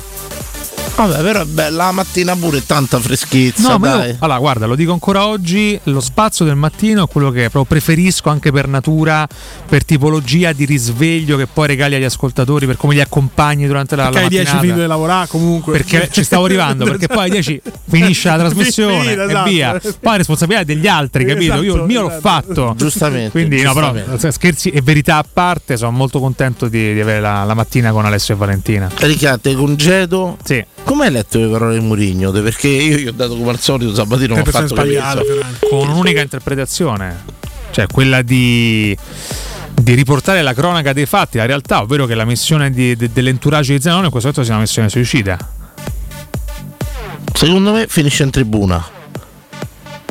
Vabbè, 1.06 1.22
però 1.22 1.40
è 1.40 1.44
bella 1.46 1.84
la 1.84 1.92
mattina 1.92 2.36
pure 2.36 2.58
è 2.58 2.62
tanta 2.62 2.98
freschezza. 3.00 3.70
No, 3.70 3.78
ma 3.78 3.96
dai. 3.96 4.10
io, 4.10 4.16
allora, 4.18 4.38
guarda, 4.38 4.66
lo 4.66 4.74
dico 4.74 4.92
ancora 4.92 5.26
oggi: 5.26 5.78
lo 5.84 6.00
spazio 6.00 6.44
del 6.44 6.56
mattino 6.56 7.04
è 7.04 7.08
quello 7.08 7.30
che 7.30 7.48
proprio 7.48 7.64
preferisco 7.64 8.28
anche 8.28 8.52
per 8.52 8.68
natura, 8.68 9.26
per 9.66 9.82
tipologia 9.84 10.52
di 10.52 10.66
risveglio 10.66 11.38
che 11.38 11.46
poi 11.46 11.68
regali 11.68 11.94
agli 11.94 12.04
ascoltatori, 12.04 12.66
per 12.66 12.76
come 12.76 12.92
li 12.92 13.00
accompagni 13.00 13.66
durante 13.66 13.96
la, 13.96 14.04
Perché 14.04 14.18
la 14.18 14.24
ai 14.24 14.28
10 14.28 14.44
mattinata. 14.44 14.60
finito 14.66 14.80
di 14.82 14.88
lavorare 14.88 15.28
comunque. 15.28 15.72
Perché 15.72 16.08
ci 16.12 16.22
stavo 16.22 16.44
arrivando, 16.44 16.84
perché 16.84 17.06
poi 17.06 17.18
alle 17.18 17.30
10 17.40 17.62
finisce 17.88 18.28
la 18.28 18.38
trasmissione 18.38 19.00
Finita, 19.00 19.22
e 19.22 19.26
esatto. 19.26 19.48
via. 19.48 19.80
Poi 19.80 19.98
la 20.02 20.16
responsabilità 20.16 20.62
è 20.62 20.66
degli 20.66 20.86
altri, 20.86 21.24
capito? 21.24 21.62
Io 21.62 21.76
il 21.76 21.82
mio 21.84 22.02
l'ho 22.02 22.08
esatto. 22.08 22.20
fatto. 22.20 22.74
Giustamente. 22.76 23.30
Quindi, 23.30 23.62
no, 23.62 23.72
però 23.72 23.92
giustamente. 23.94 24.32
scherzi 24.32 24.68
e 24.68 24.82
verità 24.82 25.16
a 25.16 25.24
parte, 25.30 25.78
sono 25.78 25.92
molto 25.92 26.20
contento 26.20 26.68
di, 26.68 26.92
di 26.92 27.00
avere 27.00 27.20
la, 27.20 27.44
la 27.44 27.54
mattina 27.54 27.90
con 27.90 28.04
Alessio 28.04 28.34
e 28.34 28.36
Valentina. 28.36 28.90
Ricate, 28.98 29.54
congedo. 29.54 30.36
Sì. 30.44 30.62
Come 30.90 31.06
hai 31.06 31.12
letto 31.12 31.38
le 31.38 31.46
parole 31.46 31.78
di 31.78 31.84
Murigno? 31.84 32.32
Perché 32.32 32.66
io 32.66 32.96
gli 32.96 33.06
ho 33.06 33.12
dato 33.12 33.36
come 33.36 33.50
al 33.50 33.60
solito 33.60 33.94
Sabatino 33.94 34.34
ha 34.34 34.42
fatto 34.42 34.74
capire. 34.74 35.00
con 35.68 35.88
un'unica 35.88 36.20
interpretazione, 36.20 37.22
cioè 37.70 37.86
quella 37.86 38.22
di, 38.22 38.96
di 39.72 39.94
riportare 39.94 40.42
la 40.42 40.52
cronaca 40.52 40.92
dei 40.92 41.06
fatti, 41.06 41.36
la 41.36 41.46
realtà, 41.46 41.82
ovvero 41.82 42.06
che 42.06 42.16
la 42.16 42.24
missione 42.24 42.72
di- 42.72 42.96
de- 42.96 43.08
dell'entourage 43.12 43.74
di 43.76 43.80
Zanone 43.80 44.06
in 44.06 44.10
questo 44.10 44.30
momento 44.30 44.42
sia 44.42 44.52
una 44.54 44.62
missione 44.62 44.88
suicida. 44.88 45.38
Secondo 47.34 47.70
me 47.70 47.86
finisce 47.86 48.24
in 48.24 48.30
tribuna. 48.30 48.84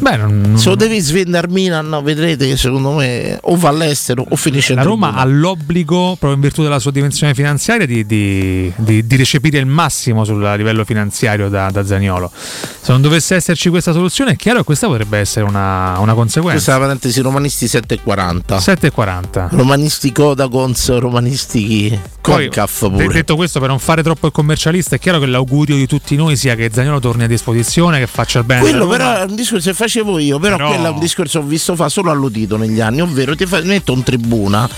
Beh, 0.02 0.16
non, 0.18 0.54
Se 0.58 0.70
lo 0.70 0.76
devi 0.76 1.00
svendere 1.00 1.48
Milan, 1.50 2.00
vedrete 2.04 2.48
che 2.48 2.58
secondo 2.58 2.94
me 2.94 3.38
o 3.42 3.56
va 3.58 3.70
all'estero 3.70 4.26
o 4.28 4.36
finisce 4.36 4.72
in 4.74 4.78
la 4.80 4.84
Roma 4.84 5.14
ha 5.14 5.26
l'obbligo, 5.26 6.10
proprio 6.12 6.34
in 6.34 6.40
virtù 6.42 6.64
della 6.64 6.80
sua 6.80 6.92
dimensione 6.92 7.34
finanziaria, 7.34 7.86
di, 7.86 8.06
di- 8.06 8.72
di- 8.76 9.06
di 9.06 9.16
recepire 9.16 9.58
il 9.60 9.66
massimo 9.66 10.24
sul 10.24 10.40
livello 10.58 10.84
finanziario 10.86 11.50
da, 11.50 11.70
da 11.72 11.86
Zaniolo. 11.86 12.32
Se 12.34 12.92
non 12.92 13.02
dovesse 13.02 13.36
esserci 13.36 13.70
questa 13.70 13.92
soluzione, 13.92 14.32
è 14.32 14.36
chiaro 14.36 14.60
che 14.60 14.66
questa 14.66 14.88
potrebbe 14.88 15.18
essere 15.18 15.46
una, 15.46 15.98
una 15.98 15.98
Questa 15.98 16.12
è 16.12 16.16
conseguenza. 16.16 16.72
la 16.74 16.80
parentesi 16.80 17.22
romanisti 17.22 17.66
7,40. 17.66 18.42
7,40. 18.58 19.48
Romanisti 19.52 20.12
Codacons, 20.12 20.98
romanisti 20.98 22.00
Concaf 22.22 22.90
pure. 22.90 23.08
detto 23.08 23.36
questo, 23.36 23.60
per 23.60 23.70
non 23.70 23.80
fare 23.80 24.04
troppo 24.04 24.28
il 24.28 24.32
commercialista, 24.32 24.96
è 24.96 25.00
chiaro 25.00 25.20
che 25.20 25.26
l'augurio 25.26 25.76
di 25.76 25.88
tutti 25.88 26.16
noi 26.16 26.36
sia 26.36 26.56
che 26.56 26.70
Zagnolo 26.72 27.00
torni 27.00 27.24
a 27.24 27.28
disposizione, 27.28 28.00
che 28.00 28.08
faccia 28.08 28.40
il 28.40 28.46
bene. 28.46 28.62
Quello 28.62 28.88
però 28.88 29.18
è 29.18 29.24
un 29.24 29.36
discorso 29.36 29.70
che 29.70 29.76
facevo 29.90 30.20
io, 30.20 30.40
però, 30.40 30.56
Però- 30.56 30.70
quello 30.70 30.86
è 30.86 30.90
un 30.92 31.00
discorso 31.00 31.40
che 31.40 31.46
ho 31.46 31.48
visto 31.48 31.76
fa 31.76 31.90
solo 31.90 32.12
all'udito 32.12 32.56
negli 32.58 32.80
anni, 32.80 33.02
ovvero 33.02 33.36
ti 33.36 33.46
fa- 33.46 33.62
metto 33.62 33.92
in 33.94 34.04
tribuna, 34.04 34.70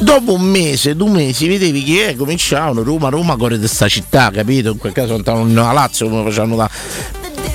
dopo 0.00 0.34
un 0.34 0.42
mese, 0.42 0.94
due 0.94 1.10
mesi, 1.10 1.48
vedevi 1.48 1.82
che 1.82 2.08
eh, 2.08 2.16
cominciavano 2.16 2.82
Roma, 2.82 3.08
Roma, 3.08 3.36
cuore 3.36 3.58
di 3.58 3.66
sta 3.66 3.88
città, 3.88 4.30
capito? 4.30 4.70
In 4.70 4.78
quel 4.78 4.92
caso 4.92 5.14
andavano 5.14 5.66
a 5.68 5.72
Lazio 5.72 6.08
come 6.08 6.22
facevano 6.24 6.56
da... 6.56 6.70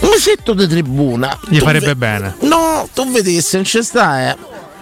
Un 0.01 0.09
mesetto 0.09 0.53
di 0.53 0.68
tribuna. 0.68 1.38
Gli 1.47 1.59
farebbe 1.59 1.86
ve- 1.88 1.95
bene. 1.95 2.36
No, 2.41 2.88
tu 2.93 3.09
vedessi, 3.09 3.55
non 3.55 3.64
c'è 3.64 3.82
sta, 3.82 4.30
eh. 4.32 4.36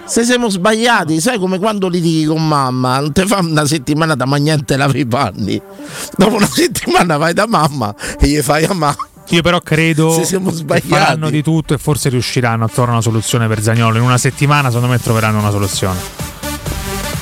Se 0.05 0.23
siamo 0.25 0.49
sbagliati, 0.49 1.21
sai 1.21 1.37
come 1.37 1.59
quando 1.59 1.87
litighi 1.87 2.25
con 2.25 2.45
mamma, 2.45 2.99
non 2.99 3.11
ti 3.13 3.21
fa 3.25 3.37
una 3.39 3.65
settimana 3.65 4.15
da 4.15 4.25
mangiante 4.25 4.75
lavi 4.75 5.01
i 5.01 5.05
panni. 5.05 5.61
Dopo 6.17 6.35
una 6.35 6.49
settimana 6.51 7.17
vai 7.17 7.33
da 7.33 7.45
mamma 7.47 7.93
e 8.19 8.27
gli 8.27 8.39
fai 8.41 8.63
a 8.65 8.73
mamma. 8.73 8.95
Io 9.29 9.41
però 9.41 9.61
credo 9.61 10.11
Se 10.11 10.25
siamo 10.25 10.49
che 10.49 10.55
sbagliati. 10.57 10.87
faranno 10.87 11.29
di 11.29 11.41
tutto 11.41 11.73
e 11.73 11.77
forse 11.77 12.09
riusciranno 12.09 12.65
a 12.65 12.67
trovare 12.67 12.91
una 12.91 13.01
soluzione 13.01 13.47
per 13.47 13.61
Zagnolo. 13.61 13.97
In 13.97 14.03
una 14.03 14.17
settimana, 14.17 14.67
secondo 14.69 14.87
me, 14.89 14.99
troveranno 14.99 15.39
una 15.39 15.51
soluzione. 15.51 16.29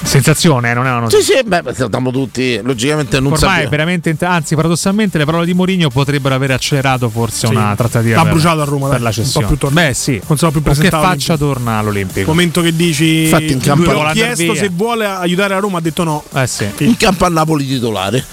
Sensazione, 0.01 0.71
eh, 0.71 0.73
non 0.73 0.87
è 0.87 0.89
una 0.91 1.07
Sì, 1.07 1.15
notizia. 1.17 1.37
sì, 1.37 1.43
beh, 1.43 1.63
siamo 1.75 2.09
tutti, 2.09 2.59
logicamente 2.63 3.17
non 3.19 3.33
Ormai 3.33 3.39
sappiamo. 3.47 3.69
veramente, 3.69 4.15
anzi, 4.21 4.55
paradossalmente, 4.55 5.19
le 5.19 5.25
parole 5.25 5.45
di 5.45 5.53
Mourinho 5.53 5.89
potrebbero 5.89 6.33
aver 6.33 6.49
accelerato 6.51 7.09
forse 7.09 7.45
Sì. 7.45 7.53
una 7.53 7.75
trattativa 7.75 8.15
L'ha 8.15 8.23
per, 8.23 8.31
bruciato 8.31 8.61
a 8.61 8.63
Roma, 8.63 8.87
per 8.89 8.99
dai, 8.99 9.03
la 9.03 9.09
un 9.09 9.13
po' 9.15 9.21
cessione. 9.21 9.45
più 9.47 9.57
torna- 9.57 9.81
Beh, 9.81 9.93
sì. 9.93 10.19
Non 10.25 10.37
sono 10.39 10.51
più 10.51 10.63
Con 10.63 10.71
che 10.73 10.79
presentato 10.79 11.03
faccia 11.03 11.37
torna 11.37 11.77
all'Olimpico? 11.77 12.27
momento 12.27 12.61
che 12.61 12.75
dici 12.75 13.23
Infatti 13.25 13.51
in 13.51 13.59
campo- 13.59 13.91
lui 13.91 13.99
andare 13.99 14.13
chiesto 14.15 14.51
via. 14.51 14.55
se 14.55 14.69
vuole 14.73 15.05
aiutare 15.05 15.53
la 15.53 15.59
Roma 15.59 15.77
ha 15.77 15.81
detto 15.81 16.03
no 16.03 16.23
Eh 16.33 16.47
sì. 16.47 16.67
In 16.79 16.97
campo 16.97 17.25
a 17.25 17.29
Napoli 17.29 17.67
titolare. 17.67 18.25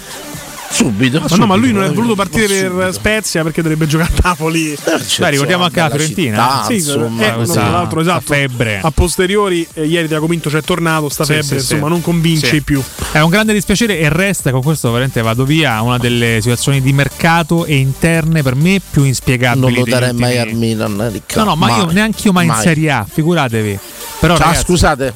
Subito. 0.76 1.20
ma 1.20 1.36
no 1.36 1.46
ma 1.46 1.54
lui 1.54 1.72
non 1.72 1.84
è 1.84 1.90
voluto 1.90 2.14
partire 2.14 2.46
per 2.46 2.68
Subito. 2.70 2.92
Spezia 2.92 3.42
perché 3.42 3.62
dovrebbe 3.62 3.86
giocare 3.86 4.12
a 4.14 4.20
Napoli 4.28 4.76
Beh, 5.18 5.30
ricordiamo 5.30 5.64
anche 5.64 5.80
la 5.80 5.88
Fiorentina. 5.88 6.36
città, 6.36 6.64
sì, 6.66 6.74
insomma, 6.74 7.26
eh, 7.26 7.32
questa- 7.34 7.60
tra 7.60 7.70
l'altro 7.70 8.00
esatto 8.00 8.20
febbre. 8.34 8.80
a 8.82 8.90
posteriori 8.90 9.66
eh, 9.74 9.86
ieri 9.86 10.06
Diacominto 10.08 10.50
c'è 10.50 10.62
tornato 10.62 11.08
sta 11.08 11.24
Sì, 11.24 11.32
febbre 11.32 11.46
sì, 11.48 11.54
insomma 11.54 11.84
sì. 11.86 11.88
non 11.90 12.02
convince 12.02 12.46
Sì. 12.48 12.60
più 12.62 12.82
È 13.12 13.20
un 13.20 13.30
grande 13.30 13.52
dispiacere 13.54 13.98
e 13.98 14.08
resta 14.10 14.50
con 14.50 14.62
questo 14.62 14.90
veramente 14.90 15.22
vado 15.22 15.44
via 15.44 15.80
una 15.80 15.96
delle 15.98 16.38
situazioni 16.42 16.80
di 16.82 16.92
mercato 16.92 17.64
e 17.64 17.76
interne 17.76 18.42
per 18.42 18.54
me 18.54 18.80
più 18.90 19.02
inspiegabili. 19.04 19.60
Non 19.64 19.72
lo 19.72 19.84
darei 19.84 20.12
mai 20.12 20.38
al 20.38 20.52
Milan, 20.52 21.00
eh, 21.00 21.10
Riccardo. 21.10 21.44
No, 21.44 21.50
no, 21.50 21.56
ma 21.56 21.76
io 21.78 21.84
Mai. 21.86 21.94
neanche 21.94 22.20
io 22.24 22.32
mai, 22.32 22.44
in 22.46 22.50
Mai. 22.52 22.62
Serie 22.62 22.90
A, 22.90 23.06
figuratevi. 23.10 23.78
Però 24.20 24.36
Ciao, 24.36 24.46
ragazzi, 24.46 24.64
scusate. 24.64 25.14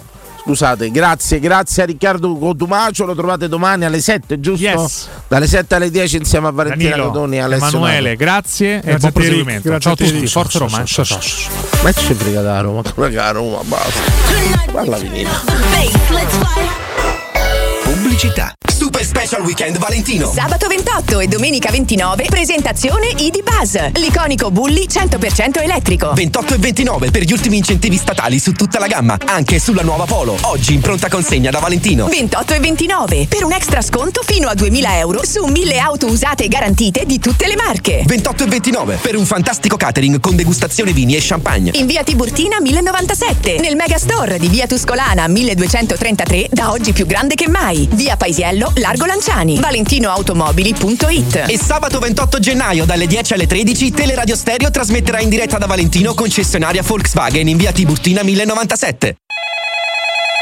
Scusate, 0.50 0.90
grazie, 0.90 1.38
grazie 1.38 1.84
a 1.84 1.86
Riccardo 1.86 2.36
Cotumaccio, 2.36 3.04
lo 3.04 3.14
trovate 3.14 3.46
domani 3.46 3.84
alle 3.84 4.00
7, 4.00 4.40
giusto? 4.40 4.64
Yes. 4.66 5.08
Dalle 5.28 5.46
7 5.46 5.76
alle 5.76 5.90
10 5.92 6.16
insieme 6.16 6.48
a 6.48 6.50
Valentina 6.50 6.90
Danilo, 6.90 7.06
Codoni 7.10 7.36
e 7.36 7.38
Alessio 7.38 7.68
Emanuele, 7.68 8.10
Nato. 8.10 8.24
grazie, 8.24 8.76
e 8.78 8.80
Grazie 8.80 8.98
buon 8.98 9.12
proseguimento. 9.12 9.68
grazie 9.68 9.80
Ciao 9.80 9.92
a 9.92 10.10
tutti, 10.10 10.26
forza 10.26 10.58
Roma. 10.58 10.84
ciao. 10.84 11.18
Ma 11.84 11.92
ci 11.92 12.14
frega 12.14 12.40
da 12.42 12.60
Roma, 12.62 12.82
frega 12.82 13.22
da 13.22 13.30
Roma, 13.30 13.60
basta. 13.62 14.00
Parla 14.72 14.96
venire. 14.98 15.30
Pubblicità. 17.84 18.52
Super 18.80 19.04
Special 19.04 19.42
Weekend 19.42 19.76
Valentino. 19.76 20.32
Sabato 20.32 20.66
28 20.66 21.20
e 21.20 21.26
domenica 21.26 21.70
29 21.70 22.24
presentazione 22.30 23.08
ID 23.14 23.42
Buzz, 23.42 23.76
l'iconico 23.96 24.50
Bulli 24.50 24.86
100% 24.88 25.60
elettrico. 25.60 26.14
28 26.14 26.54
e 26.54 26.56
29 26.56 27.10
per 27.10 27.24
gli 27.24 27.32
ultimi 27.32 27.58
incentivi 27.58 27.98
statali 27.98 28.38
su 28.38 28.52
tutta 28.52 28.78
la 28.78 28.86
gamma, 28.86 29.18
anche 29.26 29.58
sulla 29.58 29.82
nuova 29.82 30.06
Polo. 30.06 30.34
Oggi 30.44 30.72
in 30.72 30.80
pronta 30.80 31.10
consegna 31.10 31.50
da 31.50 31.58
Valentino. 31.58 32.06
28 32.06 32.54
e 32.54 32.58
29 32.58 33.26
per 33.28 33.44
un 33.44 33.52
extra 33.52 33.82
sconto 33.82 34.22
fino 34.24 34.48
a 34.48 34.54
2000 34.54 34.98
euro 34.98 35.26
su 35.26 35.44
1000 35.44 35.78
auto 35.78 36.06
usate 36.06 36.44
e 36.44 36.48
garantite 36.48 37.04
di 37.04 37.18
tutte 37.18 37.46
le 37.48 37.56
marche. 37.56 38.04
28 38.06 38.44
e 38.44 38.46
29 38.46 38.98
per 39.02 39.14
un 39.14 39.26
fantastico 39.26 39.76
catering 39.76 40.20
con 40.20 40.36
degustazione 40.36 40.94
vini 40.94 41.16
e 41.16 41.18
champagne. 41.20 41.72
In 41.74 41.84
via 41.84 42.02
Tiburtina 42.02 42.58
1097, 42.60 43.58
nel 43.60 43.76
Megastore 43.76 44.38
di 44.38 44.48
via 44.48 44.66
Tuscolana 44.66 45.28
1233, 45.28 46.46
da 46.50 46.70
oggi 46.70 46.94
più 46.94 47.04
grande 47.04 47.34
che 47.34 47.46
mai. 47.46 47.86
Via 47.92 48.16
Paisiello, 48.16 48.68
Largo 48.74 49.06
Lanciani. 49.06 49.58
ValentinoAutomobili.it. 49.58 51.44
E 51.48 51.58
sabato 51.58 51.98
28 51.98 52.38
gennaio 52.38 52.84
dalle 52.84 53.06
10 53.06 53.34
alle 53.34 53.46
13 53.46 53.90
Teleradio 53.90 54.36
Stereo 54.36 54.70
trasmetterà 54.70 55.20
in 55.20 55.28
diretta 55.28 55.58
da 55.58 55.66
Valentino 55.66 56.14
concessionaria 56.14 56.82
Volkswagen 56.82 57.48
in 57.48 57.56
via 57.56 57.72
Tiburtina 57.72 58.22
1097. 58.22 59.16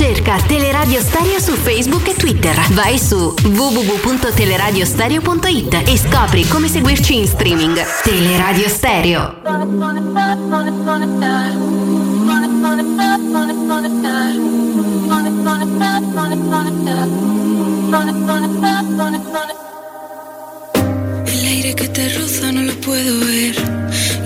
Cerca 0.00 0.38
Teleradio 0.38 1.02
Stereo 1.02 1.38
su 1.38 1.52
Facebook 1.52 2.08
e 2.08 2.14
Twitter. 2.14 2.56
Vai 2.70 2.98
su 2.98 3.34
www.teleradiostereo.it 3.42 5.82
e 5.86 5.98
scopri 5.98 6.48
come 6.48 6.68
seguirci 6.68 7.18
in 7.18 7.24
streaming. 7.24 7.78
Teleradio 8.02 8.66
Stereo. 8.66 9.34
El 21.26 21.44
aire 21.44 21.74
que 21.74 21.88
te 21.88 22.08
roza 22.18 22.52
no 22.52 22.62
lo 22.62 22.72
puedo 22.80 23.18
ver. 23.26 23.54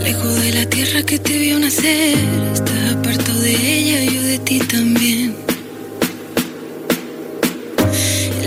Lejos 0.05 0.41
de 0.41 0.53
la 0.53 0.67
tierra 0.67 1.03
que 1.03 1.19
te 1.19 1.37
vio 1.37 1.59
nacer. 1.59 2.17
Estás 2.53 2.93
apartado 2.93 3.41
de 3.41 3.57
ella, 3.57 4.05
yo 4.05 4.23
de 4.23 4.39
ti 4.39 4.61
también. 4.61 5.44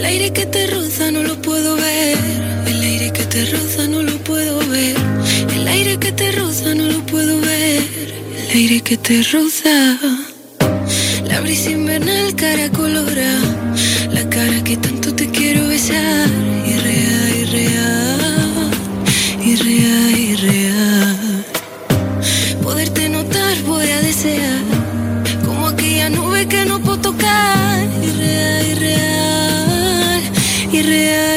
Aire 0.07 0.31
que 0.31 0.45
te 0.45 0.67
roza 0.67 1.11
no 1.11 1.21
lo 1.21 1.35
puedo 1.41 1.75
ver. 1.75 2.17
El 2.65 2.81
aire 2.81 3.11
que 3.11 3.25
te 3.25 3.45
roza 3.51 3.87
no 3.87 4.01
lo 4.01 4.17
puedo 4.29 4.57
ver. 4.69 4.95
El 5.55 5.67
aire 5.67 5.97
que 5.99 6.11
te 6.13 6.31
roza 6.31 6.73
no 6.73 6.85
lo 6.85 6.99
puedo 7.05 7.39
ver. 7.41 7.81
El 8.39 8.57
aire 8.59 8.81
que 8.81 8.95
te 8.97 9.21
roza. 9.33 9.77
La 11.29 11.41
brisa 11.41 11.71
invernal 11.71 12.35
cara 12.35 12.69
colora. 12.71 13.31
La 14.13 14.23
cara 14.29 14.63
que 14.63 14.77
tanto 14.77 15.13
te 15.13 15.29
quiero 15.29 15.67
besar. 15.67 16.29
Irreal, 16.73 17.29
irreal. 17.43 18.71
Irreal, 19.53 20.11
irreal. 20.33 21.45
Poderte 22.63 23.09
notar 23.09 23.55
voy 23.63 23.89
a 23.89 23.99
desear. 24.01 24.56
Irreal, 30.77 31.36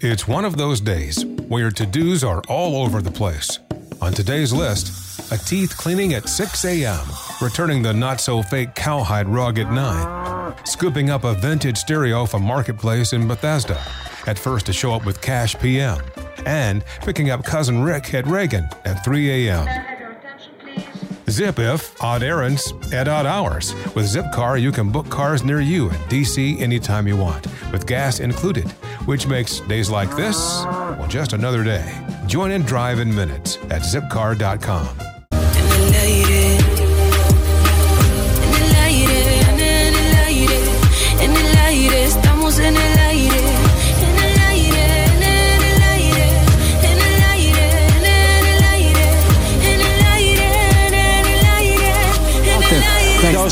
It's 0.00 0.28
one 0.28 0.44
of 0.44 0.56
those 0.56 0.80
days 0.80 1.24
where 1.48 1.72
to 1.72 1.84
dos 1.84 2.22
are 2.22 2.40
all 2.46 2.84
over 2.84 3.02
the 3.02 3.10
place. 3.10 3.58
On 4.00 4.12
today's 4.12 4.52
list, 4.52 5.32
a 5.32 5.38
teeth 5.38 5.76
cleaning 5.76 6.14
at 6.14 6.28
6 6.28 6.64
a.m., 6.66 7.04
returning 7.42 7.82
the 7.82 7.92
not 7.92 8.20
so 8.20 8.40
fake 8.40 8.76
cowhide 8.76 9.28
rug 9.28 9.58
at 9.58 9.72
9, 9.72 10.54
scooping 10.64 11.10
up 11.10 11.24
a 11.24 11.34
vintage 11.34 11.78
stereo 11.78 12.26
from 12.26 12.44
Marketplace 12.44 13.12
in 13.12 13.26
Bethesda, 13.26 13.82
at 14.28 14.38
first 14.38 14.66
to 14.66 14.72
show 14.72 14.92
up 14.94 15.04
with 15.04 15.20
Cash 15.20 15.58
PM, 15.58 16.00
and 16.46 16.84
picking 17.00 17.30
up 17.30 17.44
cousin 17.44 17.82
Rick 17.82 18.14
at 18.14 18.24
Reagan 18.28 18.68
at 18.84 19.04
3 19.04 19.48
a.m. 19.48 19.88
Zip 21.28 21.58
if 21.58 22.00
odd 22.02 22.22
errands 22.22 22.72
at 22.92 23.08
odd 23.08 23.26
hours. 23.26 23.74
With 23.94 24.06
Zipcar, 24.06 24.60
you 24.60 24.72
can 24.72 24.90
book 24.90 25.10
cars 25.10 25.42
near 25.44 25.60
you 25.60 25.90
in 25.90 25.96
DC 26.08 26.60
anytime 26.60 27.06
you 27.06 27.16
want, 27.16 27.46
with 27.70 27.86
gas 27.86 28.20
included, 28.20 28.72
which 29.08 29.26
makes 29.26 29.60
days 29.60 29.88
like 29.88 30.14
this, 30.16 30.36
well, 30.36 31.08
just 31.08 31.32
another 31.32 31.64
day. 31.64 31.98
Join 32.26 32.50
in 32.50 32.60
Drive 32.62 33.00
in 33.00 33.12
Minutes 33.14 33.56
at 33.70 33.80
zipcar.com. 33.80 34.86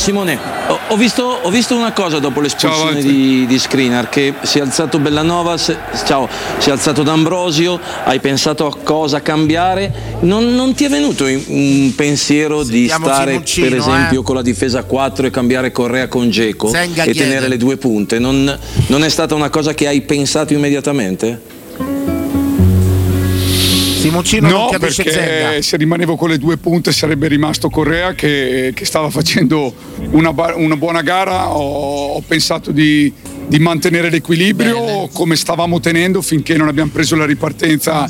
Simone. 0.06 0.55
Ho, 0.68 0.78
ho 0.88 0.96
visto, 0.96 1.22
ho 1.22 1.50
visto 1.50 1.76
una 1.76 1.92
cosa 1.92 2.18
dopo 2.18 2.40
l'espulsione 2.40 3.00
di, 3.00 3.46
di 3.46 3.58
Skriniar, 3.58 4.08
che 4.08 4.34
si 4.42 4.58
è 4.58 4.62
alzato 4.62 4.98
Bellanova, 4.98 5.56
se- 5.56 5.76
ciao, 6.04 6.28
si 6.58 6.70
è 6.70 6.72
alzato 6.72 7.02
D'Ambrosio, 7.02 7.78
hai 8.04 8.18
pensato 8.18 8.66
a 8.66 8.76
cosa 8.82 9.22
cambiare, 9.22 10.18
non, 10.20 10.54
non 10.54 10.74
ti 10.74 10.84
è 10.84 10.88
venuto 10.88 11.24
un 11.24 11.92
pensiero 11.94 12.64
di 12.64 12.88
Sentiamo 12.88 13.06
stare 13.06 13.30
Simuncino, 13.32 13.68
per 13.68 13.78
esempio 13.78 14.20
eh. 14.20 14.24
con 14.24 14.34
la 14.34 14.42
difesa 14.42 14.80
a 14.80 14.82
4 14.82 15.26
e 15.26 15.30
cambiare 15.30 15.70
Correa 15.70 16.08
con 16.08 16.30
Geco 16.30 16.72
e 16.72 17.14
tenere 17.14 17.46
le 17.46 17.56
due 17.56 17.76
punte? 17.76 18.18
Non, 18.18 18.58
non 18.88 19.04
è 19.04 19.08
stata 19.08 19.34
una 19.34 19.50
cosa 19.50 19.72
che 19.72 19.86
hai 19.86 20.00
pensato 20.02 20.52
immediatamente? 20.52 21.54
Simoncino 24.06 24.48
non 24.48 24.60
No, 24.60 24.68
Zenga. 24.70 24.78
perché 24.86 25.62
se 25.62 25.76
rimanevo 25.76 26.16
con 26.16 26.28
le 26.28 26.38
due 26.38 26.56
punte 26.56 26.92
sarebbe 26.92 27.26
rimasto 27.28 27.68
Correa 27.68 28.14
che, 28.14 28.70
che 28.74 28.84
stava 28.84 29.10
facendo 29.10 29.74
una, 30.10 30.32
una 30.54 30.76
buona 30.76 31.02
gara. 31.02 31.50
Ho, 31.50 32.14
ho 32.14 32.22
pensato 32.26 32.70
di, 32.70 33.12
di 33.46 33.58
mantenere 33.58 34.08
l'equilibrio 34.10 35.08
come 35.12 35.34
stavamo 35.36 35.80
tenendo 35.80 36.22
finché 36.22 36.56
non 36.56 36.68
abbiamo 36.68 36.90
preso 36.92 37.16
la 37.16 37.26
ripartenza 37.26 38.08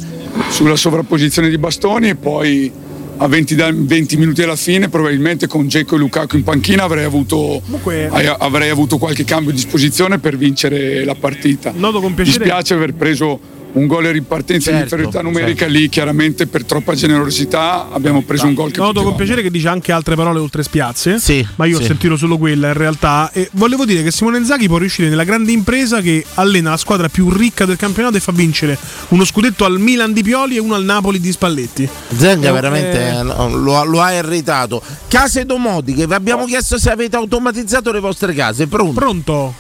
sulla 0.51 0.77
sovrapposizione 0.77 1.49
di 1.49 1.57
bastoni 1.59 2.11
e 2.11 2.15
poi 2.15 2.71
a 3.19 3.27
20, 3.27 3.55
da- 3.55 3.71
20 3.73 4.17
minuti 4.19 4.43
alla 4.43 4.57
fine 4.57 4.91
probabilmente 4.91 5.47
con 5.47 5.67
Dzeko 5.67 5.95
e 5.95 5.99
Lukaku 5.99 6.37
in 6.37 6.43
panchina 6.45 6.83
avrei 6.83 7.05
avuto, 7.05 7.63
Comunque- 7.65 8.09
avrei 8.39 8.69
avuto 8.69 8.99
qualche 8.99 9.25
cambio 9.25 9.51
di 9.53 9.57
disposizione 9.57 10.19
per 10.19 10.37
vincere 10.37 11.03
la 11.05 11.15
partita. 11.15 11.73
Mi 11.75 12.13
dispiace 12.17 12.75
aver 12.75 12.93
preso 12.93 13.41
un 13.73 13.87
gol 13.87 14.07
in 14.07 14.13
ripartenza 14.13 14.71
in 14.71 14.77
Certo, 14.79 14.95
inferiorità 14.95 15.23
numerica 15.23 15.65
certo. 15.65 15.73
lì 15.75 15.89
chiaramente 15.89 16.47
per 16.47 16.65
troppa 16.65 16.95
generosità 16.95 17.89
abbiamo 17.93 18.23
preso 18.23 18.47
un 18.47 18.55
gol 18.55 18.71
che 18.71 18.81
Noto 18.81 19.03
con 19.03 19.15
piacere 19.17 19.43
che 19.43 19.51
dice 19.51 19.69
anche 19.69 19.93
altre 19.93 20.15
parole 20.15 20.39
oltre 20.39 20.63
spiazze. 20.63 21.19
ma 21.57 21.67
io 21.67 21.77
sì. 21.77 21.83
ho 21.83 21.87
sentito 21.87 22.17
solo 22.17 22.39
quella 22.39 22.69
in 22.69 22.73
realtà. 22.75 23.31
E 23.33 23.49
volevo 23.53 23.85
dire 23.85 24.03
che 24.03 24.11
Simone 24.11 24.39
Inzaghi 24.39 24.67
può 24.67 24.79
riuscire 24.79 25.09
nella 25.09 25.25
grande 25.25 25.53
impresa 25.53 26.01
che 26.01 26.25
allena 26.35 26.71
la 26.71 26.77
squadra 26.77 27.09
più 27.09 27.31
ricca 27.31 27.65
del 27.67 27.77
campionato 27.77 28.17
e 28.17 28.21
fa 28.21 28.33
vincere 28.33 28.79
uno 29.09 29.25
scudetto 29.25 29.65
al 29.65 29.79
Milan 29.79 30.13
di 30.13 30.23
Pioli 30.23 30.57
e 30.57 30.61
uno 30.61 30.75
al 30.75 30.85
Napoli 30.85 31.21
di 31.21 31.31
Spalletti. 31.33 31.89
Zenga 32.17 32.49
Eh, 32.49 32.53
veramente 32.53 33.09
eh, 33.09 33.23
lo, 33.23 33.79
ha- 33.79 33.85
lo 33.85 34.01
ha 34.01 34.13
irritato. 34.15 34.81
Case 35.09 35.45
domotiche, 35.45 36.07
vi 36.07 36.15
abbiamo 36.15 36.47
chiesto 36.47 36.79
se 36.79 36.91
avete 36.91 37.17
automatizzato 37.17 37.93
le 37.93 38.01
vostre 38.01 38.33
case. 38.33 38.67
Pronto? 38.67 38.93
Pronto? 38.99 39.55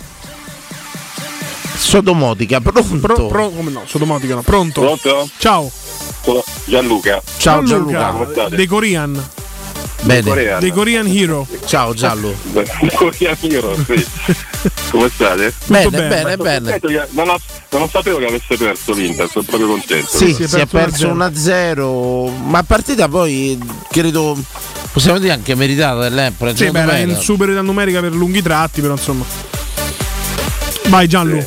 Sodomotica, 1.76 2.60
pronto? 2.60 2.96
Pro- 2.98 3.26
pro- 3.26 3.50
come 3.50 3.70
no, 3.70 3.82
sodomotica 3.86 4.34
no. 4.34 4.42
Pronto? 4.42 4.80
Pronto? 4.80 5.28
Ciao. 5.38 5.70
Sono 6.22 6.42
Gianluca. 6.64 7.22
Ciao 7.36 7.62
Gianluca, 7.62 8.08
Come 8.10 8.26
state? 8.32 8.56
dei 8.56 8.66
Korean. 8.66 9.28
Bene. 10.02 10.58
Dei 10.60 10.70
Korean 10.70 11.06
Hero. 11.06 11.46
Ciao 11.66 11.92
Giallo. 11.94 12.32
Coreano 12.94 13.36
Hero, 13.40 13.74
sì. 13.86 14.06
Come 14.90 15.08
state? 15.12 15.52
Bene, 15.66 15.90
bene, 15.90 16.36
bene, 16.36 16.78
bene. 16.78 17.08
Non, 17.10 17.28
ho- 17.28 17.40
non 17.70 17.88
sapevo 17.88 18.18
che 18.18 18.26
avesse 18.26 18.56
perso 18.56 18.92
l'Inter, 18.92 19.28
sono 19.28 19.44
proprio 19.44 19.68
contento. 19.68 20.08
Sì, 20.16 20.32
si 20.34 20.56
è 20.58 20.66
perso 20.66 21.12
1-0, 21.12 22.30
ma 22.44 22.62
partita 22.62 23.08
poi 23.08 23.58
credo 23.90 24.36
possiamo 24.92 25.18
dire 25.18 25.32
anche 25.32 25.54
meritata 25.54 26.00
dell'Empoli. 26.08 26.56
Sì, 26.56 26.70
beh, 26.70 26.80
era 26.80 26.96
in 26.98 27.16
superiorità 27.16 27.62
numerica 27.62 28.00
per 28.00 28.14
lunghi 28.14 28.42
tratti, 28.42 28.80
però 28.80 28.94
insomma. 28.94 29.24
Vai 30.88 31.08
Gianlu. 31.08 31.36
Ma 31.36 31.44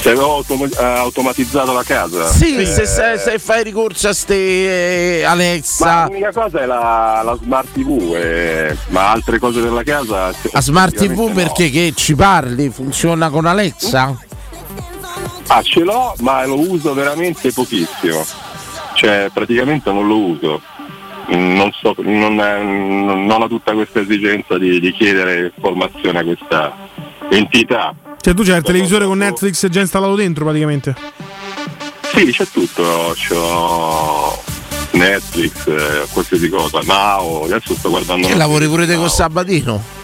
se 0.00 0.10
avevo 0.10 0.32
autom- 0.36 0.72
eh, 0.78 0.82
automatizzato 0.84 1.72
la 1.72 1.82
casa. 1.82 2.26
Sì, 2.28 2.56
eh, 2.56 2.66
se, 2.66 2.86
se- 2.86 3.18
se 3.18 3.38
fai 3.38 3.62
ricorso 3.62 4.08
a 4.08 4.12
ste 4.14 5.20
eh, 5.20 5.22
Ma 5.24 5.30
Alexa, 5.30 6.06
l'unica 6.06 6.32
cosa 6.32 6.60
è 6.60 6.66
la, 6.66 7.20
la 7.24 7.36
smart 7.40 7.68
TV, 7.72 8.14
eh, 8.14 8.76
ma 8.88 9.10
altre 9.10 9.38
cose 9.38 9.60
della 9.60 9.82
casa. 9.82 10.32
a 10.52 10.60
Smart 10.60 10.94
TV 10.94 11.18
no. 11.28 11.32
perché 11.34 11.70
che 11.70 11.92
ci 11.94 12.14
parli? 12.14 12.70
Funziona 12.70 13.28
con 13.30 13.44
Alexa? 13.46 14.16
Ah, 15.48 15.62
ce 15.62 15.80
l'ho, 15.80 16.14
ma 16.20 16.44
lo 16.46 16.58
uso 16.58 16.94
veramente 16.94 17.52
pochissimo. 17.52 18.24
Cioè, 18.94 19.28
praticamente 19.32 19.90
non 19.92 20.06
lo 20.06 20.16
uso. 20.18 20.60
Mm, 21.34 21.56
Non, 21.56 21.70
so, 21.80 21.94
non, 21.98 22.38
eh, 22.40 22.62
non- 22.62 23.26
non 23.26 23.42
ho 23.42 23.48
tutta 23.48 23.72
questa 23.72 24.00
esigenza 24.00 24.56
di, 24.58 24.80
di 24.80 24.92
chiedere 24.92 25.52
informazioni 25.54 26.18
a 26.18 26.22
questa 26.24 26.72
entità. 27.30 27.94
Cioè 28.20 28.34
tu 28.34 28.42
c'hai 28.42 28.58
il 28.58 28.62
televisore 28.62 29.06
con 29.06 29.18
Netflix 29.18 29.66
già 29.68 29.80
installato 29.80 30.14
dentro 30.14 30.44
praticamente. 30.44 30.94
Sì, 32.14 32.26
c'è 32.26 32.46
tutto, 32.52 33.14
c'ho 33.16 34.42
Netflix, 34.92 35.66
eh, 35.66 36.06
qualsiasi 36.12 36.48
cosa, 36.48 36.80
Now, 36.84 37.44
adesso 37.44 37.74
sto 37.74 37.88
guardando. 37.88 38.28
E 38.28 38.34
lavori 38.36 38.66
pure 38.66 38.86
te 38.86 38.96
con 38.96 39.08
Sabatino? 39.08 39.98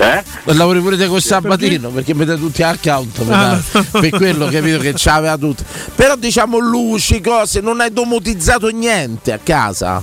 Eh? 0.00 0.22
Lavori 0.54 0.80
pure 0.80 0.96
te 0.96 1.08
con 1.08 1.20
Sabatino 1.20 1.88
perché 1.88 2.14
dai 2.14 2.38
tutti 2.38 2.62
account 2.62 3.20
Ah. 3.28 3.60
per 3.90 4.10
quello 4.10 4.46
capito 4.46 4.78
che 4.78 4.92
c'aveva 4.94 5.36
tutto 5.36 5.64
però 5.96 6.14
diciamo 6.14 6.58
luci 6.58 7.20
cose 7.20 7.60
non 7.60 7.80
hai 7.80 7.92
domotizzato 7.92 8.68
niente 8.68 9.32
a 9.32 9.40
casa 9.42 10.00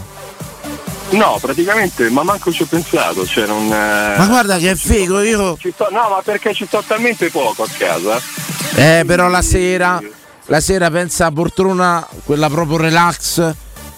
No, 1.12 1.38
praticamente, 1.40 2.10
ma 2.10 2.24
manco 2.24 2.52
ci 2.52 2.64
ho 2.64 2.66
pensato, 2.66 3.26
cioè 3.26 3.46
non. 3.46 3.66
eh, 3.72 4.16
ma 4.18 4.26
guarda 4.28 4.58
che 4.58 4.76
figo 4.76 5.22
io 5.22 5.58
sto- 5.58 5.88
no, 5.92 6.10
ma 6.10 6.22
perché 6.24 6.54
ci 6.54 6.66
sto 6.66 6.84
talmente 6.86 7.30
poco 7.30 7.64
a 7.64 7.68
casa. 7.78 8.20
eh 8.76 9.04
però 9.06 9.28
la 9.30 9.42
sera 9.42 10.02
la 10.48 10.60
sera 10.60 10.90
pensa 10.90 11.28
a 11.28 11.32
poltrona 11.32 12.06
quella 12.24 12.50
proprio 12.50 12.78
relax 12.78 13.54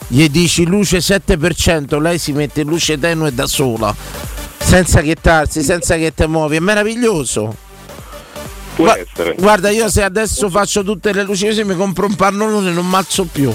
gli 0.07 0.27
dici 0.29 0.65
luce 0.65 0.99
7% 0.99 1.99
lei 1.99 2.19
si 2.19 2.31
mette 2.33 2.63
luce 2.63 2.97
tenue 2.99 3.33
da 3.33 3.47
sola 3.47 3.93
senza 4.59 5.01
chettarsi 5.01 5.63
senza 5.63 5.95
che 5.95 6.13
te 6.13 6.27
muovi 6.27 6.57
è 6.57 6.59
meraviglioso 6.59 7.55
Può 8.75 8.85
Gua- 8.85 8.97
essere. 8.99 9.35
Guarda, 9.39 9.69
io 9.71 9.89
se 9.89 10.03
adesso 10.03 10.49
faccio 10.51 10.83
tutte 10.83 11.11
le 11.11 11.23
luci 11.23 11.47
così 11.47 11.63
mi 11.63 11.75
compro 11.75 12.05
un 12.05 12.15
pannolone 12.15 12.69
e 12.69 12.73
non 12.73 12.87
mazzo 12.87 13.25
più. 13.25 13.51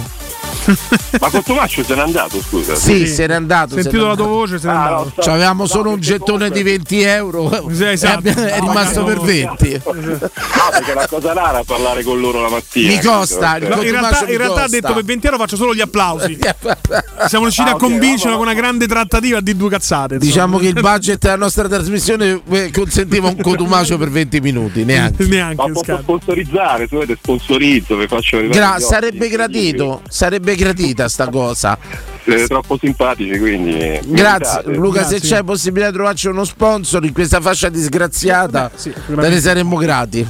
Ma 1.21 1.31
Cottomaccio 1.31 1.83
se 1.85 1.95
n'è 1.95 2.01
andato, 2.01 2.41
scusa. 2.41 2.75
Sì, 2.75 3.07
se 3.07 3.27
n'è 3.27 3.35
andato. 3.35 3.75
Sentito 3.81 4.07
la 4.07 4.15
tua 4.15 4.27
voce, 4.27 4.59
se 4.59 4.67
n'è 4.67 4.73
Ah, 4.73 4.83
andato. 4.85 5.13
no, 5.17 5.23
C'avevamo 5.23 5.63
no, 5.63 5.69
solo 5.69 5.91
un 5.91 6.01
gettone 6.01 6.49
comunque- 6.49 6.63
di 6.63 6.63
20 6.63 7.01
euro 7.03 7.67
Sì, 7.73 7.85
esatto. 7.85 8.27
e 8.29 8.31
abbiamo- 8.31 8.49
è 8.49 8.59
No, 8.63 8.69
rimasto 8.69 9.05
per 9.05 9.17
no. 9.17 9.23
20. 9.23 9.81
Ah, 9.85 10.71
perché 10.71 10.95
la 10.95 11.07
cosa 11.09 11.33
rara 11.33 11.63
parlare 11.65 12.03
con 12.03 12.21
loro 12.21 12.41
la 12.41 12.49
mattina. 12.49 12.89
Mi 12.89 13.01
costa, 13.01 13.53
capito? 13.59 13.75
No, 13.77 13.83
in 13.83 13.91
realtà, 13.91 14.27
in 14.31 14.37
realtà 14.39 14.63
ha 14.65 14.69
detto 14.69 14.93
per 14.93 15.05
20 15.05 15.27
euro 15.27 15.39
faccio 15.39 15.57
solo 15.57 15.75
gli 15.75 15.81
applausi. 15.81 16.39
Siamo 17.29 17.45
riusciti 17.45 17.69
Ah, 17.69 17.73
a 17.73 17.75
ok, 17.75 17.81
convincerlo 17.81 18.31
no, 18.33 18.37
no, 18.37 18.37
con 18.39 18.47
una 18.47 18.55
grande 18.55 18.87
trattativa 18.87 19.41
di 19.41 19.57
due 19.57 19.69
cazzate. 19.71 20.15
insomma. 20.15 20.31
Diciamo 20.33 20.59
che 20.59 20.67
il 20.67 20.75
budget 20.81 21.19
della 21.21 21.37
nostra 21.37 21.69
trasmissione 21.69 22.41
eh, 22.51 22.71
consentiva 22.73 23.29
un 23.29 23.37
cotumaccio 23.41 23.97
per 23.99 24.11
20 24.11 24.41
minuti, 24.41 24.85
neanche. 24.85 25.27
Ma 25.27 25.55
posso 25.55 25.99
sponsorizzare, 26.01 26.87
se 26.89 26.95
volete 26.97 27.17
sponsorizzo, 27.21 27.97
vi 27.97 28.07
faccio 28.07 28.41
Gra- 28.49 28.79
sarebbe 28.81 29.29
gradito, 29.29 30.03
sarebbe 30.09 30.52
gradita 30.55 31.09
sta 31.09 31.29
cosa. 31.29 31.79
Siete 32.25 32.47
troppo 32.47 32.79
simpatici, 32.79 33.39
quindi. 33.39 34.01
Grazie. 34.05 34.63
Luca, 34.75 35.05
se 35.05 35.21
c'è 35.21 35.43
possibilità 35.43 35.91
di 35.91 35.97
trovarci 35.97 36.29
uno 36.29 36.45
sponsor 36.45 37.05
in 37.05 37.13
questa 37.13 37.41
fascia 37.41 37.69
disgraziata, 37.69 38.71
te 38.71 39.29
ne 39.29 39.41
saremmo 39.41 39.77
grati. 39.77 40.27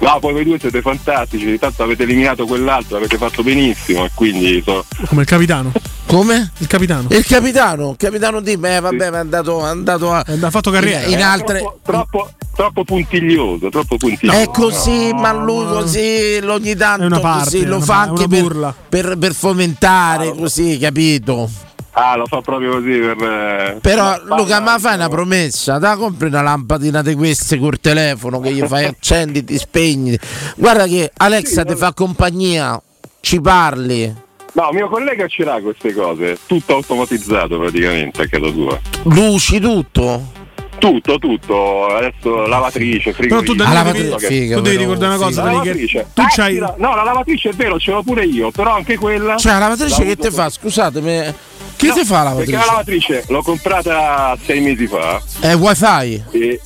No, 0.00 0.18
poi 0.20 0.32
voi 0.32 0.44
due 0.44 0.58
siete 0.58 0.82
fantastici, 0.82 1.58
tanto 1.58 1.82
avete 1.82 2.02
eliminato 2.02 2.46
quell'altro, 2.46 2.96
avete 2.96 3.16
fatto 3.16 3.42
benissimo 3.42 4.04
e 4.04 4.10
quindi 4.14 4.62
so- 4.64 4.84
Come 5.06 5.22
il 5.22 5.26
capitano. 5.26 5.72
Come? 6.06 6.52
Il 6.58 6.66
capitano. 6.66 7.08
Il 7.10 7.24
capitano, 7.24 7.90
il 7.90 7.96
capitano 7.96 8.40
di 8.40 8.56
me, 8.56 8.78
vabbè, 8.80 9.10
ma 9.10 9.16
è 9.16 9.20
andato, 9.20 9.64
è 9.64 9.68
andato 9.70 10.12
a, 10.12 10.24
ha 10.40 10.50
fatto 10.50 10.70
carriera. 10.70 11.04
in, 11.06 11.12
in 11.12 11.18
È 11.18 11.22
altre. 11.22 11.58
troppo, 11.60 11.80
troppo, 11.82 12.30
troppo 12.54 12.84
puntiglioso, 12.84 13.68
troppo 13.70 13.96
puntiglioso. 13.96 14.38
È 14.38 14.48
così, 14.50 15.12
ma 15.14 15.32
lui 15.32 15.64
così 15.66 16.38
ogni 16.44 16.76
tanto 16.76 17.02
È 17.02 17.06
una 17.06 17.20
parte, 17.20 17.44
così, 17.44 17.60
è 17.62 17.66
lo 17.66 17.76
una 17.76 17.84
fa 17.84 18.00
anche 18.00 18.28
per, 18.28 18.74
per, 18.88 19.16
per 19.18 19.34
fomentare, 19.34 20.34
così, 20.36 20.76
capito? 20.78 21.48
Ah, 21.96 22.16
lo 22.16 22.26
fa 22.26 22.40
proprio 22.40 22.72
così 22.72 22.98
per. 22.98 23.22
eh, 23.22 23.78
Però 23.80 24.02
ma- 24.26 24.36
Luca, 24.36 24.60
ma 24.60 24.78
fai 24.78 24.94
una 24.96 25.08
promessa, 25.08 25.78
da 25.78 25.96
compri 25.96 26.26
una 26.26 26.42
lampadina 26.42 27.02
di 27.02 27.14
queste 27.14 27.56
col 27.58 27.78
telefono 27.80 28.40
che 28.40 28.52
gli 28.52 28.62
fai 28.64 28.84
accendi, 28.86 29.44
ti 29.44 29.56
spegni. 29.56 30.18
Guarda 30.56 30.86
che 30.86 31.10
Alexa 31.16 31.64
ti 31.64 31.76
fa 31.76 31.92
compagnia, 31.94 32.80
ci 33.20 33.40
parli. 33.40 34.12
No, 34.56 34.70
mio 34.72 34.88
collega 34.88 35.26
ce 35.28 35.44
l'ha 35.44 35.60
queste 35.60 35.92
cose, 35.92 36.38
tutto 36.46 36.74
automatizzato 36.74 37.58
praticamente 37.58 38.22
a 38.22 38.28
casa 38.28 38.50
tua. 38.50 38.80
Luci 39.04 39.58
tutto? 39.60 40.42
Tutto, 40.84 41.18
tutto, 41.18 41.86
adesso 41.86 42.46
lavatrice, 42.46 43.12
Però 43.12 43.40
frigorifero. 43.40 43.42
tu, 43.42 43.54
Danilo, 43.54 43.74
La 43.82 43.82
devi, 43.92 44.08
lavatrice, 44.10 44.54
tu 44.54 44.60
devi 44.60 44.68
figa, 44.68 44.80
ricordare 44.82 45.06
una 45.06 45.16
però, 45.16 45.26
cosa, 45.28 45.42
La 45.42 45.50
Dani, 45.50 45.60
che 45.60 45.66
lavatrice. 45.68 46.06
tu 46.12 46.20
Ah, 46.20 46.26
c'hai 46.28 46.52
sì, 46.52 46.58
la- 46.58 46.74
no, 46.76 46.94
la 46.94 47.02
lavatrice 47.04 47.48
è 47.48 47.52
vero, 47.54 47.78
ce 47.78 47.90
l'ho 47.90 48.02
pure 48.02 48.24
io, 48.26 48.50
però 48.50 48.72
anche 48.74 48.96
quella. 48.98 49.36
Cioè, 49.36 49.52
la 49.52 49.58
lavatrice 49.60 49.98
la 50.02 50.04
che 50.04 50.16
ti 50.16 50.30
fa? 50.30 50.50
Scusatemi, 50.50 51.34
che 51.76 51.86
No, 51.86 51.94
ti 51.94 52.04
fa 52.04 52.22
la 52.22 52.30
Perché 52.32 52.50
lavatrice? 52.50 52.56
la 52.56 52.64
lavatrice 52.66 53.24
l'ho 53.28 53.42
comprata 53.42 54.36
sei 54.44 54.60
mesi 54.60 54.86
fa 54.86 55.22
È 55.40 55.54
wifi? 55.54 56.22
e, 56.32 56.60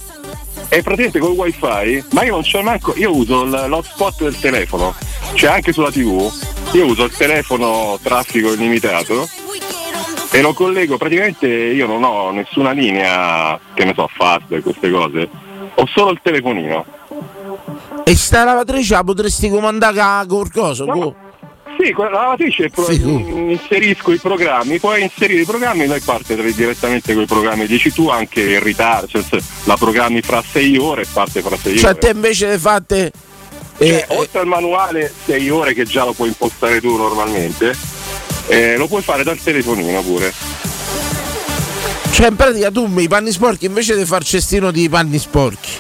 e 0.69 0.83
praticamente 0.83 1.19
col 1.21 1.31
wifi, 1.37 2.05
ma 2.11 2.25
io 2.25 2.33
non 2.33 2.43
c'ho 2.43 2.63
manco, 2.63 2.95
io 2.97 3.15
uso 3.15 3.45
l'hotspot 3.45 4.23
del 4.25 4.37
telefono, 4.41 4.95
cioè 5.35 5.51
anche 5.51 5.73
sulla 5.73 5.93
tv, 5.93 6.29
io 6.73 6.85
uso 6.87 7.05
il 7.05 7.13
telefono 7.17 7.99
traffico 8.03 8.53
illimitato 8.53 9.29
e 10.31 10.41
lo 10.41 10.53
collego, 10.53 10.97
praticamente 10.97 11.47
io 11.47 11.87
non 11.87 12.03
ho 12.05 12.31
nessuna 12.31 12.73
linea, 12.73 13.59
che 13.75 13.85
ne 13.85 13.93
so, 13.95 14.09
fast 14.15 14.51
e 14.53 14.61
queste 14.61 14.91
cose, 14.91 15.29
ho 15.75 15.87
solo 15.87 16.11
il 16.11 16.21
telefonino. 16.23 16.85
E 18.05 18.17
sta 18.17 18.45
lavatrice 18.45 18.95
la 18.95 19.05
potresti 19.05 19.49
comandare 19.51 20.27
col 20.27 20.51
coso? 20.51 20.85
co- 20.87 21.15
Sì, 21.81 21.93
con 21.93 22.07
la 22.07 22.11
lavatrice 22.23 22.71
pro- 22.71 22.91
inserisco 22.91 24.13
i 24.13 24.19
programmi, 24.19 24.79
puoi 24.81 25.03
inserire 25.03 25.43
i 25.43 25.45
programmi 25.45 25.85
e 25.85 25.87
poi 25.87 26.01
parte 26.01 26.35
direttamente 26.53 27.15
con 27.15 27.23
i 27.23 27.27
programmi. 27.27 27.67
Dici 27.67 27.93
tu 27.93 28.09
anche 28.09 28.41
in 28.41 28.63
ritardo, 28.63 29.07
cioè 29.07 29.23
la 29.65 29.77
programmi 29.77 30.21
fra 30.21 30.43
6 30.43 30.77
ore 30.79 31.03
e 31.03 31.07
parte 31.13 31.41
fra 31.41 31.57
6 31.57 31.79
Cioè 31.79 31.91
ore. 31.91 31.99
te 31.99 32.09
invece 32.11 32.49
le 32.49 32.59
fatte... 32.59 33.13
Cioè, 33.79 34.07
oltre 34.09 34.41
al 34.41 34.47
manuale 34.47 35.13
6 35.27 35.51
ore 35.51 35.73
che 35.73 35.85
già 35.85 36.05
lo 36.05 36.13
puoi 36.13 36.29
impostare 36.29 36.81
tu 36.81 36.97
normalmente, 36.97 37.77
eh, 38.49 38.77
lo 38.77 38.87
puoi 38.89 39.03
fare 39.03 39.23
dal 39.23 39.39
telefonino 39.39 40.03
pure. 40.03 40.33
Cioè 42.11 42.29
in 42.29 42.37
pratica 42.37 42.71
tu 42.71 42.93
i 42.99 43.07
panni 43.09 43.31
sporchi 43.31 43.67
invece 43.67 43.97
di 43.97 44.05
far 44.05 44.25
cestino 44.25 44.71
di 44.71 44.89
panni 44.89 45.19
sporchi. 45.19 45.71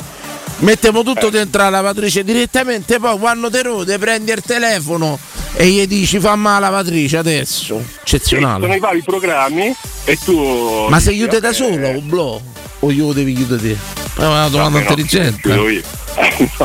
Mettiamo 0.59 1.03
tutto 1.03 1.31
dentro 1.31 1.62
la 1.62 1.70
lavatrice 1.70 2.24
direttamente, 2.24 2.99
poi 2.99 3.19
quando 3.19 3.49
te 3.51 3.62
rode 3.62 3.97
prendi 3.99 4.32
il 4.32 4.43
telefono 4.43 5.19
e 5.55 5.66
gli 5.66 5.86
dici 5.86 6.19
fammi 6.20 6.45
la 6.45 6.59
lavatrice 6.59 7.16
adesso. 7.16 7.65
Sono 7.65 7.85
Eccezionale. 8.03 8.77
i 8.77 8.78
vari 8.78 9.03
programmi 9.03 9.74
e 10.05 10.19
tu. 10.24 10.86
Ma 10.89 10.99
se 11.01 11.11
dici, 11.11 11.23
chiude 11.23 11.40
da 11.40 11.49
"Ok, 11.49 11.55
solo 11.55 11.89
o 11.89 12.01
blo? 12.01 12.43
O 12.80 12.90
io 12.92 13.06
lo 13.06 13.12
devi 13.12 13.32
chiudere 13.34 13.60
te? 13.60 13.76
È 14.22 14.24
una 14.26 14.48
domanda 14.48 14.59
vabbè, 14.59 14.70
no, 14.70 14.78
intelligente. 14.78 15.40
chiudo 15.42 15.68
io. 15.68 15.82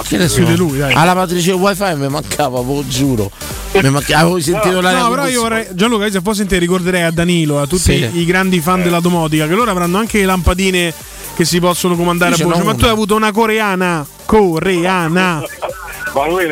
Che 0.03 0.17
ne? 0.17 0.27
Chiude 0.27 0.55
lui, 0.55 0.77
dai. 0.77 0.93
La 0.93 1.03
lavatrice 1.03 1.51
wifi 1.51 1.95
mi 1.95 2.07
mancava, 2.07 2.61
ve 2.61 2.73
lo 2.73 2.87
giuro. 2.87 3.31
Mi 3.73 3.89
mancava, 3.89 4.21
avevo 4.21 4.39
sentito 4.39 4.81
l'aria 4.81 4.99
No, 5.01 5.09
però 5.09 5.27
io 5.27 5.41
vorrei, 5.41 5.67
Gianluca, 5.73 6.09
se 6.11 6.21
fossi 6.21 6.41
in 6.41 6.47
te 6.47 6.57
ricorderei 6.59 7.01
a 7.03 7.11
Danilo, 7.11 7.59
a 7.59 7.65
tutti 7.65 7.81
Sì. 7.81 8.09
i 8.19 8.25
grandi 8.25 8.59
fan 8.59 8.83
della 8.83 8.99
domotica, 8.99 9.47
che 9.47 9.53
loro 9.55 9.71
avranno 9.71 9.97
anche 9.97 10.19
le 10.19 10.25
lampadine 10.25 10.93
che 11.35 11.45
si 11.45 11.59
possono 11.59 11.95
comandare 11.95 12.31
Io 12.31 12.37
ce 12.37 12.43
a 12.43 12.47
voce. 12.47 12.63
Ma 12.63 12.73
tu 12.75 12.85
hai 12.85 12.91
avuto 12.91 13.15
una 13.15 13.31
coreana. 13.31 14.05
Coreana. 14.25 15.41
Ma 16.13 16.27
lui 16.27 16.43
è 16.45 16.51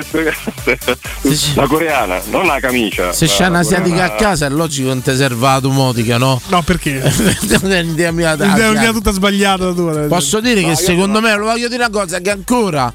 la 1.55 1.67
coreana, 1.67 2.19
non 2.29 2.45
la 2.47 2.59
camicia. 2.59 3.11
Se 3.13 3.27
c'è 3.27 3.45
un'asiatica 3.47 4.03
a 4.05 4.09
casa 4.15 4.47
è 4.47 4.49
logico 4.49 4.87
che 4.87 4.93
non 4.93 5.03
ti 5.03 5.15
serva 5.15 5.53
la 5.53 5.59
domotica, 5.59 6.17
no? 6.17 6.41
No, 6.47 6.61
perché? 6.63 6.99
non 7.61 7.71
è 7.71 7.79
un'idea 7.81 8.11
mia 8.11 8.35
da- 8.35 8.55
È 8.55 8.69
un'idea 8.69 8.91
tutta 8.91 9.11
sbagliata 9.11 9.65
la 9.65 9.73
tua. 9.73 9.93
Posso 10.07 10.39
dire 10.39 10.61
che 10.63 10.75
secondo 10.75 11.21
me, 11.21 11.35
lo 11.35 11.45
voglio 11.45 11.67
dire 11.67 11.83
una 11.85 11.91
cosa, 11.91 12.19
che 12.19 12.31
ancora 12.31 12.91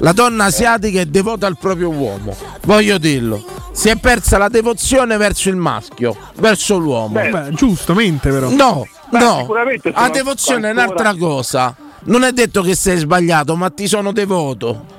la 0.00 0.12
donna 0.12 0.44
asiatica 0.44 1.00
è 1.00 1.06
devota 1.06 1.46
al 1.46 1.56
proprio 1.58 1.88
uomo. 1.88 2.36
Voglio 2.66 2.98
dirlo. 2.98 3.42
Si 3.72 3.88
è 3.88 3.96
persa 3.96 4.36
la 4.36 4.48
devozione 4.48 5.16
verso 5.16 5.48
il 5.48 5.56
maschio, 5.56 6.14
verso 6.36 6.76
l'uomo. 6.76 7.14
Beh, 7.20 7.50
giustamente 7.52 8.28
però. 8.30 8.50
No, 8.50 8.86
Beh, 9.10 9.18
no. 9.18 9.38
sicuramente 9.40 9.90
La 9.94 10.08
devozione 10.10 10.66
è 10.66 10.70
ancora- 10.70 10.86
un'altra 10.86 11.14
cosa. 11.14 11.74
Non 12.02 12.24
è 12.24 12.32
detto 12.32 12.62
che 12.62 12.74
sei 12.74 12.98
sbagliato, 12.98 13.54
ma 13.56 13.70
ti 13.70 13.86
sono 13.86 14.12
devoto. 14.12 14.98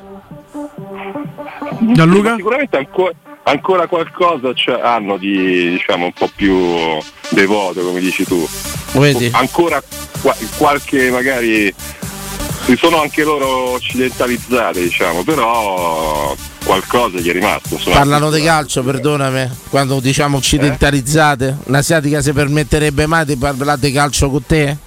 Gianluca? 1.94 2.36
Sicuramente 2.36 2.78
ancora, 2.78 3.12
ancora 3.44 3.88
qualcosa 3.88 4.54
c'è- 4.54 4.80
hanno 4.82 5.18
di 5.18 5.72
diciamo 5.72 6.06
un 6.06 6.14
po' 6.14 6.30
più 6.36 6.58
devoto, 7.30 7.82
come 7.82 8.00
dici 8.00 8.24
tu. 8.24 8.48
Vedi? 8.94 9.30
Ancora 9.34 9.82
qua- 10.22 10.36
qualche 10.58 11.10
magari 11.10 11.74
si 12.66 12.76
sono 12.78 13.02
anche 13.02 13.24
loro 13.24 13.72
occidentalizzate, 13.72 14.82
diciamo, 14.82 15.24
però 15.24 16.36
qualcosa 16.64 17.18
gli 17.18 17.30
è 17.30 17.34
rimasto. 17.34 17.80
Parlano 17.90 18.30
di 18.30 18.42
calcio, 18.44 18.84
perdonami, 18.84 19.50
quando 19.70 20.00
diciamo 20.00 20.38
occidentalizzate. 20.38 21.58
Un'asiatica 21.66 22.22
si 22.22 22.32
permetterebbe 22.34 23.08
mai 23.08 23.26
di 23.26 23.36
parlare 23.38 23.80
di 23.80 23.92
calcio 23.92 24.30
con 24.30 24.46
te? 24.46 24.78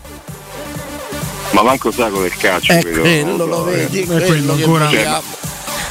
Ma 1.51 1.62
manco 1.62 1.91
saco 1.91 2.21
del 2.21 2.37
calcio, 2.37 2.73
È 2.73 2.79
credo. 2.81 3.01
quello, 3.01 3.47
lo 3.47 3.65
vedi, 3.65 4.01
è 4.01 4.07
quello 4.07 4.27
quello 4.27 4.53
ancora. 4.53 4.85
vogliamo. 4.87 5.23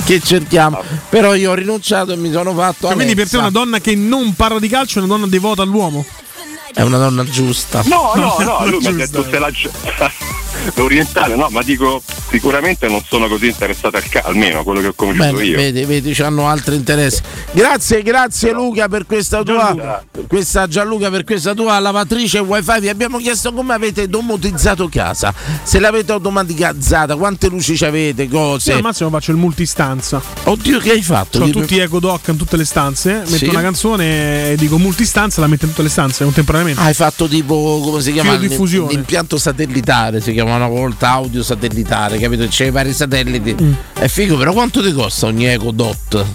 Che 0.05 0.19
cerchiamo. 0.19 0.83
Però 1.09 1.33
io 1.33 1.51
ho 1.51 1.53
rinunciato 1.53 2.11
e 2.11 2.15
mi 2.17 2.31
sono 2.31 2.53
fatto. 2.53 2.87
Cioè, 2.87 2.95
quindi 2.95 3.15
per 3.15 3.29
te 3.29 3.37
una 3.37 3.49
donna 3.49 3.79
che 3.79 3.95
non 3.95 4.33
parla 4.33 4.59
di 4.59 4.67
calcio 4.67 4.99
è 4.99 5.03
una 5.03 5.13
donna 5.15 5.27
devota 5.27 5.61
all'uomo? 5.61 6.05
È 6.73 6.81
una 6.81 6.97
donna 6.97 7.23
giusta. 7.23 7.81
No, 7.85 8.11
no, 8.15 8.35
no, 8.43 8.65
lui 8.67 8.79
mi 8.79 8.87
ha 8.87 8.91
Giusto. 8.91 9.21
detto 9.21 9.29
se 9.29 9.39
la 9.39 9.51
l'orientale, 10.75 11.35
no, 11.35 11.47
ma 11.49 11.61
dico 11.61 12.01
sicuramente 12.29 12.87
non 12.87 13.03
sono 13.07 13.27
così 13.27 13.47
interessato 13.47 13.97
al 13.97 14.07
calcio, 14.09 14.27
almeno 14.29 14.63
quello 14.63 14.81
che 14.81 14.87
ho 14.87 14.93
conosciuto 14.93 15.31
Bene, 15.31 15.43
io. 15.45 15.55
vedi, 15.57 15.85
vedi, 15.85 16.21
hanno 16.21 16.47
altri 16.47 16.75
interessi. 16.75 17.21
Grazie, 17.51 18.01
grazie 18.01 18.51
Luca 18.51 18.87
per 18.87 19.05
questa 19.05 19.43
tua 19.43 20.01
questa 20.27 20.67
Gianluca 20.67 21.09
per 21.09 21.23
questa 21.23 21.53
tua 21.53 21.77
lavatrice 21.79 22.39
wifi. 22.39 22.79
Vi 22.79 22.89
abbiamo 22.89 23.17
chiesto 23.17 23.53
come 23.53 23.73
avete 23.73 24.07
domotizzato 24.07 24.87
casa. 24.89 25.33
Se 25.63 25.79
l'avete 25.79 26.11
automatizzata, 26.11 27.15
quante 27.15 27.47
luci 27.49 27.75
ci 27.77 27.85
avete, 27.85 28.23
Io 28.23 28.29
cose. 28.29 28.73
al 28.73 28.81
massimo 28.81 29.09
faccio 29.09 29.31
il 29.31 29.37
multistanza. 29.37 30.21
Oddio, 30.43 30.79
che 30.79 30.91
hai 30.91 31.01
fatto? 31.01 31.39
Ho 31.39 31.45
Che- 31.45 31.51
tutti 31.51 31.77
Eco 31.77 31.99
Doc 31.99 32.27
in 32.29 32.37
tutte 32.37 32.57
le 32.57 32.65
stanze, 32.65 33.13
metto 33.25 33.35
Sì. 33.35 33.45
una 33.45 33.61
canzone 33.61 34.51
e 34.51 34.55
dico 34.57 34.77
multistanza, 34.77 35.41
la 35.41 35.47
metto 35.47 35.65
in 35.65 35.71
tutte 35.71 35.83
le 35.83 35.89
stanze 35.89 36.23
contemporaneamente. 36.23 36.81
Hai 36.81 36.93
fatto 36.93 37.27
tipo 37.27 37.79
come 37.83 38.01
si 38.01 38.11
chiama? 38.13 38.35
L'impianto 38.35 39.37
satellitare 39.37 40.21
si 40.21 40.31
chiama 40.33 40.52
una 40.55 40.67
volta 40.67 41.09
audio 41.11 41.43
satellitare, 41.43 42.17
capito? 42.19 42.47
C'è 42.47 42.65
i 42.65 42.71
vari 42.71 42.93
satelliti. 42.93 43.55
Mm. 43.61 43.73
È 43.93 44.07
figo, 44.07 44.37
però 44.37 44.53
quanto 44.53 44.81
ti 44.83 44.91
costa 44.93 45.27
ogni 45.27 45.45
Eco 45.45 45.71
Dot? 45.71 46.25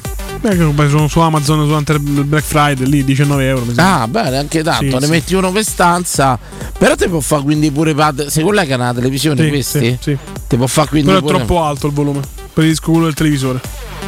Beh, 0.40 0.50
che 0.50 0.88
sono 0.88 1.08
su 1.08 1.18
Amazon 1.18 1.66
durante 1.66 1.92
il 1.94 2.00
Black 2.00 2.44
Friday 2.44 2.86
lì 2.86 3.02
19 3.02 3.46
euro. 3.48 3.64
Ah, 3.76 4.06
bene, 4.06 4.36
anche 4.36 4.62
tanto. 4.62 4.84
Sì, 4.84 4.94
ne 4.94 5.00
sì. 5.04 5.10
metti 5.10 5.34
uno 5.34 5.50
per 5.50 5.64
stanza. 5.64 6.38
Però 6.78 6.94
ti 6.94 7.08
può 7.08 7.18
fare 7.18 7.42
quindi 7.42 7.72
pure 7.72 7.92
pad. 7.92 8.26
Si 8.26 8.40
collega 8.42 8.76
alla 8.76 8.94
televisione 8.94 9.42
Sì, 9.42 9.48
questi? 9.48 9.78
sì, 9.80 9.96
sì. 10.00 10.18
Ti 10.46 10.56
può 10.56 10.68
fare 10.68 10.88
quindi 10.88 11.08
Però 11.08 11.18
è 11.18 11.22
pure- 11.22 11.36
troppo 11.38 11.64
alto 11.64 11.88
il 11.88 11.92
volume. 11.92 12.20
Preferisco 12.52 12.90
quello 12.90 13.06
del 13.06 13.14
televisore. 13.14 13.60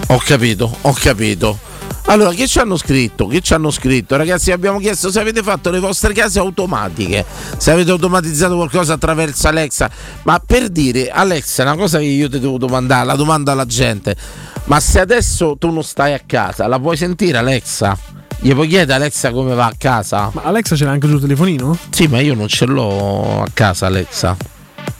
Ho 0.08 0.18
capito, 0.24 0.76
ho 0.82 0.92
capito. 0.92 1.58
Allora, 2.06 2.32
che 2.32 2.48
ci 2.48 2.58
hanno 2.58 2.76
scritto? 2.76 3.26
Che 3.26 3.40
ci 3.40 3.54
hanno 3.54 3.70
scritto? 3.70 4.16
Ragazzi, 4.16 4.50
abbiamo 4.50 4.78
chiesto 4.78 5.10
se 5.10 5.20
avete 5.20 5.42
fatto 5.42 5.70
le 5.70 5.78
vostre 5.78 6.12
case 6.12 6.38
automatiche, 6.38 7.24
se 7.56 7.70
avete 7.70 7.90
automatizzato 7.90 8.56
qualcosa 8.56 8.94
attraverso 8.94 9.46
Alexa. 9.46 9.88
Ma 10.22 10.40
per 10.44 10.68
dire, 10.70 11.10
Alexa, 11.10 11.62
una 11.62 11.76
cosa 11.76 11.98
che 11.98 12.04
io 12.04 12.28
ti 12.28 12.40
devo 12.40 12.58
domandare, 12.58 13.06
la 13.06 13.14
domanda 13.14 13.52
alla 13.52 13.66
gente. 13.66 14.16
Ma 14.64 14.80
se 14.80 15.00
adesso 15.00 15.56
tu 15.58 15.70
non 15.70 15.84
stai 15.84 16.12
a 16.12 16.20
casa, 16.24 16.66
la 16.66 16.78
puoi 16.80 16.96
sentire 16.96 17.38
Alexa? 17.38 17.96
Gli 18.40 18.52
puoi 18.54 18.68
chiedere 18.68 18.94
Alexa 18.94 19.30
come 19.30 19.54
va 19.54 19.66
a 19.66 19.74
casa? 19.76 20.30
Ma 20.32 20.42
Alexa 20.42 20.74
ce 20.74 20.84
l'ha 20.84 20.92
anche 20.92 21.06
sul 21.06 21.20
telefonino? 21.20 21.76
Sì, 21.90 22.06
ma 22.06 22.20
io 22.20 22.34
non 22.34 22.48
ce 22.48 22.64
l'ho 22.66 23.42
a 23.42 23.48
casa 23.52 23.86
Alexa. 23.86 24.36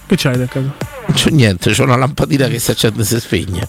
Che 0.07 0.17
c'hai 0.17 0.37
del 0.37 0.49
caso? 0.49 0.75
Non 1.07 1.17
c'è 1.17 1.31
niente, 1.31 1.73
c'ho 1.73 1.85
una 1.85 1.97
lampadina 1.97 2.47
che 2.49 2.59
si 2.59 2.71
accende 2.71 3.03
e 3.03 3.05
si 3.05 3.19
spegne. 3.19 3.69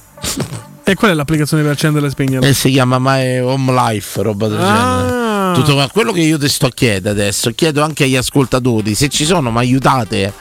E 0.84 0.96
qual 0.96 1.12
è 1.12 1.14
l'applicazione 1.14 1.64
per 1.64 1.72
accendere 1.74 2.08
e 2.08 2.10
spegnere? 2.10 2.48
E 2.48 2.54
si 2.54 2.70
chiama 2.72 2.98
My 3.00 3.40
Home 3.40 3.72
Life, 3.72 4.22
roba 4.22 4.48
del 4.48 4.60
Ah. 4.60 4.74
genere. 5.04 5.20
Tutto 5.54 5.74
qua. 5.74 5.90
quello 5.92 6.12
che 6.14 6.22
io 6.22 6.38
ti 6.40 6.48
sto 6.48 6.70
chiedendo 6.70 7.10
adesso, 7.10 7.52
chiedo 7.52 7.84
anche 7.84 8.06
agli 8.06 8.16
ascoltatori, 8.16 8.96
se 8.96 9.10
ci 9.10 9.26
sono, 9.26 9.52
mi 9.52 9.58
aiutate. 9.58 10.32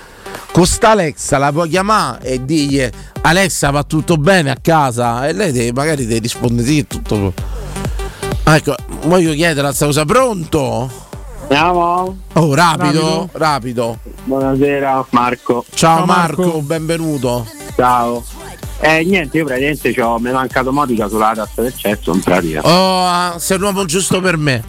Con 0.52 0.66
sta 0.66 0.90
Alexa 0.90 1.36
la 1.38 1.50
puoi 1.52 1.68
chiamare 1.68 2.22
e 2.24 2.44
digli 2.44 2.88
Alexa 3.22 3.70
va 3.70 3.82
tutto 3.84 4.16
bene 4.16 4.50
a 4.50 4.56
casa 4.60 5.26
e 5.26 5.32
lei 5.32 5.52
te- 5.52 5.72
magari 5.72 6.06
ti 6.06 6.18
risponde 6.18 6.64
sì, 6.64 6.86
tutto. 6.86 7.32
Ah, 8.44 8.56
Ecco, 8.56 8.74
voglio 9.04 9.32
chiedere 9.34 9.66
a 9.66 9.72
sta 9.72 9.86
cosa, 9.86 10.04
pronto? 10.04 10.90
Andiamo? 11.42 12.16
Oh, 12.34 12.54
rapido, 12.54 13.28
rapido. 13.32 13.98
Buonasera 14.24 15.04
Marco. 15.10 15.64
Ciao, 15.74 16.04
Marco, 16.04 16.60
benvenuto. 16.62 17.46
Ciao. 17.76 18.22
Eh 18.82 19.05
niente, 19.05 19.36
io 19.36 19.44
praticamente 19.44 19.93
c'ho, 19.93 20.19
mi 20.19 20.31
è 20.31 20.32
mancato 20.32 20.73
Motica 20.73 21.07
sulla 21.07 21.32
tazza 21.35 21.61
del 21.61 21.74
cesso 21.77 22.15
in 22.15 22.20
pratica. 22.20 22.61
Oh, 22.62 23.07
ah, 23.07 23.36
sei 23.39 23.59
l'uomo 23.59 23.85
giusto 23.85 24.20
per 24.20 24.39
me. 24.39 24.65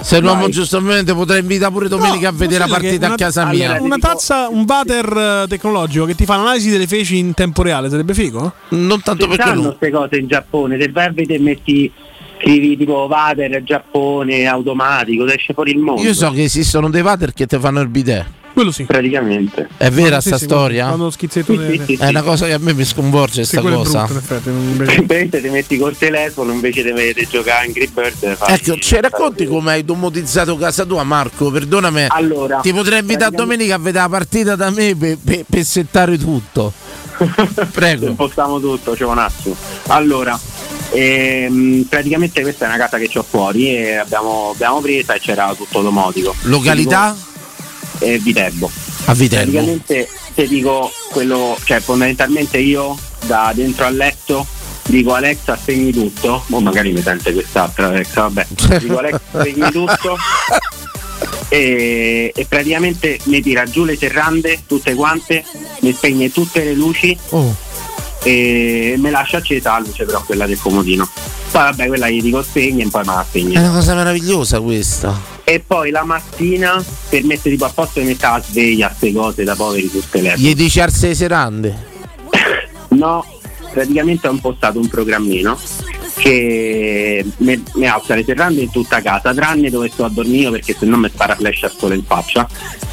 Sei 0.00 0.20
l'uomo 0.20 0.42
Vai. 0.42 0.50
giusto 0.50 0.82
per 0.82 0.96
me, 0.96 1.04
ti 1.04 1.12
potrei 1.12 1.40
invitare 1.40 1.70
pure 1.70 1.88
domenica 1.88 2.30
a 2.30 2.32
vedere 2.32 2.58
la 2.58 2.66
partita 2.66 3.06
che 3.06 3.12
a 3.12 3.26
casa 3.28 3.42
una, 3.42 3.52
mia. 3.52 3.80
Una 3.80 3.98
tazza, 3.98 4.48
un 4.48 4.64
water 4.66 5.44
eh, 5.44 5.48
tecnologico 5.48 6.06
che 6.06 6.16
ti 6.16 6.24
fa 6.24 6.36
l'analisi 6.36 6.70
delle 6.70 6.88
feci 6.88 7.18
in 7.18 7.34
tempo 7.34 7.62
reale, 7.62 7.88
sarebbe 7.88 8.14
figo? 8.14 8.52
Non 8.70 9.00
tanto 9.00 9.28
Ci 9.28 9.34
stanno 9.34 9.76
queste 9.76 9.90
cose 9.90 10.16
in 10.16 10.26
Giappone, 10.26 10.80
se 10.80 10.90
vai 10.90 11.06
a 11.06 11.12
vedere 11.12 11.38
metti 11.40 11.92
scrivi 12.40 12.76
tipo 12.76 13.06
Vader 13.06 13.62
Giappone 13.62 14.44
automatico, 14.44 15.24
ti 15.24 15.34
esce 15.34 15.54
fuori 15.54 15.70
il 15.70 15.78
mondo. 15.78 16.02
Io 16.02 16.14
so 16.14 16.32
che 16.32 16.42
esistono 16.42 16.90
dei 16.90 17.02
water 17.02 17.32
che 17.32 17.46
ti 17.46 17.56
fanno 17.58 17.80
il 17.80 17.88
bidet. 17.88 18.40
Quello 18.52 18.70
sì. 18.70 18.84
Praticamente. 18.84 19.68
È 19.76 19.90
vera 19.90 20.20
Sì, 20.20 20.28
sta 20.28 20.38
sì, 20.38 20.44
storia? 20.44 20.86
Quando 20.88 21.10
schizzetto 21.10 21.54
Sì, 21.54 21.82
sì, 21.86 21.96
sì, 21.96 22.02
È 22.02 22.08
una 22.08 22.22
cosa 22.22 22.46
che 22.46 22.52
a 22.52 22.58
me 22.58 22.74
mi 22.74 22.84
sconvolge 22.84 23.44
Sì, 23.44 23.56
sta 23.56 23.60
cosa. 23.62 24.06
Semplicemente 24.06 25.40
ti 25.40 25.48
metti 25.48 25.78
col 25.78 25.96
telefono 25.96 26.52
invece 26.52 26.82
di, 26.82 27.26
giocare 27.30 27.66
Angry 27.66 27.88
Bird. 27.88 28.36
fai- 28.36 28.54
Ecco, 28.54 28.76
ci 28.78 29.00
racconti 29.00 29.46
come 29.46 29.72
hai 29.72 29.84
domotizzato 29.84 30.56
casa 30.56 30.84
tua, 30.84 31.02
Marco? 31.02 31.50
Perdonami. 31.50 32.06
Allora, 32.08 32.58
ti 32.60 32.72
potrei 32.72 33.00
invitare 33.00 33.30
praticamente- 33.30 33.36
domenica 33.36 33.74
a 33.74 33.78
vedere 33.78 34.02
la 34.04 34.08
partita 34.10 34.56
da 34.56 34.70
me 34.70 34.94
per, 34.96 35.16
per- 35.24 35.44
per 35.48 35.64
settare 35.64 36.18
tutto. 36.18 36.72
Prego. 37.72 38.06
Impostiamo 38.06 38.60
tutto, 38.60 38.92
c'è 38.92 39.04
un 39.04 39.18
attimo. 39.18 39.56
Allora, 39.88 40.38
ehm, 40.90 41.86
praticamente 41.88 42.42
questa 42.42 42.64
è 42.66 42.68
una 42.68 42.76
casa 42.76 42.98
che 42.98 43.10
ho 43.18 43.22
fuori 43.22 43.74
e 43.76 43.96
abbiamo, 43.96 44.50
abbiamo 44.52 44.80
presa 44.80 45.14
e 45.14 45.20
c'era 45.20 45.54
tutto 45.56 45.80
domotico. 45.82 46.34
Località? 46.42 47.14
Dico- 47.16 47.30
e 48.02 48.18
Viterbo. 48.18 48.70
A 49.06 49.14
Viterbo. 49.14 49.50
Praticamente 49.52 50.08
ti 50.34 50.48
dico 50.48 50.90
quello, 51.10 51.56
cioè 51.64 51.80
fondamentalmente 51.80 52.58
io 52.58 52.96
da 53.26 53.52
dentro 53.54 53.84
al 53.86 53.94
letto 53.96 54.46
dico 54.84 55.14
Alexa 55.14 55.56
spegni 55.56 55.92
tutto, 55.92 56.44
o 56.48 56.60
magari 56.60 56.90
mi 56.92 57.00
sente 57.02 57.32
quest'altra 57.32 57.86
Alexa, 57.86 58.22
vabbè, 58.22 58.46
dico 58.80 58.98
Alexa 58.98 59.20
spegni 59.40 59.70
tutto 59.70 60.16
e, 61.48 62.32
e 62.34 62.46
praticamente 62.48 63.18
mi 63.24 63.40
tira 63.40 63.64
giù 63.64 63.84
le 63.84 63.96
serrande 63.96 64.62
tutte 64.66 64.94
quante, 64.94 65.44
mi 65.80 65.92
spegne 65.92 66.30
tutte 66.32 66.64
le 66.64 66.72
luci 66.74 67.16
Oh. 67.30 67.54
e 68.24 68.94
me 68.98 69.10
lascia 69.10 69.38
accesa 69.38 69.72
la 69.72 69.78
luce 69.80 70.04
però 70.04 70.22
quella 70.24 70.46
del 70.46 70.58
comodino. 70.60 71.08
Poi 71.50 71.62
vabbè 71.62 71.86
quella 71.86 72.08
gli 72.08 72.22
dico 72.22 72.42
spegni 72.42 72.82
e 72.82 72.88
poi 72.88 73.04
me 73.04 73.14
la 73.14 73.20
È 73.22 73.24
spegne. 73.28 73.58
una 73.58 73.70
cosa 73.70 73.94
meravigliosa 73.94 74.60
questa. 74.60 75.31
E 75.44 75.60
poi 75.60 75.90
la 75.90 76.04
mattina 76.04 76.82
per 77.08 77.24
mettere 77.24 77.50
tipo 77.50 77.64
a 77.64 77.70
posto 77.70 78.00
mi 78.00 78.06
metta 78.06 78.30
la 78.30 78.42
sveglia, 78.42 78.88
queste 78.88 79.12
cose 79.12 79.44
da 79.44 79.54
poveri 79.54 79.88
sul 79.88 80.08
telefono. 80.08 80.42
Gli 80.42 80.54
dici 80.54 80.80
le 80.80 81.14
serande. 81.14 81.90
No, 82.92 83.24
praticamente 83.72 84.28
ho 84.28 84.32
impostato 84.32 84.78
un 84.78 84.86
programmino 84.86 85.58
che 86.16 87.24
mi, 87.38 87.62
alza 87.86 88.14
le 88.14 88.22
serrande 88.22 88.60
in 88.60 88.70
tutta 88.70 89.00
casa, 89.00 89.32
tranne 89.32 89.70
dove 89.70 89.88
sto 89.88 90.04
a 90.04 90.08
dormire 90.08 90.50
perché 90.50 90.76
se 90.78 90.86
no 90.86 90.96
mi 90.98 91.08
spara 91.08 91.34
flash 91.34 91.62
al 91.64 91.72
sole 91.72 91.94
in 91.96 92.04
faccia. 92.04 92.48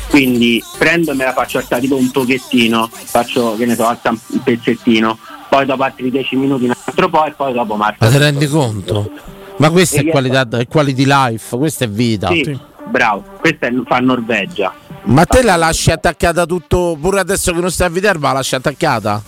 Quindi 0.10 0.64
prendo 0.78 1.12
e 1.12 1.16
me 1.16 1.26
la 1.26 1.34
faccio 1.34 1.60
alzare 1.60 1.82
tipo 1.82 1.96
un 1.96 2.10
pochettino, 2.10 2.90
faccio 2.92 3.56
che 3.58 3.66
ne 3.66 3.76
so, 3.76 3.86
alza 3.86 4.10
un 4.10 4.44
pezzettino, 4.44 5.20
poi 5.48 5.66
dopo 5.66 5.84
altri 5.84 6.10
10 6.10 6.36
minuti 6.36 6.64
un 6.64 6.74
altro 6.84 7.10
po' 7.10 7.26
e 7.26 7.32
poi 7.32 7.54
dopo 7.54 7.76
marcio. 7.76 7.98
Ma 8.00 8.10
ti 8.10 8.18
rendi 8.18 8.48
conto? 8.48 9.12
Ma 9.60 9.70
questa 9.70 10.00
è 10.02 10.06
qualità, 10.06 10.48
è 10.58 10.68
quality 10.68 11.06
life, 11.06 11.58
questa 11.58 11.86
è 11.86 11.90
vita. 11.90 12.30
Sì, 12.30 12.58
bravo, 12.90 13.24
questa 13.40 13.68
è, 13.68 13.72
fa 13.86 14.00
Norvegia. 14.00 14.74
Ma 15.04 15.26
te 15.26 15.44
la 15.44 15.56
lasci 15.56 15.92
attaccata 15.92 16.46
tutto, 16.46 16.98
pure 17.00 17.20
adesso 17.20 17.54
che 17.54 17.60
non 17.60 17.72
stai 17.72 17.88
a 17.88 17.90
Viterbo, 17.90 18.28
la 18.28 18.34
lasci 18.34 18.56
attaccata? 18.56 19.22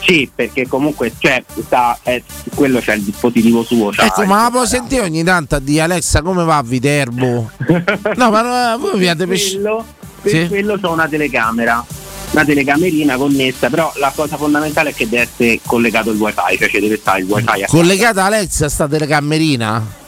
Sì, 0.00 0.28
perché 0.34 0.66
comunque 0.66 1.12
cioè, 1.16 1.44
sta, 1.64 1.96
è- 2.02 2.20
quello 2.54 2.80
c'è 2.80 2.94
il 2.94 3.02
dispositivo 3.02 3.62
suo. 3.62 3.90
c'ha 3.90 4.06
Ecco, 4.06 4.24
ma 4.24 4.42
la 4.42 4.50
puoi 4.50 4.66
sentire 4.66 5.02
ogni 5.04 5.22
tanto 5.22 5.54
a 5.54 5.58
di 5.60 5.78
Alexa 5.78 6.22
come 6.22 6.42
va 6.44 6.56
a 6.58 6.62
Viterbo? 6.62 7.50
no, 8.16 8.30
ma 8.30 8.72
no, 8.72 8.78
voi 8.78 8.98
vi 8.98 9.06
avete 9.08 9.26
per 9.26 9.28
pesci- 9.28 9.54
quello, 9.60 9.84
per 10.20 10.30
Sì? 10.32 10.48
quello 10.48 10.78
c'ho 10.80 10.90
una 10.90 11.06
telecamera 11.08 11.84
una 12.32 12.44
telecamerina 12.44 13.16
connessa 13.16 13.68
però 13.68 13.92
la 13.96 14.12
cosa 14.14 14.36
fondamentale 14.36 14.90
è 14.90 14.94
che 14.94 15.08
deve 15.08 15.22
essere 15.22 15.60
collegato 15.64 16.10
il 16.10 16.18
wifi 16.18 16.58
cioè 16.58 16.68
ci 16.68 16.80
deve 16.80 16.96
stare 16.96 17.20
il 17.20 17.26
wifi 17.26 17.62
a 17.62 17.66
Collegata 17.66 18.22
a 18.22 18.26
Alexa 18.26 18.68
sta 18.68 18.88
telecamerina? 18.88 20.00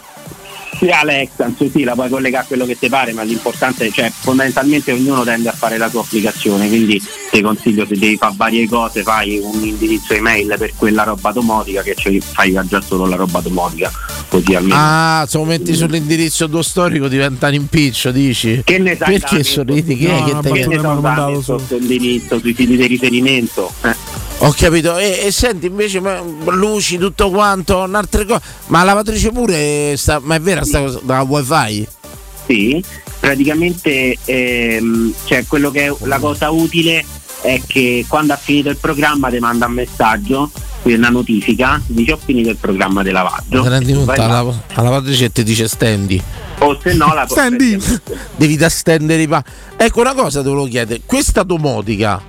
Sì, 0.78 0.88
Alexa 0.88 1.50
sì, 1.56 1.70
sì, 1.72 1.82
la 1.84 1.94
puoi 1.94 2.08
collegare 2.08 2.44
a 2.44 2.46
quello 2.46 2.66
che 2.66 2.78
ti 2.78 2.88
pare 2.88 3.12
ma 3.12 3.22
l'importante 3.22 3.86
è 3.86 3.90
cioè 3.90 4.10
fondamentalmente 4.10 4.92
ognuno 4.92 5.22
tende 5.24 5.48
a 5.48 5.52
fare 5.52 5.76
la 5.78 5.88
sua 5.88 6.00
applicazione 6.02 6.68
quindi 6.68 7.02
ti 7.30 7.40
consiglio 7.40 7.86
se 7.86 7.96
devi 7.96 8.16
fare 8.16 8.34
varie 8.36 8.68
cose 8.68 9.02
fai 9.02 9.38
un 9.42 9.62
indirizzo 9.62 10.14
email 10.14 10.54
per 10.58 10.72
quella 10.76 11.02
roba 11.04 11.32
domotica 11.32 11.82
che 11.82 11.94
ci 11.96 12.20
fai 12.20 12.52
già 12.68 12.80
solo 12.80 13.06
la 13.06 13.16
roba 13.16 13.40
domotica 13.40 13.90
così 14.28 14.54
almeno 14.54 14.74
Ah, 14.76 15.26
se 15.28 15.38
lo 15.38 15.44
metti 15.44 15.74
sull'indirizzo 15.74 16.48
tuo 16.48 16.62
storico 16.62 17.08
diventa 17.08 17.48
un 17.48 17.54
impiccio, 17.54 18.10
dici? 18.10 18.62
Che 18.64 18.78
ne 18.78 18.96
sai? 18.96 19.18
Perché 19.18 19.42
sorridi? 19.44 19.96
Che 19.96 20.06
No, 20.08 20.18
è 20.18 20.24
che 20.24 20.30
una 20.32 20.40
te- 20.40 20.50
mi 20.52 20.74
hanno 20.74 21.00
mandato 21.00 21.40
sotto 21.42 21.76
indirizzo 21.76 22.38
sui 22.38 22.54
siti 22.54 22.76
di 22.76 22.86
riferimento. 22.86 23.72
Eh. 23.82 23.94
Ho 24.38 24.52
capito, 24.56 24.98
e, 24.98 25.20
e 25.24 25.30
senti 25.30 25.66
invece 25.66 26.00
ma, 26.00 26.20
luci, 26.20 26.98
tutto 26.98 27.30
quanto, 27.30 27.78
un'altra 27.78 28.24
cosa. 28.24 28.42
Ma 28.66 28.78
la 28.78 28.84
lavatrice 28.92 29.30
pure 29.30 29.96
sta, 29.96 30.20
ma 30.22 30.34
è 30.34 30.40
vera 30.40 30.64
sta 30.64 30.80
cosa 30.80 31.00
da 31.02 31.22
wifi? 31.22 31.86
Sì, 32.46 32.84
praticamente 33.20 34.18
ehm, 34.24 35.14
cioè, 35.24 35.46
quello 35.46 35.70
che 35.70 35.86
è 35.86 35.94
la 36.02 36.18
cosa 36.18 36.50
utile 36.50 37.04
è 37.40 37.60
che 37.66 38.04
quando 38.06 38.32
ha 38.34 38.36
finito 38.36 38.68
il 38.68 38.76
programma 38.76 39.30
ti 39.30 39.38
manda 39.38 39.64
un 39.66 39.72
messaggio, 39.72 40.50
quindi 40.82 41.00
una 41.00 41.10
notifica, 41.10 41.80
dice 41.86 42.12
ho 42.12 42.18
finito 42.22 42.50
il 42.50 42.56
programma 42.56 43.02
di 43.02 43.10
lavaggio. 43.12 43.66
Rendi 43.66 43.92
conto? 43.92 44.06
Vai 44.06 44.18
La, 44.18 44.26
là. 44.26 44.32
lava- 44.34 44.62
la 44.74 44.82
lavatrice 44.82 45.32
ti 45.32 45.42
dice 45.42 45.68
stendi. 45.68 46.22
O 46.58 46.78
se 46.82 46.92
no 46.92 47.12
la 47.14 47.26
Stendi! 47.28 47.82
Devi 48.36 48.56
da 48.56 48.68
stendere 48.68 49.22
i 49.22 49.28
pa- 49.28 49.42
Ecco 49.76 50.00
una 50.00 50.14
cosa 50.14 50.42
te 50.42 50.48
volevo 50.48 50.66
chiedere, 50.66 51.00
questa 51.04 51.42
domotica 51.42 52.22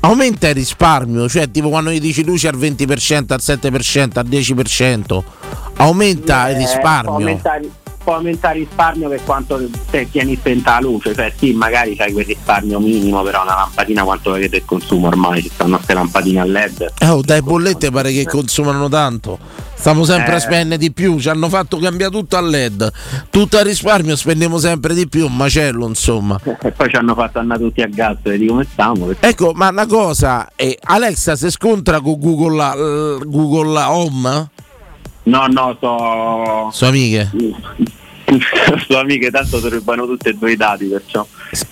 aumenta 0.00 0.48
il 0.48 0.54
risparmio, 0.54 1.28
cioè 1.28 1.50
tipo 1.50 1.68
quando 1.68 1.90
gli 1.90 2.00
dici 2.00 2.24
luce 2.24 2.48
al 2.48 2.56
20%, 2.56 3.32
al 3.32 3.40
7%, 3.42 4.18
al 4.18 4.26
10%, 4.26 5.22
aumenta 5.76 6.48
il 6.48 6.56
Eh, 6.56 6.58
Può 6.58 6.64
risparmio. 6.66 7.12
aumentare, 7.14 7.70
può 8.02 8.14
aumentare 8.14 8.58
il 8.58 8.64
risparmio 8.66 9.08
per 9.08 9.24
quanto 9.24 9.60
te 9.90 10.08
tieni 10.10 10.36
spenta 10.36 10.72
la 10.74 10.80
luce, 10.80 11.14
cioè 11.14 11.32
sì, 11.36 11.52
magari 11.52 11.94
c'hai 11.96 12.12
quel 12.12 12.24
risparmio 12.24 12.78
minimo, 12.80 13.22
però 13.22 13.42
una 13.42 13.54
lampadina 13.54 14.02
quanto 14.04 14.32
avete 14.32 14.56
il 14.56 14.64
consumo 14.64 15.08
ormai, 15.08 15.42
ci 15.42 15.50
stanno 15.52 15.76
queste 15.76 15.94
lampadine 15.94 16.40
a 16.40 16.44
LED. 16.44 16.92
Eh, 17.00 17.08
oh, 17.08 17.20
dai 17.22 17.42
bollette 17.42 17.90
pare 17.90 18.12
che 18.12 18.24
consumano 18.24 18.88
tanto. 18.88 19.66
Stiamo 19.78 20.04
sempre 20.04 20.32
a 20.32 20.36
Eh. 20.36 20.40
spendere 20.40 20.78
di 20.78 20.92
più. 20.92 21.18
Ci 21.20 21.28
hanno 21.28 21.48
fatto 21.48 21.78
cambiare 21.78 22.10
tutto 22.12 22.36
a 22.36 22.40
LED. 22.40 22.90
Tutto 23.30 23.56
a 23.58 23.62
risparmio, 23.62 24.16
spendiamo 24.16 24.58
sempre 24.58 24.92
di 24.92 25.08
più. 25.08 25.26
Un 25.26 25.36
macello, 25.36 25.86
insomma. 25.86 26.38
E 26.62 26.72
poi 26.72 26.88
ci 26.90 26.96
hanno 26.96 27.14
fatto 27.14 27.38
andare 27.38 27.60
tutti 27.60 27.80
a 27.80 27.86
gas, 27.86 28.16
vedi 28.22 28.46
come 28.46 28.66
stiamo. 28.70 29.06
perché- 29.06 29.26
Ecco, 29.28 29.52
ma 29.54 29.68
una 29.68 29.86
cosa, 29.86 30.48
eh, 30.56 30.76
Alexa 30.82 31.36
si 31.36 31.50
scontra 31.50 32.00
con 32.00 32.18
Google, 32.18 32.64
eh, 32.64 33.18
Google 33.24 33.80
Home? 33.80 34.48
No, 35.24 35.46
no, 35.46 35.76
so. 35.80 36.70
Sue 36.72 36.86
amiche? 36.88 37.30
Sono 38.86 39.00
amiche, 39.00 39.30
tanto 39.30 39.58
si 39.60 39.68
rubano 39.68 40.06
tutti 40.06 40.28
e 40.28 40.34
due 40.34 40.52
i 40.52 40.56
dati, 40.56 40.86
perciò. 40.86 41.26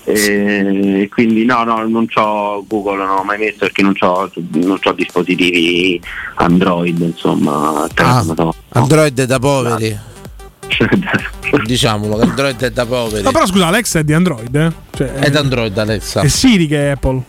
E 0.05 1.09
quindi 1.13 1.45
no, 1.45 1.65
no, 1.65 1.87
non 1.87 2.07
c'ho 2.07 2.65
Google, 2.67 3.05
non 3.05 3.19
ho 3.19 3.23
mai 3.25 3.39
messo 3.39 3.59
perché 3.59 3.83
non 3.83 3.93
c'ho, 3.93 4.31
non 4.53 4.79
c'ho 4.79 4.93
dispositivi 4.93 6.01
Android, 6.37 6.99
insomma. 7.01 7.87
Ah, 7.95 8.25
no. 8.37 8.55
Android 8.71 9.21
è 9.21 9.27
da 9.27 9.39
poveri. 9.39 9.99
Diciamolo, 11.65 12.17
che 12.17 12.23
Android 12.23 12.63
è 12.63 12.71
da 12.71 12.87
poveri. 12.87 13.23
No, 13.23 13.31
però 13.31 13.47
scusa, 13.47 13.67
Alexa 13.67 13.99
è 14.01 14.05
di 14.05 14.13
Android, 14.13 14.55
eh? 14.55 14.73
Cioè, 14.95 15.13
È 15.13 15.31
da 15.31 15.41
Android 15.41 15.77
Alexa. 15.77 16.23
È 16.23 16.29
Siri 16.29 16.67
che 16.67 16.89
è 16.89 16.91
Apple. 16.91 17.23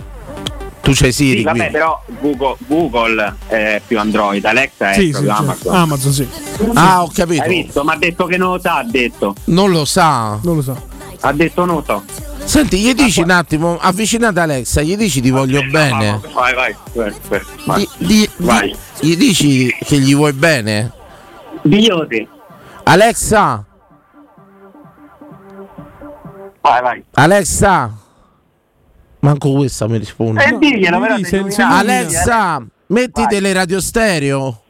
Tu 0.87 0.93
c'hai 0.95 1.11
Siri 1.11 1.39
Sì, 1.39 1.43
vabbè, 1.43 1.57
quindi. 1.57 1.73
però 1.73 2.01
Google, 2.21 2.55
Google 2.65 3.35
è 3.47 3.81
più 3.85 3.99
Android, 3.99 4.45
Alexa 4.45 4.91
è 4.91 4.93
Sì, 4.93 5.01
sì, 5.01 5.11
proprio 5.11 5.33
sì. 5.33 5.39
Amazon. 5.41 5.75
Amazon, 5.75 6.11
sì. 6.13 6.29
Ah, 6.75 7.03
ho 7.03 7.11
capito. 7.13 7.43
Hai 7.43 7.63
visto? 7.63 7.83
Ma 7.83 7.91
ha 7.93 7.97
detto 7.97 8.25
che 8.25 8.37
non 8.37 8.51
lo 8.53 8.59
sa, 8.59 8.77
ha 8.77 8.83
detto. 8.85 9.35
Non 9.45 9.69
lo 9.71 9.83
sa. 9.83 10.39
Non 10.43 10.55
lo 10.55 10.61
so. 10.61 10.87
Ha 11.19 11.33
detto 11.33 11.65
non 11.65 11.75
lo 11.75 11.83
so. 11.85 12.03
Senti, 12.45 12.77
gli 12.79 12.93
dici 12.93 13.19
un 13.19 13.31
attimo, 13.31 13.77
avvicinate 13.77 14.39
Alexa, 14.39 14.81
gli 14.81 14.95
dici 14.95 15.19
ti 15.19 15.29
voglio 15.29 15.61
bene. 15.69 16.21
Vai, 16.33 16.53
vai, 16.53 16.75
vai, 16.93 17.13
vai, 17.27 17.41
vai. 17.65 17.89
Di- 17.97 18.05
di- 18.07 18.29
Vai. 18.37 18.73
di- 19.01 19.09
gli 19.09 19.17
dici 19.17 19.75
che 19.83 19.97
gli 19.99 20.15
vuoi 20.15 20.31
bene? 20.31 20.93
Diglielo 21.63 22.07
te. 22.07 22.25
Alexa, 22.83 23.65
Vai, 26.61 26.81
vai. 26.81 27.03
Alexa. 27.15 27.91
Manco 29.19 29.51
questa 29.51 29.87
mi 29.87 29.97
risponde. 29.97 30.43
E 30.43 30.57
diglielo, 30.57 30.99
però. 30.99 31.15
Alexa, 31.69 32.65
metti 32.87 33.25
delle 33.27 33.53
radio 33.53 33.81
stereo. 33.81 34.61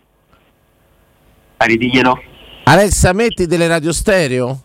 Vai, 1.57 1.77
diglielo. 1.77 2.21
Alexa, 2.63 3.13
metti 3.13 3.45
delle 3.45 3.67
radio 3.67 3.91
stereo. 3.91 4.61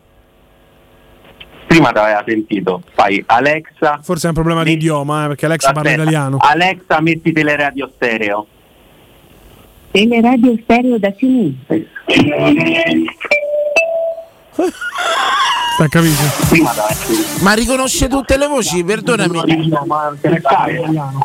Prima 1.66 1.90
ti 1.90 1.98
aveva 1.98 2.22
sentito. 2.26 2.82
Fai 2.94 3.22
Alexa. 3.26 3.98
Forse 4.02 4.26
è 4.26 4.28
un 4.28 4.34
problema 4.34 4.62
di 4.62 4.72
idioma, 4.72 5.24
eh, 5.24 5.28
perché 5.28 5.46
Alexa 5.46 5.72
parla 5.72 5.90
Aspetta. 5.90 6.09
italiano. 6.09 6.36
Alexa, 6.38 7.00
metti 7.00 7.32
teleradio 7.32 7.90
stereo. 7.94 8.46
Teleradio 9.90 10.59
stereo 10.62 10.98
da 10.98 11.12
sinistra. 11.16 11.76
Sta 15.74 15.89
capito? 15.89 16.20
Ma 17.40 17.55
riconosce 17.55 18.09
tutte 18.09 18.36
le 18.36 18.47
voci, 18.47 18.85
perdonami. 18.85 19.39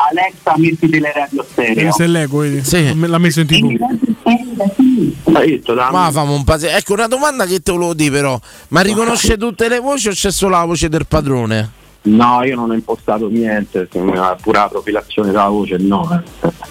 Alexa, 0.09 0.53
metti 0.55 0.89
teleradio 0.89 1.45
stereo. 1.51 1.83
Questo 1.83 2.03
è 2.03 2.07
l'eco, 2.07 2.37
vedi? 2.37 2.63
Sì. 2.63 2.97
L'ha 3.07 3.17
messo 3.17 3.41
in 3.41 3.47
tv. 3.47 3.77
Hai 5.33 5.51
visto, 5.51 5.73
da- 5.73 5.91
Ma 5.91 6.09
famo 6.11 6.33
un 6.33 6.43
paese. 6.43 6.71
Ecco 6.71 6.93
una 6.93 7.07
domanda 7.07 7.45
che 7.45 7.59
te 7.59 7.71
volevo 7.71 7.93
dire 7.93 8.11
però. 8.11 8.39
Ma 8.69 8.81
riconosce 8.81 9.37
tutte 9.37 9.67
le 9.67 9.79
voci 9.79 10.07
o 10.07 10.11
c'è 10.11 10.31
solo 10.31 10.57
la 10.57 10.65
voce 10.65 10.87
del 10.89 11.05
padrone? 11.07 11.71
No, 12.03 12.41
io 12.43 12.55
non 12.55 12.69
ho 12.69 12.73
impostato 12.73 13.27
niente, 13.27 13.87
se 13.91 13.99
pure 13.99 14.57
la 14.57 14.67
profilazione 14.69 15.31
della 15.31 15.49
voce, 15.49 15.75
no. 15.77 16.23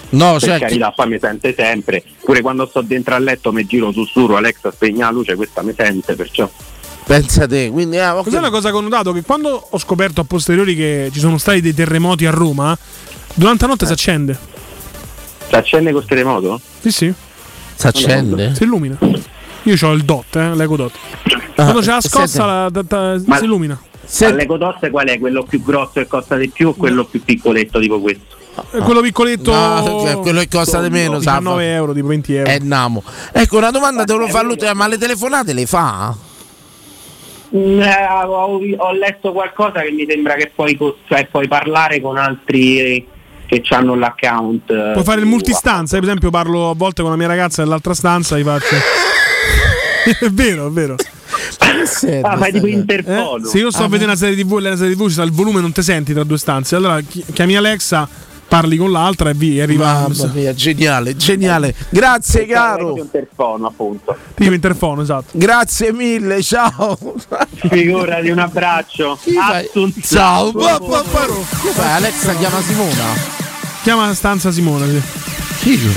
No, 0.09 0.31
per 0.31 0.41
certo. 0.41 0.65
carità, 0.65 0.91
poi 0.95 1.09
mi 1.09 1.19
sente 1.19 1.53
sempre. 1.55 2.03
Pure 2.23 2.41
quando 2.41 2.65
sto 2.65 2.81
dentro 2.81 3.13
al 3.13 3.23
letto 3.23 3.51
mi 3.51 3.65
giro, 3.65 3.91
sussurro, 3.91 4.35
Alexa 4.35 4.71
spegna 4.71 5.05
la 5.05 5.11
luce, 5.11 5.35
questa 5.35 5.61
mi 5.61 5.73
sente, 5.77 6.15
perciò. 6.15 6.49
Pensa 7.07 7.47
te, 7.47 7.69
quindi 7.71 7.97
ah, 7.99 8.17
ok. 8.17 8.25
Cos'è 8.25 8.37
una 8.37 8.49
cosa 8.49 8.69
che 8.69 8.75
ho 8.75 8.81
notato? 8.81 9.13
Che 9.13 9.21
quando 9.21 9.67
ho 9.69 9.77
scoperto 9.79 10.19
a 10.21 10.23
posteriori 10.25 10.75
che 10.75 11.09
ci 11.13 11.19
sono 11.19 11.37
stati 11.37 11.61
dei 11.61 11.73
terremoti 11.73 12.25
a 12.25 12.31
Roma, 12.31 12.77
durante 13.33 13.63
la 13.65 13.71
notte 13.71 13.85
Eh. 13.85 13.87
si 13.87 13.93
accende. 13.93 14.37
Si 15.47 15.55
accende 15.55 15.91
col 15.93 16.05
terremoto? 16.05 16.59
Sì, 16.81 16.91
sì. 16.91 17.13
Si 17.75 17.87
accende? 17.87 18.53
Si 18.55 18.63
illumina. 18.63 18.97
Io 19.63 19.75
ho 19.81 19.91
il 19.93 20.03
DOT, 20.03 20.35
eh, 20.35 20.55
l'Eco 20.55 20.75
DOT. 20.75 20.91
Quando 21.55 21.79
c'è 21.79 21.91
la 21.91 22.01
scossa 22.01 22.45
la, 22.45 22.69
da- 22.69 22.81
da- 22.81 23.21
Ma- 23.25 23.37
si 23.37 23.43
illumina. 23.45 23.79
All'eco 24.21 24.57
tosse 24.57 24.89
qual 24.89 25.07
è? 25.07 25.17
Quello 25.19 25.43
più 25.43 25.61
grosso 25.63 25.91
che 25.95 26.07
costa 26.07 26.35
di 26.35 26.49
più 26.49 26.69
o 26.69 26.73
quello 26.73 27.05
più 27.05 27.23
piccoletto 27.23 27.79
tipo 27.79 27.99
questo? 28.01 28.35
Eh, 28.71 28.79
Quello 28.79 29.01
piccoletto, 29.01 29.51
No, 29.53 30.01
cioè, 30.03 30.17
quello 30.17 30.39
che 30.39 30.47
costa 30.49 30.81
di 30.81 30.89
meno, 30.89 31.21
sa, 31.21 31.37
19 31.37 31.63
fa- 31.63 31.69
euro, 31.69 31.93
tipo 31.93 32.07
20 32.07 32.33
euro. 32.35 32.49
Eh, 32.49 32.59
namo. 32.61 33.03
Ecco, 33.31 33.57
una 33.57 33.69
domanda 33.71 34.03
te 34.03 34.13
lo 34.13 34.27
fa 34.27 34.41
l'ultima, 34.43 34.73
ma 34.73 34.87
le 34.87 34.97
telefonate 34.97 35.53
le 35.53 35.65
fa? 35.65 36.15
Mm, 37.55 37.79
eh, 37.81 38.05
ho, 38.27 38.59
ho 38.77 38.91
letto 38.93 39.31
qualcosa 39.31 39.81
che 39.81 39.91
mi 39.91 40.05
sembra 40.07 40.33
che 40.35 40.51
puoi, 40.53 40.77
cioè, 41.07 41.27
puoi 41.27 41.47
parlare 41.47 42.01
con 42.01 42.17
altri 42.17 43.07
che 43.45 43.63
hanno 43.69 43.95
l'account. 43.95 44.69
eh, 44.69 44.89
Puoi 44.91 45.03
fare 45.05 45.21
il 45.21 45.25
multistanza, 45.25 45.95
per 45.95 46.03
esempio 46.05 46.29
parlo 46.29 46.69
a 46.69 46.73
volte 46.75 47.01
con 47.01 47.11
la 47.11 47.17
mia 47.17 47.27
ragazza 47.27 47.63
nell'altra 47.63 47.93
stanza, 47.93 48.37
gli 48.37 48.43
faccio... 48.43 48.75
è 50.25 50.29
vero, 50.29 50.67
è 50.67 50.69
vero. 50.71 50.95
Ah, 52.21 52.37
fai 52.37 52.51
tipo 52.51 52.67
interfono. 52.67 53.45
Se 53.45 53.57
io 53.57 53.71
sto 53.71 53.83
a 53.83 53.87
vedere 53.87 54.09
una 54.09 54.17
serie 54.17 54.35
TV 54.35 54.57
e 54.57 54.61
nella 54.61 54.75
serie 54.75 54.95
TV 54.95 55.05
ci 55.07 55.13
sta 55.13 55.23
il 55.23 55.31
volume 55.31 55.61
non 55.61 55.71
ti 55.71 55.81
senti 55.81 56.13
tra 56.13 56.23
due 56.23 56.37
stanze, 56.37 56.75
allora 56.75 56.99
chi- 57.01 57.23
chiami 57.33 57.55
Alexa, 57.55 58.07
parli 58.47 58.77
con 58.77 58.91
l'altra 58.91 59.29
e 59.29 59.33
via, 59.33 59.61
e 59.61 59.63
arriva... 59.63 59.93
Mamma 59.93 60.31
mia, 60.33 60.53
geniale, 60.53 61.15
geniale. 61.15 61.75
Grazie 61.89 62.45
caro. 62.45 62.97
interfono 62.97 63.67
appunto. 63.67 64.15
Tipo 64.33 64.53
interfono, 64.53 65.01
esatto. 65.01 65.31
Grazie 65.33 65.91
mille, 65.91 66.41
ciao. 66.41 66.97
Figurati, 67.69 68.29
un 68.29 68.39
abbraccio. 68.39 69.19
Assunzione. 69.39 70.01
Ciao. 70.01 70.51
Che 70.51 71.69
fai? 71.71 71.91
Alexa 71.91 72.35
chiama 72.35 72.61
Simona. 72.61 73.05
Chiama 73.83 74.13
stanza 74.13 74.51
Simona, 74.51 74.85
sì. 74.85 75.01
Figo. 75.01 75.89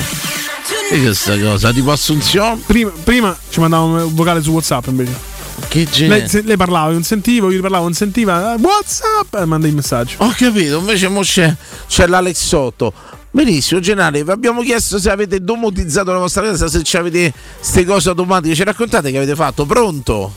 E 0.92 1.00
questa 1.00 1.38
cosa, 1.38 1.72
tipo 1.72 1.92
Assunzione? 1.92 2.60
Prima, 2.66 2.90
prima 3.04 3.36
ci 3.48 3.60
mandava 3.60 3.84
un 3.84 4.14
vocale 4.14 4.42
su 4.42 4.50
WhatsApp 4.50 4.86
invece. 4.88 5.29
Che 5.68 5.84
genere. 5.84 6.20
Lei, 6.20 6.28
se- 6.28 6.42
lei 6.42 6.56
parlava, 6.56 6.86
io 6.88 6.94
non 6.94 7.02
sentivo, 7.04 7.50
io 7.50 7.60
parlavo, 7.60 7.84
non 7.84 7.92
sentiva. 7.94 8.54
eh, 8.54 8.58
WhatsApp! 8.60 9.34
E 9.34 9.44
manda 9.44 9.66
il 9.66 9.74
messaggio. 9.74 10.16
Ho 10.18 10.32
capito, 10.36 10.78
invece 10.78 11.08
mo 11.08 11.20
c'è, 11.20 11.54
c'è 11.86 12.06
l'Alexotto. 12.06 12.92
Benissimo, 13.32 13.78
Generale, 13.78 14.24
vi 14.24 14.30
abbiamo 14.32 14.60
chiesto 14.62 14.98
se 14.98 15.08
avete 15.08 15.40
domotizzato 15.40 16.10
la 16.12 16.18
vostra 16.18 16.42
casa, 16.42 16.66
se 16.66 16.82
ci 16.82 16.96
avete 16.96 17.32
queste 17.58 17.84
cose 17.84 18.08
automatiche. 18.08 18.56
Ci 18.56 18.64
raccontate 18.64 19.12
che 19.12 19.18
avete 19.18 19.36
fatto? 19.36 19.64
Pronto? 19.66 20.32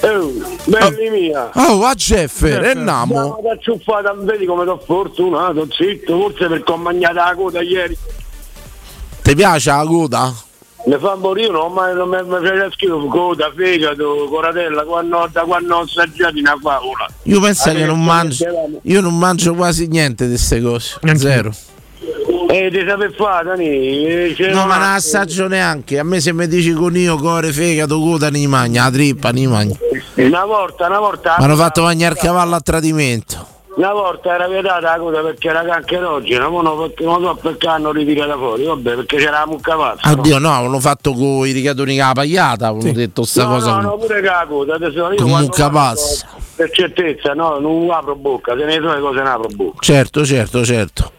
Oh, 0.00 0.32
belli 0.64 1.10
mia. 1.10 1.50
Oh, 1.54 1.84
a 1.84 1.94
Jeffer, 1.94 2.64
e 2.64 2.74
Namo. 2.74 3.14
Siamo 3.14 3.40
da 3.44 3.56
ciuffata, 3.60 4.12
vedi 4.18 4.44
come 4.46 4.64
sono 4.64 4.82
fortunato, 4.84 5.68
zitto, 5.70 6.18
forse 6.18 6.48
perché 6.48 6.72
ho 6.72 6.76
mangiato 6.76 7.14
la 7.14 7.34
coda 7.36 7.62
ieri. 7.62 7.96
Ti 9.22 9.34
piace 9.36 9.70
la 9.70 9.84
coda? 9.86 10.34
Mi 10.84 10.96
fa 10.98 11.14
morire, 11.14 11.50
no, 11.52 11.68
ma 11.68 11.92
non 11.92 12.08
mi 12.08 12.16
piace 12.40 12.68
schifo, 12.72 13.06
coda, 13.06 13.52
fegato, 13.54 14.26
coratella, 14.28 14.82
quando, 14.82 15.28
da 15.30 15.42
quando 15.42 15.76
ho 15.76 15.80
assaggiato 15.82 16.36
una 16.38 16.56
favola. 16.60 17.06
Io 17.24 17.40
penso 17.40 17.70
che 17.72 17.84
non 17.84 18.02
mangio. 18.02 18.44
Io 18.82 19.00
non 19.00 19.16
mangio 19.16 19.54
quasi 19.54 19.86
niente 19.86 20.24
di 20.24 20.30
queste 20.34 20.60
cose. 20.60 20.98
Zero. 21.14 21.52
E 22.48 22.68
ti 22.70 22.84
sape 22.86 23.10
fare, 23.16 23.44
Dani? 23.44 23.64
Eh, 24.06 24.34
c'è 24.36 24.48
No, 24.50 24.66
ma 24.66 24.76
una- 24.76 24.76
non 24.78 24.94
assaggio 24.94 25.46
neanche. 25.46 25.98
A 26.00 26.02
me 26.02 26.20
se 26.20 26.32
mi 26.32 26.48
dici 26.48 26.72
conio, 26.72 27.16
core, 27.16 27.52
fegato, 27.52 27.98
coda, 28.00 28.28
ne 28.28 28.46
magna, 28.48 28.84
la 28.84 28.90
trippa, 28.90 29.30
ne 29.30 29.46
magna. 29.46 29.76
Una 30.16 30.44
volta, 30.44 30.86
una 30.88 30.98
volta. 30.98 31.36
Mi 31.38 31.44
hanno 31.44 31.56
fatto 31.56 31.82
mangiare 31.82 32.14
il 32.14 32.20
cavallo 32.20 32.56
a 32.56 32.60
tradimento. 32.60 33.46
Una 33.74 33.92
volta 33.92 34.34
era 34.34 34.48
vietata 34.48 34.80
la 34.80 34.98
coda 34.98 35.20
perché 35.22 35.48
era 35.48 35.64
cancerogena, 35.64 36.48
ma 36.50 36.60
no, 36.60 36.76
perché 36.76 37.04
non 37.04 37.22
so 37.22 37.34
perché 37.40 37.66
hanno 37.68 37.90
ritirato 37.90 38.36
fuori, 38.36 38.64
vabbè, 38.64 38.94
perché 38.96 39.16
c'era 39.16 39.38
la 39.38 39.46
mucca 39.46 39.76
pazza. 39.76 40.10
no? 40.10 40.20
Oddio, 40.20 40.38
no, 40.38 40.52
avevano 40.52 40.78
fatto 40.78 41.12
con 41.12 41.46
i 41.46 41.52
rigatoni 41.52 41.96
con 41.96 42.06
la 42.06 42.12
pagliata. 42.12 42.66
Avevano 42.68 42.92
detto 42.92 43.24
sta 43.24 43.44
no, 43.44 43.54
cosa. 43.54 43.76
no, 43.76 43.80
no, 43.80 43.96
pure 43.96 44.20
che 44.20 44.26
la 44.26 44.46
coda, 44.46 44.74
adesso 44.74 45.12
io 45.12 45.26
mucca 45.26 45.70
pazza. 45.70 46.26
Per 46.54 46.70
certezza, 46.70 47.32
no, 47.32 47.58
non 47.58 47.90
apro 47.90 48.14
bocca, 48.14 48.54
se 48.56 48.64
ne 48.64 48.74
so 48.74 48.92
le 48.92 49.00
cose 49.00 49.18
non 49.18 49.26
apro 49.26 49.48
bocca. 49.48 49.78
Certo, 49.80 50.24
certo, 50.24 50.64
certo. 50.64 51.12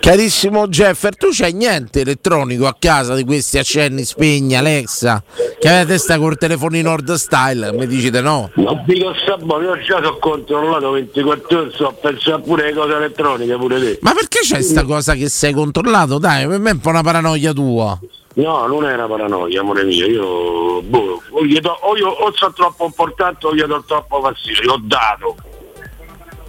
Carissimo 0.00 0.66
Jeffer, 0.66 1.14
tu 1.16 1.28
c'hai 1.30 1.52
niente 1.52 2.00
elettronico 2.00 2.66
a 2.66 2.74
casa 2.78 3.14
di 3.14 3.24
questi 3.24 3.58
accenni 3.58 4.04
spegni, 4.04 4.56
Alexa? 4.56 5.22
Che 5.58 5.68
avete 5.68 5.86
testa 5.92 6.18
col 6.18 6.38
telefonino 6.38 6.88
Nord 6.88 7.12
Style? 7.14 7.72
Mi 7.72 7.86
dicite 7.86 8.20
no? 8.20 8.50
Non 8.54 8.82
dico 8.86 9.14
sta 9.22 9.36
buono, 9.36 9.64
io 9.64 9.76
già 9.82 9.96
sono 10.02 10.16
controllato 10.18 10.90
24 10.92 11.58
ore, 11.58 11.70
so 11.72 11.96
pensare 12.00 12.40
pure 12.40 12.64
alle 12.64 12.74
cose 12.74 12.94
elettroniche, 12.94 13.56
pure 13.56 13.78
te. 13.80 13.98
Ma 14.00 14.12
perché 14.12 14.40
c'è 14.40 14.62
sta 14.62 14.84
cosa 14.84 15.14
che 15.14 15.28
sei 15.28 15.52
controllato? 15.52 16.18
Dai, 16.18 16.46
per 16.46 16.58
me 16.58 16.70
è 16.70 16.72
un 16.72 16.80
po' 16.80 16.88
una 16.88 17.02
paranoia 17.02 17.52
tua. 17.52 17.98
No, 18.34 18.66
non 18.66 18.84
è 18.86 18.94
una 18.94 19.06
paranoia, 19.06 19.60
amore 19.60 19.84
mio, 19.84 20.06
io 20.06 20.82
boh, 20.82 21.20
o, 21.30 21.60
do- 21.60 21.78
o 21.82 21.96
io 21.96 22.08
o 22.08 22.32
sono 22.34 22.52
troppo 22.52 22.86
importante 22.86 23.46
o 23.46 23.54
gli 23.54 23.60
do 23.62 23.84
troppo 23.86 24.20
fastidio, 24.22 24.72
ho 24.72 24.80
dato. 24.82 25.36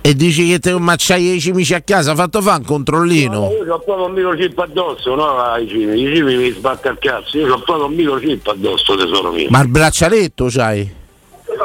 E 0.03 0.15
dici 0.15 0.47
che 0.47 0.57
te 0.57 0.77
ma 0.79 0.95
c'hai 0.97 1.35
i 1.35 1.39
cimici 1.39 1.75
a 1.75 1.81
casa, 1.81 2.15
fatto 2.15 2.41
fa 2.41 2.55
un 2.55 2.65
controllino. 2.65 3.51
Io 3.51 3.75
ho 3.75 3.79
proprio 3.79 4.07
un 4.07 4.13
microchip 4.13 4.57
addosso, 4.57 5.13
no? 5.13 5.37
Ai 5.37 5.67
cimi, 5.67 6.01
i 6.01 6.15
cimi 6.15 6.37
mi 6.37 6.49
sbatte 6.49 6.87
al 6.87 6.97
cazzo, 6.97 7.37
io 7.37 7.53
ho 7.53 7.59
proprio 7.59 7.85
un 7.85 7.93
microchip 7.93 8.47
addosso, 8.47 8.95
tesoro 8.95 9.31
mio. 9.31 9.47
Ma 9.51 9.61
il 9.61 9.67
braccialetto 9.67 10.47
c'hai? 10.49 10.91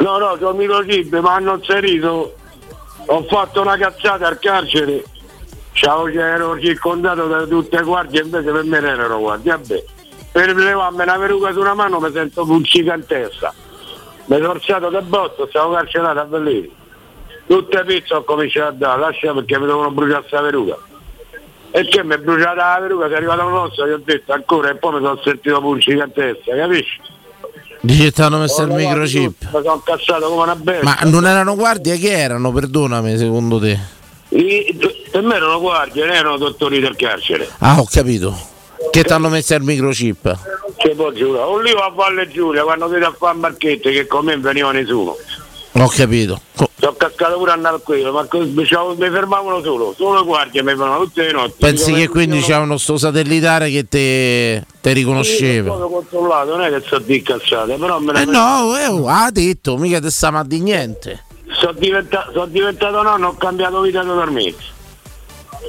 No, 0.00 0.18
no, 0.18 0.36
un 0.38 0.56
microchip, 0.56 1.18
ma 1.20 1.36
hanno 1.36 1.54
inserito, 1.54 2.36
ho 3.06 3.22
fatto 3.22 3.62
una 3.62 3.78
cazzata 3.78 4.26
al 4.26 4.38
carcere, 4.38 5.02
ciao, 5.72 6.06
ero 6.06 6.60
circondato 6.60 7.26
da 7.28 7.46
tutte 7.46 7.78
le 7.78 7.84
guardie, 7.84 8.20
invece 8.20 8.50
per 8.50 8.64
me 8.64 8.80
non 8.80 8.90
erano 8.90 9.18
guardie, 9.18 9.52
vabbè. 9.52 9.84
Per 10.32 10.54
levarmi 10.54 11.02
una 11.02 11.18
peruca 11.18 11.52
su 11.52 11.60
una 11.60 11.72
mano 11.72 12.00
mi 12.00 12.10
sento 12.12 12.44
pulcica 12.44 12.94
in 12.94 13.06
testa. 13.06 13.54
Mi 14.26 14.36
sono 14.36 14.50
alzato 14.50 14.90
da 14.90 15.00
botto, 15.00 15.46
stavo 15.48 15.72
carcerato 15.72 16.18
a 16.18 16.24
Bellini. 16.24 16.84
Tutte 17.46 17.84
pizze 17.84 18.14
ho 18.14 18.24
cominciato 18.24 18.68
a 18.68 18.72
dare, 18.72 19.00
lascia 19.00 19.32
perché 19.32 19.58
mi 19.58 19.66
devono 19.66 19.90
bruciare 19.90 20.20
questa 20.20 20.40
peruca. 20.40 20.76
E 21.70 21.84
che 21.88 22.02
mi 22.02 22.14
è 22.14 22.18
bruciata 22.18 22.54
la 22.54 22.78
peruca, 22.80 23.06
si 23.06 23.12
è 23.12 23.16
arrivata 23.16 23.44
un 23.44 23.52
osso, 23.52 23.86
gli 23.86 23.92
ho 23.92 24.00
detto 24.04 24.32
ancora 24.32 24.70
e 24.70 24.76
poi 24.76 24.94
mi 24.94 24.98
sono 24.98 25.20
sentito 25.22 25.60
pulcica 25.60 26.04
in 26.04 26.12
testa, 26.12 26.56
capisci? 26.56 27.00
Dici 27.80 28.02
che 28.02 28.12
ti 28.12 28.22
hanno 28.22 28.38
messo 28.38 28.62
il 28.62 28.70
microchip. 28.70 29.42
Mi 29.42 29.48
sono 29.62 29.74
incazzato 29.74 30.28
come 30.28 30.42
una 30.42 30.56
bestia. 30.56 30.82
Ma 30.82 30.98
non 31.08 31.26
erano 31.26 31.54
guardie 31.54 31.98
che 31.98 32.18
erano, 32.18 32.50
perdonami, 32.50 33.16
secondo 33.16 33.60
te? 33.60 33.78
I- 34.30 34.76
per 35.10 35.22
me 35.22 35.36
erano 35.36 35.60
guardie, 35.60 36.04
non 36.04 36.14
erano 36.14 36.36
dottori 36.36 36.80
del 36.80 36.96
carcere. 36.96 37.48
Ah, 37.58 37.78
ho 37.78 37.86
capito. 37.88 38.34
Che 38.90 39.04
ti 39.04 39.12
hanno 39.12 39.28
messo 39.28 39.54
il 39.54 39.62
microchip? 39.62 40.38
Che 40.76 40.88
può 40.96 41.12
giurare? 41.12 41.48
Un 41.50 41.62
lì 41.62 41.70
a 41.70 41.88
Valle 41.90 42.28
Giulia, 42.28 42.64
quando 42.64 42.88
vedo 42.88 43.06
a 43.06 43.14
fare 43.16 43.36
marchette 43.38 43.92
che 43.92 44.06
con 44.06 44.24
me 44.24 44.36
veniva 44.36 44.72
nessuno. 44.72 45.16
Ho 45.72 45.88
capito. 45.88 46.40
Sono 46.86 46.98
cascato 46.98 47.36
pure 47.38 47.50
a 47.50 47.80
quello, 47.82 48.12
ma 48.12 48.28
mi 48.30 48.64
fermavano 48.64 49.60
solo, 49.60 49.92
solo 49.96 50.24
guardie 50.24 50.62
mi 50.62 50.68
fermavano 50.68 51.02
tutte 51.02 51.24
le 51.24 51.32
notti. 51.32 51.54
Pensi 51.58 51.92
che 51.92 52.04
ma- 52.06 52.10
quindi 52.10 52.40
c'erano 52.40 52.76
sto 52.78 52.96
satellitare 52.96 53.70
che 53.70 53.88
te, 53.88 54.64
te 54.80 54.88
Io 54.90 54.94
riconosceva? 54.94 55.72
sono 55.72 55.88
controllato, 55.88 56.50
non 56.56 56.60
è 56.64 56.70
che 56.70 56.84
sono 56.86 57.02
di 57.04 57.22
cazzate, 57.22 57.74
però 57.74 57.98
me 57.98 58.12
ne 58.12 58.22
Eh 58.22 58.24
no, 58.26 58.76
eh, 58.78 58.86
oh, 58.86 59.08
ha 59.08 59.28
detto, 59.32 59.76
mica 59.78 59.98
te 59.98 60.10
sta 60.10 60.44
di 60.46 60.60
niente. 60.60 61.24
sono, 61.58 61.72
diventa- 61.72 62.30
sono 62.32 62.46
diventato 62.46 63.02
nonno, 63.02 63.28
ho 63.28 63.34
cambiato 63.36 63.80
vita 63.80 64.04
totalmente. 64.04 64.62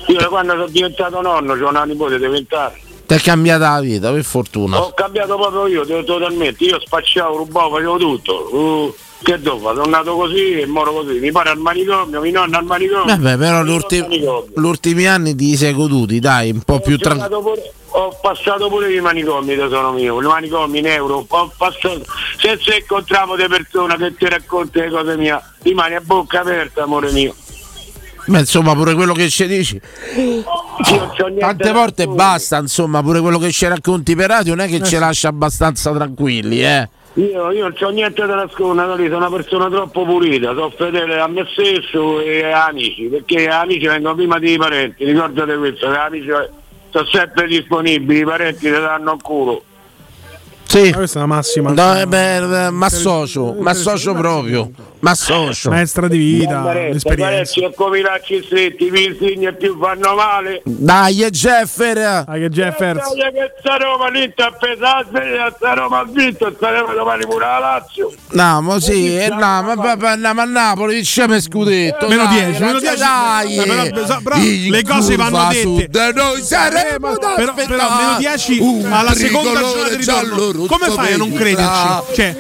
Io 0.09 0.19
da 0.19 0.27
quando 0.27 0.51
sono 0.53 0.67
diventato 0.67 1.19
nonno, 1.19 1.53
ho 1.53 1.67
una 1.69 1.83
nipote 1.83 2.19
di 2.19 2.27
20 2.27 2.53
anni. 2.53 2.81
Ti 3.07 3.13
è 3.15 3.19
cambiata 3.19 3.71
la 3.71 3.79
vita, 3.79 4.11
per 4.11 4.23
fortuna. 4.23 4.83
Ho 4.83 4.93
cambiato 4.93 5.35
proprio 5.35 5.65
io, 5.65 5.83
to- 5.83 6.03
totalmente. 6.03 6.63
Io 6.63 6.79
spacciavo, 6.79 7.37
rubavo, 7.37 7.71
facevo 7.71 7.97
tutto. 7.97 8.55
Uh, 8.55 8.95
che 9.23 9.39
fare? 9.39 9.59
Sono 9.59 9.85
nato 9.85 10.15
così 10.15 10.59
e 10.59 10.65
moro 10.65 10.93
così. 10.93 11.19
Mi 11.19 11.31
pare 11.31 11.49
al 11.49 11.57
manicomio, 11.57 12.21
mi 12.21 12.31
nonno 12.31 12.57
al 12.57 12.65
manicomio. 12.65 13.05
Vabbè, 13.05 13.37
però 13.37 13.63
gli 13.63 14.63
ultimi, 14.63 15.07
anni 15.07 15.35
ti 15.35 15.55
sei 15.55 15.73
goduti, 15.73 16.19
dai, 16.19 16.51
un 16.51 16.61
po' 16.61 16.79
più 16.79 16.95
Ho 16.95 16.97
tranquillo. 16.97 17.29
giocato 17.29 17.49
pure- 17.49 17.71
Ho 17.91 18.15
passato 18.21 18.67
pure 18.67 18.93
i 18.93 18.99
manicomi, 18.99 19.55
tesoro 19.55 19.91
mio, 19.91 20.21
i 20.21 20.25
manicomi 20.25 20.79
in 20.79 20.85
euro, 20.87 21.25
ho 21.27 21.51
passato, 21.57 22.03
se 22.37 22.59
se 22.61 22.77
incontriamo 22.81 23.35
delle 23.35 23.47
persone 23.47 23.97
che 23.97 24.13
ti 24.15 24.27
raccontano 24.29 24.85
le 24.85 24.91
cose 24.91 25.17
mie, 25.17 25.41
rimani 25.63 25.95
a 25.95 26.01
bocca 26.01 26.41
aperta, 26.41 26.83
amore 26.83 27.11
mio. 27.11 27.33
Beh, 28.25 28.39
insomma, 28.39 28.75
pure 28.75 28.93
quello 28.93 29.13
che 29.13 29.29
ci 29.29 29.47
dici. 29.47 29.79
Tante 31.39 31.71
volte 31.71 32.07
basta, 32.07 32.57
insomma, 32.57 33.01
pure 33.01 33.21
quello 33.21 33.39
che 33.39 33.51
ci 33.51 33.65
racconti 33.65 34.15
per 34.15 34.27
radio 34.27 34.53
non 34.53 34.65
è 34.65 34.69
che 34.69 34.83
ci 34.83 34.97
lascia 34.97 35.29
abbastanza 35.29 35.91
tranquilli, 35.91 36.63
eh. 36.63 36.89
Io, 37.17 37.51
io 37.51 37.63
non 37.63 37.73
c'ho 37.73 37.89
niente 37.89 38.23
da 38.27 38.35
nascondere, 38.35 39.05
sono 39.05 39.17
una 39.17 39.29
persona 39.31 39.69
troppo 39.69 40.05
pulita, 40.05 40.53
sono 40.53 40.69
fedele 40.69 41.19
a 41.19 41.27
me 41.27 41.47
stesso 41.51 42.21
e 42.21 42.43
agli 42.43 42.53
amici, 42.53 43.03
perché 43.05 43.41
gli 43.41 43.47
amici 43.47 43.87
vengono 43.87 44.13
prima 44.13 44.37
dei 44.37 44.55
parenti, 44.55 45.03
ricordate 45.03 45.57
questo, 45.57 45.89
gli 45.89 45.95
amici 45.95 46.27
sono 46.91 47.05
sempre 47.11 47.47
disponibili, 47.47 48.19
i 48.19 48.23
parenti 48.23 48.59
ti 48.59 48.69
danno 48.69 49.13
il 49.13 49.21
culo. 49.23 49.63
Sì. 50.65 50.91
Questa 50.91 51.17
è 51.17 51.21
la 51.21 51.27
massima. 51.27 51.71
No, 51.71 52.05
ma 52.05 52.85
associo, 52.85 53.55
ma 53.57 53.71
associo 53.71 54.13
proprio. 54.13 54.69
Ma 54.99 55.13
socio. 55.13 55.69
Maestra 55.69 56.07
di 56.07 56.17
vita, 56.17 56.51
Gambaretta, 56.53 56.93
l'esperienza. 56.93 57.31
Parecchi 57.31 57.63
e 57.63 57.73
come 57.75 57.99
i 57.99 58.01
lacci 58.01 58.43
stretti, 58.43 58.85
i 58.85 58.89
visigni 58.89 59.53
più 59.55 59.77
fanno 59.79 60.15
male. 60.15 60.61
Dai, 60.63 61.23
e 61.23 61.29
Jeffer! 61.29 62.23
Dai, 62.25 62.39
che 62.41 62.49
Jeffers. 62.49 63.13
Dai, 63.15 63.31
che 63.31 63.53
sta 63.59 63.77
Roma 63.77 64.09
l'Inter 64.09 64.45
ha 64.47 64.51
pesato, 64.51 65.09
sta 65.55 65.73
Roma 65.73 65.99
ha 65.99 66.05
vinto, 66.05 66.51
staremo 66.55 66.93
domani 66.93 67.25
pure 67.25 67.45
la 67.45 67.59
Lazio. 67.59 68.11
No, 68.31 68.61
ma 68.61 68.79
sì, 68.79 69.15
eh, 69.17 69.29
no, 69.29 69.37
ma, 69.37 69.73
no, 70.15 70.33
ma 70.33 70.43
Napoli 70.45 70.95
vinciamo 70.95 71.35
il 71.35 71.41
scudetto. 71.41 72.07
Meno 72.07 72.23
dai, 72.23 72.45
10, 72.45 72.63
meno 72.63 72.79
10. 72.79 72.97
Dai, 72.97 73.57
Eh, 73.57 74.69
le 74.71 74.83
cose 74.83 75.15
vanno 75.15 75.47
dette. 75.49 75.61
sud 75.61 76.11
noi 76.15 76.41
saremo 76.41 77.15
però, 77.17 77.97
meno 77.97 78.15
10 78.17 78.59
Un 78.59 78.91
alla 78.91 79.13
seconda 79.13 79.59
giornata 79.59 79.89
di 79.89 79.95
ritorno. 79.97 80.65
Come 80.65 80.89
fai 80.89 81.13
a 81.13 81.17
non 81.17 81.33
crederci? 81.33 82.13
Cioè, 82.15 82.35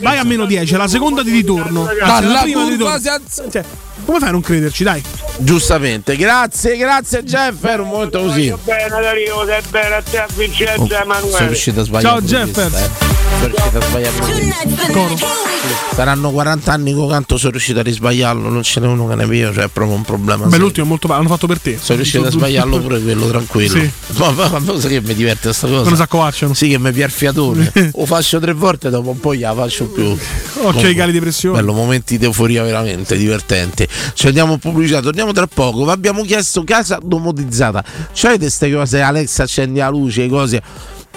vai 0.00 0.18
a 0.18 0.24
meno 0.24 0.44
10, 0.46 0.76
la 0.76 0.88
seconda 0.88 1.22
di 1.22 1.30
ritorno. 1.30 1.57
Anzi, 1.60 1.98
Dalla 1.98 2.40
curva 2.52 2.96
ritorno. 2.98 3.50
Cioè, 3.50 3.64
come 4.08 4.20
fai 4.20 4.28
a 4.30 4.32
non 4.32 4.40
crederci? 4.40 4.84
Dai. 4.84 5.02
Giustamente, 5.36 6.16
grazie, 6.16 6.78
grazie 6.78 7.22
Jeffer, 7.22 7.80
un 7.80 7.88
momento 7.88 8.20
così. 8.20 8.52
Bene 8.64 8.88
Dario, 8.88 9.44
sei 9.46 9.60
bene 9.70 9.94
a 9.96 10.02
te 10.02 10.18
a 10.18 10.26
Vincenzo 10.34 10.94
e 10.94 11.00
Emanuele. 11.02 11.36
Sono 11.36 11.46
riuscito 11.48 11.80
a 11.80 11.84
sbagliare. 11.84 12.20
pure 12.22 12.50
questa, 12.50 12.84
eh. 12.84 12.90
Sono 13.38 13.46
riuscito 13.46 13.78
a 13.78 13.82
sbagliare 13.82 14.16
questa. 14.16 15.46
Saranno 15.94 16.30
40 16.30 16.72
anni 16.72 16.94
che 16.94 17.06
canto 17.06 17.36
sono 17.36 17.50
riuscito 17.50 17.80
a 17.80 17.82
risbagliarlo, 17.82 18.48
non 18.48 18.62
ce 18.62 18.80
n'è 18.80 18.86
uno 18.86 19.06
che 19.08 19.14
ne 19.14 19.26
pio, 19.26 19.52
cioè 19.52 19.64
è 19.64 19.68
proprio 19.68 19.96
un 19.96 20.02
problema. 20.02 20.46
Beh, 20.46 20.56
l'ultimo 20.56 20.86
è 20.86 20.88
molto 20.88 21.06
bello, 21.06 21.20
hanno 21.20 21.28
fatto 21.28 21.46
per 21.46 21.60
te. 21.60 21.78
Sono 21.80 21.98
riuscito 21.98 22.26
a 22.26 22.30
sbagliarlo 22.30 22.80
pure 22.80 23.02
quello, 23.02 23.26
tranquillo. 23.28 23.78
Sì. 23.78 23.90
Ma, 24.16 24.30
ma, 24.30 24.48
ma 24.48 24.60
cosa 24.60 24.88
che 24.88 25.00
mi 25.00 25.14
diverte 25.14 25.48
questa 25.48 25.66
cosa? 25.66 25.80
Quando 25.80 25.96
si 25.96 26.02
accovacciano. 26.02 26.54
Sì, 26.54 26.68
che 26.68 26.78
mi 26.78 26.92
pia 26.92 27.04
il 27.04 27.10
fiatone. 27.10 27.72
Lo 27.94 28.06
faccio 28.06 28.40
tre 28.40 28.54
volte, 28.54 28.88
dopo 28.88 29.10
un 29.10 29.20
po' 29.20 29.34
gliela 29.34 29.54
faccio 29.54 29.86
più. 29.86 30.16
Occhio 30.62 30.86
ai 30.86 30.94
cali 30.94 31.12
di 31.12 31.20
pressione. 31.20 31.58
Bello, 31.58 31.72
momenti 31.72 32.16
di 32.16 32.24
euforia 32.24 32.62
veramente 32.62 33.16
divertenti. 33.16 33.86
Ci 34.14 34.26
andiamo 34.26 34.58
pubblicità, 34.58 35.00
torniamo 35.00 35.32
tra 35.32 35.46
poco. 35.46 35.84
Vi 35.84 35.90
abbiamo 35.90 36.22
chiesto 36.22 36.64
casa 36.64 36.98
domotizzata. 37.02 37.84
C'avete 38.12 38.40
queste 38.40 38.72
cose, 38.72 39.00
Alexa 39.00 39.44
accendi 39.44 39.78
la 39.78 39.88
luce, 39.88 40.28
cose. 40.28 40.62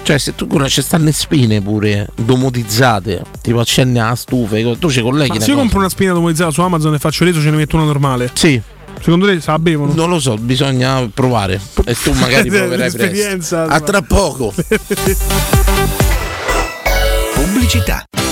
Cioè, 0.03 0.17
se 0.17 0.33
tu 0.33 0.47
con 0.47 0.67
ci 0.67 0.81
stanno 0.81 1.05
le 1.05 1.11
spine 1.11 1.61
pure 1.61 2.07
domotizzate, 2.15 3.21
tipo 3.41 3.59
accendi 3.59 3.99
la 3.99 4.15
stufa, 4.15 4.57
tu 4.77 4.89
ci 4.89 5.01
colleghi. 5.01 5.37
Ma 5.37 5.43
se 5.43 5.51
io 5.51 5.57
compro 5.57 5.79
una 5.79 5.89
spina 5.89 6.13
domotizzata 6.13 6.49
su 6.51 6.61
Amazon 6.61 6.95
e 6.95 6.99
faccio 6.99 7.23
reso, 7.23 7.39
ce 7.39 7.51
ne 7.51 7.57
metto 7.57 7.75
una 7.75 7.85
normale. 7.85 8.31
Sì. 8.33 8.59
Secondo 8.99 9.25
te 9.25 9.39
se 9.39 9.49
la 9.49 9.57
bevono? 9.59 9.93
Non 9.93 10.09
lo 10.09 10.19
so, 10.19 10.35
bisogna 10.35 11.09
provare. 11.13 11.59
E 11.85 11.95
tu 11.95 12.11
magari 12.13 12.49
proverai 12.53 12.91
presto. 12.91 13.57
A 13.57 13.79
tra 13.79 14.01
poco. 14.01 14.53
Pubblicità. 17.33 18.05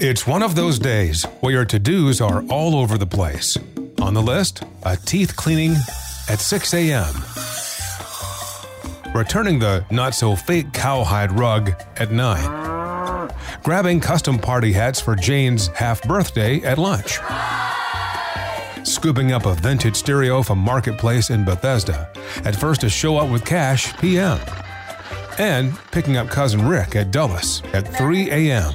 It's 0.00 0.28
one 0.28 0.44
of 0.44 0.54
those 0.54 0.78
days 0.78 1.24
where 1.40 1.52
your 1.52 1.64
to 1.64 1.78
dos 1.80 2.20
are 2.20 2.44
all 2.44 2.76
over 2.76 2.96
the 2.96 3.06
place. 3.06 3.58
On 4.00 4.14
the 4.14 4.22
list, 4.22 4.62
a 4.84 4.96
teeth 4.96 5.34
cleaning 5.34 5.74
at 6.28 6.38
6 6.38 6.72
a.m., 6.74 7.12
returning 9.12 9.58
the 9.58 9.84
not 9.90 10.14
so 10.14 10.36
fake 10.36 10.72
cowhide 10.72 11.32
rug 11.32 11.72
at 11.96 12.12
9, 12.12 13.28
grabbing 13.64 13.98
custom 13.98 14.38
party 14.38 14.72
hats 14.72 15.00
for 15.00 15.16
Jane's 15.16 15.66
half 15.68 16.00
birthday 16.04 16.60
at 16.60 16.78
lunch, 16.78 17.18
scooping 18.86 19.32
up 19.32 19.46
a 19.46 19.54
vintage 19.54 19.96
stereo 19.96 20.44
from 20.44 20.58
Marketplace 20.58 21.30
in 21.30 21.44
Bethesda 21.44 22.08
at 22.44 22.54
first 22.54 22.82
to 22.82 22.88
show 22.88 23.16
up 23.16 23.28
with 23.32 23.44
cash 23.44 23.96
p.m., 23.98 24.38
and 25.38 25.76
picking 25.90 26.16
up 26.16 26.28
cousin 26.28 26.68
Rick 26.68 26.94
at 26.94 27.10
Dulles 27.10 27.64
at 27.72 27.88
3 27.96 28.30
a.m. 28.30 28.74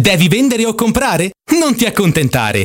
Devi 0.00 0.28
vendere 0.28 0.64
o 0.64 0.74
comprare? 0.74 1.32
Non 1.58 1.76
ti 1.76 1.84
accontentare. 1.84 2.64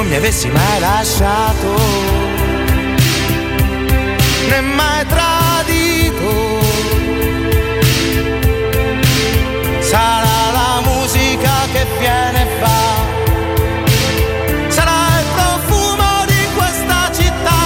Non 0.00 0.08
mi 0.08 0.16
avessi 0.16 0.48
mai 0.48 0.80
lasciato. 0.80 1.76
Né 4.48 4.60
mai 4.62 5.06
tradito. 5.06 6.58
Sarà 9.80 10.40
la 10.52 10.80
musica 10.88 11.52
che 11.72 11.86
viene 11.98 12.40
e 12.40 12.60
va. 12.60 12.82
Sarà 14.68 15.00
il 15.20 15.26
profumo 15.34 16.24
di 16.24 16.46
questa 16.56 17.10
città. 17.12 17.62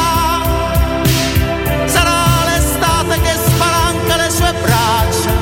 Sarà 1.84 2.20
l'estate 2.46 3.20
che 3.20 3.34
spalanca 3.46 4.16
le 4.16 4.30
sue 4.30 4.52
braccia 4.60 5.32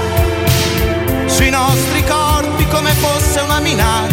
sui 1.26 1.48
nostri 1.48 2.04
corpi 2.04 2.66
come 2.68 2.90
fosse 2.90 3.40
una 3.40 3.60
minaccia. 3.60 4.11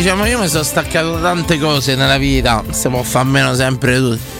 Diciamo 0.00 0.24
io 0.24 0.38
mi 0.38 0.48
sono 0.48 0.62
staccato 0.62 1.10
da 1.12 1.20
tante 1.20 1.58
cose 1.58 1.94
nella 1.94 2.16
vita, 2.16 2.64
se 2.70 2.88
può 2.88 3.02
far 3.02 3.26
meno 3.26 3.54
sempre 3.54 3.98
tutto. 3.98 4.38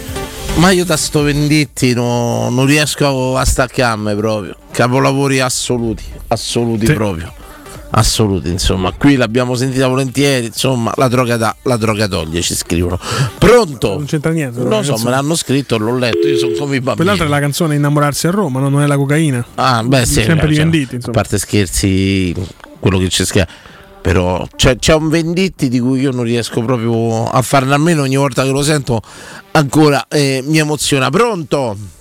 Ma 0.55 0.71
io 0.71 0.83
da 0.85 0.97
sto 0.97 1.21
venditti 1.21 1.93
no- 1.93 2.49
non 2.49 2.65
riesco 2.65 3.37
a 3.37 3.45
staccarmi 3.45 4.15
proprio. 4.15 4.55
Capolavori 4.71 5.39
assoluti, 5.39 6.03
assoluti 6.29 6.87
Sì. 6.87 6.93
proprio. 6.93 7.31
Assoluti, 7.91 8.49
insomma, 8.49 8.91
qui 8.93 9.15
l'abbiamo 9.17 9.53
sentita 9.53 9.87
volentieri, 9.87 10.47
insomma, 10.47 10.93
la 10.95 11.07
droga 11.07 11.37
dà, 11.37 11.55
la 11.63 11.77
droga 11.77 12.07
toglie, 12.07 12.41
ci 12.41 12.55
scrivono. 12.55 12.97
Pronto? 13.37 13.89
Non 13.97 14.05
c'entra 14.05 14.31
niente. 14.31 14.59
Non 14.61 14.69
lo 14.69 14.81
so, 14.83 14.97
me 15.03 15.11
l'hanno 15.11 15.35
scritto, 15.35 15.77
l'ho 15.77 15.95
letto, 15.95 16.25
io 16.27 16.37
sono 16.37 16.53
come 16.57 16.77
i 16.77 16.79
bambini. 16.79 16.95
Quell'altra 16.95 17.25
è 17.25 17.29
la 17.29 17.39
canzone 17.39 17.75
Innamorarsi 17.75 18.25
a 18.27 18.31
Roma, 18.31 18.59
no? 18.61 18.69
non 18.69 18.81
è 18.81 18.87
la 18.87 18.95
cocaina. 18.95 19.45
Ah, 19.55 19.83
beh, 19.83 20.05
sì. 20.07 20.23
Sempre 20.23 20.47
cioè, 20.47 20.55
Venditti, 20.63 20.93
A 20.93 20.95
insomma. 20.95 21.15
parte 21.15 21.37
scherzi, 21.37 22.33
quello 22.79 22.97
che 22.97 23.07
c'è 23.09 23.25
scherzo. 23.25 23.53
Però 24.01 24.47
c'è, 24.55 24.77
c'è 24.77 24.95
un 24.95 25.09
Venditti 25.09 25.69
di 25.69 25.79
cui 25.79 26.01
io 26.01 26.11
non 26.11 26.23
riesco 26.23 26.61
proprio 26.61 27.29
a 27.29 27.41
farne 27.41 27.73
almeno 27.73 28.01
ogni 28.01 28.15
volta 28.15 28.43
che 28.43 28.49
lo 28.49 28.63
sento 28.63 29.01
ancora 29.51 30.07
eh, 30.07 30.41
mi 30.45 30.57
emoziona. 30.57 31.09
Pronto? 31.09 31.99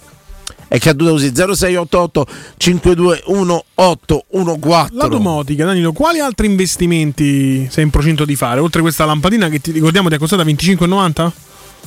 È 0.70 0.78
caduto 0.78 1.10
così 1.10 1.32
0688 1.35 2.27
521814 2.56 4.89
La 4.93 5.09
domotica, 5.09 5.64
Danilo, 5.64 5.93
quali 5.93 6.20
altri 6.20 6.47
investimenti 6.47 7.66
sei 7.68 7.82
in 7.82 7.90
procinto 7.90 8.24
di 8.24 8.36
fare? 8.36 8.60
Oltre 8.60 8.78
a 8.78 8.82
questa 8.82 9.05
lampadina 9.05 9.48
che 9.48 9.60
ti 9.60 9.72
ricordiamo 9.72 10.09
ti 10.09 10.14
è 10.14 10.18
costata 10.18 10.44
25,90? 10.44 11.31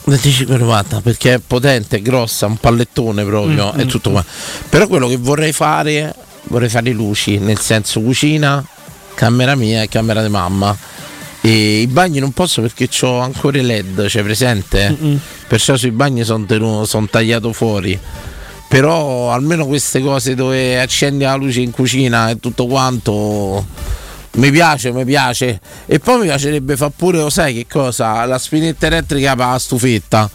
25,90 0.05 1.01
perché 1.01 1.35
è 1.35 1.39
potente, 1.39 1.95
è 1.97 2.01
grossa, 2.01 2.45
un 2.45 2.57
pallettone 2.57 3.23
proprio, 3.23 3.71
Mm, 3.73 3.79
è 3.79 3.85
mm, 3.85 3.87
tutto 3.87 4.11
qua. 4.11 4.25
Però 4.67 4.85
quello 4.87 5.07
che 5.07 5.15
vorrei 5.15 5.53
fare, 5.53 6.13
vorrei 6.49 6.67
fare 6.67 6.83
le 6.85 6.91
luci, 6.91 7.37
nel 7.37 7.59
senso 7.59 8.01
cucina, 8.01 8.61
camera 9.13 9.55
mia 9.55 9.81
e 9.81 9.87
camera 9.87 10.21
di 10.21 10.29
mamma. 10.29 10.75
E 11.41 11.81
i 11.81 11.87
bagni 11.87 12.19
non 12.19 12.31
posso 12.31 12.61
perché 12.61 12.87
ho 13.01 13.19
ancora 13.19 13.57
i 13.57 13.63
LED, 13.63 14.05
c'è 14.05 14.23
presente? 14.23 14.95
Mm-mm. 14.97 15.19
Perciò 15.47 15.75
sui 15.75 15.91
bagni 15.91 16.23
sono 16.23 16.45
tagliato 17.09 17.51
fuori. 17.51 17.99
Però 18.69 19.31
almeno 19.31 19.65
queste 19.65 20.01
cose 20.01 20.35
dove 20.35 20.79
accendi 20.79 21.25
la 21.25 21.35
luce 21.35 21.59
in 21.59 21.71
cucina 21.71 22.29
e 22.29 22.39
tutto 22.39 22.65
quanto 22.65 23.65
mi 24.35 24.49
piace, 24.51 24.91
mi 24.91 25.05
piace. 25.05 25.59
E 25.85 25.99
poi 25.99 26.19
mi 26.19 26.25
piacerebbe 26.25 26.75
fare 26.77 26.93
pure, 26.95 27.19
lo 27.19 27.29
sai 27.29 27.53
che 27.53 27.67
cosa? 27.69 28.25
La 28.25 28.39
spinetta 28.39 28.87
elettrica 28.87 29.35
per 29.35 29.45
la 29.47 29.59
stufetta. 29.59 30.29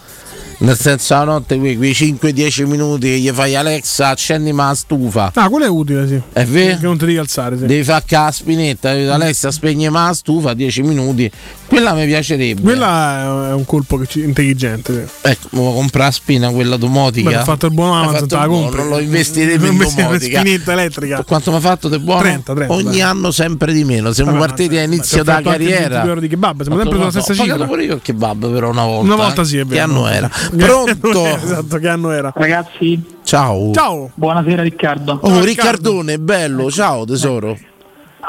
Nel 0.61 0.77
senso 0.77 1.15
la 1.15 1.25
notte 1.25 1.57
quei, 1.57 1.77
quei 1.77 1.93
5-10 1.93 2.67
minuti 2.67 3.07
che 3.07 3.19
gli 3.19 3.31
fai 3.31 3.55
Alexa, 3.55 4.09
accendi 4.09 4.53
la 4.53 4.75
stufa. 4.75 5.31
Ah, 5.35 5.49
quello 5.49 5.67
è 5.67 5.69
utile, 5.69 6.09
sì. 6.09 6.21
È 6.33 6.45
vero? 6.45 6.79
Che 6.79 6.83
non 6.85 6.99
ti 6.99 7.07
devi 7.07 7.19
alzare, 7.19 7.57
sì. 7.57 7.67
Devi 7.67 7.85
fare 7.85 8.05
la 8.09 8.31
spinetta, 8.33 8.91
Alexa 8.91 9.53
spegne 9.53 9.89
la 9.89 10.11
stufa 10.13 10.55
10 10.55 10.83
minuti. 10.83 11.31
Quella 11.69 11.93
mi 11.93 12.07
piacerebbe. 12.07 12.63
Quella 12.63 13.49
è 13.51 13.53
un 13.53 13.65
colpo 13.67 13.99
che 13.99 14.07
ci- 14.07 14.23
intelligente. 14.23 15.07
sì. 15.07 15.29
Ecco, 15.29 15.49
mi 15.53 15.73
comprare 15.75 16.07
la 16.07 16.11
spina 16.11 16.51
quella 16.51 16.77
domotica. 16.77 17.29
Beh, 17.29 17.37
ho 17.37 17.45
fatto 17.45 17.67
il 17.67 17.73
buon 17.73 17.95
Amazon, 17.97 18.27
te 18.27 18.35
la 18.37 18.47
compri. 18.47 18.81
Non 18.81 18.89
lo 18.89 18.99
investiremo 19.01 19.67
Non 19.67 19.75
in 19.75 19.95
domotica. 19.95 20.41
spinetta 20.41 20.73
elettrica. 20.73 21.23
Quanto 21.25 21.51
mi 21.51 21.57
ha 21.59 21.61
fatto 21.61 21.89
di 21.89 21.99
buono? 21.99 22.21
30, 22.23 22.55
30, 22.55 22.73
Ogni 22.73 22.85
dai. 22.85 23.01
anno 23.03 23.31
sempre 23.31 23.73
di 23.73 23.85
meno. 23.85 24.13
Siamo 24.13 24.33
Vabbè, 24.33 24.47
partiti 24.47 24.75
ma- 24.77 24.81
all'inizio 24.83 25.19
ma 25.19 25.23
ti 25.25 25.31
ho 25.31 25.35
della 25.43 25.51
carriera. 25.51 25.79
22 25.81 26.09
euro 26.09 26.21
di 26.21 26.29
kebab, 26.29 26.63
siamo 26.63 26.77
Ho 26.77 26.81
sempre 26.83 26.99
sulla 26.99 27.11
stessa 27.11 27.33
ho 27.43 27.45
cifra. 27.45 27.67
pure 27.67 27.85
io 27.85 27.95
il 27.95 28.01
kebab 28.03 28.53
però 28.53 28.71
una 28.71 28.85
volta. 28.85 29.05
Una 29.05 29.17
volta 29.23 29.45
sì, 29.45 29.57
è 29.59 29.63
Che 29.63 29.65
vero. 29.69 29.83
anno 29.85 30.09
era? 30.09 30.29
Che 30.49 30.57
Pronto? 30.57 31.19
anno 31.19 31.27
era, 31.27 31.43
esatto, 31.45 31.77
che 31.79 31.89
anno 31.89 32.11
era? 32.13 32.33
Ragazzi, 32.35 33.03
Ciao. 33.25 33.73
Ciao. 33.75 34.11
buonasera 34.15 34.63
Riccardo. 34.63 35.19
Oh, 35.23 35.41
Riccardone, 35.45 36.19
bello. 36.19 36.71
Ciao 36.71 37.05
tesoro. 37.05 37.59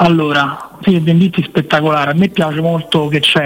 Allora, 0.02 0.70
sì, 0.82 0.98
Venditti 0.98 1.42
spettacolare. 1.42 2.12
A 2.12 2.14
me 2.14 2.28
piace 2.28 2.60
molto 2.60 3.08
che 3.08 3.20
c'è 3.20 3.44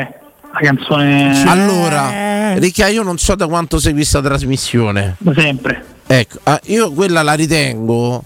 la 0.53 0.61
canzone 0.61 1.43
Allora, 1.47 2.55
Ricca, 2.55 2.87
io 2.87 3.03
non 3.03 3.19
so 3.19 3.35
da 3.35 3.49
quanto 3.49 3.79
segui 3.81 3.99
questa 4.01 4.21
trasmissione. 4.23 5.17
da 5.19 5.33
sempre. 5.37 5.85
Ecco, 6.07 6.39
ah, 6.45 6.61
io 6.67 6.93
quella 6.93 7.23
la 7.23 7.33
ritengo 7.33 8.23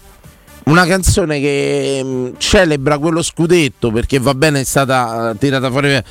una 0.64 0.84
canzone 0.84 1.40
che 1.40 2.02
mh, 2.04 2.32
celebra 2.36 2.98
quello 2.98 3.22
scudetto 3.22 3.90
perché 3.90 4.18
va 4.18 4.34
bene 4.34 4.60
è 4.60 4.64
stata 4.64 5.30
eh, 5.30 5.38
tirata 5.38 5.70
fuori 5.70 5.94
Eh. 5.94 6.04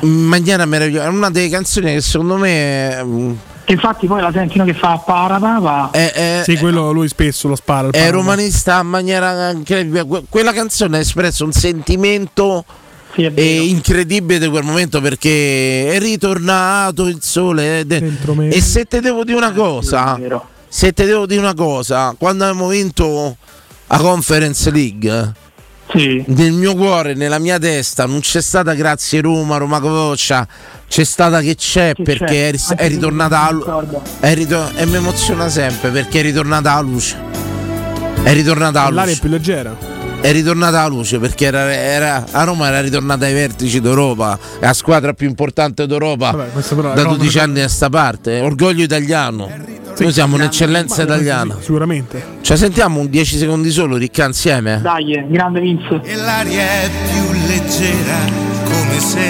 in 0.00 0.08
maniera 0.08 0.64
meravigliosa. 0.64 1.04
È 1.06 1.08
una 1.08 1.28
delle 1.30 1.50
canzoni 1.50 1.92
che 1.92 2.00
secondo 2.00 2.36
me 2.38 3.02
mh, 3.02 3.38
Che 3.68 3.74
infatti 3.74 4.06
poi 4.06 4.22
la 4.22 4.32
sentino 4.32 4.64
che 4.64 4.72
fa 4.72 4.96
Paratava. 4.96 5.90
è, 5.92 6.40
Sì, 6.42 6.56
quello 6.56 6.90
lui 6.90 7.06
spesso 7.06 7.48
lo 7.48 7.54
spara. 7.54 7.90
è 7.90 8.10
romanista 8.10 8.80
in 8.80 8.86
maniera 8.86 9.52
Quella 10.30 10.54
canzone 10.54 10.96
ha 10.96 11.00
espresso 11.00 11.44
un 11.44 11.52
sentimento 11.52 12.64
eh, 13.14 13.60
incredibile 13.68 14.38
di 14.38 14.48
quel 14.48 14.62
momento 14.64 15.02
perché 15.02 15.92
è 15.92 15.98
ritornato 15.98 17.08
il 17.08 17.18
sole. 17.20 17.80
è- 17.86 18.02
E 18.48 18.60
se 18.62 18.86
te 18.86 19.02
devo 19.02 19.22
dire 19.22 19.36
una 19.36 19.52
cosa, 19.52 20.18
se 20.66 20.92
te 20.94 21.04
devo 21.04 21.26
dire 21.26 21.40
una 21.40 21.52
cosa, 21.54 22.14
quando 22.18 22.44
abbiamo 22.44 22.68
vinto 22.68 23.36
la 23.88 23.98
Conference 23.98 24.70
League, 24.70 25.32
nel 25.94 26.52
mio 26.52 26.74
cuore, 26.74 27.14
nella 27.14 27.38
mia 27.38 27.58
testa, 27.58 28.06
non 28.06 28.20
c'è 28.20 28.40
stata 28.42 28.74
grazie 28.74 29.20
Roma, 29.20 29.56
Roma 29.56 29.80
Coccia, 29.80 30.46
c'è 30.88 31.04
stata 31.04 31.40
che 31.40 31.54
c'è 31.54 31.94
perché 31.94 32.24
c'è? 32.26 32.48
è, 32.48 32.50
ris- 32.50 32.74
è 32.74 32.88
ritornata 32.88 33.38
la 33.38 33.44
mi 33.46 33.52
lu- 33.52 33.58
ricordo. 33.60 34.02
è 34.20 34.34
ritor- 34.34 34.72
e 34.76 34.86
mi 34.86 34.96
emoziona 34.96 35.48
sempre 35.48 35.90
perché 35.90 36.20
è 36.20 36.22
ritornata 36.22 36.74
la 36.74 36.80
luce. 36.80 37.16
È 38.22 38.32
ritornata 38.32 38.82
la 38.84 38.90
L'aria 38.90 39.02
è 39.02 39.06
luce. 39.06 39.20
più 39.20 39.28
leggera. 39.30 39.76
È 40.20 40.32
ritornata 40.32 40.82
la 40.82 40.88
luce 40.88 41.18
perché 41.18 41.46
era, 41.46 41.72
era- 41.72 42.24
a 42.32 42.42
Roma 42.44 42.66
era 42.66 42.80
ritornata 42.80 43.24
ai 43.26 43.32
vertici 43.32 43.80
d'Europa, 43.80 44.36
è 44.58 44.66
la 44.66 44.72
squadra 44.72 45.12
più 45.12 45.28
importante 45.28 45.86
d'Europa 45.86 46.32
Vabbè, 46.32 46.92
da 46.94 47.02
Roma, 47.02 47.16
12 47.16 47.38
anni 47.38 47.60
a 47.60 47.68
sta 47.68 47.88
parte. 47.88 48.40
Orgoglio 48.40 48.82
italiano. 48.82 49.48
Noi 49.98 50.12
siamo 50.12 50.36
un'eccellenza 50.36 51.02
italiana. 51.02 51.56
Sicuramente. 51.60 52.22
Ci 52.40 52.56
sentiamo 52.56 53.00
un 53.00 53.08
10 53.08 53.36
secondi 53.38 53.70
solo, 53.70 53.96
Ricca, 53.96 54.26
insieme? 54.26 54.80
Dai, 54.82 55.24
grande 55.28 55.60
Vince. 55.60 56.00
E 56.02 56.14
l'aria 56.16 56.62
è 56.62 56.90
più 57.10 57.32
leggera 57.46 58.18
come 58.64 59.00
se 59.00 59.20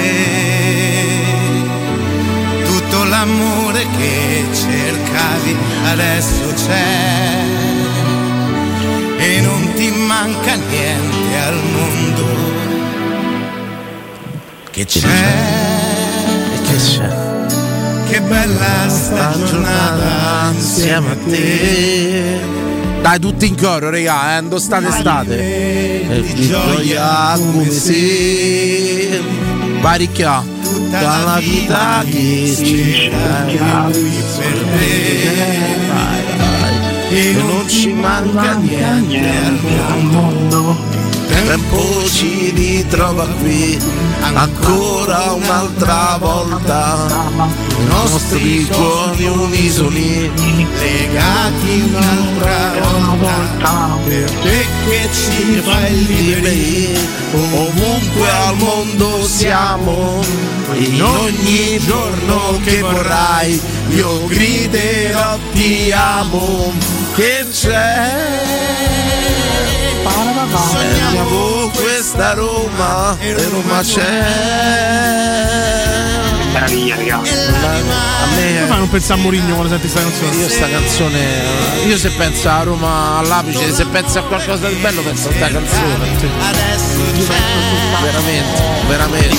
tutto 2.65 3.05
l'amore 3.05 3.85
che 3.97 4.44
cercavi 4.52 5.56
adesso 5.85 6.52
c'è 6.55 7.57
e 9.18 9.40
non 9.40 9.72
ti 9.74 9.90
manca 9.90 10.54
niente 10.54 11.36
al 11.36 11.60
mondo. 11.72 12.26
Che 14.70 14.84
c'è? 14.86 15.68
che 16.62 16.76
c'è? 16.76 17.26
Che 18.08 18.20
bella 18.22 18.88
sta 18.88 19.34
giornata 19.44 20.50
insieme 20.52 21.10
a 21.10 21.16
te. 21.28 22.38
Dai, 23.02 23.18
tutti 23.18 23.46
in 23.46 23.56
coro, 23.56 23.90
regà, 23.90 24.30
eh, 24.30 24.34
ando 24.36 24.58
state 24.58 24.88
estate. 24.88 25.36
E 25.38 26.22
di 26.22 26.46
gioia 26.46 27.34
come 27.38 27.70
se 27.70 29.20
Vai 29.80 29.98
Ricca, 29.98 30.44
tutta 30.62 31.24
la 31.24 31.38
vita 31.38 32.02
che 32.04 32.54
ci 32.56 33.10
per 33.10 34.58
te 34.78 36.47
e 37.10 37.32
non 37.32 37.68
ci 37.68 37.93
manca 37.93 38.55
niente 38.55 39.80
al 39.89 40.02
mondo. 40.02 41.07
Tempo 41.47 42.05
ci 42.05 42.51
ritrova 42.52 43.24
qui 43.40 43.78
ancora 44.20 45.32
un'altra 45.32 46.19
volta. 46.20 47.06
I 47.78 47.85
nostri 47.86 48.66
cuori 48.66 49.24
unisoni 49.27 50.31
legati 50.78 51.85
un'altra 51.86 53.16
volta 53.16 53.98
per 54.05 54.31
te 54.31 54.66
che 54.85 55.09
ci 55.12 55.60
fai 55.62 56.06
liberi 56.06 56.98
ovunque 57.32 58.31
al 58.31 58.56
mondo 58.56 59.24
siamo. 59.24 60.20
In 60.74 61.02
ogni 61.02 61.78
giorno 61.78 62.59
che 62.65 62.81
vorrai 62.81 63.60
io 63.90 64.27
griderò 64.27 65.39
ti 65.52 65.93
amo. 65.93 66.73
Che 67.15 67.47
c'è? 67.51 69.47
Sognavo 70.70 71.70
questa 71.70 72.34
Roma 72.34 73.16
e 73.20 73.32
Roma 73.48 73.80
c'è. 73.82 75.26
Meraviglia, 76.52 76.96
raga. 76.96 77.16
A 77.16 78.26
me 78.34 78.54
Come 78.54 78.66
fai 78.66 78.70
a 78.70 78.76
non 78.76 78.88
pensare 78.88 79.20
a 79.20 79.22
Mourinho 79.22 79.54
quando 79.54 79.68
senti 79.68 79.88
questa 79.88 80.00
canzone? 80.00 80.36
Io 80.36 80.48
sta 80.48 80.68
canzone, 80.68 81.18
io 81.86 81.96
se 81.98 82.10
penso 82.10 82.48
a 82.48 82.62
Roma 82.62 83.18
all'apice, 83.18 83.72
se 83.72 83.84
penso 83.86 84.18
a 84.18 84.22
qualcosa 84.22 84.68
di 84.68 84.74
bello 84.76 85.02
penso 85.02 85.28
a 85.28 85.32
sta 85.32 85.48
canzone. 85.48 86.16
Veramente, 88.02 88.62
veramente. 88.86 89.36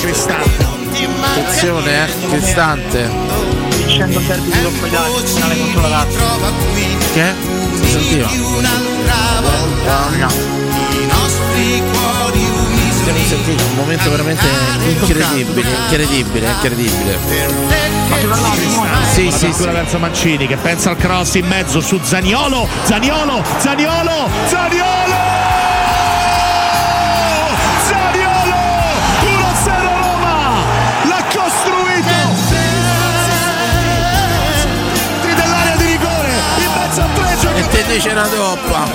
Attenzione, 1.35 2.05
eh, 2.05 2.27
Cristante. 2.29 3.48
Di 3.89 3.97
Coppa 3.97 4.85
Italia, 4.85 5.19
in 5.19 5.25
finale 5.25 5.57
contro 5.57 5.81
la 5.81 5.87
Lazio. 5.87 6.19
Che? 7.13 7.33
Si 7.73 7.89
sentiva? 7.89 8.29
i 10.91 11.05
nostri 11.07 11.81
cuori 11.91 12.49
Abbiamo 12.99 13.27
sentito 13.27 13.63
un 13.63 13.75
momento 13.75 14.09
veramente 14.11 14.45
incredibile, 14.87 15.69
incredibile, 15.69 16.47
incredibile. 16.47 17.17
Sì, 19.11 19.31
sì, 19.31 19.51
sì. 19.51 19.63
verso 19.63 19.97
Mancini 19.97 20.45
che 20.45 20.57
pensa 20.57 20.91
al 20.91 20.97
cross 20.97 21.33
in 21.35 21.47
mezzo 21.47 21.81
su 21.81 21.99
Zaniolo, 22.03 22.67
Zaniolo, 22.83 23.43
Zaniolo, 23.57 24.29
Zaniolo! 24.45 24.47
Zaniolo! 24.47 25.48
Dice 37.93 38.09
una 38.11 38.27
toppa. 38.27 38.85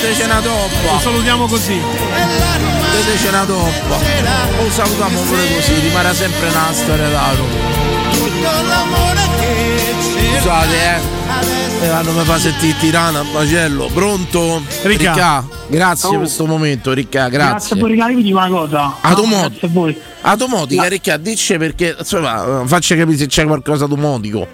Te 0.00 0.08
dice 0.08 0.24
una 0.24 0.40
toppa. 0.40 0.92
Lo 0.92 0.98
salutiamo 1.00 1.46
così. 1.46 1.78
Te 1.80 3.10
dice 3.12 3.28
una 3.28 3.44
toppa. 3.44 3.96
Lo 4.62 4.70
salutiamo 4.70 5.20
pure 5.20 5.54
così, 5.54 5.74
rimarrà 5.80 6.14
sempre 6.14 6.48
una 6.48 6.72
storia 6.72 7.08
da 7.08 7.30
Roma. 7.36 8.10
tutto 8.12 8.66
l'amore 8.68 9.20
che 9.38 9.80
Scusate, 10.38 10.74
eh. 10.76 11.20
Eh, 11.84 12.02
non 12.04 12.14
mi 12.14 12.24
fa 12.24 12.38
sentire 12.38 12.76
tirana, 12.78 13.22
macello. 13.24 13.88
Pronto? 13.92 14.62
Ricca. 14.82 15.44
Grazie 15.66 16.08
Oh. 16.08 16.10
per 16.12 16.18
questo 16.20 16.46
momento, 16.46 16.92
Ricca, 16.92 17.28
Grazie 17.28 17.74
a 17.74 17.78
grazie. 17.78 17.96
raga, 17.98 18.10
io 18.10 18.16
vi 18.16 18.22
dico 18.22 18.36
una 18.38 18.48
cosa. 18.48 18.94
Automod- 19.00 19.48
Grazie 19.50 19.66
a 19.66 19.70
voi. 19.72 20.00
Automotica, 20.20 20.86
Ricca, 20.86 21.16
dice 21.16 21.58
perché 21.58 21.96
insomma, 21.98 22.62
faccia 22.66 22.94
capire 22.94 23.16
se 23.18 23.26
c'è 23.26 23.44
qualcosa 23.46 23.86
d'automatico. 23.86 24.46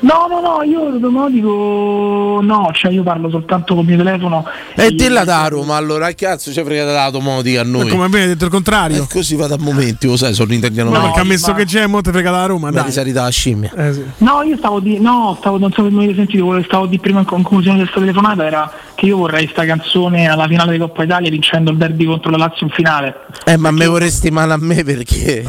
No, 0.00 0.26
no, 0.28 0.40
no, 0.40 0.62
io 0.62 0.86
automatico 0.86 2.40
no, 2.42 2.70
cioè 2.72 2.92
io 2.92 3.02
parlo 3.02 3.30
soltanto 3.30 3.74
col 3.74 3.84
mio 3.84 3.96
telefono. 3.96 4.44
E 4.74 4.90
dilla 4.90 5.24
da 5.24 5.46
Roma, 5.48 5.76
allora, 5.76 6.08
che 6.08 6.26
cazzo 6.26 6.52
ci 6.52 6.62
frega 6.62 6.84
dell'automotica 6.84 7.60
a 7.60 7.64
noi? 7.64 7.88
Come 7.88 8.08
bene, 8.08 8.24
hai 8.24 8.28
detto 8.30 8.44
il 8.44 8.50
contrario. 8.50 9.02
E 9.02 9.06
così 9.10 9.36
vado 9.36 9.54
a 9.54 9.58
momenti, 9.58 10.06
lo 10.06 10.16
sai, 10.16 10.34
sono 10.34 10.52
italiano. 10.52 10.90
No, 10.90 11.00
perché 11.00 11.20
ha 11.20 11.24
messo 11.24 11.52
ma- 11.52 11.56
che 11.58 11.64
c'è, 11.64 11.86
mo 11.86 12.00
te 12.00 12.10
frega 12.10 12.30
la 12.30 12.46
Roma. 12.46 12.68
La 12.70 12.76
Dai. 12.76 12.84
risalita 12.86 13.20
alla 13.20 13.30
scimmia. 13.30 13.72
Eh, 13.76 13.92
sì. 13.92 14.04
No, 14.18 14.42
io 14.42 14.56
stavo 14.56 14.80
di. 14.80 14.98
No, 15.00 15.36
stavo, 15.38 15.58
non 15.58 15.72
so 15.72 15.82
se 15.82 15.90
mi 15.90 16.04
avete 16.04 16.16
sentito, 16.16 16.44
quello 16.44 16.60
che 16.60 16.66
stavo 16.66 16.86
di 16.86 16.98
prima 16.98 17.20
in 17.20 17.26
conclusione 17.26 17.78
di 17.78 17.82
questa 17.84 18.00
telefonata 18.00 18.44
era 18.44 18.72
che 18.94 19.06
io 19.06 19.16
vorrei 19.18 19.46
sta 19.48 19.64
canzone 19.64 20.28
alla 20.28 20.46
finale 20.46 20.72
di 20.72 20.78
Coppa 20.78 21.04
Italia 21.04 21.30
vincendo 21.30 21.70
il 21.70 21.76
derby 21.76 22.06
contro 22.06 22.30
la 22.30 22.38
Lazio 22.38 22.66
in 22.66 22.72
finale. 22.72 23.14
Eh, 23.44 23.56
ma 23.56 23.70
me 23.70 23.86
vorresti 23.86 24.30
male 24.30 24.54
a 24.54 24.58
me 24.58 24.82
perché 24.82 25.42
eh. 25.42 25.44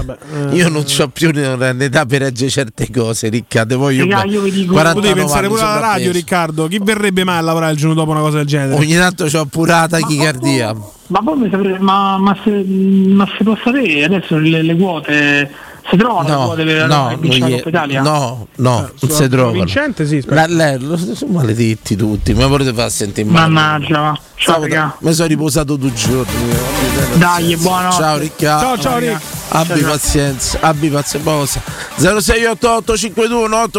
io 0.51 0.69
non 0.69 0.83
ho 0.85 1.07
più 1.07 1.31
l'età 1.31 2.05
per 2.05 2.21
reggere 2.21 2.49
certe 2.49 2.91
cose, 2.91 3.29
Ricca. 3.29 3.65
Te 3.65 3.75
voglio 3.75 4.05
Raga, 4.07 4.36
io 4.37 4.43
vi 4.43 4.51
dico- 4.51 4.73
49 4.73 4.93
Tu 4.93 5.01
devi 5.01 5.19
pensare 5.19 5.47
pure 5.47 5.61
alla 5.61 5.79
radio. 5.79 6.11
Riccardo. 6.11 6.67
Chi 6.67 6.79
verrebbe 6.81 7.23
mai 7.23 7.37
a 7.37 7.41
lavorare 7.41 7.71
il 7.73 7.77
giorno 7.77 7.93
dopo 7.93 8.11
una 8.11 8.21
cosa 8.21 8.37
del 8.37 8.45
genere? 8.47 8.75
Ogni 8.75 8.95
tanto 8.95 9.25
c'ho 9.25 9.45
pure 9.45 9.71
la 9.71 9.87
tachicardia. 9.89 10.75
Ma 11.07 11.19
voi 11.23 11.37
mi 11.37 11.49
saprete, 11.49 11.79
ma, 11.79 12.17
ma 12.17 12.37
se, 12.43 12.49
ma 12.51 13.25
se 13.37 13.43
può 13.43 13.57
sapere 13.63 14.03
adesso 14.03 14.37
le, 14.37 14.61
le 14.61 14.75
quote 14.75 15.49
si 15.89 15.95
trovano 15.95 16.27
le 16.27 16.33
No, 16.33 16.43
quote 16.47 16.63
per 16.65 16.87
no, 16.87 17.17
per 17.17 17.39
la 17.39 17.47
Italia? 17.69 18.01
no, 18.01 18.47
no, 18.55 18.89
non 18.99 19.09
si 19.09 19.29
trovano. 19.29 19.51
Vincente, 19.53 20.05
sì, 20.05 20.21
La, 20.25 20.45
le- 20.47 20.77
lo- 20.77 20.97
sono 20.97 21.31
maledetti 21.31 21.95
tutti, 21.95 22.33
ma 22.33 22.45
volete 22.47 22.73
far 22.73 22.91
sentire 22.91 23.29
male? 23.29 23.47
Mannaggia, 23.47 23.99
va. 24.01 24.19
ciao 24.35 24.59
raga. 24.59 24.97
Mi 24.99 25.13
sono 25.13 25.27
riposato 25.29 25.77
due 25.77 25.93
giorni. 25.93 26.33
Dai, 27.15 27.55
buonanotte. 27.55 27.95
Ciao 28.01 28.17
Ricca. 28.17 28.59
Ciao, 28.59 28.77
ciao, 28.77 28.97
Rick. 28.97 29.36
Abbi 29.49 29.81
pazienza, 29.81 30.59
abbi 30.61 30.89
pazienza. 30.89 31.31
Cosa? 31.31 31.61
0688 31.97 32.97
521 32.97 33.69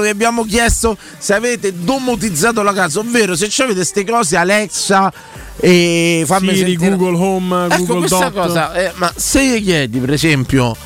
vi 0.00 0.08
abbiamo 0.08 0.44
chiesto 0.44 0.96
se 1.18 1.34
avete 1.34 1.72
domotizzato 1.76 2.62
la 2.62 2.72
casa, 2.72 3.00
ovvero 3.00 3.34
se 3.34 3.46
avete 3.62 3.74
queste 3.74 4.04
cose 4.04 4.36
Alexa 4.36 5.12
e 5.60 6.22
fammi 6.24 6.54
Siri, 6.54 6.70
sentire. 6.70 6.96
Google 6.96 7.18
Home, 7.18 7.64
Ecco 7.66 7.76
Google 7.78 7.98
questa 7.98 8.28
Dot. 8.28 8.46
cosa, 8.46 8.72
eh, 8.74 8.92
ma 8.94 9.12
se 9.14 9.44
gli 9.44 9.64
chiedi 9.64 9.98
per 9.98 10.12
esempio 10.12 10.76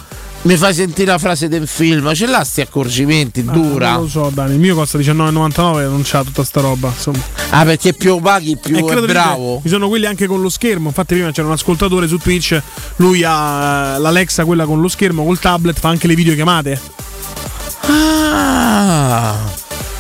mi 0.43 0.57
fai 0.57 0.75
sentire 0.75 1.13
la 1.13 1.19
frase 1.19 1.47
del 1.47 1.69
film, 1.69 2.13
ce 2.15 2.27
l'ha 2.27 2.43
sti 2.43 2.63
accorgimenti, 2.63 3.45
dura. 3.45 3.91
Ah, 3.91 3.93
non 3.93 4.03
lo 4.03 4.09
so, 4.09 4.31
Dani, 4.33 4.55
il 4.55 4.59
mio 4.59 4.75
costa 4.75 4.99
19,99 4.99 5.89
non 5.89 6.03
c'ha 6.05 6.25
tutta 6.25 6.43
sta 6.43 6.61
roba. 6.61 6.89
Insomma. 6.89 7.23
Ah, 7.51 7.65
perché 7.65 7.93
più 7.93 8.19
paghi 8.21 8.57
più 8.57 8.77
E 8.77 8.81
è 8.81 9.01
bravo. 9.03 9.61
Ci 9.63 9.69
sono 9.69 9.89
quelli 9.89 10.07
anche 10.07 10.27
con 10.27 10.41
lo 10.41 10.49
schermo. 10.49 10.89
Infatti, 10.89 11.15
prima 11.15 11.31
c'era 11.31 11.47
un 11.47 11.53
ascoltatore 11.53 12.09
su 12.09 12.19
Twitch. 12.19 12.61
Lui 12.97 13.23
ha 13.25 13.95
eh, 13.95 13.99
l'Alexa, 14.01 14.45
quella 14.45 14.65
con 14.65 14.81
lo 14.81 14.89
schermo, 14.89 15.25
col 15.25 15.39
tablet, 15.39 15.79
fa 15.79 15.91
anche 15.91 16.09
le 16.09 16.15
videochiamate. 16.15 16.81
Ah. 17.83 19.37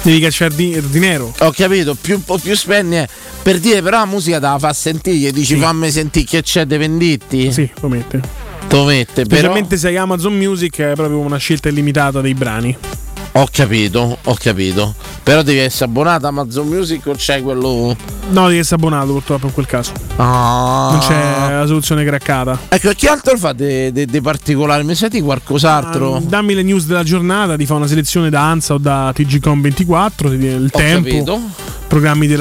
Devi 0.02 0.18
cacciare 0.18 0.54
di, 0.56 0.82
di 0.88 0.98
nero. 0.98 1.32
Ho 1.38 1.52
capito, 1.52 1.94
più, 1.94 2.16
un 2.16 2.24
po' 2.24 2.38
più 2.38 2.56
spendi 2.56 2.96
è 2.96 3.08
per 3.42 3.58
dire 3.58 3.82
però 3.82 3.98
la 3.98 4.06
musica 4.06 4.38
te 4.38 4.46
la 4.46 4.58
fa 4.58 4.72
sentire, 4.72 5.32
dici 5.32 5.56
fammi 5.56 5.90
sentire 5.90 6.24
che 6.24 6.42
c'è 6.42 6.64
dei 6.64 6.78
venditti. 6.78 7.52
Sì, 7.52 7.70
lo 7.80 7.88
mette. 7.88 8.51
Mette, 8.84 9.24
però. 9.24 9.36
Specialmente 9.36 9.76
se 9.76 9.88
hai 9.88 9.96
Amazon 9.96 10.34
Music 10.36 10.78
è 10.80 10.94
proprio 10.94 11.18
una 11.18 11.36
scelta 11.36 11.68
illimitata 11.68 12.20
dei 12.20 12.34
brani. 12.34 12.76
Ho 13.34 13.48
capito, 13.50 14.18
ho 14.22 14.34
capito. 14.38 14.94
Però 15.22 15.40
devi 15.42 15.58
essere 15.58 15.86
abbonato 15.86 16.26
a 16.26 16.28
Amazon 16.28 16.66
Music 16.68 17.06
o 17.06 17.14
c'hai 17.16 17.40
quello. 17.40 17.96
No, 18.28 18.46
devi 18.46 18.58
essere 18.58 18.76
abbonato 18.76 19.12
purtroppo 19.12 19.46
in 19.46 19.52
quel 19.54 19.64
caso. 19.66 19.92
Ah. 20.16 20.88
Non 20.90 20.98
c'è 21.00 21.54
la 21.56 21.66
soluzione 21.66 22.04
craccata. 22.04 22.58
Ecco, 22.68 22.90
che 22.94 23.08
altro 23.08 23.38
fa 23.38 23.54
di 23.54 24.20
particolare? 24.22 24.82
Mi 24.82 24.94
senti 24.94 25.22
qualcos'altro? 25.22 26.16
Ah, 26.16 26.20
dammi 26.20 26.52
le 26.52 26.62
news 26.62 26.84
della 26.84 27.04
giornata, 27.04 27.56
ti 27.56 27.64
fa 27.64 27.74
una 27.74 27.86
selezione 27.86 28.28
da 28.28 28.42
ANSA 28.50 28.74
o 28.74 28.78
da 28.78 29.10
TGCOM24, 29.16 30.10
ti 30.28 30.36
viene 30.36 30.56
il 30.56 30.70
Ho 30.70 30.76
tempo, 30.76 31.08
capito. 31.08 31.40
programmi 31.88 32.26
della 32.26 32.40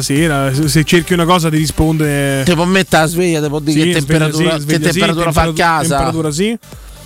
sera. 0.00 0.50
Se 0.54 0.84
cerchi 0.84 1.12
una 1.12 1.26
cosa 1.26 1.50
ti 1.50 1.56
risponde. 1.58 2.42
Ti 2.44 2.54
può 2.54 2.64
mettere 2.64 3.02
la 3.02 3.08
sveglia, 3.08 3.42
ti 3.42 3.48
può 3.48 3.58
dire 3.58 3.72
Sì, 3.72 3.92
che 3.92 4.00
sveglia 4.00 4.06
temperatura, 4.06 4.50
sì, 4.50 4.56
che 4.56 4.60
sveglia 4.62 4.86
sì, 4.86 4.98
temperatura 4.98 5.32
fa 5.32 5.40
a 5.40 5.44
temperatura- 5.44 5.66
casa. 5.78 5.88
Temperatura 5.96 6.30
sì. 6.30 6.58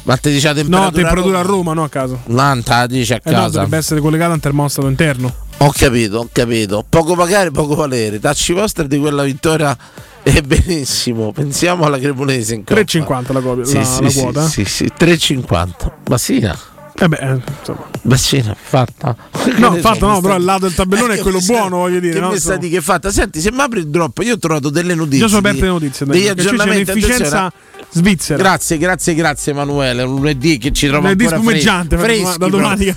Ma 0.04 0.16
ti 0.18 0.30
dice 0.30 0.46
la 0.46 0.54
temperatura? 0.54 0.84
No, 0.90 0.92
temperatura 0.92 1.38
a 1.40 1.42
Roma? 1.42 1.56
Roma, 1.56 1.72
no 1.74 1.82
a 1.82 1.88
casa. 1.88 2.16
Nanta 2.26 2.86
dice 2.86 3.14
a 3.14 3.20
Eh 3.24 3.30
no, 3.30 3.36
casa. 3.38 3.48
dovrebbe 3.50 3.76
essere 3.76 4.00
collegata 4.00 4.30
a 4.30 4.34
un 4.34 4.40
termostato 4.40 4.86
interno. 4.86 5.34
Ho 5.58 5.72
capito, 5.76 6.18
ho 6.18 6.28
capito. 6.30 6.84
Poco 6.88 7.16
pagare, 7.16 7.50
poco 7.50 7.74
valere. 7.74 8.20
Tacci 8.20 8.52
vostri 8.52 8.86
di 8.86 8.98
quella 9.00 9.24
vittoria 9.24 9.76
è 10.22 10.40
benissimo. 10.42 11.32
Pensiamo 11.32 11.86
alla 11.86 11.98
Cremonese 11.98 12.54
in 12.54 12.62
Coppa. 12.62 12.80
3,50 12.82 13.32
la, 13.32 13.40
copia, 13.40 13.64
Sì, 13.64 13.74
la, 13.78 13.84
sì, 13.84 14.02
la 14.04 14.10
sì, 14.10 14.20
quota. 14.20 14.46
Sì, 14.48 14.64
sì, 14.64 14.92
3,50. 14.96 15.90
Bassina. 16.04 16.56
Eh 16.98 17.08
beh, 17.08 17.16
eh, 17.16 17.40
insomma. 17.58 17.86
Bassina, 18.02 18.56
fatta. 18.58 19.14
No, 19.58 19.74
fatta 19.74 20.06
no, 20.06 20.20
però 20.20 20.36
il 20.36 20.44
lato 20.44 20.60
del 20.66 20.74
tabellone 20.74 21.14
Eh, 21.14 21.18
è 21.18 21.20
quello 21.22 21.40
buono, 21.40 21.78
voglio 21.78 22.00
dire. 22.00 22.14
Che 22.14 22.20
no? 22.20 22.56
di 22.56 22.68
che 22.70 22.78
è 22.78 22.80
fatta? 22.80 23.10
Senti, 23.10 23.40
se 23.40 23.52
mi 23.52 23.60
apri 23.60 23.80
il 23.80 23.88
drop, 23.88 24.18
io 24.22 24.34
ho 24.34 24.38
trovato 24.38 24.70
delle 24.70 24.94
notizie. 24.94 25.18
Già 25.20 25.26
sono 25.28 25.40
aperte 25.40 25.60
le 25.62 25.68
notizie, 25.68 26.06
Degli 26.06 26.28
aggiornamenti. 26.28 26.90
un'efficienza 26.90 27.44
Attenzione. 27.44 27.86
svizzera. 27.90 28.38
Grazie, 28.42 28.78
grazie, 28.78 29.14
grazie 29.14 29.52
Emanuele. 29.52 30.02
Un 30.04 30.14
lunedì 30.14 30.56
che 30.56 30.72
ci 30.72 30.86
trova 30.86 31.02
Lunedì 31.02 31.24
ancora 31.24 31.40
spumeggiante, 31.42 31.98
freschi, 31.98 32.38
da 32.38 32.48
domani 32.48 32.92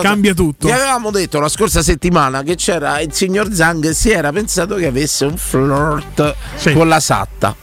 cambia 0.00 0.34
tutto. 0.34 0.66
Vi 0.68 0.72
avevamo 0.72 1.10
detto 1.10 1.40
la 1.40 1.48
scorsa 1.48 1.82
settimana 1.82 2.42
che 2.42 2.54
c'era 2.54 3.00
il 3.00 3.12
signor 3.12 3.52
Zang 3.52 3.90
si 3.90 4.10
era 4.10 4.30
pensato 4.30 4.76
che 4.76 4.86
avesse 4.86 5.24
un 5.24 5.36
flirt 5.36 6.36
con 6.72 6.86
la 6.86 7.00
Satta. 7.00 7.56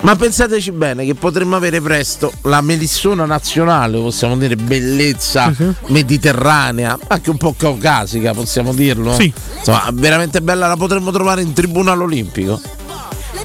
Ma 0.00 0.14
pensateci 0.14 0.72
bene 0.72 1.04
che 1.04 1.14
potremmo 1.14 1.56
avere 1.56 1.80
presto 1.80 2.32
la 2.42 2.60
Melissona 2.60 3.24
nazionale, 3.24 3.98
possiamo 3.98 4.36
dire 4.36 4.54
bellezza 4.54 5.52
mediterranea, 5.86 6.98
anche 7.08 7.30
un 7.30 7.38
po' 7.38 7.54
caucasica, 7.56 8.32
possiamo 8.32 8.72
dirlo. 8.72 9.14
Sì. 9.14 9.32
Insomma, 9.58 9.88
veramente 9.92 10.42
bella, 10.42 10.68
la 10.68 10.76
potremmo 10.76 11.10
trovare 11.10 11.42
in 11.42 11.52
tribunale 11.52 12.02
olimpico. 12.02 12.60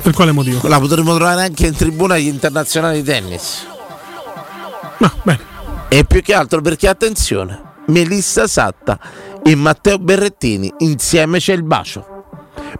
Per 0.01 0.13
quale 0.13 0.31
motivo? 0.31 0.67
La 0.67 0.79
potremmo 0.79 1.15
trovare 1.15 1.43
anche 1.43 1.67
in 1.67 1.75
tribunali 1.75 2.27
internazionali 2.27 3.01
di 3.01 3.03
tennis. 3.03 3.65
E 5.87 6.05
più 6.05 6.21
che 6.21 6.33
altro 6.33 6.61
perché 6.61 6.87
attenzione, 6.87 7.59
Melissa 7.87 8.47
Satta 8.47 8.97
e 9.43 9.55
Matteo 9.55 9.97
Berrettini 9.97 10.71
insieme 10.79 11.39
c'è 11.39 11.53
il 11.53 11.63
bacio. 11.63 12.10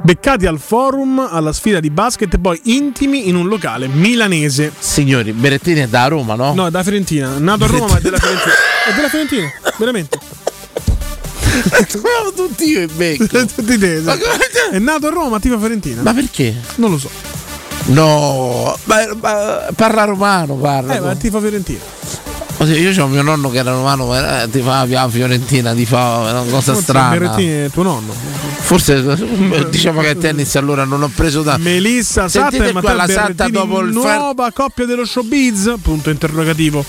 Beccati 0.02 0.46
al 0.46 0.60
forum 0.60 1.28
alla 1.30 1.54
sfida 1.54 1.80
di 1.80 1.90
basket 1.90 2.34
e 2.34 2.40
poi 2.40 2.60
intimi 2.66 3.28
in 3.28 3.36
un 3.36 3.48
locale 3.48 3.88
milanese. 3.88 4.74
Signori, 4.78 5.32
Berrettini 5.32 5.82
è 5.82 5.88
da 5.88 6.08
Roma, 6.08 6.36
no? 6.36 6.54
No, 6.54 6.68
è 6.68 6.72
da 6.72 6.82
Fiorentina. 6.84 7.36
È 7.36 7.40
nato 7.40 7.66
a 7.66 7.68
Roma, 7.68 7.88
ma 7.88 7.98
è 7.98 8.02
della 8.02 8.18
Fiorentina. 8.18 8.54
È 8.82 8.94
della 8.96 9.10
Fiorentina, 9.10 9.52
veramente. 9.78 10.18
Troviamo 11.88 12.32
tutti 12.36 12.64
io 12.64 12.82
e 12.82 12.88
Becco. 12.88 13.26
Tutti 13.46 13.78
te. 13.78 14.02
È 14.72 14.80
nato 14.80 15.08
a 15.08 15.10
Roma, 15.12 15.40
tipo 15.40 15.60
Fiorentina. 15.60 16.02
Ma 16.02 16.14
perché? 16.14 16.56
Non 16.76 16.90
lo 16.90 16.98
so. 16.98 17.10
No, 17.88 18.76
ma, 18.86 18.96
ma 19.20 19.68
parla 19.76 20.06
romano, 20.06 20.56
parla. 20.56 20.96
Eh, 20.96 21.00
ma 21.00 21.12
è 21.12 21.18
tipo 21.18 21.40
Fiorentina. 21.40 21.80
Io 22.66 23.04
ho 23.04 23.08
mio 23.08 23.22
nonno 23.24 23.50
che 23.50 23.58
era 23.58 23.72
romano, 23.72 24.06
ma 24.06 24.44
eh, 24.44 24.50
ti 24.50 24.62
fa 24.62 24.86
la 24.88 25.10
Fiorentina, 25.10 25.74
ti 25.74 25.86
fa 25.86 26.18
una 26.18 26.44
cosa 26.44 26.74
Forse 26.74 26.82
strana. 26.82 27.10
Berrettini 27.18 27.52
è 27.52 27.70
tuo 27.72 27.84
nonno. 27.84 28.14
Forse 28.14 29.04
diciamo 29.70 30.02
che 30.02 30.10
a 30.10 30.16
tennis 30.16 30.56
allora 30.56 30.84
non 30.84 31.02
ho 31.02 31.12
preso 31.14 31.42
da. 31.42 31.58
Melissa 31.58 32.30
Satta 32.30 32.52
Sentite 32.52 32.70
e 32.70 32.72
qua 32.72 32.82
Matteo 32.82 32.96
la 32.96 33.08
Satta 33.08 33.50
dopo 33.50 33.80
il 33.80 33.94
fer- 33.94 34.18
nuova 34.20 34.52
coppia 34.52 34.86
dello 34.86 35.06
showbiz? 35.06 35.74
Punto 35.82 36.10
interrogativo. 36.10 36.86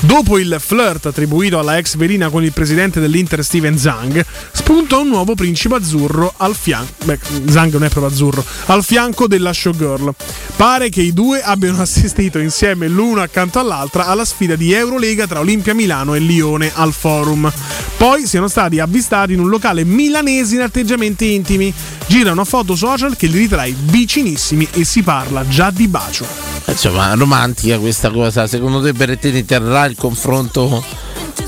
Dopo 0.00 0.38
il 0.38 0.56
flirt 0.58 1.06
attribuito 1.06 1.58
alla 1.58 1.78
ex 1.78 1.96
velina 1.96 2.28
con 2.28 2.44
il 2.44 2.52
presidente 2.52 3.00
dell'Inter 3.00 3.42
Steven 3.44 3.78
Zang, 3.78 4.24
spunta 4.52 4.98
un 4.98 5.08
nuovo 5.08 5.34
principe 5.34 5.76
azzurro 5.76 6.32
al 6.36 6.54
fianco. 6.54 6.92
Beh, 7.04 7.18
Zang 7.48 7.72
non 7.72 7.84
è 7.84 7.88
proprio 7.88 8.12
azzurro, 8.12 8.44
al 8.66 8.84
fianco 8.84 9.26
della 9.26 9.52
showgirl. 9.52 10.14
Pare 10.56 10.88
che 10.90 11.02
i 11.02 11.12
due 11.12 11.42
abbiano 11.42 11.80
assistito 11.82 12.38
insieme 12.38 12.88
l'uno 12.88 13.22
accanto 13.22 13.58
all'altra 13.58 14.06
alla 14.06 14.24
sfida 14.24 14.56
di 14.56 14.72
Eurolega 15.00 15.26
tra 15.26 15.40
Olimpia 15.40 15.74
Milano 15.74 16.14
e 16.14 16.18
Lione 16.18 16.70
al 16.74 16.92
forum. 16.92 17.50
Poi 17.96 18.26
siano 18.26 18.48
stati 18.48 18.80
avvistati 18.80 19.32
in 19.32 19.40
un 19.40 19.48
locale 19.48 19.82
milanese 19.82 20.56
in 20.56 20.60
atteggiamenti 20.60 21.32
intimi. 21.32 21.72
Gira 22.06 22.32
una 22.32 22.44
foto 22.44 22.76
social 22.76 23.16
che 23.16 23.26
li 23.26 23.38
ritrae 23.38 23.74
vicinissimi 23.74 24.68
e 24.72 24.84
si 24.84 25.02
parla 25.02 25.48
già 25.48 25.70
di 25.70 25.88
bacio. 25.88 26.26
Insomma, 26.66 27.14
romantica 27.14 27.78
questa 27.78 28.10
cosa. 28.10 28.46
Secondo 28.46 28.82
te 28.82 28.92
Berrettini 28.92 29.46
terrà 29.46 29.86
il 29.86 29.96
confronto 29.96 30.84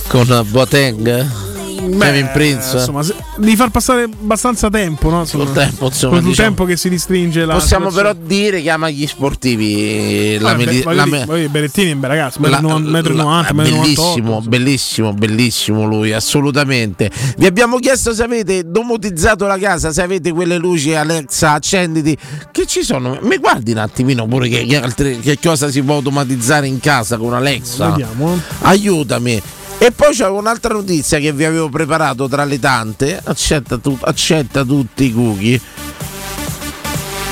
con 0.09 0.47
Boateng? 0.49 1.52
Kevin 1.99 2.31
Prince? 2.33 2.77
Insomma, 2.79 3.03
se- 3.03 3.15
devi 3.37 3.57
far 3.57 3.71
passare 3.71 4.05
abbastanza 4.05 4.69
tempo, 4.71 5.11
no? 5.11 5.21
Insomma, 5.21 5.45
Col 5.45 5.53
tempo, 5.55 5.87
insomma, 5.87 6.21
diciamo. 6.21 6.35
tempo 6.49 6.65
che 6.65 6.77
si 6.77 6.89
ristringe 6.89 7.45
la. 7.45 7.55
Possiamo 7.55 7.91
però 7.91 8.13
dire 8.15 8.63
che 8.63 8.71
ama 8.71 8.89
gli 8.91 9.07
sportivi. 9.07 10.39
La, 10.39 10.51
Vabbè, 10.53 10.65
medi- 10.65 10.83
voglio 10.83 10.97
la 10.97 11.07
me- 11.07 11.25
dire, 11.27 11.49
Berrettini 11.49 11.91
è 11.91 11.95
un 11.95 12.01
bel 12.01 12.11
ragazzo, 12.11 12.39
La- 12.43 12.59
1,90 12.61 13.13
la- 13.15 13.53
m, 13.53 13.57
bellissimo, 13.57 14.41
bellissimo, 14.41 15.13
bellissimo 15.13 15.85
lui, 15.85 16.13
assolutamente. 16.13 17.11
Vi 17.37 17.47
abbiamo 17.47 17.79
chiesto 17.79 18.15
se 18.15 18.23
avete 18.23 18.63
domotizzato 18.71 19.47
la 19.47 19.59
casa, 19.59 19.93
se 19.93 20.03
avete 20.03 20.33
quelle 20.33 20.57
luci 20.59 20.95
Alexa, 20.95 21.53
accenditi. 21.53 22.17
Che 22.51 22.67
ci 22.67 22.83
sono? 22.85 23.19
Mi 23.23 23.37
guardi 23.39 23.73
un 23.73 23.79
attimino 23.79 24.27
pure 24.27 24.49
che, 24.49 24.65
che 24.67 24.77
altre- 24.81 25.19
che 25.21 25.39
cosa 25.43 25.71
si 25.71 25.83
può 25.83 25.95
automatizzare 25.97 26.67
in 26.67 26.81
casa 26.81 27.17
con 27.17 27.35
Alexa? 27.35 27.91
Vediamo. 27.91 28.41
Aiutami. 28.61 29.43
E 29.83 29.91
poi 29.91 30.15
c'è 30.15 30.29
un'altra 30.29 30.75
notizia 30.75 31.19
che 31.19 31.33
vi 31.33 31.45
avevo 31.45 31.69
preparato 31.69 32.29
tra 32.29 32.45
le 32.45 32.61
tante. 32.61 33.21
Accetta, 33.21 33.79
tu- 33.79 33.99
accetta 34.01 34.63
tutti 34.63 35.07
i 35.07 35.13
cookie. 35.13 35.61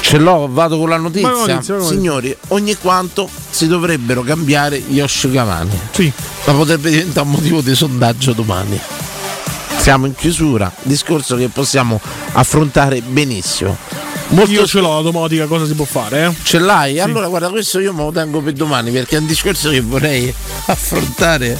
Ce 0.01 0.18
l'ho, 0.18 0.48
vado 0.51 0.77
con 0.77 0.89
la 0.89 0.97
notizia. 0.97 1.28
Notizia, 1.28 1.77
con 1.77 1.85
la 1.85 1.89
Signori, 1.89 2.36
ogni 2.48 2.74
quanto 2.74 3.31
si 3.51 3.68
dovrebbero 3.68 4.22
cambiare 4.22 4.81
gli 4.81 4.98
asciugamani. 4.98 5.78
Sì. 5.93 6.12
Ma 6.47 6.52
potrebbe 6.55 6.90
diventare 6.90 7.24
un 7.24 7.35
motivo 7.35 7.60
di 7.60 7.72
sondaggio 7.72 8.32
domani. 8.32 8.81
Siamo 9.78 10.06
in 10.06 10.16
chiusura, 10.16 10.72
discorso 10.82 11.36
che 11.36 11.47
possiamo 11.51 12.01
affrontare 12.32 13.01
benissimo. 13.01 13.77
Molto 14.31 14.52
Io 14.52 14.65
ce 14.66 14.78
l'ho 14.81 14.94
la 14.94 15.02
domotica, 15.02 15.47
cosa 15.47 15.66
si 15.66 15.74
può 15.74 15.85
fare? 15.85 16.27
Eh? 16.27 16.35
Ce 16.44 16.59
l'hai? 16.61 17.01
Allora 17.01 17.27
guarda, 17.27 17.48
questo 17.48 17.81
io 17.81 17.93
me 17.93 18.05
lo 18.05 18.12
tengo 18.12 18.40
per 18.40 18.52
domani 18.52 18.90
perché 18.93 19.16
è 19.16 19.19
un 19.19 19.27
discorso 19.27 19.70
che 19.70 19.81
vorrei 19.81 20.32
affrontare 20.66 21.59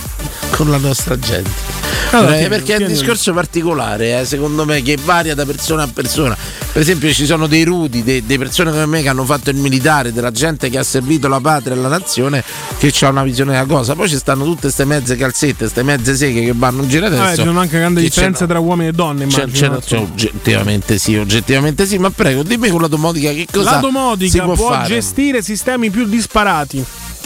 con 0.53 0.71
la 0.71 0.77
nostra 0.77 1.19
gente. 1.19 1.79
Allora, 2.13 2.39
Eh, 2.41 2.49
perché 2.49 2.75
è 2.75 2.83
un 2.83 2.89
discorso 2.89 3.33
particolare, 3.33 4.21
eh, 4.21 4.25
secondo 4.25 4.65
me, 4.65 4.83
che 4.83 4.99
varia 5.05 5.35
da 5.37 5.45
persona 5.45 5.85
a 5.85 5.89
persona. 5.93 6.37
Per 6.73 6.81
esempio, 6.83 7.13
ci 7.13 7.25
sono 7.25 7.47
dei 7.47 7.63
rudi, 7.63 8.03
dei, 8.03 8.27
dei 8.27 8.37
persone 8.37 8.71
come 8.73 8.87
me 8.87 9.03
che 9.03 9.09
hanno 9.09 9.25
fatto 9.25 9.51
il 9.51 9.57
militare, 9.57 10.13
della 10.13 10.33
gente 10.33 10.69
che 10.71 10.79
ha 10.79 10.83
servito 10.83 11.29
la 11.29 11.39
patria 11.41 11.75
e 11.75 11.79
la 11.79 11.87
nazione, 11.89 12.43
che 12.79 12.93
ha 13.03 13.09
una 13.11 13.23
visione 13.23 13.53
della 13.53 13.65
cosa. 13.67 13.95
Poi 13.95 14.09
ci 14.09 14.17
stanno 14.17 14.43
tutte 14.45 14.63
queste 14.63 14.85
mezze 14.87 15.15
calzette, 15.15 15.55
queste 15.59 15.85
mezze 15.85 16.17
seghe 16.17 16.43
che 16.45 16.53
vanno 16.55 16.83
in 16.83 16.89
giro 16.89 17.07
adesso. 17.07 17.29
Eh, 17.29 17.37
ci 17.37 17.43
sono 17.45 17.61
anche 17.61 17.79
grandi 17.79 18.01
che 18.03 18.07
differenze 18.09 18.41
c'è- 18.45 18.51
tra 18.51 18.59
uomini 18.59 18.89
e 18.89 18.93
donne. 18.93 19.27
c'è- 19.27 19.43
immagino. 19.45 19.79
c'è- 19.79 19.85
c'è 19.87 19.97
oggettivamente 19.99 20.99
sì, 20.99 21.15
oggettivamente 21.17 21.87
sì, 21.87 21.97
ma 21.99 22.11
prego, 22.11 22.43
dimmi 22.43 22.60
con 22.69 22.81
la 22.83 22.89
domotica 22.89 23.31
che 23.33 23.47
cosa 23.51 23.71
La 23.73 23.77
domotica 23.79 24.45
può, 24.45 24.55
può, 24.55 24.69
fare. 24.73 24.87
gestire 24.89 25.41
sistemi 25.43 25.91
più 25.91 26.05
disparati. 26.07 26.85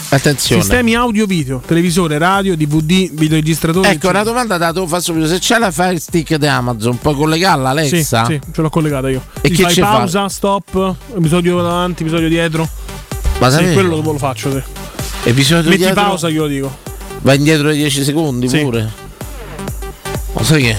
Attenzione. 0.09 0.61
Sistemi 0.61 0.93
audio-video, 0.95 1.61
televisore, 1.65 2.17
radio, 2.19 2.55
DVD, 2.55 3.09
videoregistratori. 3.11 3.89
Ecco, 3.89 4.09
una 4.09 4.23
domanda 4.23 4.57
da 4.57 4.71
lo 4.71 4.85
faccio 4.85 5.11
subito. 5.13 5.27
Se 5.27 5.39
c'è 5.39 5.57
la 5.57 5.71
Fire 5.71 5.99
Stick 5.99 6.35
di 6.35 6.45
Amazon, 6.45 6.97
puoi 6.99 7.15
collegarla 7.15 7.69
Alexa? 7.69 8.25
Sì, 8.25 8.33
sì, 8.33 8.51
ce 8.53 8.61
l'ho 8.61 8.69
collegata 8.69 9.09
io. 9.09 9.23
E 9.41 9.49
Ti 9.49 9.55
che 9.55 9.63
fai 9.63 9.73
ci 9.73 9.81
fa? 9.81 9.87
pausa, 9.89 10.29
stop, 10.29 10.95
episodio 11.17 11.59
davanti, 11.61 12.03
episodio 12.03 12.29
dietro. 12.29 12.69
Ma 13.39 13.49
sì, 13.49 13.73
quello 13.73 13.99
lo 13.99 14.17
faccio. 14.17 14.51
Sì. 14.51 14.61
Episodio 15.23 15.69
Metti 15.71 15.81
dietro- 15.83 16.03
pausa, 16.03 16.29
io 16.29 16.43
lo 16.43 16.47
dico. 16.47 16.77
Va 17.21 17.33
indietro 17.33 17.71
di 17.71 17.77
10 17.77 18.03
secondi 18.03 18.47
Sì. 18.47 18.59
pure. 18.59 18.91
Ma 20.33 20.43
sai 20.43 20.61
che? 20.61 20.75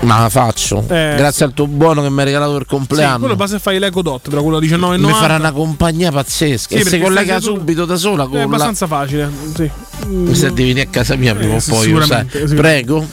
Ma 0.00 0.20
la 0.20 0.28
faccio. 0.28 0.78
Eh, 0.88 1.14
Grazie 1.16 1.44
al 1.44 1.52
tuo 1.52 1.66
buono 1.66 2.02
che 2.02 2.10
mi 2.10 2.18
hai 2.20 2.24
regalato 2.26 2.52
per 2.52 2.62
Sì, 2.62 2.68
compleanno. 2.68 3.18
quello 3.18 3.36
basta 3.36 3.56
se 3.56 3.62
fai 3.62 3.78
l'Eco 3.78 4.00
Dot 4.00 4.30
tra 4.30 4.40
quello 4.40 4.58
a 4.58 4.60
19,90. 4.60 4.98
mi 5.06 5.12
farà 5.12 5.36
una 5.36 5.52
compagnia 5.52 6.10
pazzesca. 6.12 6.76
Sì, 6.76 6.82
e 6.82 6.84
si 6.84 6.98
collega 7.00 7.40
subito 7.40 7.84
da 7.84 7.96
sola 7.96 8.24
con 8.26 8.36
È 8.36 8.38
la... 8.38 8.44
abbastanza 8.44 8.86
facile. 8.86 9.30
Sì. 9.54 9.70
Mi 10.06 10.34
sa 10.34 10.48
di 10.50 10.62
venire 10.62 10.82
a 10.82 10.86
casa 10.86 11.16
mia 11.16 11.34
prima 11.34 11.54
Eh, 11.54 11.56
o 11.56 11.60
sì, 11.60 11.70
poi. 11.70 11.82
sicuramente, 11.82 12.38
sicuramente. 12.46 12.54
Prego. 12.62 13.06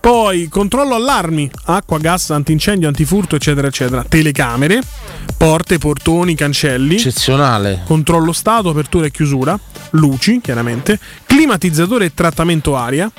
Poi 0.00 0.48
controllo 0.48 0.96
allarmi, 0.96 1.50
acqua, 1.64 1.98
gas, 1.98 2.28
antincendio, 2.30 2.88
antifurto, 2.88 3.36
eccetera, 3.36 3.68
eccetera. 3.68 4.04
Telecamere, 4.06 4.82
porte, 5.38 5.78
portoni, 5.78 6.34
cancelli. 6.34 6.96
Eccezionale. 6.96 7.82
Controllo 7.86 8.32
stato, 8.32 8.68
apertura 8.68 9.06
e 9.06 9.10
chiusura. 9.10 9.58
Luci, 9.92 10.40
chiaramente. 10.42 10.98
Climatizzatore 11.24 12.06
e 12.06 12.12
trattamento 12.12 12.76
aria. 12.76 13.10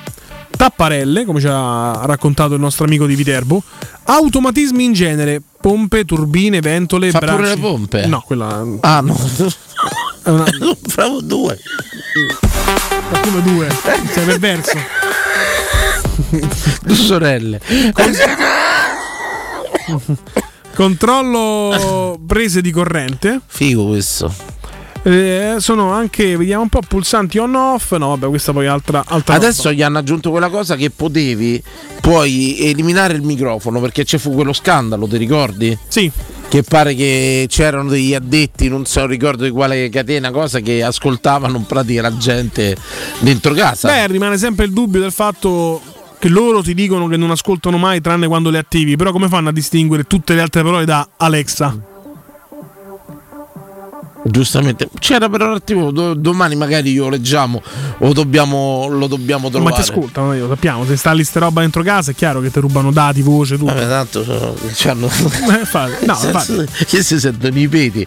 Tapparelle, 0.50 1.26
come 1.26 1.40
ci 1.40 1.48
ha 1.50 2.02
raccontato 2.06 2.54
il 2.54 2.60
nostro 2.60 2.86
amico 2.86 3.06
di 3.06 3.16
Viterbo. 3.16 3.62
Automatismi 4.06 4.84
in 4.84 4.94
genere, 4.94 5.42
pompe, 5.60 6.06
turbine, 6.06 6.60
ventole, 6.62 7.10
Fa 7.12 7.20
bracci. 7.20 7.36
pure 7.36 7.50
le 7.50 7.58
pompe? 7.60 8.06
No, 8.06 8.22
quella 8.26 8.64
Ah 8.82 9.02
no. 9.02 9.18
una 10.26 10.46
Bravo 10.96 11.22
due. 11.22 11.60
ma 13.12 13.20
come 13.20 13.42
due. 13.42 13.68
Sei 14.12 14.26
perverso. 14.26 14.78
Due 16.84 16.96
sorelle. 16.96 17.60
Controllo 20.74 22.20
prese 22.26 22.62
di 22.62 22.72
corrente. 22.72 23.40
Figo 23.46 23.88
questo. 23.88 24.34
Eh, 25.08 25.58
sono 25.60 25.92
anche, 25.92 26.36
vediamo 26.36 26.64
un 26.64 26.70
po', 26.70 26.80
pulsanti 26.80 27.38
on 27.38 27.54
off. 27.54 27.96
No, 27.96 28.08
vabbè, 28.10 28.28
questa 28.28 28.52
poi 28.54 28.66
è 28.66 28.68
altra, 28.68 29.04
altra 29.06 29.36
Adesso 29.36 29.66
roba. 29.66 29.76
gli 29.76 29.82
hanno 29.84 30.00
aggiunto 30.00 30.32
quella 30.32 30.50
cosa 30.50 30.76
che 30.76 30.90
potevi 30.90 31.62
puoi 32.02 32.58
eliminare 32.60 33.14
il 33.14 33.22
microfono 33.22 33.80
perché 33.80 34.04
c'è 34.04 34.18
fu 34.18 34.34
quello 34.34 34.52
scandalo, 34.52 35.08
ti 35.08 35.18
ricordi? 35.18 35.78
Sì. 35.88 36.12
Che 36.48 36.64
pare 36.64 36.96
che 36.96 37.46
c'erano 37.48 37.90
degli 37.90 38.16
addetti, 38.16 38.68
non 38.68 38.86
so, 38.86 39.06
ricordo 39.06 39.44
di 39.44 39.52
quale 39.52 39.90
catena, 39.90 40.32
cosa 40.32 40.60
che 40.60 40.82
ascoltavano 40.82 41.58
in 41.58 41.66
pratica 41.68 42.02
la 42.02 42.18
gente 42.18 42.76
dentro 43.20 43.54
casa. 43.54 43.88
Beh, 43.88 44.08
rimane 44.08 44.40
sempre 44.40 44.66
il 44.66 44.74
dubbio 44.74 45.02
del 45.02 45.12
fatto 45.12 45.82
che 46.18 46.30
loro 46.30 46.64
ti 46.64 46.74
dicono 46.74 47.08
che 47.08 47.18
non 47.18 47.30
ascoltano 47.30 47.78
mai 47.78 48.02
tranne 48.02 48.26
quando 48.26 48.50
le 48.50 48.58
attivi. 48.58 48.96
Però 48.96 49.12
come 49.12 49.28
fanno 49.28 49.50
a 49.50 49.52
distinguere 49.52 50.06
tutte 50.06 50.34
le 50.34 50.42
altre 50.42 50.64
parole 50.64 50.86
da 50.86 51.08
Alexa? 51.18 51.94
Giustamente, 54.28 54.90
c'era 54.98 55.30
però 55.30 55.50
un 55.50 55.54
attimo, 55.54 55.92
do- 55.92 56.16
domani 56.16 56.56
magari 56.56 56.96
lo 56.96 57.10
leggiamo 57.10 57.62
o 58.00 58.12
dobbiamo, 58.12 58.88
lo 58.90 59.06
dobbiamo 59.06 59.50
Ma 59.50 59.54
trovare. 59.54 59.76
ti 59.76 59.82
ascoltano, 59.82 60.34
io, 60.34 60.48
sappiamo. 60.48 60.84
Se 60.84 60.94
installi 60.94 61.24
sta 61.24 61.42
roba 61.42 61.62
dentro 61.62 61.84
casa 61.84 62.10
è 62.10 62.16
chiaro 62.16 62.42
che 62.42 62.50
ti 62.50 62.60
rubano 62.60 62.92
dati, 62.92 63.22
voce, 63.22 63.56
tutto. 63.56 63.72
Vabbè, 63.72 63.88
tanto 63.88 64.24
sono- 64.24 64.56
c'hanno... 64.74 65.06
Eh, 65.08 66.06
no, 66.06 66.18
che 66.88 67.04
si 67.04 67.20
sentono 67.20 67.60
i 67.60 67.68
peti. 67.68 68.04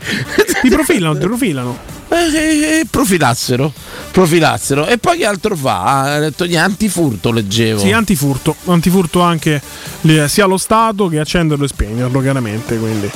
Ti 0.62 0.69
profilano, 0.69 1.16
ti 1.16 1.24
profilano. 1.27 1.78
Eh, 2.10 2.78
eh, 2.80 2.86
profilassero, 2.89 3.72
profilassero. 4.10 4.86
E 4.86 4.98
poi 4.98 5.18
che 5.18 5.26
altro 5.26 5.55
fa? 5.55 5.82
Ha 6.14 6.18
detto 6.18 6.44
niente, 6.44 6.64
antifurto 6.64 7.30
leggevo. 7.30 7.80
Sì, 7.80 7.93
antifurto. 7.93 8.56
Antifurto 8.66 9.20
anche 9.20 9.60
le- 10.02 10.28
sia 10.28 10.47
lo 10.47 10.56
Stato 10.56 11.09
che 11.09 11.18
accenderlo 11.18 11.64
e 11.64 11.68
spegnerlo, 11.68 12.20
chiaramente. 12.20 12.78
Quindi. 12.78 13.10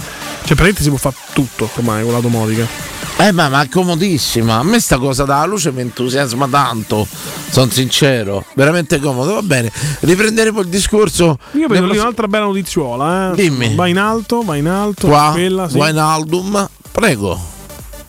Cioè, 0.45 0.57
praticamente 0.57 0.83
si 0.83 0.89
può 0.89 0.99
fare 0.99 1.15
tutto 1.33 1.71
ormai 1.75 2.03
con 2.03 2.13
la 2.13 2.21
domotica. 2.21 2.67
Eh, 3.19 3.31
ma, 3.33 3.49
ma 3.49 3.63
è 3.63 3.69
comodissima. 3.69 4.57
A 4.57 4.63
me 4.63 4.81
sta 4.81 4.99
cosa 4.99 5.25
dalla 5.25 5.45
luce 5.47 5.71
mi 5.71 5.81
entusiasma 5.83 6.49
tanto. 6.49 7.07
Sono 7.51 7.71
sincero, 7.71 8.45
veramente 8.55 8.99
comodo. 8.99 9.35
Va 9.35 9.43
bene, 9.43 9.71
riprenderemo 10.01 10.61
il 10.61 10.69
discorso. 10.69 11.39
Io 11.53 11.69
vedo 11.69 11.87
lì 11.87 11.97
un'altra 11.99 12.27
bella 12.27 12.47
notiziola. 12.47 13.33
Eh. 13.33 13.35
Dimmi. 13.37 13.75
Va 13.75 13.87
in 13.87 13.99
alto, 13.99 14.43
va 14.43 14.57
in 14.57 14.67
alto. 14.67 15.07
Qua, 15.07 15.31
Quella, 15.33 15.69
sì. 15.69 15.77
Wijnaldum, 15.77 16.69
prego. 16.91 17.51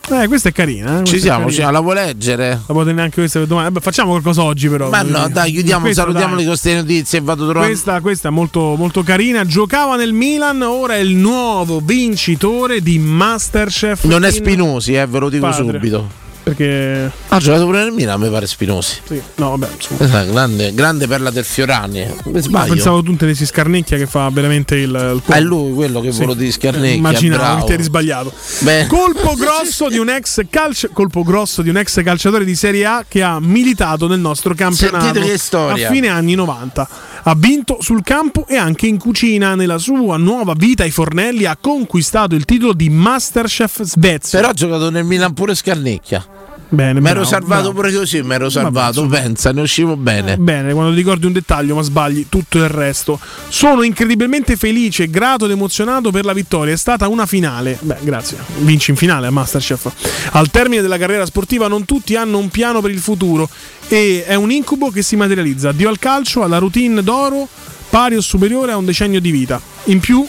Eh, 0.10 0.28
questa 0.28 0.50
è 0.50 0.52
carina. 0.52 1.00
eh, 1.00 1.04
Ci 1.06 1.18
siamo, 1.20 1.46
carina. 1.46 1.50
ci 1.50 1.56
siamo, 1.56 1.72
la 1.72 1.80
vuoi 1.80 1.96
leggere? 1.96 2.50
La 2.50 2.74
potete 2.74 2.94
neanche 2.94 3.16
questa 3.16 3.40
per 3.40 3.48
domani. 3.48 3.68
Vabbè, 3.70 3.80
facciamo 3.82 4.10
qualcosa 4.10 4.44
oggi, 4.44 4.68
però. 4.68 4.90
Ma 4.90 5.02
no, 5.02 5.30
dai, 5.30 5.52
chiudiamo, 5.52 5.84
Questa, 5.84 6.02
salutiamoli 6.02 6.44
dai. 6.44 6.46
con 6.46 6.54
queste 6.60 6.76
notizie 6.76 7.20
e 7.20 7.22
vado 7.22 7.44
trovando. 7.46 7.68
Questa, 7.72 8.02
questa 8.02 8.28
è 8.28 8.32
molto, 8.32 8.76
molto 8.78 9.02
carina. 9.02 9.46
Giocava 9.46 9.96
nel 9.96 10.12
Milan, 10.14 10.62
ora 10.62 10.96
è 10.96 11.00
il 11.00 11.16
nuovo 11.16 11.80
vincitore 11.82 12.82
di 12.82 13.00
Masterchef. 13.00 14.04
Non 14.04 14.24
è 14.26 14.28
in 14.28 14.34
Spinosi, 14.34 14.94
eh, 14.94 15.06
ve 15.08 15.20
lo 15.20 15.30
dico 15.30 15.48
padre. 15.48 15.72
subito. 15.72 16.22
Perché. 16.44 17.10
Ha 17.30 17.40
giocato 17.40 17.66
pure 17.66 17.84
nel 17.84 17.92
Milan, 17.94 18.20
mi 18.20 18.30
pare 18.30 18.46
Spinosi. 18.48 19.00
Sì, 19.08 19.22
no, 19.36 19.56
vabbè, 19.56 19.68
è 19.98 20.26
grande, 20.30 20.74
grande 20.74 21.08
perla 21.08 21.30
del 21.30 21.46
Fiorani. 21.46 22.06
Sbaglio. 22.36 22.74
pensavo 22.74 23.02
tu 23.02 23.12
intendessi 23.12 23.46
Scarnecchia 23.46 23.98
che 23.98 24.06
fa 24.06 24.30
veramente 24.30 24.76
il, 24.76 24.90
il 24.90 25.22
Ah, 25.28 25.36
è 25.38 25.42
lui 25.42 25.74
quello 25.74 26.02
che 26.02 26.12
volevo 26.12 26.34
di 26.34 26.52
Scarnecchia. 26.52 26.96
Immaginavo 26.96 27.42
bravo. 27.42 27.60
che 27.62 27.66
ti 27.68 27.74
eri 27.74 27.84
sbagliato. 27.84 28.34
Beh. 28.60 28.88
Colpo 28.88 29.36
grosso 29.40 29.88
di 29.88 29.98
un 29.98 30.10
ex 30.10 30.42
calcio- 30.50 30.90
colpo 30.92 31.24
grosso 31.24 31.62
di 31.62 31.70
un 31.70 31.78
ex 31.78 32.04
calciatore 32.04 32.44
di 32.44 32.56
Serie 32.56 32.86
A 32.86 33.06
che 33.08 33.24
ha 33.24 33.40
militato 33.40 34.08
nel 34.08 34.20
nostro 34.20 34.54
campionato 34.54 35.06
Sentite 35.06 35.26
che 35.26 35.38
storia. 35.38 35.88
a 35.88 35.92
fine 35.92 36.10
anni 36.10 36.36
90. 36.36 36.88
Ha 37.26 37.36
vinto 37.36 37.78
sul 37.80 38.04
campo 38.04 38.46
e 38.48 38.58
anche 38.58 38.86
in 38.86 38.98
cucina. 38.98 39.56
Nella 39.56 39.78
sua 39.78 40.18
nuova 40.18 40.54
vita 40.56 40.84
ai 40.84 40.92
fornelli 40.92 41.46
ha 41.46 41.58
conquistato 41.60 42.36
il 42.36 42.44
titolo 42.44 42.74
di 42.74 42.90
Masterchef 42.90 43.82
Svezia. 43.84 44.40
Però 44.40 44.52
ha 44.52 44.54
giocato 44.54 44.90
nel 44.90 45.06
Milan 45.06 45.34
pure 45.34 45.56
Scarnecchia. 45.56 46.53
Bene, 46.74 47.00
Mi 47.00 47.10
ero 47.10 47.24
salvato 47.24 47.72
bravo. 47.72 47.74
pure 47.74 47.94
così, 47.94 48.24
mi 48.24 48.34
ero 48.34 48.50
salvato. 48.50 49.06
Pensa, 49.06 49.52
ne 49.52 49.62
uscivo 49.62 49.96
bene. 49.96 50.38
Bene, 50.38 50.74
quando 50.74 50.90
ti 50.90 50.98
ricordi 50.98 51.28
un 51.28 51.32
dettaglio 51.32 51.76
ma 51.76 51.84
sbagli 51.84 52.26
tutto 52.30 52.58
il 52.58 52.68
resto. 52.68 53.20
Sono 53.48 53.84
incredibilmente 53.84 54.56
felice, 54.56 55.08
grato 55.08 55.46
ed 55.46 55.52
emozionato 55.52 56.10
per 56.10 56.26
la 56.26 56.34
vittoria. 56.34 56.74
È 56.74 56.78
stata 56.78 57.08
una 57.08 57.28
finale. 57.28 57.78
Beh, 57.80 57.98
grazie. 58.02 58.38
Vinci 58.58 58.90
in 58.90 58.98
finale 58.98 59.28
a 59.28 59.30
Masterchef. 59.32 59.92
Al 60.32 60.50
termine 60.50 60.82
della 60.82 60.98
carriera 60.98 61.28
sportiva 61.28 61.68
non 61.68 61.86
tutti 61.86 62.16
hanno 62.16 62.40
un 62.40 62.50
piano 62.50 62.82
per 62.82 62.90
il 62.90 63.00
futuro 63.00 63.48
e 63.88 64.24
è 64.26 64.34
un 64.34 64.50
incubo 64.50 64.90
che 64.90 65.04
si 65.04 65.16
materializza. 65.16 65.70
Addio 65.70 65.90
al 65.90 66.00
calcio, 66.00 66.42
alla 66.42 66.58
routine 66.58 67.04
d'oro, 67.04 67.48
pari 67.92 68.16
o 68.16 68.22
superiore 68.22 68.72
a 68.72 68.78
un 68.78 68.86
decennio 68.86 69.20
di 69.22 69.30
vita. 69.30 69.62
In 69.86 70.00
più 70.00 70.26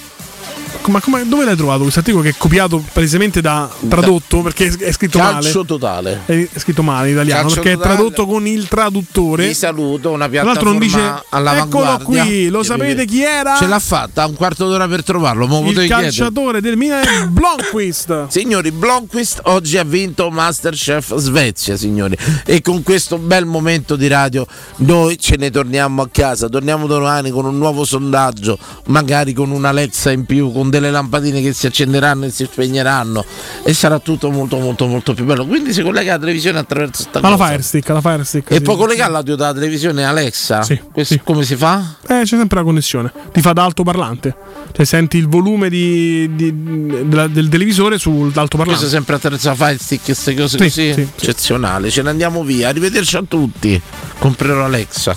ma 0.87 1.01
come- 1.01 1.27
dove 1.27 1.45
l'hai 1.45 1.57
trovato 1.57 1.83
questo 1.83 2.01
articolo 2.01 2.23
che 2.23 2.31
è 2.31 2.35
copiato 2.37 2.83
palesemente 2.93 3.41
da 3.41 3.71
tradotto 3.89 4.43
perché 4.43 4.75
è 4.79 4.93
scritto 4.93 5.19
male? 5.19 5.43
Calcio 5.43 5.65
totale. 5.65 6.23
È 6.27 6.49
scritto 6.57 6.83
male 6.83 7.09
in 7.09 7.15
italiano 7.15 7.43
Calcio 7.43 7.55
perché 7.57 7.73
è 7.73 7.77
totale. 7.77 7.95
tradotto 7.95 8.27
con 8.27 8.47
il 8.47 8.69
traduttore. 8.69 9.47
Vi 9.47 9.55
saluto, 9.55 10.11
una 10.11 10.29
l'altro 10.29 10.71
non 10.71 10.79
piattaforma 10.79 11.23
dice 11.31 11.63
eccolo 11.63 11.99
qui, 12.05 12.49
lo 12.49 12.63
sapete 12.63 13.05
chi 13.05 13.23
era? 13.23 13.57
Ce 13.57 13.67
l'ha 13.67 13.79
fatta, 13.79 14.27
un 14.27 14.35
quarto 14.35 14.69
d'ora 14.69 14.87
per 14.89 15.03
trovarlo. 15.05 15.47
Ma 15.47 15.59
il 15.59 15.65
potevi 15.65 15.87
chiedere. 15.87 16.03
calciatore 16.03 16.61
del 16.61 16.77
Milan 16.77 17.03
è 17.03 17.27
Blomqvist. 17.27 18.29
Signori, 18.29 18.71
Blomqvist 18.71 19.41
oggi 19.45 19.79
ha 19.79 19.85
vinto 19.85 20.31
Masterchef 20.31 21.15
Svezia, 21.17 21.77
signori. 21.77 22.17
E 22.45 22.61
con 22.61 22.83
questo 22.83 23.19
bel 23.19 23.47
momento 23.47 23.97
di 23.97 24.07
radio 24.07 24.47
noi 24.77 25.19
ce 25.19 25.37
ne 25.37 25.51
torniamo 25.51 26.03
a 26.03 26.09
casa. 26.11 26.49
Torniamo 26.49 26.87
domani 26.87 27.31
con 27.31 27.45
un 27.45 27.59
nuovo 27.59 27.85
sondaggio, 27.85 28.59
magari 28.87 29.33
con 29.33 29.51
una 29.51 29.69
Alexa 29.69 30.11
in 30.11 30.25
più, 30.25 30.53
con 30.53 30.64
delle 30.71 30.91
lampadine 30.91 31.41
che 31.43 31.53
si 31.53 31.67
accenderanno 31.67 32.27
e 32.27 32.31
si 32.31 32.45
spegneranno. 32.51 33.25
E 33.65 33.73
sarà 33.75 33.99
tutto 33.99 34.31
molto 34.31 34.59
molto 34.59 34.87
molto 34.87 35.15
più 35.15 35.25
bello. 35.25 35.47
Quindi 35.47 35.73
si 35.73 35.83
collega 35.83 36.13
la 36.13 36.19
televisione 36.19 36.59
attraverso 36.59 37.03
sta 37.03 37.21
cosa. 37.21 37.37
Fire 37.47 37.63
Stick, 37.63 37.91
alla 37.91 38.01
Fire 38.01 38.25
Stick. 38.25 38.51
E 38.51 38.55
sì. 38.57 38.61
può 38.63 38.77
collegare 38.77 39.11
l'audio 39.13 39.37
dalla 39.37 39.55
televisione 39.55 40.05
Alexa? 40.05 40.63
Sì, 40.63 40.81
Questo 40.93 41.21
Come 41.25 41.45
si 41.45 41.57
fa? 41.57 41.97
Eh, 42.03 42.21
c'è 42.23 42.27
sempre 42.27 42.59
la 42.59 42.65
connessione. 42.65 43.13
Ti 43.33 43.41
fa 43.41 43.53
da 43.53 43.65
altoparlante. 43.65 44.35
Cioè 44.73 44.85
senti 44.85 45.17
il 45.19 45.29
volume 45.29 45.69
di- 45.69 46.35
di- 46.35 46.53
della- 47.09 47.27
del 47.29 47.49
televisore 47.49 47.99
sull'altoparlante. 47.99 48.81
Questo 48.81 48.89
sempre 48.89 49.15
attraverso 49.17 49.49
la 49.49 49.55
Fire 49.55 49.79
Stick, 49.79 50.05
queste 50.05 50.35
cose 50.35 50.57
Sì, 50.59 50.65
così. 50.65 50.71
sì, 50.71 50.93
sì. 50.93 51.09
Eccezionale. 51.17 51.91
Ce 51.91 52.03
ne 52.03 52.11
andiamo 52.11 52.43
via. 52.43 52.69
Arrivederci 52.69 53.17
a 53.17 53.23
tutti. 53.27 53.81
Comprerò 54.19 54.65
Alexa. 54.65 55.17